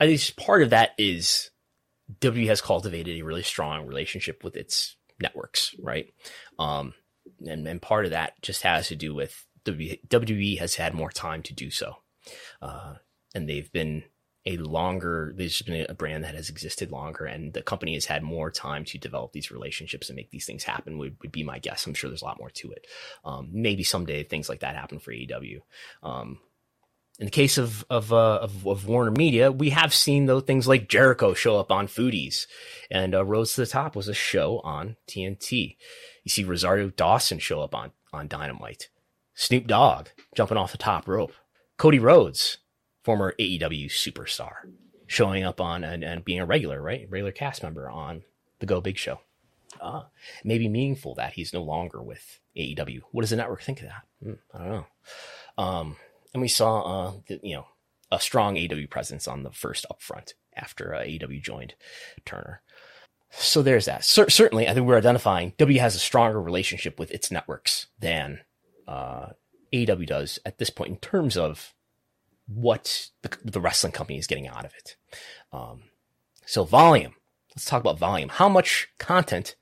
no. 0.00 0.06
I 0.06 0.06
think 0.06 0.36
part 0.36 0.62
of 0.62 0.70
that 0.70 0.90
is 0.98 1.50
W 2.20 2.48
has 2.48 2.60
cultivated 2.60 3.18
a 3.18 3.22
really 3.24 3.42
strong 3.42 3.86
relationship 3.86 4.44
with 4.44 4.56
its 4.56 4.96
networks, 5.20 5.74
right? 5.80 6.12
Um, 6.58 6.94
and, 7.46 7.66
and 7.66 7.80
part 7.80 8.04
of 8.04 8.10
that 8.10 8.40
just 8.42 8.62
has 8.62 8.88
to 8.88 8.96
do 8.96 9.14
with 9.14 9.46
WWE 9.64 10.58
has 10.58 10.74
had 10.74 10.94
more 10.94 11.10
time 11.10 11.42
to 11.44 11.54
do 11.54 11.70
so. 11.70 11.96
Uh, 12.60 12.94
and 13.34 13.48
they've 13.48 13.72
been 13.72 14.04
a 14.46 14.58
longer, 14.58 15.32
there's 15.36 15.62
been 15.62 15.86
a 15.88 15.94
brand 15.94 16.24
that 16.24 16.34
has 16.34 16.50
existed 16.50 16.90
longer 16.92 17.24
and 17.24 17.54
the 17.54 17.62
company 17.62 17.94
has 17.94 18.04
had 18.04 18.22
more 18.22 18.50
time 18.50 18.84
to 18.84 18.98
develop 18.98 19.32
these 19.32 19.50
relationships 19.50 20.10
and 20.10 20.16
make 20.16 20.30
these 20.30 20.44
things 20.44 20.64
happen 20.64 20.98
would, 20.98 21.16
would 21.22 21.32
be 21.32 21.42
my 21.42 21.58
guess. 21.58 21.86
I'm 21.86 21.94
sure 21.94 22.10
there's 22.10 22.22
a 22.22 22.26
lot 22.26 22.38
more 22.38 22.50
to 22.50 22.70
it. 22.72 22.86
Um, 23.24 23.48
maybe 23.52 23.82
someday 23.82 24.22
things 24.22 24.50
like 24.50 24.60
that 24.60 24.76
happen 24.76 24.98
for 24.98 25.12
AEW. 25.12 25.60
Um, 26.02 26.40
in 27.18 27.26
the 27.26 27.30
case 27.30 27.58
of 27.58 27.84
of, 27.88 28.12
uh, 28.12 28.40
of, 28.42 28.66
of 28.66 28.86
Warner 28.86 29.10
Media, 29.10 29.52
we 29.52 29.70
have 29.70 29.94
seen 29.94 30.26
though 30.26 30.40
things 30.40 30.66
like 30.66 30.88
Jericho 30.88 31.34
show 31.34 31.58
up 31.58 31.70
on 31.70 31.86
Foodies, 31.86 32.46
and 32.90 33.14
uh, 33.14 33.24
Rhodes 33.24 33.54
to 33.54 33.62
the 33.62 33.66
Top 33.66 33.94
was 33.96 34.08
a 34.08 34.14
show 34.14 34.60
on 34.64 34.96
TNT. 35.08 35.76
You 36.24 36.30
see 36.30 36.44
Rosario 36.44 36.90
Dawson 36.90 37.38
show 37.38 37.60
up 37.60 37.74
on 37.74 37.92
on 38.12 38.28
Dynamite. 38.28 38.88
Snoop 39.34 39.66
Dogg 39.66 40.08
jumping 40.34 40.56
off 40.56 40.72
the 40.72 40.78
top 40.78 41.08
rope. 41.08 41.32
Cody 41.76 41.98
Rhodes, 41.98 42.58
former 43.02 43.34
AEW 43.38 43.86
superstar, 43.86 44.70
showing 45.06 45.42
up 45.42 45.60
on 45.60 45.82
and, 45.82 46.04
and 46.04 46.24
being 46.24 46.38
a 46.40 46.46
regular, 46.46 46.80
right? 46.80 47.08
Regular 47.10 47.32
cast 47.32 47.62
member 47.62 47.90
on 47.90 48.22
the 48.60 48.66
Go 48.66 48.80
Big 48.80 48.96
Show. 48.96 49.20
Uh, 49.80 50.04
maybe 50.44 50.68
meaningful 50.68 51.16
that 51.16 51.32
he's 51.32 51.52
no 51.52 51.62
longer 51.62 52.00
with 52.00 52.38
AEW. 52.56 53.02
What 53.10 53.22
does 53.22 53.30
the 53.30 53.36
network 53.36 53.62
think 53.62 53.80
of 53.80 53.88
that? 53.88 54.02
Hmm, 54.22 54.32
I 54.54 54.58
don't 54.58 54.70
know. 54.70 54.86
Um, 55.58 55.96
and 56.34 56.42
we 56.42 56.48
saw, 56.48 56.80
uh, 56.80 57.12
the, 57.28 57.40
you 57.42 57.54
know, 57.54 57.66
a 58.10 58.20
strong 58.20 58.58
AW 58.58 58.86
presence 58.90 59.26
on 59.26 59.42
the 59.42 59.50
first 59.52 59.86
upfront 59.90 60.34
after 60.54 60.94
uh, 60.94 61.00
AEW 61.00 61.42
joined 61.42 61.74
Turner. 62.26 62.60
So 63.30 63.62
there's 63.62 63.86
that. 63.86 64.04
C- 64.04 64.28
certainly, 64.28 64.68
I 64.68 64.74
think 64.74 64.86
we're 64.86 64.98
identifying 64.98 65.54
W 65.58 65.80
has 65.80 65.94
a 65.94 66.00
stronger 66.00 66.40
relationship 66.40 66.98
with 66.98 67.10
its 67.10 67.30
networks 67.30 67.86
than 67.98 68.40
uh, 68.86 69.30
AEW 69.72 70.06
does 70.06 70.38
at 70.44 70.58
this 70.58 70.70
point 70.70 70.90
in 70.90 70.96
terms 70.98 71.36
of 71.36 71.74
what 72.46 73.08
the, 73.22 73.36
the 73.44 73.60
wrestling 73.60 73.92
company 73.92 74.18
is 74.18 74.26
getting 74.26 74.46
out 74.46 74.64
of 74.64 74.72
it. 74.74 74.96
Um, 75.52 75.84
so 76.46 76.64
volume. 76.64 77.14
Let's 77.56 77.64
talk 77.64 77.80
about 77.80 77.98
volume. 77.98 78.28
How 78.28 78.48
much 78.48 78.88
content 78.98 79.56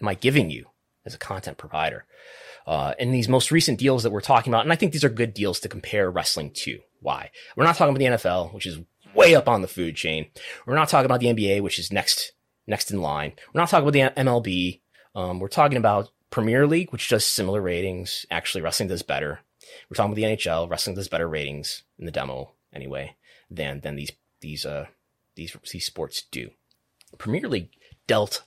am 0.00 0.08
I 0.08 0.14
giving 0.14 0.50
you 0.50 0.66
as 1.04 1.14
a 1.14 1.18
content 1.18 1.58
provider? 1.58 2.04
Uh, 2.68 2.92
in 2.98 3.12
these 3.12 3.30
most 3.30 3.50
recent 3.50 3.78
deals 3.78 4.02
that 4.02 4.10
we're 4.10 4.20
talking 4.20 4.52
about, 4.52 4.62
and 4.62 4.70
I 4.70 4.76
think 4.76 4.92
these 4.92 5.02
are 5.02 5.08
good 5.08 5.32
deals 5.32 5.58
to 5.60 5.70
compare 5.70 6.10
wrestling 6.10 6.50
to. 6.50 6.80
Why? 7.00 7.30
We're 7.56 7.64
not 7.64 7.76
talking 7.76 7.96
about 7.96 7.98
the 7.98 8.18
NFL, 8.18 8.52
which 8.52 8.66
is 8.66 8.78
way 9.14 9.34
up 9.34 9.48
on 9.48 9.62
the 9.62 9.68
food 9.68 9.96
chain. 9.96 10.26
We're 10.66 10.74
not 10.74 10.90
talking 10.90 11.06
about 11.06 11.20
the 11.20 11.28
NBA, 11.28 11.62
which 11.62 11.78
is 11.78 11.90
next 11.90 12.32
next 12.66 12.90
in 12.90 13.00
line. 13.00 13.32
We're 13.54 13.62
not 13.62 13.70
talking 13.70 13.88
about 13.88 14.14
the 14.14 14.22
MLB. 14.22 14.80
Um, 15.14 15.40
we're 15.40 15.48
talking 15.48 15.78
about 15.78 16.10
Premier 16.28 16.66
League, 16.66 16.92
which 16.92 17.08
does 17.08 17.24
similar 17.24 17.62
ratings. 17.62 18.26
Actually, 18.30 18.60
wrestling 18.60 18.90
does 18.90 19.02
better. 19.02 19.40
We're 19.88 19.94
talking 19.94 20.12
about 20.12 20.16
the 20.16 20.36
NHL. 20.36 20.68
Wrestling 20.68 20.94
does 20.94 21.08
better 21.08 21.26
ratings 21.26 21.84
in 21.98 22.04
the 22.04 22.12
demo 22.12 22.52
anyway 22.74 23.16
than 23.50 23.80
than 23.80 23.96
these 23.96 24.12
these 24.40 24.66
uh 24.66 24.88
these 25.36 25.56
these 25.72 25.86
sports 25.86 26.22
do. 26.30 26.50
Premier 27.16 27.48
League 27.48 27.70
dealt. 28.06 28.42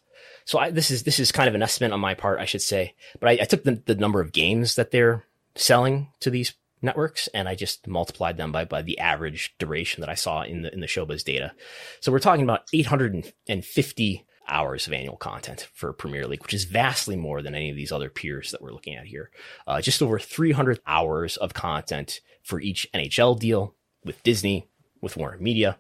So 0.46 0.60
I, 0.60 0.72
this 0.72 0.92
is 0.92 1.04
this 1.04 1.20
is 1.20 1.32
kind 1.32 1.48
of 1.48 1.56
an 1.56 1.64
estimate 1.64 1.92
on 1.92 2.00
my 2.00 2.14
part, 2.14 2.40
I 2.40 2.46
should 2.46 2.62
say. 2.62 2.96
But 3.20 3.30
I, 3.30 3.32
I 3.42 3.46
took 3.46 3.64
the, 3.64 3.82
the 3.86 3.96
number 3.96 4.22
of 4.22 4.32
games 4.32 4.76
that 4.76 4.92
they're 4.92 5.26
selling 5.56 6.10
to 6.22 6.30
these 6.30 6.54
networks 6.82 7.28
and 7.28 7.48
I 7.48 7.56
just 7.56 7.88
multiplied 7.88 8.38
them 8.38 8.52
by, 8.52 8.66
by 8.66 8.82
the 8.82 8.98
average 9.00 9.54
duration 9.60 10.02
that 10.02 10.10
I 10.10 10.16
saw 10.16 10.42
in 10.42 10.64
the 10.64 10.74
in 10.74 10.80
the 10.80 10.88
Showbuzz 10.88 11.24
data. 11.24 11.54
So 12.00 12.12
we're 12.12 12.20
talking 12.20 12.44
about 12.44 12.68
850 12.74 14.26
hours 14.48 14.88
of 14.88 14.94
annual 14.94 15.16
content 15.16 15.70
for 15.74 15.94
Premier 15.94 16.28
League, 16.28 16.44
which 16.44 16.54
is 16.54 16.66
vastly 16.66 17.16
more 17.16 17.42
than 17.42 17.56
any 17.56 17.70
of 17.70 17.76
these 17.76 17.92
other 17.92 18.10
peers 18.10 18.52
that 18.52 18.62
we're 18.62 18.74
looking 18.74 18.96
at 18.96 19.06
here. 19.06 19.30
Uh, 19.68 19.82
just 19.82 20.02
over 20.02 20.20
300 20.20 20.80
hours 20.86 21.38
of 21.38 21.54
content 21.54 22.20
for 22.44 22.60
each 22.60 22.88
NHL 22.94 23.40
deal 23.40 23.76
with 24.04 24.22
Disney, 24.24 24.68
with 25.00 25.16
Warner 25.16 25.38
Media, 25.38 25.78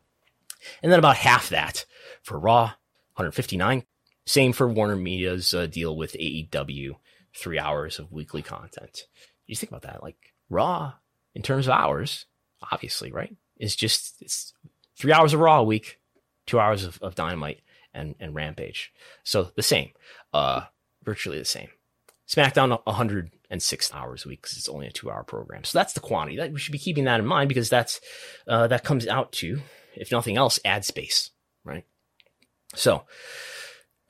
and 0.82 0.92
then 0.92 1.00
about 1.00 1.18
half 1.18 1.50
that 1.50 1.86
for 2.22 2.40
Raw, 2.40 2.64
159. 3.16 3.84
Same 4.26 4.53
for 4.53 4.68
Warner 4.68 4.95
Media's 4.95 5.53
uh, 5.53 5.65
deal 5.65 5.95
with 5.95 6.14
AEW, 6.14 6.95
three 7.35 7.60
hours 7.60 7.99
of 7.99 8.11
weekly 8.11 8.41
content. 8.41 9.07
You 9.48 9.56
think 9.56 9.72
about 9.72 9.84
that, 9.84 10.03
like 10.03 10.18
Raw, 10.49 10.93
in 11.34 11.41
terms 11.41 11.68
of 11.68 11.73
hours, 11.73 12.26
obviously, 12.72 13.11
right, 13.11 13.35
is 13.57 13.76
just 13.76 14.22
it's 14.22 14.53
three 14.95 15.14
hours 15.14 15.34
of 15.34 15.39
Raw 15.39 15.60
a 15.60 15.64
week, 15.64 15.99
two 16.45 16.60
hours 16.60 16.84
of, 16.84 16.99
of 17.02 17.15
Dynamite 17.15 17.61
and, 17.93 18.15
and 18.19 18.35
Rampage. 18.35 18.93
So 19.23 19.52
the 19.56 19.64
same, 19.64 19.91
uh, 20.34 20.61
virtually 21.03 21.39
the 21.39 21.45
same. 21.45 21.69
SmackDown 22.27 22.80
106 22.85 23.93
hours 23.93 24.26
a 24.26 24.30
week 24.30 24.41
because 24.41 24.57
it's 24.57 24.69
only 24.69 24.88
a 24.88 24.91
two 24.91 25.11
hour 25.11 25.23
program. 25.23 25.64
So 25.65 25.77
that's 25.77 25.93
the 25.93 25.99
quantity 25.99 26.38
that 26.38 26.53
we 26.53 26.60
should 26.60 26.72
be 26.72 26.77
keeping 26.77 27.03
that 27.06 27.19
in 27.19 27.26
mind 27.26 27.49
because 27.49 27.69
that's, 27.69 27.99
uh, 28.48 28.68
that 28.68 28.85
comes 28.85 29.07
out 29.07 29.34
to, 29.34 29.60
if 29.95 30.11
nothing 30.11 30.38
else, 30.38 30.60
ad 30.64 30.85
space, 30.85 31.31
right? 31.65 31.84
So 32.73 33.03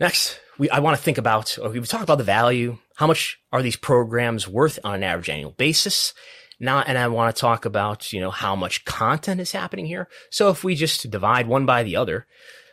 next, 0.02 0.40
we, 0.58 0.70
I 0.70 0.80
want 0.80 0.98
to 0.98 1.04
think 1.04 1.18
about, 1.18 1.58
we've 1.72 1.88
talked 1.88 2.04
about 2.04 2.18
the 2.18 2.26
value. 2.26 2.78
How 2.96 3.08
much 3.08 3.40
are 3.54 3.62
these 3.62 3.78
programs 3.78 4.48
worth 4.48 4.80
on 4.84 4.96
an 4.96 5.04
average 5.04 5.30
annual 5.30 5.52
basis? 5.52 6.14
Now, 6.60 6.82
and 6.82 6.98
I 6.98 7.08
want 7.08 7.34
to 7.34 7.40
talk 7.40 7.66
about, 7.66 8.12
you 8.12 8.20
know, 8.20 8.32
how 8.32 8.56
much 8.56 8.84
content 8.84 9.40
is 9.40 9.52
happening 9.52 9.86
here. 9.86 10.10
So 10.30 10.50
if 10.50 10.64
we 10.64 10.76
just 10.76 11.10
divide 11.10 11.48
one 11.48 11.66
by 11.66 11.84
the 11.84 11.96
other, 11.96 12.28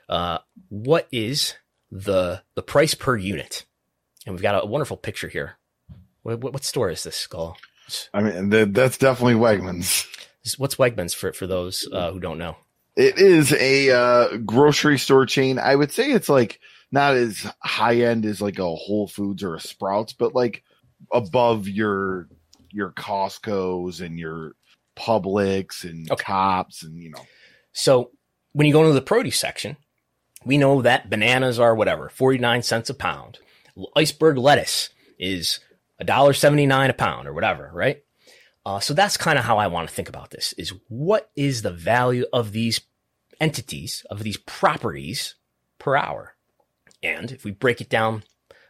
uh, 0.08 0.38
what 0.68 1.06
is 1.12 1.54
the 1.90 2.42
the 2.54 2.62
price 2.62 2.94
per 2.94 3.16
unit? 3.16 3.64
And 4.26 4.34
we've 4.34 4.42
got 4.42 4.62
a 4.62 4.66
wonderful 4.66 4.96
picture 4.96 5.28
here. 5.28 5.56
What, 6.22 6.40
what, 6.40 6.52
what 6.52 6.64
store 6.64 6.90
is 6.90 7.02
this, 7.02 7.26
Gullo? 7.26 7.54
I 8.12 8.20
mean, 8.20 8.50
the, 8.50 8.66
that's 8.66 8.98
definitely 8.98 9.34
Wegmans. 9.34 10.06
What's 10.58 10.76
Wegmans 10.76 11.14
for 11.14 11.32
for 11.32 11.46
those 11.46 11.88
uh, 11.90 12.12
who 12.12 12.20
don't 12.20 12.38
know? 12.38 12.56
It 12.96 13.18
is 13.18 13.54
a 13.54 13.90
uh, 13.90 14.36
grocery 14.38 14.98
store 14.98 15.24
chain. 15.24 15.58
I 15.58 15.76
would 15.76 15.92
say 15.92 16.10
it's 16.10 16.28
like 16.28 16.60
not 16.90 17.14
as 17.14 17.46
high 17.62 17.96
end 17.96 18.24
as 18.24 18.40
like 18.40 18.58
a 18.58 18.74
Whole 18.74 19.06
Foods 19.06 19.42
or 19.42 19.54
a 19.54 19.60
Sprouts, 19.60 20.12
but 20.12 20.34
like 20.34 20.62
above 21.12 21.68
your 21.68 22.28
your 22.70 22.92
Costco's 22.92 24.00
and 24.00 24.18
your 24.18 24.52
Publix 24.96 25.84
and 25.84 26.10
okay. 26.10 26.24
Tops 26.24 26.82
and 26.82 27.02
you 27.02 27.10
know. 27.10 27.24
So 27.72 28.10
when 28.52 28.66
you 28.66 28.72
go 28.72 28.82
into 28.82 28.94
the 28.94 29.00
produce 29.00 29.38
section, 29.38 29.76
we 30.44 30.58
know 30.58 30.82
that 30.82 31.10
bananas 31.10 31.58
are 31.58 31.74
whatever, 31.74 32.08
49 32.08 32.62
cents 32.62 32.90
a 32.90 32.94
pound. 32.94 33.38
Iceberg 33.94 34.38
lettuce 34.38 34.90
is 35.18 35.60
$1.79 36.02 36.88
a 36.88 36.92
pound 36.92 37.28
or 37.28 37.32
whatever, 37.32 37.70
right? 37.72 38.02
Uh, 38.64 38.80
so 38.80 38.92
that's 38.94 39.16
kind 39.16 39.38
of 39.38 39.44
how 39.44 39.58
I 39.58 39.66
want 39.66 39.88
to 39.88 39.94
think 39.94 40.08
about 40.08 40.30
this 40.30 40.52
is 40.54 40.72
what 40.88 41.30
is 41.36 41.62
the 41.62 41.70
value 41.70 42.26
of 42.32 42.52
these 42.52 42.80
entities, 43.40 44.04
of 44.10 44.22
these 44.22 44.36
properties 44.36 45.36
per 45.78 45.96
hour? 45.96 46.34
And 47.02 47.30
if 47.30 47.44
we 47.44 47.50
break 47.50 47.80
it 47.80 47.88
down 47.88 48.24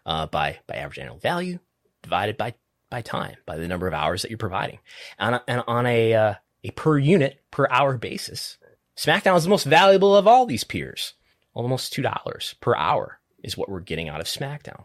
uh, 0.04 0.26
by, 0.26 0.58
by 0.66 0.76
average 0.76 0.98
annual 0.98 1.18
value 1.18 1.58
divided 2.02 2.36
by, 2.36 2.54
by 2.90 3.02
time, 3.02 3.36
by 3.46 3.56
the 3.56 3.68
number 3.68 3.86
of 3.86 3.94
hours 3.94 4.22
that 4.22 4.30
you're 4.30 4.38
providing 4.38 4.78
and, 5.18 5.40
and 5.48 5.62
on 5.66 5.86
a, 5.86 6.14
uh, 6.14 6.34
a 6.64 6.70
per 6.72 6.98
unit 6.98 7.40
per 7.50 7.66
hour 7.70 7.96
basis, 7.96 8.58
SmackDown 8.96 9.36
is 9.36 9.44
the 9.44 9.50
most 9.50 9.64
valuable 9.64 10.16
of 10.16 10.26
all 10.26 10.46
these 10.46 10.64
peers 10.64 11.14
almost 11.54 11.92
$2 11.92 12.60
per 12.60 12.76
hour 12.76 13.20
is 13.42 13.56
what 13.56 13.68
we're 13.68 13.80
getting 13.80 14.08
out 14.08 14.20
of 14.20 14.26
SmackDown 14.26 14.84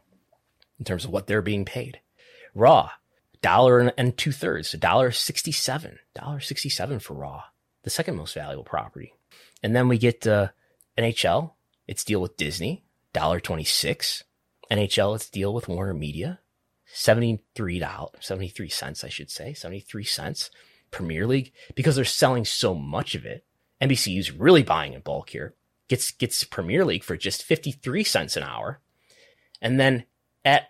in 0.80 0.86
terms 0.86 1.06
of 1.06 1.12
what 1.12 1.28
they're 1.28 1.42
being 1.42 1.66
paid. 1.66 2.00
Raw, 2.56 2.90
dollar 3.42 3.94
and 3.98 4.18
two 4.18 4.32
thirds, 4.32 4.74
a 4.74 4.78
dollar 4.78 5.12
sixty-seven, 5.12 6.00
dollar 6.16 6.40
sixty-seven 6.40 7.00
for 7.00 7.14
Raw, 7.14 7.44
the 7.84 7.90
second 7.90 8.16
most 8.16 8.34
valuable 8.34 8.64
property. 8.64 9.14
And 9.62 9.76
then 9.76 9.88
we 9.88 9.98
get 9.98 10.26
uh, 10.26 10.50
NHL, 10.98 11.52
its 11.88 12.04
deal 12.04 12.22
with 12.22 12.38
Disney, 12.38 12.83
dollar 13.14 13.40
twenty-six. 13.40 14.24
NHL, 14.72 15.16
its 15.16 15.30
deal 15.30 15.54
with 15.54 15.68
Warner 15.68 15.94
Media, 15.94 16.40
seventy-three 16.86 17.80
dollars, 17.80 18.16
seventy-three 18.22 18.70
cents, 18.70 19.04
I 19.04 19.10
should 19.10 19.30
say, 19.30 19.54
seventy-three 19.54 20.06
cents. 20.06 20.50
Premier 20.92 21.26
League, 21.26 21.52
because 21.74 21.96
they're 21.96 22.06
selling 22.06 22.46
so 22.46 22.76
much 22.76 23.16
of 23.16 23.26
it. 23.26 23.44
NBC 23.82 24.20
is 24.20 24.32
really 24.32 24.62
buying 24.62 24.94
in 24.94 25.02
bulk 25.02 25.32
here 25.32 25.56
gets 25.88 26.12
gets 26.12 26.44
Premier 26.44 26.86
League 26.86 27.04
for 27.04 27.18
just 27.18 27.44
53 27.44 28.04
cents 28.04 28.38
an 28.38 28.44
hour. 28.44 28.80
And 29.62 29.80
then 29.80 30.06
at 30.44 30.70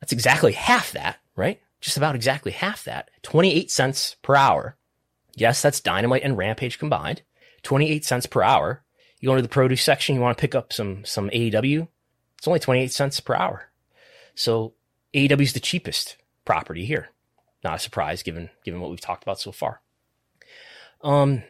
that's 0.00 0.12
exactly 0.12 0.52
half 0.52 0.92
that, 0.92 1.18
right? 1.36 1.60
Just 1.80 1.96
about 1.96 2.14
exactly 2.14 2.52
half 2.52 2.84
that. 2.84 3.10
28 3.22 3.70
cents 3.70 4.16
per 4.22 4.36
hour. 4.36 4.76
Yes, 5.36 5.60
that's 5.60 5.80
Dynamite 5.80 6.22
and 6.22 6.38
Rampage 6.38 6.78
combined. 6.78 7.22
28 7.62 8.04
cents 8.04 8.26
per 8.26 8.42
hour. 8.42 8.83
You 9.24 9.28
go 9.28 9.36
into 9.36 9.42
the 9.42 9.48
produce 9.48 9.80
section, 9.80 10.14
you 10.14 10.20
want 10.20 10.36
to 10.36 10.40
pick 10.42 10.54
up 10.54 10.70
some 10.70 11.02
some 11.06 11.30
AEW, 11.30 11.88
it's 12.36 12.46
only 12.46 12.60
28 12.60 12.92
cents 12.92 13.20
per 13.20 13.34
hour. 13.34 13.70
So 14.34 14.74
AEW 15.14 15.40
is 15.40 15.54
the 15.54 15.60
cheapest 15.60 16.18
property 16.44 16.84
here. 16.84 17.08
Not 17.64 17.76
a 17.76 17.78
surprise 17.78 18.22
given 18.22 18.50
given 18.66 18.82
what 18.82 18.90
we've 18.90 19.00
talked 19.00 19.22
about 19.22 19.40
so 19.40 19.50
far. 19.50 19.80
Um, 21.00 21.42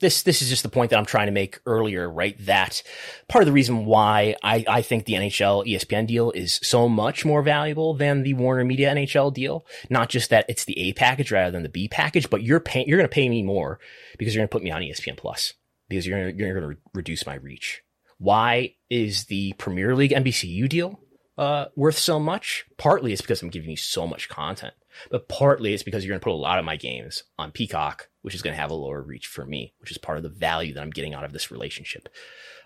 this 0.00 0.24
this 0.24 0.42
is 0.42 0.50
just 0.50 0.62
the 0.62 0.68
point 0.68 0.90
that 0.90 0.98
I'm 0.98 1.06
trying 1.06 1.28
to 1.28 1.32
make 1.32 1.58
earlier, 1.64 2.06
right? 2.06 2.36
That 2.44 2.82
part 3.28 3.40
of 3.40 3.46
the 3.46 3.52
reason 3.52 3.86
why 3.86 4.36
I, 4.42 4.66
I 4.68 4.82
think 4.82 5.06
the 5.06 5.14
NHL 5.14 5.66
ESPN 5.66 6.06
deal 6.06 6.32
is 6.32 6.60
so 6.62 6.86
much 6.86 7.24
more 7.24 7.40
valuable 7.40 7.94
than 7.94 8.24
the 8.24 8.34
Warner 8.34 8.66
Media 8.66 8.92
NHL 8.94 9.32
deal. 9.32 9.64
Not 9.88 10.10
just 10.10 10.28
that 10.28 10.44
it's 10.50 10.66
the 10.66 10.78
A 10.78 10.92
package 10.92 11.32
rather 11.32 11.50
than 11.50 11.62
the 11.62 11.70
B 11.70 11.88
package, 11.88 12.28
but 12.28 12.42
you're 12.42 12.60
paying 12.60 12.86
you're 12.86 12.98
going 12.98 13.08
to 13.08 13.14
pay 13.14 13.30
me 13.30 13.42
more 13.42 13.80
because 14.18 14.34
you're 14.34 14.42
going 14.42 14.50
to 14.50 14.52
put 14.52 14.62
me 14.62 14.70
on 14.70 14.82
ESPN 14.82 15.16
Plus 15.16 15.54
because 15.88 16.06
you're 16.06 16.28
you're 16.30 16.60
going 16.60 16.74
to 16.74 16.80
reduce 16.94 17.26
my 17.26 17.34
reach. 17.34 17.82
Why 18.18 18.74
is 18.88 19.24
the 19.24 19.52
Premier 19.54 19.94
League 19.94 20.12
NBCU 20.12 20.68
deal 20.68 21.00
uh, 21.36 21.66
worth 21.76 21.98
so 21.98 22.18
much? 22.18 22.64
Partly 22.78 23.12
it's 23.12 23.20
because 23.20 23.42
I'm 23.42 23.50
giving 23.50 23.70
you 23.70 23.76
so 23.76 24.06
much 24.06 24.28
content, 24.28 24.74
but 25.10 25.28
partly 25.28 25.74
it's 25.74 25.82
because 25.82 26.04
you're 26.04 26.12
going 26.12 26.20
to 26.20 26.24
put 26.24 26.32
a 26.32 26.34
lot 26.34 26.58
of 26.58 26.64
my 26.64 26.76
games 26.76 27.24
on 27.38 27.52
Peacock, 27.52 28.08
which 28.22 28.34
is 28.34 28.42
going 28.42 28.54
to 28.54 28.60
have 28.60 28.70
a 28.70 28.74
lower 28.74 29.02
reach 29.02 29.26
for 29.26 29.44
me, 29.44 29.74
which 29.78 29.90
is 29.90 29.98
part 29.98 30.16
of 30.16 30.22
the 30.22 30.30
value 30.30 30.72
that 30.74 30.82
I'm 30.82 30.90
getting 30.90 31.14
out 31.14 31.24
of 31.24 31.32
this 31.32 31.50
relationship. 31.50 32.08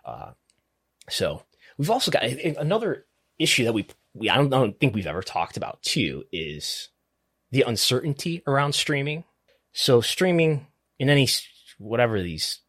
Uh, 0.05 0.33
so 1.09 1.43
we've 1.79 1.91
also 1.91 2.11
got 2.11 2.23
another 2.23 3.07
issue 3.39 3.65
that 3.65 3.73
we, 3.73 3.89
we 4.15 4.31
I, 4.31 4.37
don't, 4.37 4.53
I 4.53 4.59
don't 4.59 4.79
think 4.79 4.95
we've 4.95 5.07
ever 5.07 5.23
talked 5.23 5.57
about 5.57 5.83
too 5.83 6.25
is 6.33 6.91
the 7.51 7.63
uncertainty 7.63 8.43
around 8.47 8.75
streaming. 8.75 9.25
So 9.73 10.01
streaming 10.01 10.69
in 10.99 11.11
any 11.11 11.29
whatever 11.79 12.21
these 12.23 12.61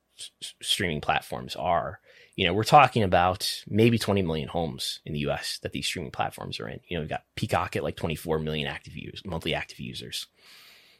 streaming 0.61 1.01
platforms 1.01 1.55
are, 1.55 1.99
you 2.35 2.45
know, 2.45 2.53
we're 2.53 2.63
talking 2.63 3.03
about 3.03 3.63
maybe 3.67 3.97
20 3.97 4.21
million 4.21 4.47
homes 4.47 4.99
in 5.05 5.13
the 5.13 5.19
US 5.19 5.59
that 5.63 5.71
these 5.71 5.85
streaming 5.85 6.11
platforms 6.11 6.59
are 6.59 6.67
in. 6.67 6.79
You 6.87 6.97
know, 6.97 7.01
we've 7.01 7.09
got 7.09 7.25
Peacock 7.35 7.75
at 7.75 7.83
like 7.83 7.95
24 7.95 8.39
million 8.39 8.67
active 8.67 8.95
users, 8.95 9.21
monthly 9.25 9.53
active 9.53 9.79
users. 9.79 10.27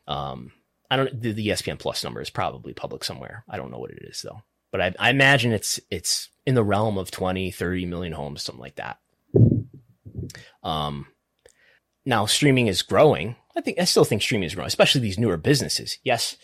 Um, 0.08 0.52
I 0.90 0.98
don't, 0.98 1.22
the, 1.22 1.32
the 1.32 1.48
ESPN 1.48 1.80
Plus 1.80 2.04
number 2.04 2.22
is 2.22 2.30
probably 2.30 2.74
public 2.74 3.04
somewhere. 3.04 3.46
I 3.50 3.58
don't 3.58 3.72
know 3.72 3.80
what 3.80 3.92
it 3.92 4.04
is 4.04 4.22
though, 4.22 4.42
but 4.72 4.82
I, 4.82 4.94
I 5.00 5.10
imagine 5.10 5.54
it's, 5.54 5.80
it's 5.90 6.30
in 6.46 6.56
the 6.56 6.64
realm 6.64 6.98
of 6.98 7.12
20, 7.12 7.52
30 7.52 7.86
million 7.86 8.14
homes, 8.14 8.44
something 8.44 8.62
like 8.62 8.76
that. 8.76 9.00
Um, 10.64 11.08
now 12.06 12.26
streaming 12.26 12.68
is 12.68 12.82
growing. 12.82 13.36
I 13.56 13.62
think, 13.62 13.80
I 13.80 13.86
still 13.86 14.06
think 14.06 14.22
streaming 14.22 14.48
is 14.48 14.56
growing, 14.56 14.68
especially 14.68 15.02
these 15.02 15.20
newer 15.20 15.38
businesses. 15.38 15.98
Yes, 16.04 16.38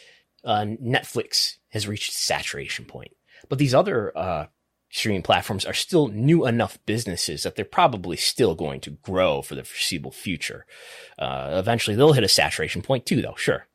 uh, 0.43 0.65
Netflix 0.81 1.57
has 1.77 1.87
reached 1.87 2.13
saturation 2.13 2.85
point, 2.85 3.11
but 3.49 3.59
these 3.59 3.73
other, 3.73 4.17
uh, 4.17 4.47
streaming 4.89 5.21
platforms 5.21 5.65
are 5.65 5.73
still 5.73 6.07
new 6.07 6.45
enough 6.45 6.79
businesses 6.85 7.43
that 7.43 7.55
they're 7.55 7.65
probably 7.65 8.15
still 8.15 8.55
going 8.55 8.79
to 8.81 8.91
grow 8.91 9.41
for 9.41 9.55
the 9.55 9.63
foreseeable 9.63 10.11
future. 10.11 10.65
Uh, 11.19 11.55
eventually 11.55 11.95
they'll 11.95 12.13
hit 12.13 12.23
a 12.23 12.29
saturation 12.29 12.81
point 12.81 13.05
too, 13.05 13.21
though, 13.21 13.35
sure. 13.35 13.67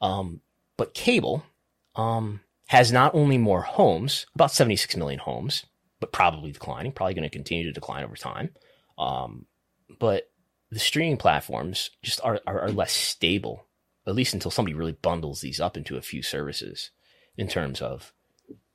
Um, 0.00 0.40
but 0.76 0.94
cable, 0.94 1.44
um, 1.94 2.40
has 2.66 2.90
not 2.90 3.14
only 3.14 3.38
more 3.38 3.62
homes, 3.62 4.26
about 4.34 4.50
76 4.50 4.96
million 4.96 5.20
homes, 5.20 5.64
but 6.00 6.12
probably 6.12 6.52
declining, 6.52 6.92
probably 6.92 7.14
going 7.14 7.28
to 7.28 7.30
continue 7.30 7.64
to 7.64 7.72
decline 7.72 8.04
over 8.04 8.16
time. 8.16 8.50
Um, 8.98 9.46
but 10.00 10.28
the 10.70 10.80
streaming 10.80 11.16
platforms 11.16 11.90
just 12.02 12.20
are, 12.24 12.40
are, 12.46 12.62
are 12.62 12.72
less 12.72 12.92
stable, 12.92 13.66
at 14.06 14.16
least 14.16 14.34
until 14.34 14.50
somebody 14.50 14.74
really 14.74 14.92
bundles 14.92 15.40
these 15.40 15.60
up 15.60 15.76
into 15.76 15.96
a 15.96 16.02
few 16.02 16.22
services 16.22 16.90
in 17.36 17.48
terms 17.48 17.80
of 17.80 18.12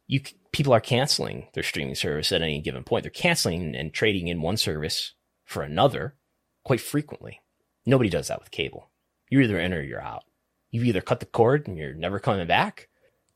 you 0.08 0.22
people 0.52 0.74
are 0.74 0.82
canceling 0.82 1.48
their 1.54 1.64
streaming 1.64 1.96
service 1.96 2.32
at 2.32 2.42
any 2.42 2.60
given 2.60 2.84
point. 2.84 3.04
They're 3.04 3.12
canceling 3.12 3.76
and 3.76 3.94
trading 3.94 4.28
in 4.28 4.42
one 4.42 4.58
service 4.58 5.14
for 5.46 5.64
another 5.64 6.16
quite 6.64 6.82
frequently. 6.82 7.42
Nobody 7.86 8.10
does 8.10 8.28
that 8.28 8.40
with 8.40 8.52
cable. 8.52 8.90
You're 9.30 9.44
either 9.44 9.60
in 9.60 9.74
or 9.74 9.82
you're 9.82 10.02
out. 10.02 10.24
You've 10.70 10.86
either 10.86 11.02
cut 11.02 11.20
the 11.20 11.26
cord 11.26 11.68
and 11.68 11.78
you're 11.78 11.94
never 11.94 12.20
coming 12.20 12.46
back, 12.48 12.90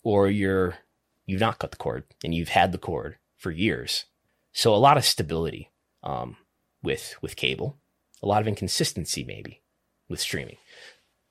or 0.04 0.30
you're 0.30 0.76
you've 1.26 1.42
not 1.42 1.60
cut 1.60 1.72
the 1.72 1.78
cord 1.78 2.04
and 2.24 2.34
you've 2.34 2.50
had 2.50 2.72
the 2.72 2.78
cord 2.78 3.18
for 3.38 3.52
years. 3.52 4.06
So 4.52 4.74
a 4.74 4.78
lot 4.78 4.98
of 4.98 5.06
stability 5.06 5.72
um, 6.04 6.38
with 6.84 7.16
with 7.22 7.36
cable, 7.36 7.78
a 8.22 8.28
lot 8.28 8.42
of 8.42 8.48
inconsistency 8.48 9.24
maybe 9.24 9.62
with 10.10 10.20
streaming. 10.20 10.58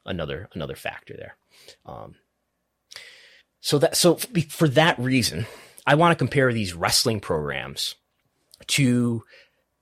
Another 0.06 0.48
another 0.54 0.76
factor 0.76 1.14
there. 1.16 1.36
Um, 1.86 2.16
so 3.64 3.78
that 3.78 3.96
so 3.96 4.16
for 4.50 4.68
that 4.68 4.98
reason, 4.98 5.46
I 5.86 5.94
want 5.94 6.12
to 6.12 6.22
compare 6.22 6.52
these 6.52 6.74
wrestling 6.74 7.18
programs 7.18 7.94
to 8.66 9.24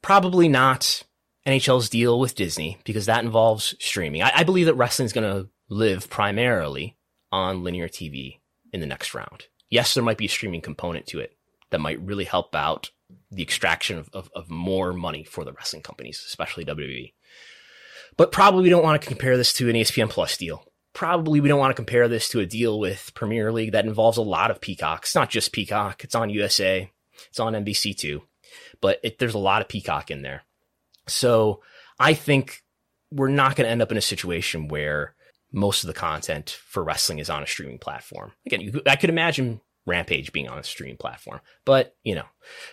probably 0.02 0.48
not 0.48 1.02
NHL's 1.44 1.88
deal 1.88 2.20
with 2.20 2.36
Disney 2.36 2.78
because 2.84 3.06
that 3.06 3.24
involves 3.24 3.74
streaming. 3.80 4.22
I, 4.22 4.30
I 4.36 4.44
believe 4.44 4.66
that 4.66 4.76
wrestling 4.76 5.06
is 5.06 5.12
going 5.12 5.28
to 5.28 5.48
live 5.68 6.08
primarily 6.08 6.96
on 7.32 7.64
linear 7.64 7.88
TV 7.88 8.38
in 8.72 8.78
the 8.78 8.86
next 8.86 9.14
round. 9.14 9.46
Yes, 9.68 9.94
there 9.94 10.04
might 10.04 10.18
be 10.18 10.26
a 10.26 10.28
streaming 10.28 10.60
component 10.60 11.08
to 11.08 11.18
it 11.18 11.36
that 11.70 11.80
might 11.80 12.00
really 12.00 12.24
help 12.24 12.54
out 12.54 12.92
the 13.32 13.42
extraction 13.42 13.98
of, 13.98 14.08
of, 14.12 14.30
of 14.36 14.48
more 14.48 14.92
money 14.92 15.24
for 15.24 15.44
the 15.44 15.52
wrestling 15.52 15.82
companies, 15.82 16.22
especially 16.24 16.64
WWE. 16.64 17.14
But 18.16 18.30
probably 18.30 18.62
we 18.62 18.70
don't 18.70 18.84
want 18.84 19.02
to 19.02 19.08
compare 19.08 19.36
this 19.36 19.52
to 19.54 19.68
an 19.68 19.74
ESPN 19.74 20.08
Plus 20.08 20.36
deal 20.36 20.71
probably 20.92 21.40
we 21.40 21.48
don't 21.48 21.58
want 21.58 21.70
to 21.70 21.76
compare 21.76 22.08
this 22.08 22.28
to 22.30 22.40
a 22.40 22.46
deal 22.46 22.78
with 22.78 23.12
Premier 23.14 23.52
League 23.52 23.72
that 23.72 23.86
involves 23.86 24.18
a 24.18 24.22
lot 24.22 24.50
of 24.50 24.60
Peacock. 24.60 25.02
It's 25.02 25.14
not 25.14 25.30
just 25.30 25.52
Peacock. 25.52 26.04
It's 26.04 26.14
on 26.14 26.30
USA. 26.30 26.90
It's 27.28 27.40
on 27.40 27.54
NBC 27.54 27.96
too, 27.96 28.22
but 28.80 29.00
it, 29.02 29.18
there's 29.18 29.34
a 29.34 29.38
lot 29.38 29.62
of 29.62 29.68
Peacock 29.68 30.10
in 30.10 30.22
there. 30.22 30.42
So 31.06 31.60
I 31.98 32.14
think 32.14 32.62
we're 33.10 33.28
not 33.28 33.56
going 33.56 33.66
to 33.66 33.70
end 33.70 33.82
up 33.82 33.92
in 33.92 33.98
a 33.98 34.02
situation 34.02 34.68
where 34.68 35.14
most 35.52 35.84
of 35.84 35.88
the 35.88 35.94
content 35.94 36.58
for 36.66 36.82
wrestling 36.82 37.18
is 37.18 37.30
on 37.30 37.42
a 37.42 37.46
streaming 37.46 37.78
platform. 37.78 38.32
Again, 38.46 38.60
you, 38.60 38.82
I 38.86 38.96
could 38.96 39.10
imagine 39.10 39.60
Rampage 39.84 40.32
being 40.32 40.48
on 40.48 40.58
a 40.58 40.64
streaming 40.64 40.96
platform, 40.96 41.40
but 41.64 41.96
you 42.02 42.14
know, 42.14 42.24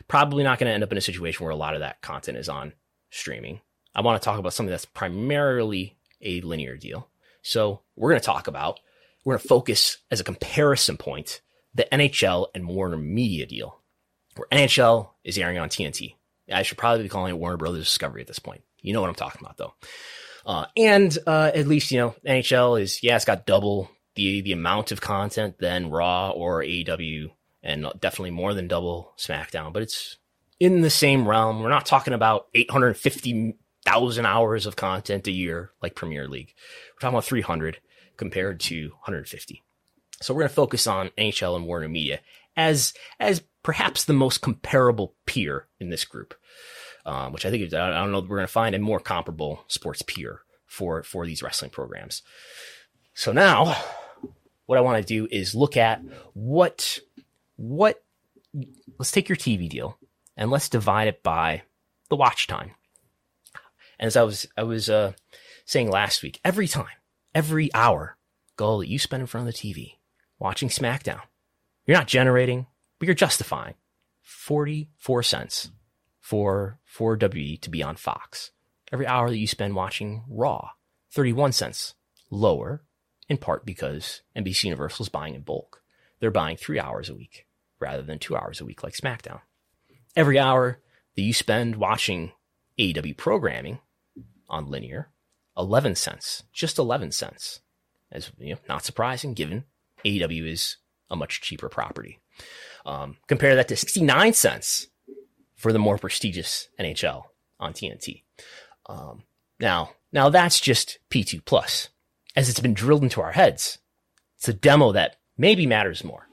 probably 0.07 0.43
not 0.43 0.59
going 0.59 0.69
to 0.69 0.73
end 0.73 0.83
up 0.83 0.91
in 0.91 0.97
a 0.97 1.01
situation 1.01 1.43
where 1.43 1.51
a 1.51 1.57
lot 1.57 1.73
of 1.73 1.81
that 1.81 2.01
content 2.01 2.37
is 2.37 2.49
on 2.49 2.73
streaming. 3.09 3.61
I 3.95 4.01
want 4.01 4.21
to 4.21 4.25
talk 4.25 4.39
about 4.39 4.53
something 4.53 4.71
that's 4.71 4.85
primarily 4.85 5.97
a 6.21 6.41
linear 6.41 6.77
deal. 6.77 7.09
So 7.41 7.81
we're 7.95 8.09
going 8.09 8.21
to 8.21 8.25
talk 8.25 8.47
about, 8.47 8.79
we're 9.23 9.33
going 9.33 9.41
to 9.41 9.47
focus 9.47 9.97
as 10.11 10.19
a 10.19 10.23
comparison 10.23 10.97
point, 10.97 11.41
the 11.73 11.87
NHL 11.91 12.47
and 12.53 12.67
Warner 12.67 12.97
Media 12.97 13.45
deal, 13.45 13.79
where 14.35 14.47
NHL 14.51 15.09
is 15.23 15.37
airing 15.37 15.57
on 15.57 15.69
TNT. 15.69 16.15
I 16.51 16.63
should 16.63 16.77
probably 16.77 17.03
be 17.03 17.09
calling 17.09 17.33
it 17.33 17.39
Warner 17.39 17.57
Brothers 17.57 17.85
Discovery 17.85 18.21
at 18.21 18.27
this 18.27 18.39
point. 18.39 18.63
You 18.81 18.93
know 18.93 19.01
what 19.01 19.09
I'm 19.09 19.15
talking 19.15 19.41
about 19.41 19.57
though. 19.57 19.73
Uh, 20.45 20.65
and, 20.75 21.15
uh, 21.27 21.51
at 21.53 21.67
least, 21.67 21.91
you 21.91 21.99
know, 21.99 22.15
NHL 22.25 22.81
is, 22.81 23.03
yeah, 23.03 23.15
it's 23.15 23.25
got 23.25 23.45
double 23.45 23.91
the, 24.15 24.41
the 24.41 24.53
amount 24.53 24.91
of 24.91 25.01
content 25.01 25.59
than 25.59 25.89
Raw 25.89 26.31
or 26.31 26.63
AEW 26.63 27.29
and 27.61 27.85
definitely 27.99 28.31
more 28.31 28.53
than 28.53 28.67
double 28.67 29.13
SmackDown, 29.17 29.73
but 29.73 29.83
it's 29.83 30.17
in 30.59 30.81
the 30.81 30.89
same 30.89 31.27
realm. 31.27 31.61
We're 31.61 31.69
not 31.69 31.85
talking 31.85 32.13
about 32.13 32.47
850,000 33.89 34.25
hours 34.25 34.65
of 34.65 34.75
content 34.75 35.27
a 35.27 35.31
year 35.31 35.71
like 35.81 35.95
Premier 35.95 36.27
League. 36.27 36.53
We're 36.93 36.99
talking 36.99 37.15
about 37.15 37.25
300 37.25 37.79
compared 38.17 38.59
to 38.61 38.89
150. 38.89 39.63
So 40.21 40.33
we're 40.33 40.41
going 40.41 40.49
to 40.49 40.55
focus 40.55 40.85
on 40.87 41.09
NHL 41.17 41.55
and 41.55 41.65
Warner 41.65 41.89
Media 41.89 42.19
as 42.55 42.93
as 43.19 43.41
perhaps 43.63 44.03
the 44.03 44.13
most 44.13 44.41
comparable 44.41 45.15
peer 45.25 45.67
in 45.79 45.89
this 45.89 46.05
group, 46.05 46.35
um, 47.05 47.31
which 47.31 47.45
I 47.45 47.49
think 47.49 47.73
I 47.73 47.89
don't 47.89 48.11
know 48.11 48.19
we're 48.19 48.37
going 48.37 48.41
to 48.41 48.47
find 48.47 48.75
a 48.75 48.79
more 48.79 48.99
comparable 48.99 49.63
sports 49.67 50.01
peer 50.01 50.41
for 50.65 51.03
for 51.03 51.25
these 51.25 51.41
wrestling 51.41 51.71
programs. 51.71 52.21
So 53.13 53.31
now, 53.31 53.75
what 54.65 54.77
I 54.77 54.81
want 54.81 55.01
to 55.01 55.13
do 55.13 55.27
is 55.31 55.55
look 55.55 55.77
at 55.77 56.01
what 56.33 56.99
what 57.55 58.03
let's 58.97 59.11
take 59.11 59.29
your 59.29 59.37
TV 59.37 59.69
deal 59.69 59.97
and 60.35 60.51
let's 60.51 60.69
divide 60.69 61.07
it 61.07 61.23
by 61.23 61.63
the 62.09 62.15
watch 62.15 62.47
time. 62.47 62.71
And 63.99 64.07
as 64.07 64.15
I 64.15 64.23
was 64.23 64.47
I 64.57 64.63
was 64.63 64.89
uh, 64.89 65.13
saying 65.65 65.91
last 65.91 66.23
week, 66.23 66.39
every 66.43 66.67
time, 66.67 66.87
every 67.35 67.73
hour, 67.73 68.17
goal 68.55 68.79
that 68.79 68.89
you 68.89 68.99
spend 68.99 69.21
in 69.21 69.27
front 69.27 69.47
of 69.47 69.53
the 69.53 69.59
TV 69.59 69.95
watching 70.39 70.69
SmackDown, 70.69 71.21
you're 71.85 71.97
not 71.97 72.07
generating, 72.07 72.67
but 72.97 73.07
you're 73.07 73.15
justifying 73.15 73.75
44 74.21 75.23
cents 75.23 75.71
for, 76.19 76.79
for 76.85 77.17
WWE 77.17 77.59
to 77.61 77.69
be 77.69 77.81
on 77.81 77.95
Fox. 77.95 78.51
Every 78.91 79.07
hour 79.07 79.29
that 79.29 79.37
you 79.37 79.47
spend 79.47 79.75
watching 79.75 80.23
Raw, 80.29 80.69
31 81.11 81.51
cents 81.51 81.95
lower, 82.29 82.83
in 83.27 83.37
part 83.37 83.65
because 83.65 84.21
NBC 84.35 84.65
Universal 84.65 85.05
is 85.05 85.09
buying 85.09 85.35
in 85.35 85.41
bulk. 85.41 85.81
They're 86.19 86.31
buying 86.31 86.57
three 86.57 86.79
hours 86.79 87.09
a 87.09 87.15
week 87.15 87.47
rather 87.79 88.01
than 88.01 88.19
two 88.19 88.35
hours 88.35 88.61
a 88.61 88.65
week 88.65 88.83
like 88.83 88.93
SmackDown. 88.93 89.41
Every 90.15 90.37
hour 90.37 90.79
that 91.15 91.21
you 91.21 91.33
spend 91.33 91.75
watching 91.75 92.31
AEW 92.77 93.17
programming 93.17 93.79
on 94.49 94.69
linear, 94.69 95.09
11 95.57 95.95
cents, 95.95 96.43
just 96.53 96.77
11 96.77 97.11
cents. 97.11 97.61
As 98.11 98.31
you 98.39 98.53
know, 98.53 98.59
not 98.67 98.85
surprising 98.85 99.33
given 99.33 99.65
AEW 100.05 100.47
is 100.47 100.77
a 101.09 101.15
much 101.15 101.41
cheaper 101.41 101.69
property. 101.69 102.19
Um, 102.85 103.17
compare 103.27 103.55
that 103.55 103.67
to 103.67 103.75
69 103.75 104.33
cents 104.33 104.87
for 105.55 105.73
the 105.73 105.79
more 105.79 105.97
prestigious 105.97 106.69
NHL 106.79 107.23
on 107.59 107.73
TNT. 107.73 108.23
Um, 108.87 109.23
now, 109.59 109.91
now 110.11 110.29
that's 110.29 110.59
just 110.59 110.99
P2 111.09 111.43
plus 111.45 111.89
as 112.35 112.49
it's 112.49 112.61
been 112.61 112.73
drilled 112.73 113.03
into 113.03 113.21
our 113.21 113.33
heads. 113.33 113.79
It's 114.37 114.47
a 114.47 114.53
demo 114.53 114.93
that 114.93 115.17
maybe 115.37 115.65
matters 115.65 116.03
more. 116.03 116.27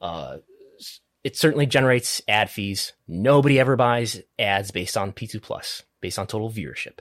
Uh, 0.00 0.38
it 1.22 1.36
certainly 1.36 1.66
generates 1.66 2.20
ad 2.28 2.50
fees. 2.50 2.92
Nobody 3.08 3.58
ever 3.58 3.76
buys 3.76 4.20
ads 4.38 4.70
based 4.70 4.96
on 4.96 5.12
P2 5.12 5.40
plus, 5.40 5.82
based 6.00 6.18
on 6.18 6.26
total 6.26 6.50
viewership 6.50 6.98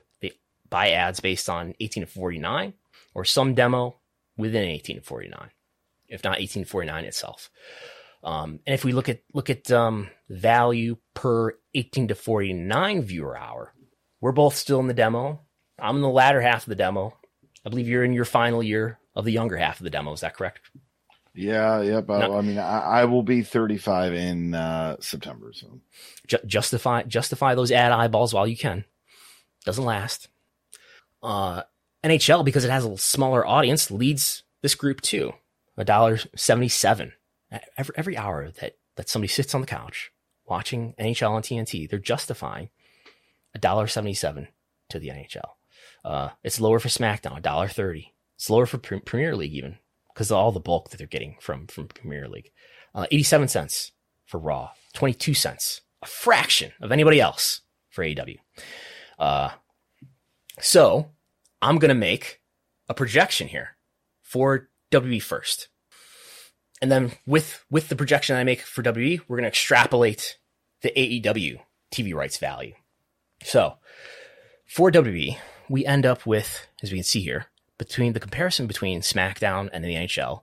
buy 0.73 0.89
ads 0.89 1.19
based 1.19 1.49
on 1.49 1.75
18 1.79 2.01
to 2.01 2.07
49 2.07 2.73
or 3.13 3.23
some 3.25 3.53
demo 3.53 3.99
within 4.35 4.63
18 4.63 4.95
to 4.95 5.01
49, 5.03 5.51
if 6.07 6.23
not 6.23 6.31
1849 6.31 7.05
itself. 7.05 7.51
Um, 8.23 8.59
and 8.65 8.73
if 8.73 8.83
we 8.83 8.91
look 8.91 9.07
at 9.07 9.21
look 9.33 9.51
at 9.51 9.69
um, 9.69 10.09
value 10.29 10.97
per 11.13 11.55
18 11.75 12.07
to 12.07 12.15
49 12.15 13.03
viewer 13.03 13.37
hour, 13.37 13.73
we're 14.19 14.31
both 14.31 14.55
still 14.55 14.79
in 14.79 14.87
the 14.87 14.95
demo. 14.95 15.41
I'm 15.77 15.97
in 15.97 16.01
the 16.01 16.09
latter 16.09 16.41
half 16.41 16.63
of 16.63 16.69
the 16.69 16.75
demo. 16.75 17.15
I 17.63 17.69
believe 17.69 17.87
you're 17.87 18.03
in 18.03 18.13
your 18.13 18.25
final 18.25 18.63
year 18.63 18.97
of 19.13 19.25
the 19.25 19.31
younger 19.31 19.57
half 19.57 19.79
of 19.79 19.83
the 19.83 19.91
demo. 19.91 20.13
Is 20.13 20.21
that 20.21 20.35
correct? 20.35 20.71
Yeah, 21.35 21.81
yeah. 21.81 22.01
But 22.01 22.29
no. 22.29 22.37
I 22.37 22.41
mean, 22.41 22.57
I, 22.57 22.79
I, 22.79 23.05
will 23.05 23.23
be 23.23 23.43
35 23.43 24.13
in 24.13 24.55
uh, 24.55 24.97
September. 25.01 25.51
So 25.53 25.81
Ju- 26.27 26.45
justify 26.47 27.03
justify 27.03 27.53
those 27.53 27.71
ad 27.71 27.91
eyeballs 27.91 28.33
while 28.33 28.47
you 28.47 28.57
can. 28.57 28.85
Doesn't 29.65 29.85
last. 29.85 30.29
Uh, 31.23 31.63
NHL 32.03 32.43
because 32.43 32.65
it 32.65 32.69
has 32.69 32.85
a 32.85 32.97
smaller 32.97 33.47
audience 33.47 33.89
leads 33.89 34.43
this 34.61 34.75
group 34.75 35.01
too. 35.01 35.33
A 35.77 35.85
dollar 35.85 36.19
seventy 36.35 36.67
seven 36.67 37.13
every 37.77 37.95
every 37.97 38.17
hour 38.17 38.49
that 38.61 38.77
that 38.95 39.09
somebody 39.09 39.29
sits 39.29 39.55
on 39.55 39.61
the 39.61 39.67
couch 39.67 40.11
watching 40.45 40.93
NHL 40.99 41.31
on 41.31 41.41
TNT, 41.41 41.89
they're 41.89 41.99
justifying 41.99 42.69
a 43.55 43.59
dollar 43.59 43.87
seventy 43.87 44.13
seven 44.13 44.47
to 44.89 44.99
the 44.99 45.09
NHL. 45.09 45.51
Uh, 46.03 46.29
it's 46.43 46.59
lower 46.59 46.79
for 46.79 46.89
SmackDown, 46.89 47.37
a 47.37 47.41
dollar 47.41 47.67
thirty. 47.67 48.13
It's 48.35 48.49
lower 48.49 48.65
for 48.65 48.77
Pre- 48.77 48.99
Premier 48.99 49.35
League 49.35 49.53
even 49.53 49.77
because 50.13 50.31
of 50.31 50.37
all 50.37 50.51
the 50.51 50.59
bulk 50.59 50.89
that 50.89 50.97
they're 50.97 51.07
getting 51.07 51.37
from 51.39 51.67
from 51.67 51.87
Premier 51.87 52.27
League. 52.27 52.51
Uh, 52.93 53.07
eighty 53.11 53.23
seven 53.23 53.47
cents 53.47 53.91
for 54.25 54.39
Raw, 54.39 54.71
twenty 54.93 55.13
two 55.13 55.33
cents, 55.33 55.81
a 56.01 56.07
fraction 56.07 56.71
of 56.81 56.91
anybody 56.91 57.19
else 57.19 57.61
for 57.89 58.03
AEW. 58.03 58.37
Uh, 59.19 59.51
so 60.59 61.11
I'm 61.61 61.77
gonna 61.77 61.93
make 61.93 62.41
a 62.89 62.93
projection 62.93 63.47
here 63.47 63.77
for 64.21 64.69
WB 64.91 65.21
first. 65.21 65.69
And 66.81 66.91
then 66.91 67.13
with 67.25 67.63
with 67.69 67.87
the 67.87 67.95
projection 67.95 68.35
I 68.35 68.43
make 68.43 68.61
for 68.61 68.83
WB, 68.83 69.21
we're 69.27 69.37
going 69.37 69.43
to 69.43 69.47
extrapolate 69.47 70.37
the 70.81 70.91
AEW 70.91 71.59
TV 71.93 72.13
rights 72.13 72.37
value. 72.37 72.73
So 73.43 73.75
for 74.67 74.91
WB, 74.91 75.37
we 75.69 75.85
end 75.85 76.05
up 76.05 76.25
with, 76.25 76.67
as 76.81 76.91
we 76.91 76.97
can 76.97 77.05
see 77.05 77.21
here, 77.21 77.45
between 77.77 78.13
the 78.13 78.19
comparison 78.19 78.67
between 78.67 79.01
SmackDown 79.01 79.69
and 79.71 79.83
the 79.83 79.95
NHL, 79.95 80.41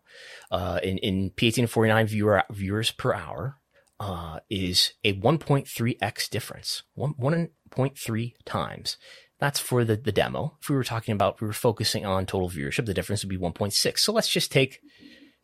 uh, 0.50 0.80
in, 0.82 0.98
in 0.98 1.30
P1849 1.30 2.08
viewer, 2.08 2.42
viewers 2.50 2.90
per 2.90 3.14
hour, 3.14 3.56
uh, 4.00 4.40
is 4.48 4.94
a 5.04 5.12
1.3x 5.12 6.30
difference, 6.30 6.82
1, 6.94 7.14
1.3 7.14 8.32
times. 8.44 8.96
That's 9.40 9.58
for 9.58 9.84
the, 9.84 9.96
the 9.96 10.12
demo. 10.12 10.56
If 10.60 10.68
we 10.68 10.76
were 10.76 10.84
talking 10.84 11.12
about, 11.12 11.40
we 11.40 11.46
were 11.46 11.52
focusing 11.52 12.04
on 12.04 12.26
total 12.26 12.50
viewership, 12.50 12.84
the 12.86 12.94
difference 12.94 13.24
would 13.24 13.30
be 13.30 13.38
1.6. 13.38 13.98
So 13.98 14.12
let's 14.12 14.28
just 14.28 14.52
take 14.52 14.80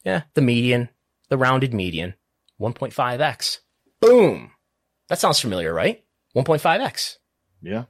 yeah, 0.04 0.22
the 0.34 0.42
median, 0.42 0.90
the 1.30 1.38
rounded 1.38 1.72
median, 1.74 2.14
1.5x. 2.60 3.58
Boom. 4.00 4.52
That 5.08 5.18
sounds 5.18 5.40
familiar, 5.40 5.72
right? 5.72 6.04
1.5x. 6.36 7.16
Yeah. 7.62 7.84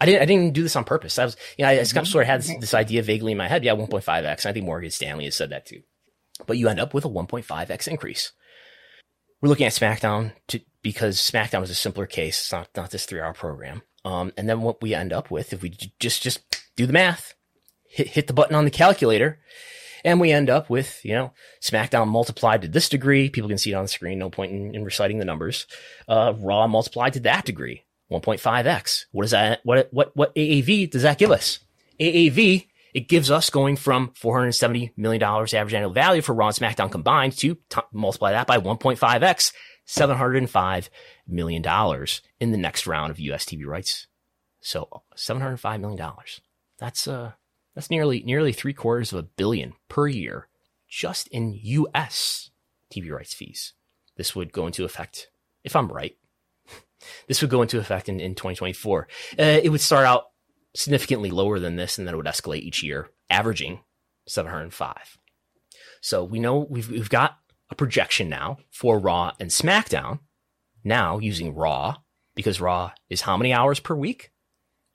I 0.00 0.04
didn't. 0.04 0.22
I 0.22 0.24
didn't 0.26 0.52
do 0.52 0.62
this 0.62 0.76
on 0.76 0.84
purpose. 0.84 1.18
I 1.18 1.24
was, 1.24 1.36
you 1.56 1.64
know, 1.64 1.70
I 1.70 1.76
just 1.76 1.94
kind 1.94 2.06
of 2.06 2.10
sort 2.10 2.22
of 2.22 2.28
had 2.28 2.40
this, 2.40 2.50
mm-hmm. 2.50 2.60
this 2.60 2.74
idea 2.74 3.02
vaguely 3.02 3.32
in 3.32 3.38
my 3.38 3.48
head. 3.48 3.64
Yeah, 3.64 3.72
1.5x. 3.72 4.44
I 4.44 4.52
think 4.52 4.66
Morgan 4.66 4.90
Stanley 4.90 5.24
has 5.24 5.36
said 5.36 5.50
that 5.50 5.64
too. 5.64 5.82
But 6.46 6.58
you 6.58 6.68
end 6.68 6.80
up 6.80 6.92
with 6.92 7.06
a 7.06 7.08
1.5x 7.08 7.88
increase. 7.88 8.32
We're 9.40 9.48
looking 9.48 9.66
at 9.66 9.72
SmackDown 9.72 10.32
to, 10.48 10.60
because 10.82 11.18
SmackDown 11.18 11.62
is 11.62 11.70
a 11.70 11.74
simpler 11.74 12.06
case. 12.06 12.40
It's 12.40 12.52
not 12.52 12.68
not 12.76 12.90
this 12.90 13.06
three 13.06 13.20
hour 13.20 13.32
program. 13.32 13.82
Um, 14.06 14.32
and 14.36 14.48
then 14.48 14.62
what 14.62 14.80
we 14.80 14.94
end 14.94 15.12
up 15.12 15.32
with, 15.32 15.52
if 15.52 15.62
we 15.62 15.70
just 15.98 16.22
just 16.22 16.62
do 16.76 16.86
the 16.86 16.92
math, 16.92 17.34
hit 17.88 18.06
hit 18.06 18.28
the 18.28 18.32
button 18.32 18.54
on 18.54 18.64
the 18.64 18.70
calculator, 18.70 19.40
and 20.04 20.20
we 20.20 20.30
end 20.30 20.48
up 20.48 20.70
with, 20.70 21.04
you 21.04 21.12
know, 21.12 21.32
SmackDown 21.60 22.06
multiplied 22.06 22.62
to 22.62 22.68
this 22.68 22.88
degree. 22.88 23.28
People 23.28 23.48
can 23.48 23.58
see 23.58 23.72
it 23.72 23.74
on 23.74 23.82
the 23.82 23.88
screen. 23.88 24.20
No 24.20 24.30
point 24.30 24.52
in, 24.52 24.76
in 24.76 24.84
reciting 24.84 25.18
the 25.18 25.24
numbers. 25.24 25.66
Uh, 26.06 26.34
Raw 26.38 26.68
multiplied 26.68 27.14
to 27.14 27.20
that 27.20 27.44
degree. 27.44 27.82
1.5x. 28.12 29.06
What 29.10 29.24
is 29.24 29.32
that? 29.32 29.58
What, 29.64 29.88
what, 29.90 30.16
what 30.16 30.32
AAV 30.36 30.88
does 30.88 31.02
that 31.02 31.18
give 31.18 31.32
us? 31.32 31.58
AAV, 31.98 32.68
it 32.94 33.08
gives 33.08 33.32
us 33.32 33.50
going 33.50 33.74
from 33.74 34.10
$470 34.10 34.92
million 34.96 35.20
average 35.20 35.74
annual 35.74 35.90
value 35.90 36.22
for 36.22 36.32
Raw 36.32 36.46
and 36.46 36.56
SmackDown 36.56 36.92
combined 36.92 37.36
to 37.38 37.56
t- 37.68 37.80
multiply 37.92 38.30
that 38.30 38.46
by 38.46 38.58
1.5x, 38.58 39.52
$705 39.86 40.88
million 41.28 41.64
in 42.40 42.50
the 42.50 42.58
next 42.58 42.86
round 42.86 43.10
of 43.10 43.20
US 43.20 43.44
TV 43.44 43.66
rights. 43.66 44.06
So 44.60 45.02
$705 45.16 45.80
million. 45.80 46.04
That's, 46.78 47.06
uh, 47.06 47.32
that's 47.74 47.90
nearly 47.90 48.22
nearly 48.24 48.52
three 48.52 48.72
quarters 48.72 49.12
of 49.12 49.18
a 49.18 49.22
billion 49.22 49.74
per 49.88 50.08
year 50.08 50.48
just 50.88 51.28
in 51.28 51.58
U.S. 51.62 52.50
TV 52.92 53.10
rights 53.10 53.34
fees. 53.34 53.74
This 54.16 54.34
would 54.34 54.52
go 54.52 54.66
into 54.66 54.84
effect, 54.84 55.28
if 55.62 55.76
I'm 55.76 55.88
right, 55.88 56.16
this 57.28 57.42
would 57.42 57.50
go 57.50 57.62
into 57.62 57.78
effect 57.78 58.08
in, 58.08 58.18
in 58.18 58.34
2024. 58.34 59.08
Uh, 59.38 59.42
it 59.42 59.68
would 59.68 59.80
start 59.80 60.06
out 60.06 60.30
significantly 60.74 61.30
lower 61.30 61.58
than 61.58 61.76
this, 61.76 61.98
and 61.98 62.06
then 62.06 62.14
it 62.14 62.16
would 62.16 62.26
escalate 62.26 62.62
each 62.62 62.82
year, 62.82 63.10
averaging 63.28 63.80
705. 64.26 65.18
So 66.00 66.24
we 66.24 66.38
know 66.38 66.66
we've, 66.68 66.90
we've 66.90 67.10
got 67.10 67.38
a 67.70 67.74
projection 67.74 68.28
now 68.28 68.58
for 68.70 68.98
Raw 68.98 69.32
and 69.40 69.50
SmackDown. 69.50 70.20
Now 70.84 71.18
using 71.18 71.54
Raw, 71.54 71.96
because 72.34 72.60
Raw 72.60 72.92
is 73.10 73.22
how 73.22 73.36
many 73.36 73.52
hours 73.52 73.80
per 73.80 73.94
week? 73.94 74.30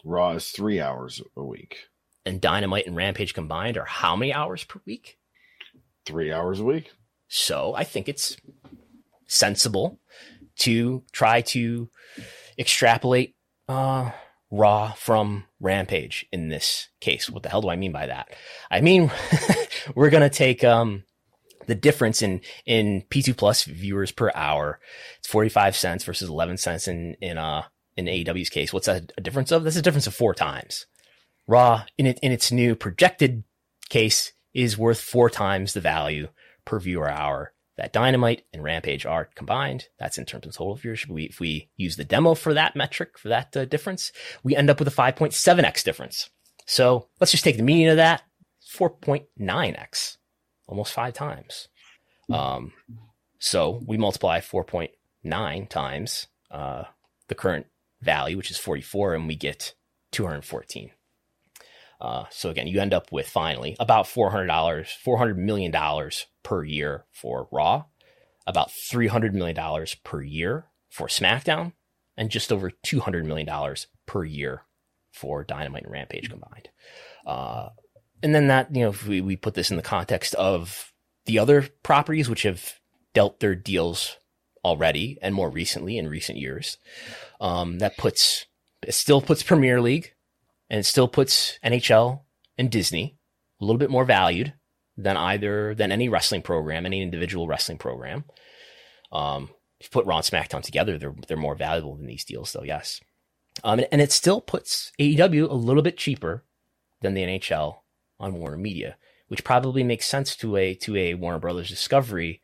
Raw 0.06 0.32
is 0.32 0.50
three 0.50 0.80
hours 0.80 1.22
a 1.36 1.44
week 1.44 1.88
and 2.26 2.42
Dynamite 2.42 2.88
and 2.88 2.96
Rampage 2.96 3.34
combined 3.34 3.78
are 3.78 3.86
how 3.86 4.16
many 4.16 4.34
hours 4.34 4.64
per 4.64 4.80
week? 4.86 5.18
Three 6.06 6.32
hours 6.32 6.60
a 6.60 6.64
week. 6.64 6.92
So 7.28 7.74
I 7.76 7.84
think 7.84 8.10
it's 8.10 8.38
sensible 9.28 10.00
to 10.60 11.04
try 11.12 11.42
to 11.42 11.90
extrapolate 12.58 13.36
uh, 13.68 14.12
Raw 14.52 14.92
from 14.94 15.46
Rampage 15.60 16.26
in 16.32 16.50
this 16.50 16.90
case. 17.00 17.30
What 17.30 17.44
the 17.44 17.50
hell 17.50 17.62
do 17.62 17.70
I 17.70 17.76
mean 17.76 17.92
by 17.92 18.08
that? 18.08 18.30
I 18.70 18.82
mean, 18.82 19.12
we're 19.96 20.10
going 20.10 20.30
to 20.30 20.36
take 20.36 20.64
um, 20.64 21.04
the 21.72 21.76
difference 21.76 22.22
in, 22.22 22.42
in 22.66 23.04
P2 23.10 23.38
Plus 23.38 23.64
viewers 23.64 24.12
per 24.12 24.30
hour. 24.36 24.82
It's 25.20 25.30
45 25.30 25.74
cents 25.74 26.04
versus 26.04 26.28
11 26.28 26.58
cents 26.58 26.86
in, 26.86 27.16
in, 27.22 27.38
uh, 27.38 27.64
in 27.96 28.08
AEW's 28.08 28.50
case. 28.50 28.74
What's 28.74 28.88
that 28.88 29.14
a 29.18 29.22
difference 29.22 29.54
of? 29.54 29.64
That's 29.64 29.78
a 29.78 29.82
difference 29.82 30.06
of 30.06 30.14
four 30.14 30.34
times. 30.34 30.86
Raw 31.48 31.86
in 31.98 32.08
it 32.08 32.20
in 32.22 32.34
its 32.34 32.52
new 32.52 32.76
projected 32.76 33.46
case 33.88 34.34
is 34.54 34.78
worth 34.78 35.00
four 35.00 35.30
times 35.30 35.74
the 35.74 35.80
value 35.80 36.28
per 36.66 36.78
viewer 36.78 37.10
hour 37.10 37.54
that 37.78 37.94
Dynamite 37.94 38.44
and 38.52 38.62
Rampage 38.62 39.06
are 39.06 39.30
combined. 39.34 39.88
That's 39.98 40.18
in 40.18 40.26
terms 40.26 40.46
of 40.46 40.54
total 40.54 40.76
viewership. 40.76 41.10
We, 41.10 41.24
if 41.24 41.40
we 41.40 41.70
use 41.78 41.96
the 41.96 42.04
demo 42.04 42.36
for 42.36 42.54
that 42.54 42.76
metric, 42.76 43.18
for 43.18 43.30
that 43.30 43.56
uh, 43.56 43.64
difference, 43.64 44.12
we 44.44 44.58
end 44.58 44.70
up 44.70 44.80
with 44.80 44.90
a 44.90 44.92
5.7x 44.92 45.84
difference. 45.84 46.30
So 46.66 47.08
let's 47.22 47.32
just 47.32 47.46
take 47.46 47.56
the 47.58 47.64
median 47.64 47.92
of 47.92 47.98
that 47.98 48.24
4.9x, 48.76 50.18
almost 50.68 50.94
five 50.94 51.14
times. 51.14 51.68
Um, 52.32 52.74
so 53.40 53.82
we 53.86 53.98
multiply 53.98 54.40
4.9 54.40 55.70
times 55.70 56.28
uh, 56.50 56.84
the 57.28 57.36
current 57.36 57.68
value, 58.02 58.38
which 58.38 58.52
is 58.52 58.58
44, 58.58 59.16
and 59.16 59.28
we 59.28 59.36
get 59.36 59.74
214. 60.12 60.92
Uh, 62.00 62.26
so 62.32 62.50
again, 62.50 62.68
you 62.68 62.82
end 62.82 62.94
up 62.94 63.12
with 63.12 63.28
finally 63.28 63.76
about 63.80 64.06
$400, 64.06 64.48
$400 64.48 65.38
million 65.38 66.12
per 66.44 66.64
year 66.64 67.06
for 67.12 67.48
Raw, 67.52 67.86
about 68.48 68.70
$300 68.70 69.34
million 69.34 69.86
per 70.04 70.22
year 70.22 70.66
for 70.90 71.08
SmackDown, 71.08 71.74
and 72.18 72.32
just 72.32 72.52
over 72.52 72.72
$200 72.86 73.26
million 73.26 73.76
per 74.08 74.24
year 74.24 74.64
for 75.12 75.44
Dynamite 75.44 75.84
and 75.84 75.92
Rampage 75.92 76.30
combined. 76.30 76.70
Uh, 77.26 77.70
and 78.24 78.34
then 78.36 78.48
that, 78.48 78.74
you 78.76 78.84
know, 78.84 78.90
if 78.90 79.08
we, 79.08 79.22
we 79.22 79.36
put 79.36 79.54
this 79.54 79.72
in 79.72 79.78
the 79.78 79.84
context 79.84 80.34
of 80.36 80.92
the 81.26 81.40
other 81.40 81.68
properties 81.84 82.30
which 82.30 82.44
have 82.44 82.74
dealt 83.14 83.40
their 83.40 83.56
deals 83.56 84.18
already 84.64 85.18
and 85.22 85.34
more 85.34 85.50
recently 85.50 85.98
in 85.98 86.08
recent 86.08 86.38
years, 86.38 86.78
um, 87.40 87.80
that 87.80 87.98
puts, 87.98 88.46
it 88.86 88.94
still 88.94 89.22
puts 89.22 89.44
Premier 89.44 89.82
League 89.82 90.14
and 90.70 90.80
it 90.80 90.86
still 90.86 91.08
puts 91.08 91.60
NHL 91.64 92.22
and 92.58 92.70
Disney 92.70 93.18
a 93.60 93.66
little 93.66 93.80
bit 93.80 93.90
more 93.90 94.06
valued 94.06 94.54
than 94.98 95.18
either 95.18 95.74
than 95.76 95.92
any 95.92 96.10
wrestling 96.10 96.42
program, 96.42 96.86
any 96.86 97.02
individual 97.02 97.48
wrestling 97.48 97.78
program. 97.78 98.26
Um, 99.12 99.50
if 99.80 99.88
you 99.88 99.90
put 99.92 100.06
Raw 100.06 100.22
SmackDown 100.22 100.62
together, 100.62 100.98
they're 100.98 101.16
they're 101.28 101.38
more 101.38 101.56
valuable 101.56 101.96
than 101.96 102.06
these 102.06 102.24
deals, 102.24 102.54
though. 102.54 102.64
Yes, 102.64 103.02
um, 103.64 103.80
and, 103.80 103.88
and 103.92 104.02
it 104.02 104.12
still 104.12 104.42
puts 104.42 104.92
AEW 105.00 105.50
a 105.50 105.54
little 105.54 105.82
bit 105.82 105.98
cheaper 105.98 106.46
than 107.02 107.14
the 107.14 107.24
NHL 107.24 107.78
on 108.22 108.36
Warner 108.36 108.58
Media, 108.58 108.96
which 109.28 109.44
probably 109.44 109.84
makes 109.84 110.06
sense 110.08 110.36
to 110.38 110.56
a 110.56 110.76
to 110.76 110.96
a 110.96 111.16
Warner 111.16 111.40
Brothers 111.40 111.70
Discovery 111.70 112.42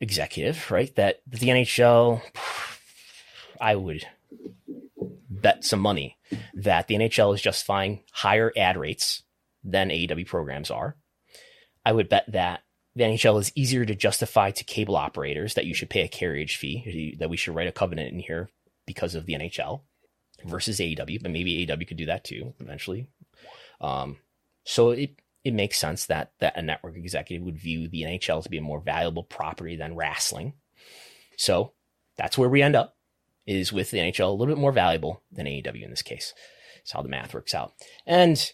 executive, 0.00 0.70
right? 0.70 0.94
That 0.96 1.20
the 1.26 1.48
NHL, 1.48 2.22
I 3.60 3.76
would 3.76 4.06
bet 5.28 5.64
some 5.64 5.80
money 5.80 6.16
that 6.54 6.88
the 6.88 6.96
NHL 6.96 7.34
is 7.34 7.42
justifying 7.42 8.02
higher 8.12 8.52
ad 8.56 8.76
rates 8.76 9.22
than 9.62 9.90
AEW 9.90 10.26
programs 10.26 10.70
are. 10.70 10.96
I 11.84 11.92
would 11.92 12.08
bet 12.08 12.24
that 12.28 12.62
the 12.94 13.04
NHL 13.04 13.40
is 13.40 13.52
easier 13.54 13.84
to 13.84 13.94
justify 13.94 14.50
to 14.50 14.64
cable 14.64 14.96
operators 14.96 15.54
that 15.54 15.66
you 15.66 15.74
should 15.74 15.90
pay 15.90 16.02
a 16.02 16.08
carriage 16.08 16.56
fee, 16.56 17.16
that 17.18 17.30
we 17.30 17.36
should 17.36 17.54
write 17.54 17.68
a 17.68 17.72
covenant 17.72 18.12
in 18.12 18.18
here 18.18 18.50
because 18.86 19.14
of 19.14 19.26
the 19.26 19.34
NHL. 19.34 19.82
versus 20.44 20.78
AEW, 20.78 21.22
but 21.22 21.30
maybe 21.30 21.66
AEW 21.66 21.86
could 21.86 21.96
do 21.96 22.06
that 22.06 22.24
too 22.24 22.54
eventually. 22.60 23.06
Um, 23.80 24.18
so 24.64 24.90
it 24.90 25.16
it 25.44 25.54
makes 25.54 25.78
sense 25.78 26.06
that 26.06 26.32
that 26.40 26.56
a 26.56 26.62
network 26.62 26.96
executive 26.96 27.44
would 27.44 27.58
view 27.58 27.88
the 27.88 28.02
NHL 28.02 28.42
to 28.42 28.50
be 28.50 28.58
a 28.58 28.62
more 28.62 28.80
valuable 28.80 29.22
property 29.22 29.76
than 29.76 29.96
wrestling. 29.96 30.54
So 31.36 31.72
that's 32.16 32.36
where 32.36 32.48
we 32.48 32.62
end 32.62 32.76
up 32.76 32.96
is 33.46 33.72
with 33.72 33.90
the 33.90 33.98
NHL 33.98 34.28
a 34.28 34.32
little 34.32 34.54
bit 34.54 34.60
more 34.60 34.72
valuable 34.72 35.22
than 35.32 35.46
AEW 35.46 35.82
in 35.82 35.90
this 35.90 36.02
case. 36.02 36.34
That's 36.76 36.92
how 36.92 37.02
the 37.02 37.08
math 37.08 37.34
works 37.34 37.54
out. 37.54 37.72
And 38.06 38.52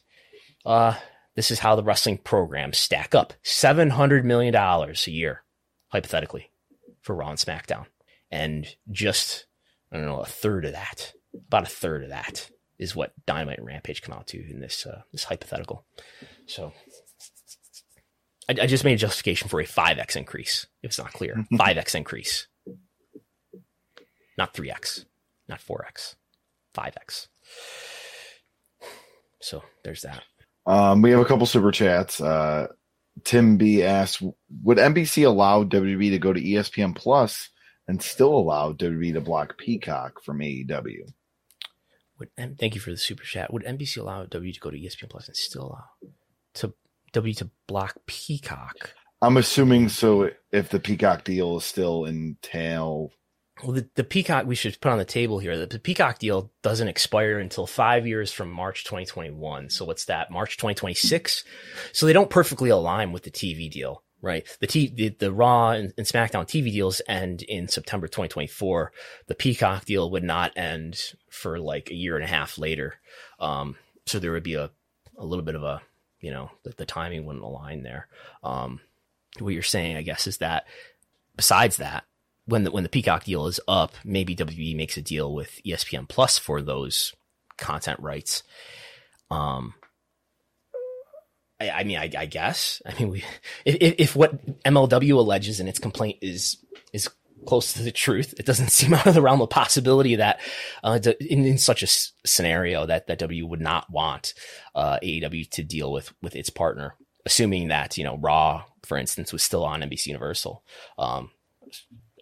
uh, 0.65 0.95
this 1.35 1.51
is 1.51 1.59
how 1.59 1.75
the 1.77 1.83
wrestling 1.83 2.19
programs 2.19 2.79
stack 2.79 3.15
up. 3.15 3.35
$700 3.45 4.25
million 4.25 4.55
a 4.55 5.11
year, 5.11 5.43
hypothetically, 5.89 6.51
for 7.03 7.15
Raw 7.15 7.31
and 7.31 7.39
SmackDown. 7.39 7.87
And 8.31 8.67
just, 8.91 9.47
I 9.93 9.97
don't 9.97 10.07
know, 10.07 10.21
a 10.21 10.27
third 10.27 10.65
of 10.65 10.73
that, 10.73 11.13
about 11.49 11.65
a 11.65 11.71
third 11.71 12.05
of 12.05 12.11
that 12.11 12.49
is 12.79 12.95
what 12.95 13.13
Dynamite 13.27 13.59
and 13.59 13.67
Rampage 13.67 14.03
come 14.03 14.15
out 14.15 14.27
to 14.29 14.51
in 14.51 14.61
this 14.61 14.87
uh, 14.87 15.03
this 15.13 15.25
hypothetical. 15.25 15.85
So 16.47 16.73
I, 18.49 18.55
I, 18.63 18.67
just 18.67 18.85
made 18.85 18.95
a 18.95 18.99
justification 18.99 19.49
for 19.49 19.61
a 19.61 19.67
five 19.67 19.99
x 19.99 20.17
increase. 20.17 20.67
If 20.83 20.91
it's 20.91 20.99
not 20.99 21.13
clear, 21.13 21.45
five 21.57 21.79
x 21.79 21.95
increase, 21.95 22.47
not 24.37 24.55
three 24.55 24.71
x, 24.71 25.05
not 25.49 25.61
four 25.61 25.85
x, 25.87 26.17
five 26.75 26.95
x. 26.97 27.29
So 29.41 29.63
there's 29.85 30.03
that. 30.03 30.23
Um, 30.67 31.03
we 31.03 31.11
have 31.13 31.21
a 31.21 31.25
couple 31.25 31.47
super 31.47 31.71
chats. 31.71 32.21
Uh, 32.21 32.67
Tim 33.25 33.57
B 33.57 33.83
asks, 33.83 34.23
would 34.63 34.79
NBC 34.79 35.27
allow 35.27 35.65
WWE 35.65 36.11
to 36.11 36.19
go 36.19 36.33
to 36.33 36.41
ESPN 36.41 36.95
Plus 36.95 37.49
and 37.89 38.03
still 38.03 38.37
allow 38.37 38.73
WWE 38.73 39.15
to 39.15 39.21
block 39.21 39.57
Peacock 39.57 40.23
from 40.23 40.41
AEW? 40.41 41.09
Would 42.19 42.31
M- 42.37 42.57
thank 42.59 42.75
you 42.75 42.81
for 42.81 42.91
the 42.91 42.97
super 42.97 43.25
chat. 43.25 43.53
Would 43.53 43.65
NBC 43.65 43.99
allow 43.99 44.25
W 44.25 44.53
to 44.53 44.61
go 44.61 44.71
to 44.71 44.79
ESPN 44.79 45.11
Plus 45.11 45.29
and 45.29 45.37
still 45.37 45.63
allow 45.63 45.85
to 46.55 46.75
W 47.13 47.35
to 47.35 47.51
block 47.67 47.97
Peacock? 48.07 48.95
I'm 49.23 49.37
assuming 49.37 49.89
so. 49.89 50.31
If 50.53 50.69
the 50.69 50.81
Peacock 50.81 51.25
deal 51.25 51.57
is 51.59 51.65
still 51.65 52.05
entail. 52.05 53.11
Well, 53.63 53.73
the, 53.73 53.89
the 53.95 54.05
Peacock 54.05 54.47
we 54.47 54.55
should 54.55 54.79
put 54.81 54.93
on 54.93 54.99
the 54.99 55.05
table 55.05 55.39
here. 55.39 55.57
The, 55.57 55.67
the 55.67 55.79
Peacock 55.79 56.19
deal 56.19 56.53
doesn't 56.63 56.89
expire 56.89 57.39
until 57.39 57.67
five 57.67 58.07
years 58.07 58.31
from 58.31 58.51
March 58.51 58.85
2021. 58.85 59.71
So 59.71 59.87
what's 59.87 60.05
that? 60.07 60.31
March 60.31 60.57
2026. 60.59 61.43
So 61.93 62.05
they 62.05 62.13
don't 62.13 62.29
perfectly 62.29 62.69
align 62.69 63.13
with 63.13 63.23
the 63.23 63.31
TV 63.31 63.71
deal 63.71 64.03
right? 64.23 64.47
The 64.61 64.67
T, 64.67 64.89
the, 64.89 65.09
the 65.11 65.33
Raw 65.33 65.71
and, 65.71 65.93
and, 65.97 66.07
SmackDown 66.07 66.47
TV 66.47 66.73
deals 66.73 67.03
end 67.07 67.43
in 67.43 67.69
September 67.69 68.09
2024. 68.09 68.93
The 69.27 69.35
Peacock 69.35 69.85
deal 69.85 70.11
would 70.11 70.25
not 70.25 70.57
end 70.57 71.01
for 71.31 71.59
like 71.59 71.91
a 71.91 71.95
year 71.95 72.17
and 72.17 72.25
a 72.25 72.29
half 72.29 72.59
later. 72.59 72.95
Um, 73.39 73.77
so 74.07 74.19
there 74.19 74.33
would 74.33 74.43
be 74.43 74.55
a, 74.55 74.71
a 75.19 75.25
little 75.25 75.45
bit 75.45 75.55
of 75.55 75.63
a, 75.63 75.83
you 76.21 76.31
know, 76.31 76.51
the, 76.65 76.71
the 76.77 76.87
timing 76.87 77.27
wouldn't 77.27 77.45
align 77.45 77.83
there. 77.83 78.09
Um, 78.43 78.81
what 79.39 79.55
you're 79.55 79.63
saying, 79.63 79.97
I 79.97 80.03
guess, 80.03 80.27
is 80.27 80.39
that 80.39 80.67
besides 81.37 81.77
that, 81.77 82.05
when 82.47 82.65
the, 82.65 82.71
when 82.71 82.85
the 82.85 82.89
Peacock 82.89 83.25
deal 83.25 83.47
is 83.47 83.61
up, 83.69 83.95
maybe 84.05 84.37
WWE 84.37 84.77
makes 84.77 84.97
a 84.97 85.03
deal 85.03 85.35
with 85.35 85.61
ESPN 85.65 86.09
Plus 86.09 86.39
for 86.39 86.63
those 86.63 87.13
content 87.59 87.99
rights. 88.01 88.45
Um, 89.31 89.75
I, 91.61 91.71
I 91.71 91.85
mean, 91.85 91.99
I, 91.99 92.11
I, 92.17 92.27
guess. 92.27 92.83
I 92.87 92.95
mean, 92.99 93.11
we 93.11 93.25
if, 93.65 93.95
if 93.99 94.17
what 94.17 94.63
MLW 94.65 95.15
alleges 95.15 95.61
in 95.61 95.69
its 95.69 95.79
complaint 95.79 96.19
is 96.21 96.59
is 96.93 97.09
close 97.47 97.73
to 97.75 97.83
the 97.83 97.93
truth, 97.93 98.35
it 98.39 98.47
doesn't 98.47 98.71
seem 98.73 98.95
out 98.95 99.07
of 99.07 99.15
the 99.15 99.23
realm 99.23 99.41
of 99.41 99.51
possibility 99.51 100.17
that 100.17 100.41
uh, 100.85 100.99
in, 101.21 101.45
in 101.45 101.59
such 101.59 101.83
a 101.83 102.27
scenario 102.27 102.87
that 102.87 103.07
that 103.07 103.19
W 103.19 103.47
would 103.47 103.61
not 103.61 103.91
want 103.91 104.35
uh, 104.75 104.99
AEW 105.03 105.51
to 105.51 105.63
deal 105.63 105.93
with 105.93 106.13
with 106.23 106.37
its 106.37 106.51
partner, 106.51 106.95
assuming 107.25 107.69
that 107.69 107.97
you 107.97 108.05
know 108.05 108.19
Raw, 108.19 108.65
for 108.85 108.99
instance, 108.99 109.33
was 109.33 109.43
still 109.43 109.65
on 109.65 109.81
NBC 109.81 110.09
Universal. 110.09 110.63
Um, 110.99 111.31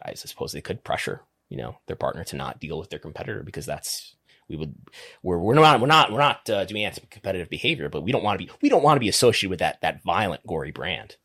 I 0.02 0.15
suppose 0.15 0.52
they 0.52 0.61
could 0.61 0.85
pressure 0.85 1.23
you 1.48 1.56
know 1.56 1.77
their 1.86 1.97
partner 1.97 2.24
to 2.24 2.36
not 2.36 2.61
deal 2.61 2.78
with 2.78 2.90
their 2.90 2.98
competitor 2.98 3.43
because 3.43 3.66
that's 3.66 4.15
we 4.49 4.57
would 4.57 4.75
we're 5.23 5.39
we're 5.39 5.55
not 5.55 5.81
we're 5.81 5.87
not 5.87 6.12
we're 6.12 6.19
not 6.19 6.49
uh, 6.51 6.65
doing 6.65 6.85
anti-competitive 6.85 7.49
behavior, 7.49 7.89
but 7.89 8.03
we 8.03 8.12
don't 8.12 8.23
want 8.23 8.39
to 8.39 8.45
be 8.45 8.51
we 8.61 8.69
don't 8.69 8.83
want 8.83 8.97
to 8.97 9.01
be 9.01 9.09
associated 9.09 9.51
with 9.51 9.61
that 9.61 9.81
that 9.81 10.03
violent, 10.03 10.47
gory 10.47 10.71
brand. 10.71 11.16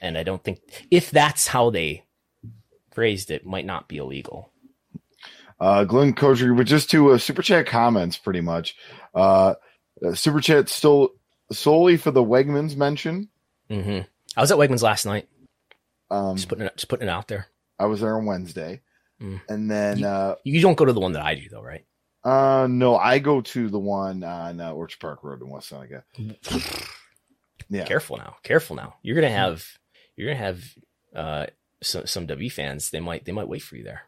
And 0.00 0.18
I 0.18 0.22
don't 0.22 0.42
think 0.42 0.60
if 0.90 1.10
that's 1.10 1.48
how 1.48 1.70
they 1.70 2.04
phrased 2.92 3.30
it, 3.30 3.46
might 3.46 3.66
not 3.66 3.88
be 3.88 3.98
illegal. 3.98 4.52
Uh, 5.58 5.84
Glenn 5.84 6.12
Kosher, 6.12 6.52
with 6.52 6.66
just 6.66 6.90
two 6.90 7.12
uh, 7.12 7.18
super 7.18 7.42
chat 7.42 7.66
comments, 7.66 8.18
pretty 8.18 8.42
much. 8.42 8.76
Uh, 9.14 9.54
uh, 10.04 10.14
super 10.14 10.40
chat 10.40 10.68
still 10.68 11.14
solely 11.50 11.96
for 11.96 12.10
the 12.10 12.22
Wegmans 12.22 12.76
mention. 12.76 13.28
Mm-hmm. 13.70 14.02
I 14.36 14.40
was 14.40 14.50
at 14.50 14.58
Wegmans 14.58 14.82
last 14.82 15.06
night. 15.06 15.28
Um, 16.10 16.36
just 16.36 16.48
putting 16.48 16.66
it, 16.66 16.76
just 16.76 16.88
putting 16.88 17.08
it 17.08 17.10
out 17.10 17.28
there. 17.28 17.48
I 17.78 17.86
was 17.86 18.00
there 18.00 18.16
on 18.16 18.26
Wednesday, 18.26 18.80
mm. 19.20 19.40
and 19.48 19.70
then 19.70 19.98
you, 19.98 20.06
uh, 20.06 20.36
you 20.44 20.60
don't 20.60 20.76
go 20.76 20.84
to 20.84 20.92
the 20.92 21.00
one 21.00 21.12
that 21.12 21.22
I 21.22 21.34
do, 21.34 21.48
though, 21.50 21.62
right? 21.62 21.84
Uh, 22.26 22.66
no, 22.68 22.96
I 22.96 23.20
go 23.20 23.40
to 23.40 23.68
the 23.68 23.78
one 23.78 24.24
on 24.24 24.60
uh, 24.60 24.72
Orchard 24.72 24.98
Park 24.98 25.22
Road 25.22 25.40
in 25.42 25.48
West 25.48 25.68
Seneca. 25.68 26.02
yeah, 27.68 27.84
careful 27.84 28.16
now, 28.16 28.34
careful 28.42 28.74
now. 28.74 28.96
You're 29.02 29.14
gonna 29.14 29.30
have 29.30 29.64
you're 30.16 30.34
gonna 30.34 30.44
have 30.44 30.64
uh 31.14 31.46
some 31.84 32.04
some 32.08 32.26
W 32.26 32.50
fans. 32.50 32.90
They 32.90 32.98
might 32.98 33.24
they 33.24 33.30
might 33.30 33.48
wait 33.48 33.62
for 33.62 33.76
you 33.76 33.84
there. 33.84 34.02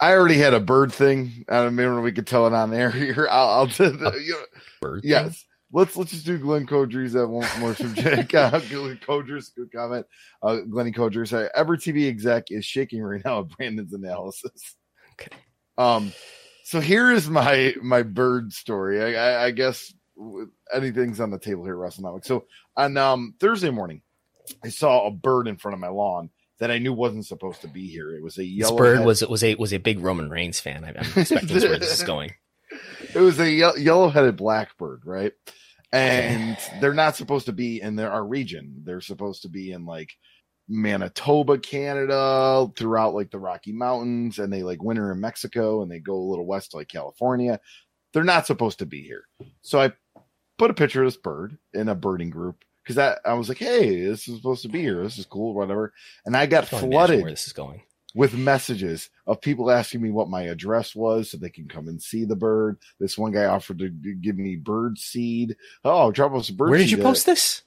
I 0.00 0.12
already 0.12 0.38
had 0.38 0.54
a 0.54 0.60
bird 0.60 0.94
thing. 0.94 1.44
I 1.46 1.56
don't 1.56 1.76
remember 1.76 2.00
we 2.00 2.12
could 2.12 2.26
tell 2.26 2.46
it 2.46 2.54
on 2.54 2.72
air 2.72 2.90
here. 2.90 3.28
I'll, 3.30 3.48
I'll 3.48 3.68
you 3.68 3.98
know, 3.98 4.38
bird. 4.80 5.02
Yes. 5.04 5.24
Thing? 5.24 5.34
Let's 5.74 5.96
let's 5.98 6.12
just 6.12 6.24
do 6.24 6.38
Glenn 6.38 6.66
Codries 6.66 7.12
that 7.12 7.28
one 7.28 7.46
more 7.60 7.74
subject. 7.74 8.34
uh, 8.34 8.60
Glenn 8.60 8.98
Codries, 9.06 9.54
good 9.54 9.70
comment. 9.70 10.06
Uh, 10.42 10.60
Glenny 10.60 10.92
Codries, 10.92 11.34
uh, 11.34 11.50
every 11.54 11.76
TV 11.76 12.08
exec 12.08 12.44
is 12.48 12.64
shaking 12.64 13.02
right 13.02 13.20
now 13.26 13.40
at 13.40 13.48
Brandon's 13.48 13.92
analysis. 13.92 14.76
Okay. 15.20 15.36
Um, 15.76 16.10
so 16.64 16.80
here 16.80 17.12
is 17.12 17.28
my 17.28 17.74
my 17.82 18.02
bird 18.02 18.52
story. 18.52 19.16
I, 19.16 19.20
I, 19.20 19.44
I 19.44 19.50
guess 19.50 19.92
anything's 20.72 21.20
on 21.20 21.30
the 21.30 21.38
table 21.38 21.64
here, 21.64 21.76
Russell 21.76 22.04
WrestleNomics. 22.04 22.24
So 22.24 22.46
on 22.74 22.96
um, 22.96 23.34
Thursday 23.38 23.68
morning, 23.68 24.00
I 24.64 24.68
saw 24.70 25.06
a 25.06 25.10
bird 25.10 25.46
in 25.46 25.58
front 25.58 25.74
of 25.74 25.80
my 25.80 25.88
lawn 25.88 26.30
that 26.60 26.70
I 26.70 26.78
knew 26.78 26.94
wasn't 26.94 27.26
supposed 27.26 27.60
to 27.60 27.68
be 27.68 27.88
here. 27.88 28.16
It 28.16 28.22
was 28.22 28.38
a 28.38 28.44
yellow. 28.44 28.76
This 28.76 28.78
bird 28.78 29.04
was 29.04 29.20
it 29.20 29.28
was 29.28 29.44
a 29.44 29.54
was 29.56 29.74
a 29.74 29.78
big 29.78 30.00
Roman 30.00 30.30
Reigns 30.30 30.58
fan. 30.58 30.84
I'm 30.84 30.96
expecting 30.96 31.48
where 31.48 31.78
this 31.78 32.00
is 32.00 32.02
going. 32.02 32.32
It 33.14 33.20
was 33.20 33.38
a 33.38 33.48
ye- 33.48 33.82
yellow-headed 33.84 34.36
blackbird, 34.36 35.02
right? 35.04 35.32
And 35.92 36.58
they're 36.80 36.92
not 36.92 37.14
supposed 37.14 37.46
to 37.46 37.52
be 37.52 37.80
in 37.80 37.94
their 37.94 38.10
our 38.10 38.24
region. 38.24 38.82
They're 38.84 39.00
supposed 39.00 39.42
to 39.42 39.48
be 39.48 39.70
in 39.70 39.86
like 39.86 40.10
Manitoba, 40.68 41.58
Canada, 41.58 42.70
throughout 42.76 43.14
like 43.14 43.30
the 43.30 43.38
Rocky 43.38 43.72
Mountains, 43.72 44.38
and 44.38 44.52
they 44.52 44.62
like 44.62 44.82
winter 44.82 45.12
in 45.12 45.20
Mexico 45.20 45.82
and 45.82 45.90
they 45.90 45.98
go 45.98 46.14
a 46.14 46.30
little 46.30 46.46
west 46.46 46.70
to 46.70 46.78
like 46.78 46.88
California. 46.88 47.60
They're 48.12 48.24
not 48.24 48.46
supposed 48.46 48.78
to 48.78 48.86
be 48.86 49.02
here. 49.02 49.24
So 49.62 49.80
I 49.80 49.92
put 50.58 50.70
a 50.70 50.74
picture 50.74 51.02
of 51.02 51.08
this 51.08 51.16
bird 51.16 51.58
in 51.72 51.88
a 51.88 51.94
birding 51.94 52.30
group 52.30 52.64
because 52.82 52.96
that 52.96 53.18
I 53.24 53.34
was 53.34 53.48
like, 53.48 53.58
hey, 53.58 54.04
this 54.04 54.28
is 54.28 54.36
supposed 54.36 54.62
to 54.62 54.68
be 54.68 54.80
here. 54.80 55.02
This 55.02 55.18
is 55.18 55.26
cool, 55.26 55.54
whatever. 55.54 55.92
And 56.24 56.36
I 56.36 56.46
got 56.46 56.68
flooded 56.68 57.22
where 57.22 57.30
this 57.30 57.46
is 57.46 57.52
going 57.52 57.82
with 58.14 58.34
messages 58.34 59.10
of 59.26 59.40
people 59.40 59.70
asking 59.70 60.00
me 60.00 60.10
what 60.10 60.28
my 60.28 60.42
address 60.42 60.94
was 60.94 61.30
so 61.30 61.36
they 61.36 61.50
can 61.50 61.66
come 61.66 61.88
and 61.88 62.00
see 62.00 62.24
the 62.24 62.36
bird. 62.36 62.78
This 63.00 63.18
one 63.18 63.32
guy 63.32 63.46
offered 63.46 63.80
to 63.80 63.88
give 63.88 64.38
me 64.38 64.56
bird 64.56 64.98
seed. 64.98 65.56
Oh, 65.84 66.12
drop 66.12 66.32
us 66.34 66.48
a 66.48 66.52
bird. 66.52 66.70
Where 66.70 66.78
did 66.78 66.90
you 66.90 66.98
post 66.98 67.26
this? 67.26 67.62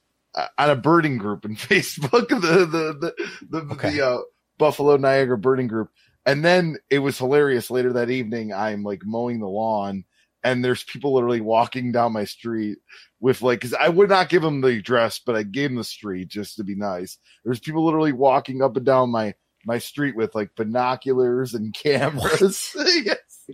On 0.57 0.69
a 0.69 0.76
birding 0.76 1.18
group 1.18 1.45
in 1.45 1.55
Facebook, 1.55 2.30
the 2.30 2.65
the 2.65 2.93
the 2.99 3.14
the, 3.49 3.73
okay. 3.73 3.91
the 3.91 4.07
uh, 4.07 4.18
Buffalo 4.57 4.97
Niagara 4.97 5.38
birding 5.38 5.68
group. 5.68 5.89
And 6.26 6.43
then 6.43 6.77
it 6.89 6.99
was 6.99 7.18
hilarious. 7.18 7.72
Later 7.72 7.93
that 7.93 8.09
evening, 8.09 8.53
I'm 8.53 8.84
like 8.84 9.01
mowing 9.05 9.39
the 9.39 9.47
lawn, 9.47 10.03
and 10.43 10.64
there's 10.64 10.84
people 10.84 11.14
literally 11.14 11.41
walking 11.41 11.91
down 11.91 12.11
my 12.11 12.26
street 12.26 12.80
with 13.19 13.41
like, 13.41 13.61
because 13.61 13.73
I 13.73 13.88
would 13.89 14.09
not 14.09 14.30
give 14.30 14.41
them 14.41 14.61
the 14.61 14.77
address, 14.77 15.19
but 15.26 15.35
I 15.35 15.43
gave 15.43 15.69
them 15.69 15.77
the 15.77 15.84
street 15.84 16.27
just 16.27 16.57
to 16.57 16.64
be 16.64 16.76
nice. 16.76 17.18
There's 17.45 17.61
people 17.61 17.85
literally 17.85 18.11
walking 18.11 18.61
up 18.61 18.76
and 18.76 18.85
down 18.85 19.09
my 19.09 19.34
my 19.65 19.80
street 19.80 20.15
with 20.15 20.35
like 20.35 20.55
binoculars 20.55 21.53
and 21.53 21.73
cameras. 21.84 22.76
yes. 23.05 23.49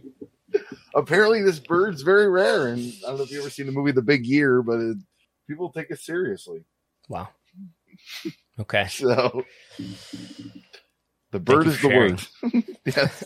Apparently, 0.96 1.42
this 1.42 1.60
bird's 1.60 2.04
very 2.04 2.30
rare, 2.30 2.68
and 2.68 2.94
I 3.04 3.10
don't 3.10 3.18
know 3.18 3.24
if 3.24 3.32
you 3.32 3.40
ever 3.40 3.50
seen 3.50 3.66
the 3.66 3.72
movie 3.72 3.92
The 3.92 4.02
Big 4.02 4.26
Year, 4.26 4.62
but 4.62 4.80
it, 4.80 4.98
people 5.48 5.72
take 5.72 5.90
it 5.90 6.00
seriously. 6.00 6.66
Wow. 7.10 7.30
Okay. 8.60 8.88
so 8.90 9.44
the 11.32 11.40
bird 11.40 11.68
is 11.68 11.82
the 11.82 11.88
word. 11.90 12.22
yes. 12.86 13.24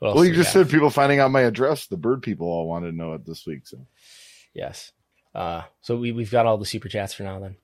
well, 0.00 0.24
you 0.24 0.34
just 0.34 0.52
said 0.52 0.68
people 0.68 0.90
finding 0.90 1.20
out 1.20 1.30
my 1.30 1.42
address. 1.42 1.86
The 1.86 1.96
bird 1.96 2.22
people 2.22 2.46
all 2.46 2.68
wanted 2.68 2.90
to 2.90 2.96
know 2.96 3.14
it 3.14 3.24
this 3.24 3.46
week. 3.46 3.66
So, 3.66 3.86
yes. 4.54 4.92
Uh, 5.34 5.62
so 5.80 5.96
we 5.96 6.12
we've 6.12 6.30
got 6.30 6.46
all 6.46 6.58
the 6.58 6.66
super 6.66 6.88
chats 6.88 7.14
for 7.14 7.22
now. 7.22 7.38
Then, 7.38 7.56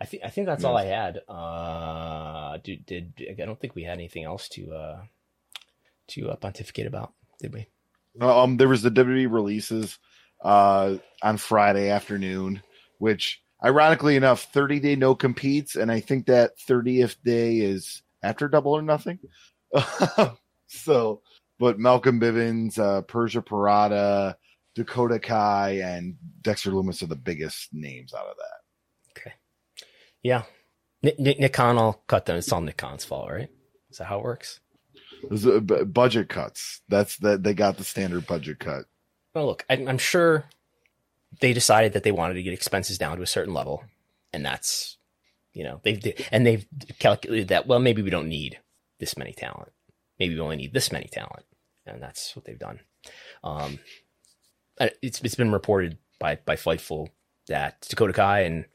I 0.00 0.04
think 0.04 0.24
I 0.24 0.30
think 0.30 0.46
that's 0.46 0.62
yes. 0.62 0.68
all 0.68 0.76
I 0.76 0.84
had. 0.86 1.20
Uh, 1.28 2.58
did, 2.62 2.84
did 2.86 3.36
I 3.40 3.44
don't 3.44 3.60
think 3.60 3.74
we 3.74 3.84
had 3.84 3.94
anything 3.94 4.24
else 4.24 4.48
to 4.50 4.72
uh 4.72 5.02
to 6.08 6.30
uh, 6.30 6.36
pontificate 6.36 6.86
about. 6.86 7.12
did 7.40 7.54
we? 7.54 7.66
Um, 8.20 8.56
there 8.56 8.68
was 8.68 8.82
the 8.82 8.90
WWE 8.90 9.32
releases 9.32 9.98
uh, 10.42 10.96
on 11.22 11.36
Friday 11.36 11.90
afternoon, 11.90 12.62
which 13.04 13.42
ironically 13.62 14.16
enough, 14.16 14.50
30 14.54 14.80
day 14.80 14.96
no 14.96 15.14
competes, 15.14 15.76
and 15.76 15.92
I 15.92 16.00
think 16.00 16.24
that 16.24 16.58
30th 16.58 17.16
day 17.22 17.58
is 17.58 18.00
after 18.22 18.48
Double 18.48 18.72
or 18.72 18.80
Nothing. 18.80 19.18
so, 20.68 21.20
but 21.58 21.78
Malcolm 21.78 22.18
Bivens, 22.18 22.78
uh, 22.78 23.02
Persia 23.02 23.42
Pirotta, 23.42 24.36
Dakota 24.74 25.18
Kai, 25.18 25.82
and 25.84 26.16
Dexter 26.40 26.70
Lumis 26.70 27.02
are 27.02 27.06
the 27.06 27.14
biggest 27.14 27.74
names 27.74 28.14
out 28.14 28.26
of 28.26 28.36
that. 28.38 29.20
Okay. 29.20 29.34
Yeah. 30.22 30.44
Nick, 31.02 31.20
Nick, 31.20 31.52
Khan, 31.52 31.76
I'll 31.76 32.02
cut 32.06 32.24
them. 32.24 32.38
It's 32.38 32.50
all 32.50 32.62
Nick 32.62 32.78
Khan's 32.78 33.04
fault, 33.04 33.30
right? 33.30 33.50
Is 33.90 33.98
that 33.98 34.06
how 34.06 34.20
it 34.20 34.24
works? 34.24 34.60
Uh, 35.30 35.60
budget 35.60 36.30
cuts. 36.30 36.80
That's 36.88 37.18
that 37.18 37.42
they 37.42 37.52
got 37.52 37.76
the 37.76 37.84
standard 37.84 38.26
budget 38.26 38.60
cut. 38.60 38.86
Well, 39.34 39.44
look, 39.44 39.66
I, 39.68 39.74
I'm 39.86 39.98
sure 39.98 40.46
they 41.40 41.52
decided 41.52 41.92
that 41.92 42.02
they 42.02 42.12
wanted 42.12 42.34
to 42.34 42.42
get 42.42 42.52
expenses 42.52 42.98
down 42.98 43.16
to 43.16 43.22
a 43.22 43.26
certain 43.26 43.54
level, 43.54 43.84
and 44.32 44.44
that's 44.44 44.98
you 45.52 45.64
know 45.64 45.80
they've 45.82 46.02
and 46.30 46.46
they've 46.46 46.66
calculated 46.98 47.48
that 47.48 47.66
well 47.66 47.78
maybe 47.78 48.02
we 48.02 48.10
don't 48.10 48.28
need 48.28 48.58
this 48.98 49.16
many 49.16 49.32
talent, 49.32 49.72
maybe 50.18 50.34
we 50.34 50.40
only 50.40 50.56
need 50.56 50.72
this 50.72 50.92
many 50.92 51.08
talent, 51.10 51.44
and 51.86 52.02
that's 52.02 52.34
what 52.36 52.44
they've 52.44 52.58
done. 52.58 52.80
Um, 53.42 53.78
it's 55.02 55.20
it's 55.20 55.34
been 55.34 55.52
reported 55.52 55.98
by 56.18 56.38
by 56.44 56.56
Fightful 56.56 57.08
that 57.48 57.86
Dakota 57.88 58.12
Kai 58.12 58.40
and 58.40 58.66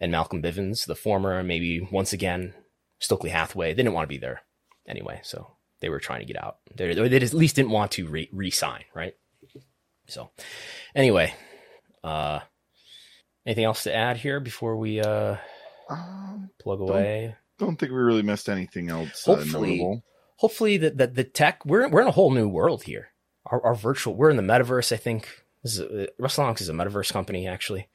and 0.00 0.10
Malcolm 0.10 0.42
Bivens, 0.42 0.86
the 0.86 0.96
former, 0.96 1.42
maybe 1.42 1.80
once 1.80 2.12
again 2.12 2.54
Stokely 2.98 3.30
Hathaway, 3.30 3.68
they 3.68 3.82
didn't 3.82 3.94
want 3.94 4.04
to 4.04 4.14
be 4.14 4.18
there 4.18 4.42
anyway, 4.86 5.20
so 5.22 5.52
they 5.80 5.88
were 5.88 6.00
trying 6.00 6.20
to 6.20 6.26
get 6.26 6.42
out. 6.42 6.58
They, 6.74 6.92
they 6.94 7.16
at 7.16 7.34
least 7.34 7.56
didn't 7.56 7.70
want 7.70 7.92
to 7.92 8.06
re- 8.06 8.30
re-sign, 8.32 8.84
right? 8.94 9.14
So, 10.08 10.30
anyway, 10.94 11.34
uh, 12.04 12.40
anything 13.46 13.64
else 13.64 13.84
to 13.84 13.94
add 13.94 14.16
here 14.16 14.40
before 14.40 14.76
we 14.76 15.00
uh, 15.00 15.36
um, 15.88 16.50
plug 16.60 16.80
away? 16.80 17.36
Don't, 17.58 17.68
don't, 17.68 17.76
think 17.76 17.92
we 17.92 17.98
really 17.98 18.22
missed 18.22 18.48
anything 18.48 18.88
else. 18.88 19.26
Uh, 19.26 19.36
hopefully, 19.36 19.84
uh, 19.84 20.00
hopefully 20.36 20.76
the, 20.76 20.90
the, 20.90 21.06
the 21.06 21.24
tech 21.24 21.64
we're 21.64 21.88
we're 21.88 22.02
in 22.02 22.08
a 22.08 22.12
whole 22.12 22.30
new 22.30 22.48
world 22.48 22.84
here. 22.84 23.08
Our, 23.46 23.64
our 23.64 23.74
virtual 23.74 24.14
we're 24.14 24.30
in 24.30 24.36
the 24.36 24.42
metaverse. 24.42 24.92
I 24.92 24.96
think 24.96 25.28
this 25.62 25.78
is 25.78 25.80
a, 25.80 26.08
WrestleNomics 26.20 26.60
is 26.60 26.68
a 26.68 26.74
metaverse 26.74 27.12
company 27.12 27.46
actually, 27.46 27.88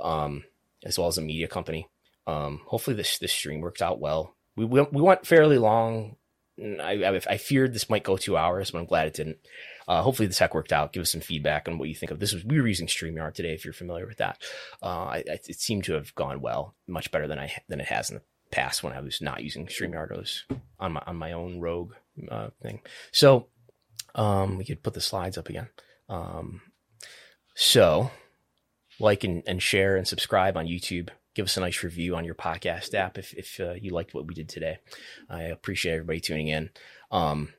um, 0.00 0.44
as 0.84 0.98
well 0.98 1.08
as 1.08 1.18
a 1.18 1.22
media 1.22 1.48
company. 1.48 1.88
Um, 2.26 2.62
hopefully 2.66 2.96
this 2.96 3.18
this 3.18 3.32
stream 3.32 3.60
worked 3.60 3.82
out 3.82 4.00
well. 4.00 4.34
We 4.56 4.64
we, 4.64 4.80
we 4.92 5.02
went 5.02 5.26
fairly 5.26 5.58
long. 5.58 6.16
I, 6.58 7.02
I, 7.02 7.20
I 7.30 7.36
feared 7.36 7.74
this 7.74 7.90
might 7.90 8.04
go 8.04 8.16
two 8.16 8.36
hours, 8.36 8.70
but 8.70 8.78
I'm 8.78 8.86
glad 8.86 9.08
it 9.08 9.14
didn't. 9.14 9.38
Uh, 9.86 10.02
hopefully 10.02 10.26
the 10.26 10.34
tech 10.34 10.54
worked 10.54 10.72
out. 10.72 10.92
Give 10.92 11.02
us 11.02 11.12
some 11.12 11.20
feedback 11.20 11.68
on 11.68 11.78
what 11.78 11.88
you 11.88 11.94
think 11.94 12.10
of 12.10 12.20
this. 12.20 12.32
Was 12.32 12.44
we 12.44 12.60
were 12.60 12.66
using 12.68 12.86
Streamyard 12.86 13.34
today, 13.34 13.52
if 13.52 13.64
you're 13.64 13.74
familiar 13.74 14.06
with 14.06 14.18
that. 14.18 14.42
Uh, 14.82 15.04
I, 15.04 15.24
it 15.26 15.60
seemed 15.60 15.84
to 15.84 15.94
have 15.94 16.14
gone 16.14 16.40
well, 16.40 16.74
much 16.86 17.10
better 17.10 17.28
than 17.28 17.38
I 17.38 17.52
than 17.68 17.80
it 17.80 17.86
has 17.86 18.10
in 18.10 18.16
the 18.16 18.22
past 18.50 18.82
when 18.82 18.92
I 18.92 19.00
was 19.00 19.20
not 19.20 19.42
using 19.42 19.66
Streamyard. 19.66 20.12
I 20.12 20.18
was 20.18 20.44
on 20.78 20.92
my 20.92 21.02
on 21.06 21.16
my 21.16 21.32
own 21.32 21.60
Rogue 21.60 21.92
uh, 22.30 22.50
thing. 22.62 22.80
So 23.12 23.48
um, 24.14 24.58
we 24.58 24.64
could 24.64 24.82
put 24.82 24.94
the 24.94 25.00
slides 25.00 25.36
up 25.36 25.48
again. 25.48 25.68
Um, 26.08 26.60
so 27.54 28.10
like 29.00 29.24
and, 29.24 29.42
and 29.46 29.62
share 29.62 29.96
and 29.96 30.06
subscribe 30.06 30.56
on 30.56 30.66
YouTube. 30.66 31.08
Give 31.34 31.46
us 31.46 31.56
a 31.56 31.60
nice 31.60 31.82
review 31.82 32.14
on 32.14 32.24
your 32.24 32.36
podcast 32.36 32.94
app 32.94 33.18
if 33.18 33.34
if 33.34 33.58
uh, 33.60 33.72
you 33.72 33.90
liked 33.90 34.14
what 34.14 34.26
we 34.26 34.34
did 34.34 34.48
today. 34.48 34.78
I 35.28 35.42
appreciate 35.42 35.94
everybody 35.94 36.20
tuning 36.20 36.48
in. 36.48 36.70
Um, 37.10 37.52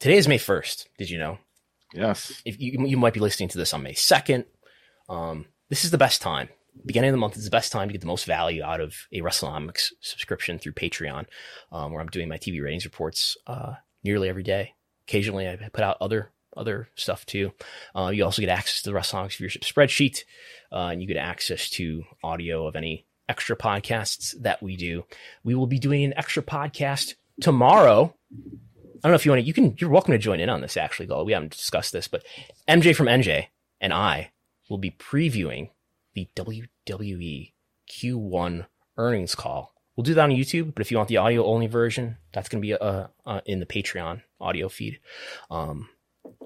today 0.00 0.16
is 0.16 0.28
May 0.28 0.38
first. 0.38 0.88
Did 0.98 1.08
you 1.08 1.18
know? 1.18 1.38
Yes. 1.94 2.42
If 2.44 2.60
you, 2.60 2.86
you 2.86 2.96
might 2.96 3.14
be 3.14 3.20
listening 3.20 3.48
to 3.50 3.58
this 3.58 3.74
on 3.74 3.82
May 3.82 3.94
2nd. 3.94 4.44
Um, 5.08 5.46
this 5.68 5.84
is 5.84 5.90
the 5.90 5.98
best 5.98 6.22
time. 6.22 6.48
Beginning 6.86 7.10
of 7.10 7.14
the 7.14 7.18
month 7.18 7.36
is 7.36 7.44
the 7.44 7.50
best 7.50 7.70
time 7.70 7.88
to 7.88 7.92
get 7.92 8.00
the 8.00 8.06
most 8.06 8.24
value 8.24 8.62
out 8.62 8.80
of 8.80 8.94
a 9.12 9.20
WrestleNomics 9.20 9.92
subscription 10.00 10.58
through 10.58 10.72
Patreon, 10.72 11.26
um, 11.70 11.92
where 11.92 12.00
I'm 12.00 12.08
doing 12.08 12.28
my 12.28 12.38
TV 12.38 12.62
ratings 12.62 12.86
reports 12.86 13.36
uh, 13.46 13.74
nearly 14.02 14.28
every 14.28 14.42
day. 14.42 14.74
Occasionally, 15.06 15.48
I 15.48 15.56
put 15.72 15.84
out 15.84 15.98
other 16.00 16.30
other 16.56 16.88
stuff 16.94 17.24
too. 17.26 17.52
Uh, 17.96 18.08
you 18.08 18.24
also 18.24 18.42
get 18.42 18.50
access 18.50 18.82
to 18.82 18.90
the 18.90 18.96
WrestleNomics 18.96 19.38
viewership 19.38 19.64
spreadsheet, 19.64 20.24
uh, 20.70 20.88
and 20.92 21.00
you 21.00 21.08
get 21.08 21.16
access 21.16 21.70
to 21.70 22.04
audio 22.22 22.66
of 22.66 22.76
any 22.76 23.06
extra 23.28 23.56
podcasts 23.56 24.34
that 24.40 24.62
we 24.62 24.76
do. 24.76 25.04
We 25.44 25.54
will 25.54 25.66
be 25.66 25.78
doing 25.78 26.04
an 26.04 26.14
extra 26.16 26.42
podcast 26.42 27.14
tomorrow 27.40 28.14
I 29.02 29.08
don't 29.08 29.12
know 29.12 29.16
if 29.16 29.24
you 29.24 29.32
want 29.32 29.42
to, 29.42 29.46
you 29.46 29.52
can, 29.52 29.74
you're 29.78 29.90
welcome 29.90 30.12
to 30.12 30.18
join 30.18 30.38
in 30.38 30.48
on 30.48 30.60
this 30.60 30.76
actually, 30.76 31.06
though. 31.06 31.24
We 31.24 31.32
haven't 31.32 31.52
discussed 31.52 31.92
this, 31.92 32.06
but 32.06 32.24
MJ 32.68 32.94
from 32.94 33.06
NJ 33.06 33.46
and 33.80 33.92
I 33.92 34.30
will 34.70 34.78
be 34.78 34.92
previewing 34.92 35.70
the 36.14 36.28
WWE 36.36 37.52
Q1 37.90 38.66
earnings 38.96 39.34
call. 39.34 39.74
We'll 39.96 40.04
do 40.04 40.14
that 40.14 40.22
on 40.22 40.30
YouTube, 40.30 40.72
but 40.74 40.80
if 40.80 40.90
you 40.90 40.96
want 40.96 41.08
the 41.08 41.18
audio 41.18 41.44
only 41.44 41.66
version, 41.66 42.16
that's 42.32 42.48
going 42.48 42.62
to 42.62 42.66
be 42.66 42.74
uh, 42.74 43.08
uh, 43.26 43.40
in 43.44 43.60
the 43.60 43.66
Patreon 43.66 44.22
audio 44.40 44.68
feed. 44.68 45.00
Um, 45.50 45.88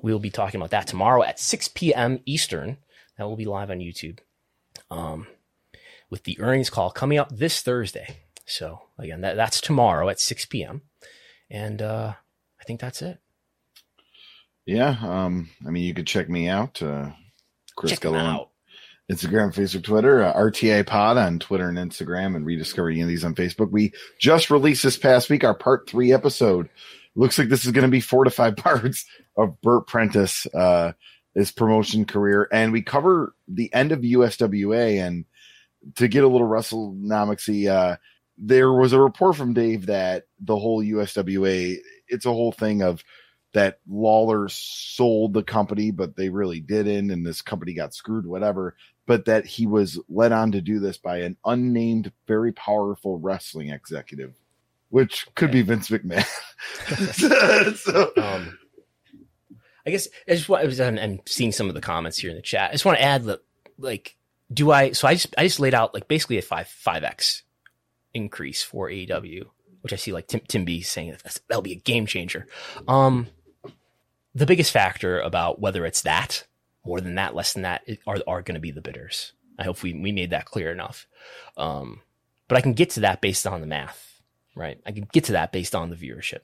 we'll 0.02 0.18
be 0.18 0.30
talking 0.30 0.60
about 0.60 0.70
that 0.70 0.86
tomorrow 0.86 1.22
at 1.22 1.38
6 1.38 1.68
p.m. 1.68 2.20
Eastern. 2.26 2.78
That 3.18 3.24
will 3.24 3.36
be 3.36 3.44
live 3.44 3.70
on 3.70 3.78
YouTube. 3.78 4.18
Um, 4.90 5.26
with 6.10 6.24
the 6.24 6.40
earnings 6.40 6.70
call 6.70 6.90
coming 6.90 7.18
up 7.18 7.30
this 7.30 7.60
Thursday. 7.60 8.16
So 8.44 8.82
again, 8.98 9.20
that, 9.20 9.36
that's 9.36 9.60
tomorrow 9.60 10.08
at 10.08 10.20
6 10.20 10.46
p.m. 10.46 10.82
And 11.50 11.82
uh, 11.82 12.14
think 12.66 12.80
that's 12.80 13.02
it. 13.02 13.18
Yeah. 14.66 14.96
Um, 15.00 15.50
I 15.66 15.70
mean, 15.70 15.84
you 15.84 15.94
could 15.94 16.06
check 16.06 16.28
me 16.28 16.48
out. 16.48 16.82
Uh, 16.82 17.10
Chris 17.76 17.92
check. 17.92 18.02
Instagram, 19.10 19.54
Facebook, 19.54 19.84
Twitter, 19.84 20.24
uh, 20.24 20.34
RTA 20.34 20.84
Pod 20.84 21.16
on 21.16 21.38
Twitter 21.38 21.68
and 21.68 21.78
Instagram, 21.78 22.34
and 22.34 22.44
Rediscover 22.44 22.90
Indies 22.90 23.24
on 23.24 23.36
Facebook. 23.36 23.70
We 23.70 23.92
just 24.18 24.50
released 24.50 24.82
this 24.82 24.96
past 24.96 25.30
week 25.30 25.44
our 25.44 25.54
part 25.54 25.88
three 25.88 26.12
episode. 26.12 26.68
Looks 27.14 27.38
like 27.38 27.48
this 27.48 27.64
is 27.64 27.72
going 27.72 27.84
to 27.84 27.90
be 27.90 28.00
four 28.00 28.24
to 28.24 28.30
five 28.30 28.56
parts 28.56 29.06
of 29.36 29.60
Bert 29.62 29.86
Prentice, 29.86 30.46
uh, 30.52 30.92
his 31.34 31.52
promotion 31.52 32.04
career, 32.04 32.48
and 32.50 32.72
we 32.72 32.82
cover 32.82 33.34
the 33.46 33.72
end 33.72 33.92
of 33.92 34.00
USWA. 34.00 35.06
And 35.06 35.24
to 35.94 36.08
get 36.08 36.24
a 36.24 36.28
little 36.28 36.48
WrestleNomicsy, 36.48 37.68
uh, 37.68 37.96
there 38.36 38.72
was 38.72 38.92
a 38.92 39.00
report 39.00 39.36
from 39.36 39.54
Dave 39.54 39.86
that 39.86 40.24
the 40.40 40.56
whole 40.56 40.82
USWA 40.82 41.76
it's 42.08 42.26
a 42.26 42.32
whole 42.32 42.52
thing 42.52 42.82
of 42.82 43.02
that 43.52 43.78
Lawler 43.88 44.48
sold 44.48 45.32
the 45.32 45.42
company, 45.42 45.90
but 45.90 46.16
they 46.16 46.28
really 46.28 46.60
didn't, 46.60 47.10
and 47.10 47.26
this 47.26 47.40
company 47.42 47.72
got 47.72 47.94
screwed, 47.94 48.26
whatever. 48.26 48.76
But 49.06 49.24
that 49.26 49.46
he 49.46 49.66
was 49.66 49.98
led 50.08 50.32
on 50.32 50.52
to 50.52 50.60
do 50.60 50.78
this 50.78 50.98
by 50.98 51.18
an 51.18 51.36
unnamed, 51.44 52.12
very 52.26 52.52
powerful 52.52 53.18
wrestling 53.18 53.70
executive, 53.70 54.34
which 54.90 55.26
could 55.36 55.50
okay. 55.50 55.58
be 55.58 55.62
Vince 55.62 55.88
McMahon. 55.88 56.26
so, 57.76 58.12
um, 58.16 58.58
I 59.86 59.90
guess 59.90 60.08
I 60.28 60.34
just 60.34 60.48
want, 60.48 60.64
I 60.64 60.66
was, 60.66 60.80
I'm 60.80 61.20
seeing 61.24 61.52
some 61.52 61.68
of 61.68 61.74
the 61.74 61.80
comments 61.80 62.18
here 62.18 62.30
in 62.30 62.36
the 62.36 62.42
chat. 62.42 62.70
I 62.70 62.72
just 62.72 62.84
want 62.84 62.98
to 62.98 63.04
add 63.04 63.24
that, 63.24 63.40
like, 63.78 64.16
do 64.52 64.70
I? 64.70 64.92
So 64.92 65.08
I 65.08 65.14
just 65.14 65.34
I 65.36 65.44
just 65.44 65.60
laid 65.60 65.74
out 65.74 65.94
like 65.94 66.08
basically 66.08 66.38
a 66.38 66.42
five 66.42 66.68
five 66.68 67.04
x 67.04 67.42
increase 68.14 68.62
for 68.62 68.88
AEW 68.88 69.46
which 69.86 69.92
I 69.92 69.96
see 69.96 70.12
like 70.12 70.26
Tim, 70.26 70.40
Tim 70.48 70.64
B 70.64 70.80
saying 70.80 71.12
that 71.12 71.38
that'll 71.46 71.62
be 71.62 71.70
a 71.70 71.76
game 71.76 72.06
changer. 72.06 72.48
Um, 72.88 73.28
the 74.34 74.44
biggest 74.44 74.72
factor 74.72 75.20
about 75.20 75.60
whether 75.60 75.86
it's 75.86 76.02
that, 76.02 76.44
more 76.84 77.00
than 77.00 77.14
that, 77.14 77.36
less 77.36 77.52
than 77.52 77.62
that, 77.62 77.86
are 78.04 78.18
are 78.26 78.42
going 78.42 78.56
to 78.56 78.60
be 78.60 78.72
the 78.72 78.80
bidders. 78.80 79.32
I 79.56 79.62
hope 79.62 79.84
we 79.84 79.92
we 79.92 80.10
made 80.10 80.30
that 80.30 80.46
clear 80.46 80.72
enough. 80.72 81.06
Um, 81.56 82.00
but 82.48 82.58
I 82.58 82.62
can 82.62 82.72
get 82.72 82.90
to 82.90 83.00
that 83.00 83.20
based 83.20 83.46
on 83.46 83.60
the 83.60 83.66
math, 83.68 84.20
right? 84.56 84.80
I 84.84 84.90
can 84.90 85.06
get 85.12 85.22
to 85.26 85.32
that 85.32 85.52
based 85.52 85.76
on 85.76 85.90
the 85.90 85.96
viewership. 85.96 86.40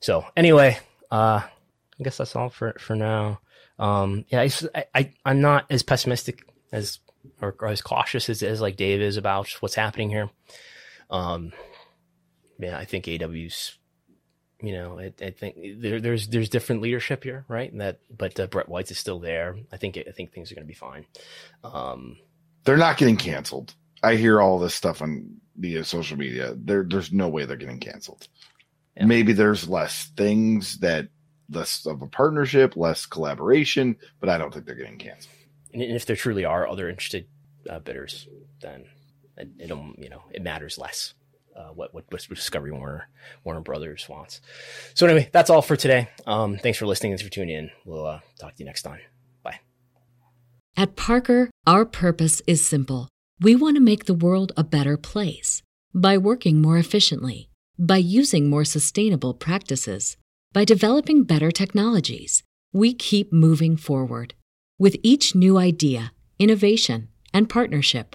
So 0.00 0.26
anyway, 0.36 0.78
uh, 1.10 1.40
I 1.40 2.02
guess 2.02 2.18
that's 2.18 2.36
all 2.36 2.50
for 2.50 2.74
for 2.78 2.94
now. 2.94 3.40
Um, 3.78 4.26
yeah, 4.28 4.46
I, 4.74 4.84
I 4.94 5.12
I'm 5.24 5.40
not 5.40 5.64
as 5.70 5.82
pessimistic 5.82 6.44
as 6.70 6.98
or, 7.40 7.56
or 7.60 7.68
as 7.68 7.80
cautious 7.80 8.28
as, 8.28 8.42
as 8.42 8.60
like 8.60 8.76
Dave 8.76 9.00
is 9.00 9.16
about 9.16 9.48
what's 9.60 9.74
happening 9.74 10.10
here. 10.10 10.28
Um, 11.08 11.52
yeah, 12.58 12.76
I 12.76 12.84
think 12.84 13.06
AW's, 13.08 13.78
you 14.60 14.72
know, 14.72 14.98
I, 14.98 15.12
I 15.22 15.30
think 15.30 15.56
there, 15.80 16.00
there's 16.00 16.28
there's 16.28 16.48
different 16.48 16.82
leadership 16.82 17.22
here, 17.22 17.44
right? 17.48 17.70
And 17.70 17.80
that, 17.80 18.00
but 18.10 18.38
uh, 18.38 18.46
Brett 18.46 18.68
Weitz 18.68 18.90
is 18.90 18.98
still 18.98 19.20
there. 19.20 19.56
I 19.72 19.76
think 19.76 19.96
I 19.96 20.10
think 20.10 20.32
things 20.32 20.50
are 20.50 20.54
going 20.54 20.66
to 20.66 20.68
be 20.68 20.74
fine. 20.74 21.06
Um, 21.62 22.18
they're 22.64 22.76
not 22.76 22.96
getting 22.96 23.16
canceled. 23.16 23.74
I 24.02 24.16
hear 24.16 24.40
all 24.40 24.58
this 24.58 24.74
stuff 24.74 25.02
on 25.02 25.40
the 25.56 25.82
social 25.84 26.16
media. 26.16 26.54
There, 26.56 26.84
there's 26.88 27.12
no 27.12 27.28
way 27.28 27.44
they're 27.44 27.56
getting 27.56 27.80
canceled. 27.80 28.28
Yeah. 28.96 29.06
Maybe 29.06 29.32
there's 29.32 29.68
less 29.68 30.10
things 30.16 30.78
that 30.78 31.08
less 31.50 31.86
of 31.86 32.02
a 32.02 32.06
partnership, 32.06 32.76
less 32.76 33.06
collaboration, 33.06 33.96
but 34.20 34.28
I 34.28 34.38
don't 34.38 34.52
think 34.52 34.66
they're 34.66 34.74
getting 34.74 34.98
canceled. 34.98 35.34
And 35.72 35.82
if 35.82 36.06
there 36.06 36.16
truly 36.16 36.44
are 36.44 36.68
other 36.68 36.88
interested 36.88 37.26
uh, 37.68 37.78
bidders, 37.78 38.28
then 38.60 38.86
it'll 39.58 39.92
you 39.96 40.08
know 40.08 40.22
it 40.32 40.42
matters 40.42 40.78
less 40.78 41.14
uh, 41.58 41.70
what 41.74 41.92
what 41.92 42.08
Discovery 42.10 42.72
Warner 42.72 43.08
Warner 43.44 43.60
Brothers 43.60 44.08
wants. 44.08 44.40
So 44.94 45.06
anyway, 45.06 45.28
that's 45.32 45.50
all 45.50 45.62
for 45.62 45.76
today. 45.76 46.08
Um, 46.26 46.56
thanks 46.56 46.78
for 46.78 46.86
listening. 46.86 47.12
Thanks 47.12 47.22
for 47.22 47.30
tuning 47.30 47.56
in. 47.56 47.70
We'll 47.84 48.06
uh, 48.06 48.20
talk 48.38 48.54
to 48.54 48.62
you 48.62 48.66
next 48.66 48.82
time. 48.82 49.00
Bye. 49.42 49.60
At 50.76 50.96
Parker, 50.96 51.50
our 51.66 51.84
purpose 51.84 52.40
is 52.46 52.64
simple. 52.64 53.08
We 53.40 53.54
want 53.56 53.76
to 53.76 53.80
make 53.80 54.04
the 54.04 54.14
world 54.14 54.52
a 54.56 54.64
better 54.64 54.96
place 54.96 55.62
by 55.94 56.18
working 56.18 56.60
more 56.60 56.78
efficiently, 56.78 57.50
by 57.78 57.98
using 57.98 58.48
more 58.48 58.64
sustainable 58.64 59.34
practices, 59.34 60.16
by 60.52 60.64
developing 60.64 61.24
better 61.24 61.50
technologies. 61.50 62.42
We 62.72 62.94
keep 62.94 63.32
moving 63.32 63.76
forward 63.76 64.34
with 64.78 64.96
each 65.02 65.34
new 65.34 65.58
idea, 65.58 66.12
innovation, 66.38 67.08
and 67.32 67.48
partnership 67.48 68.14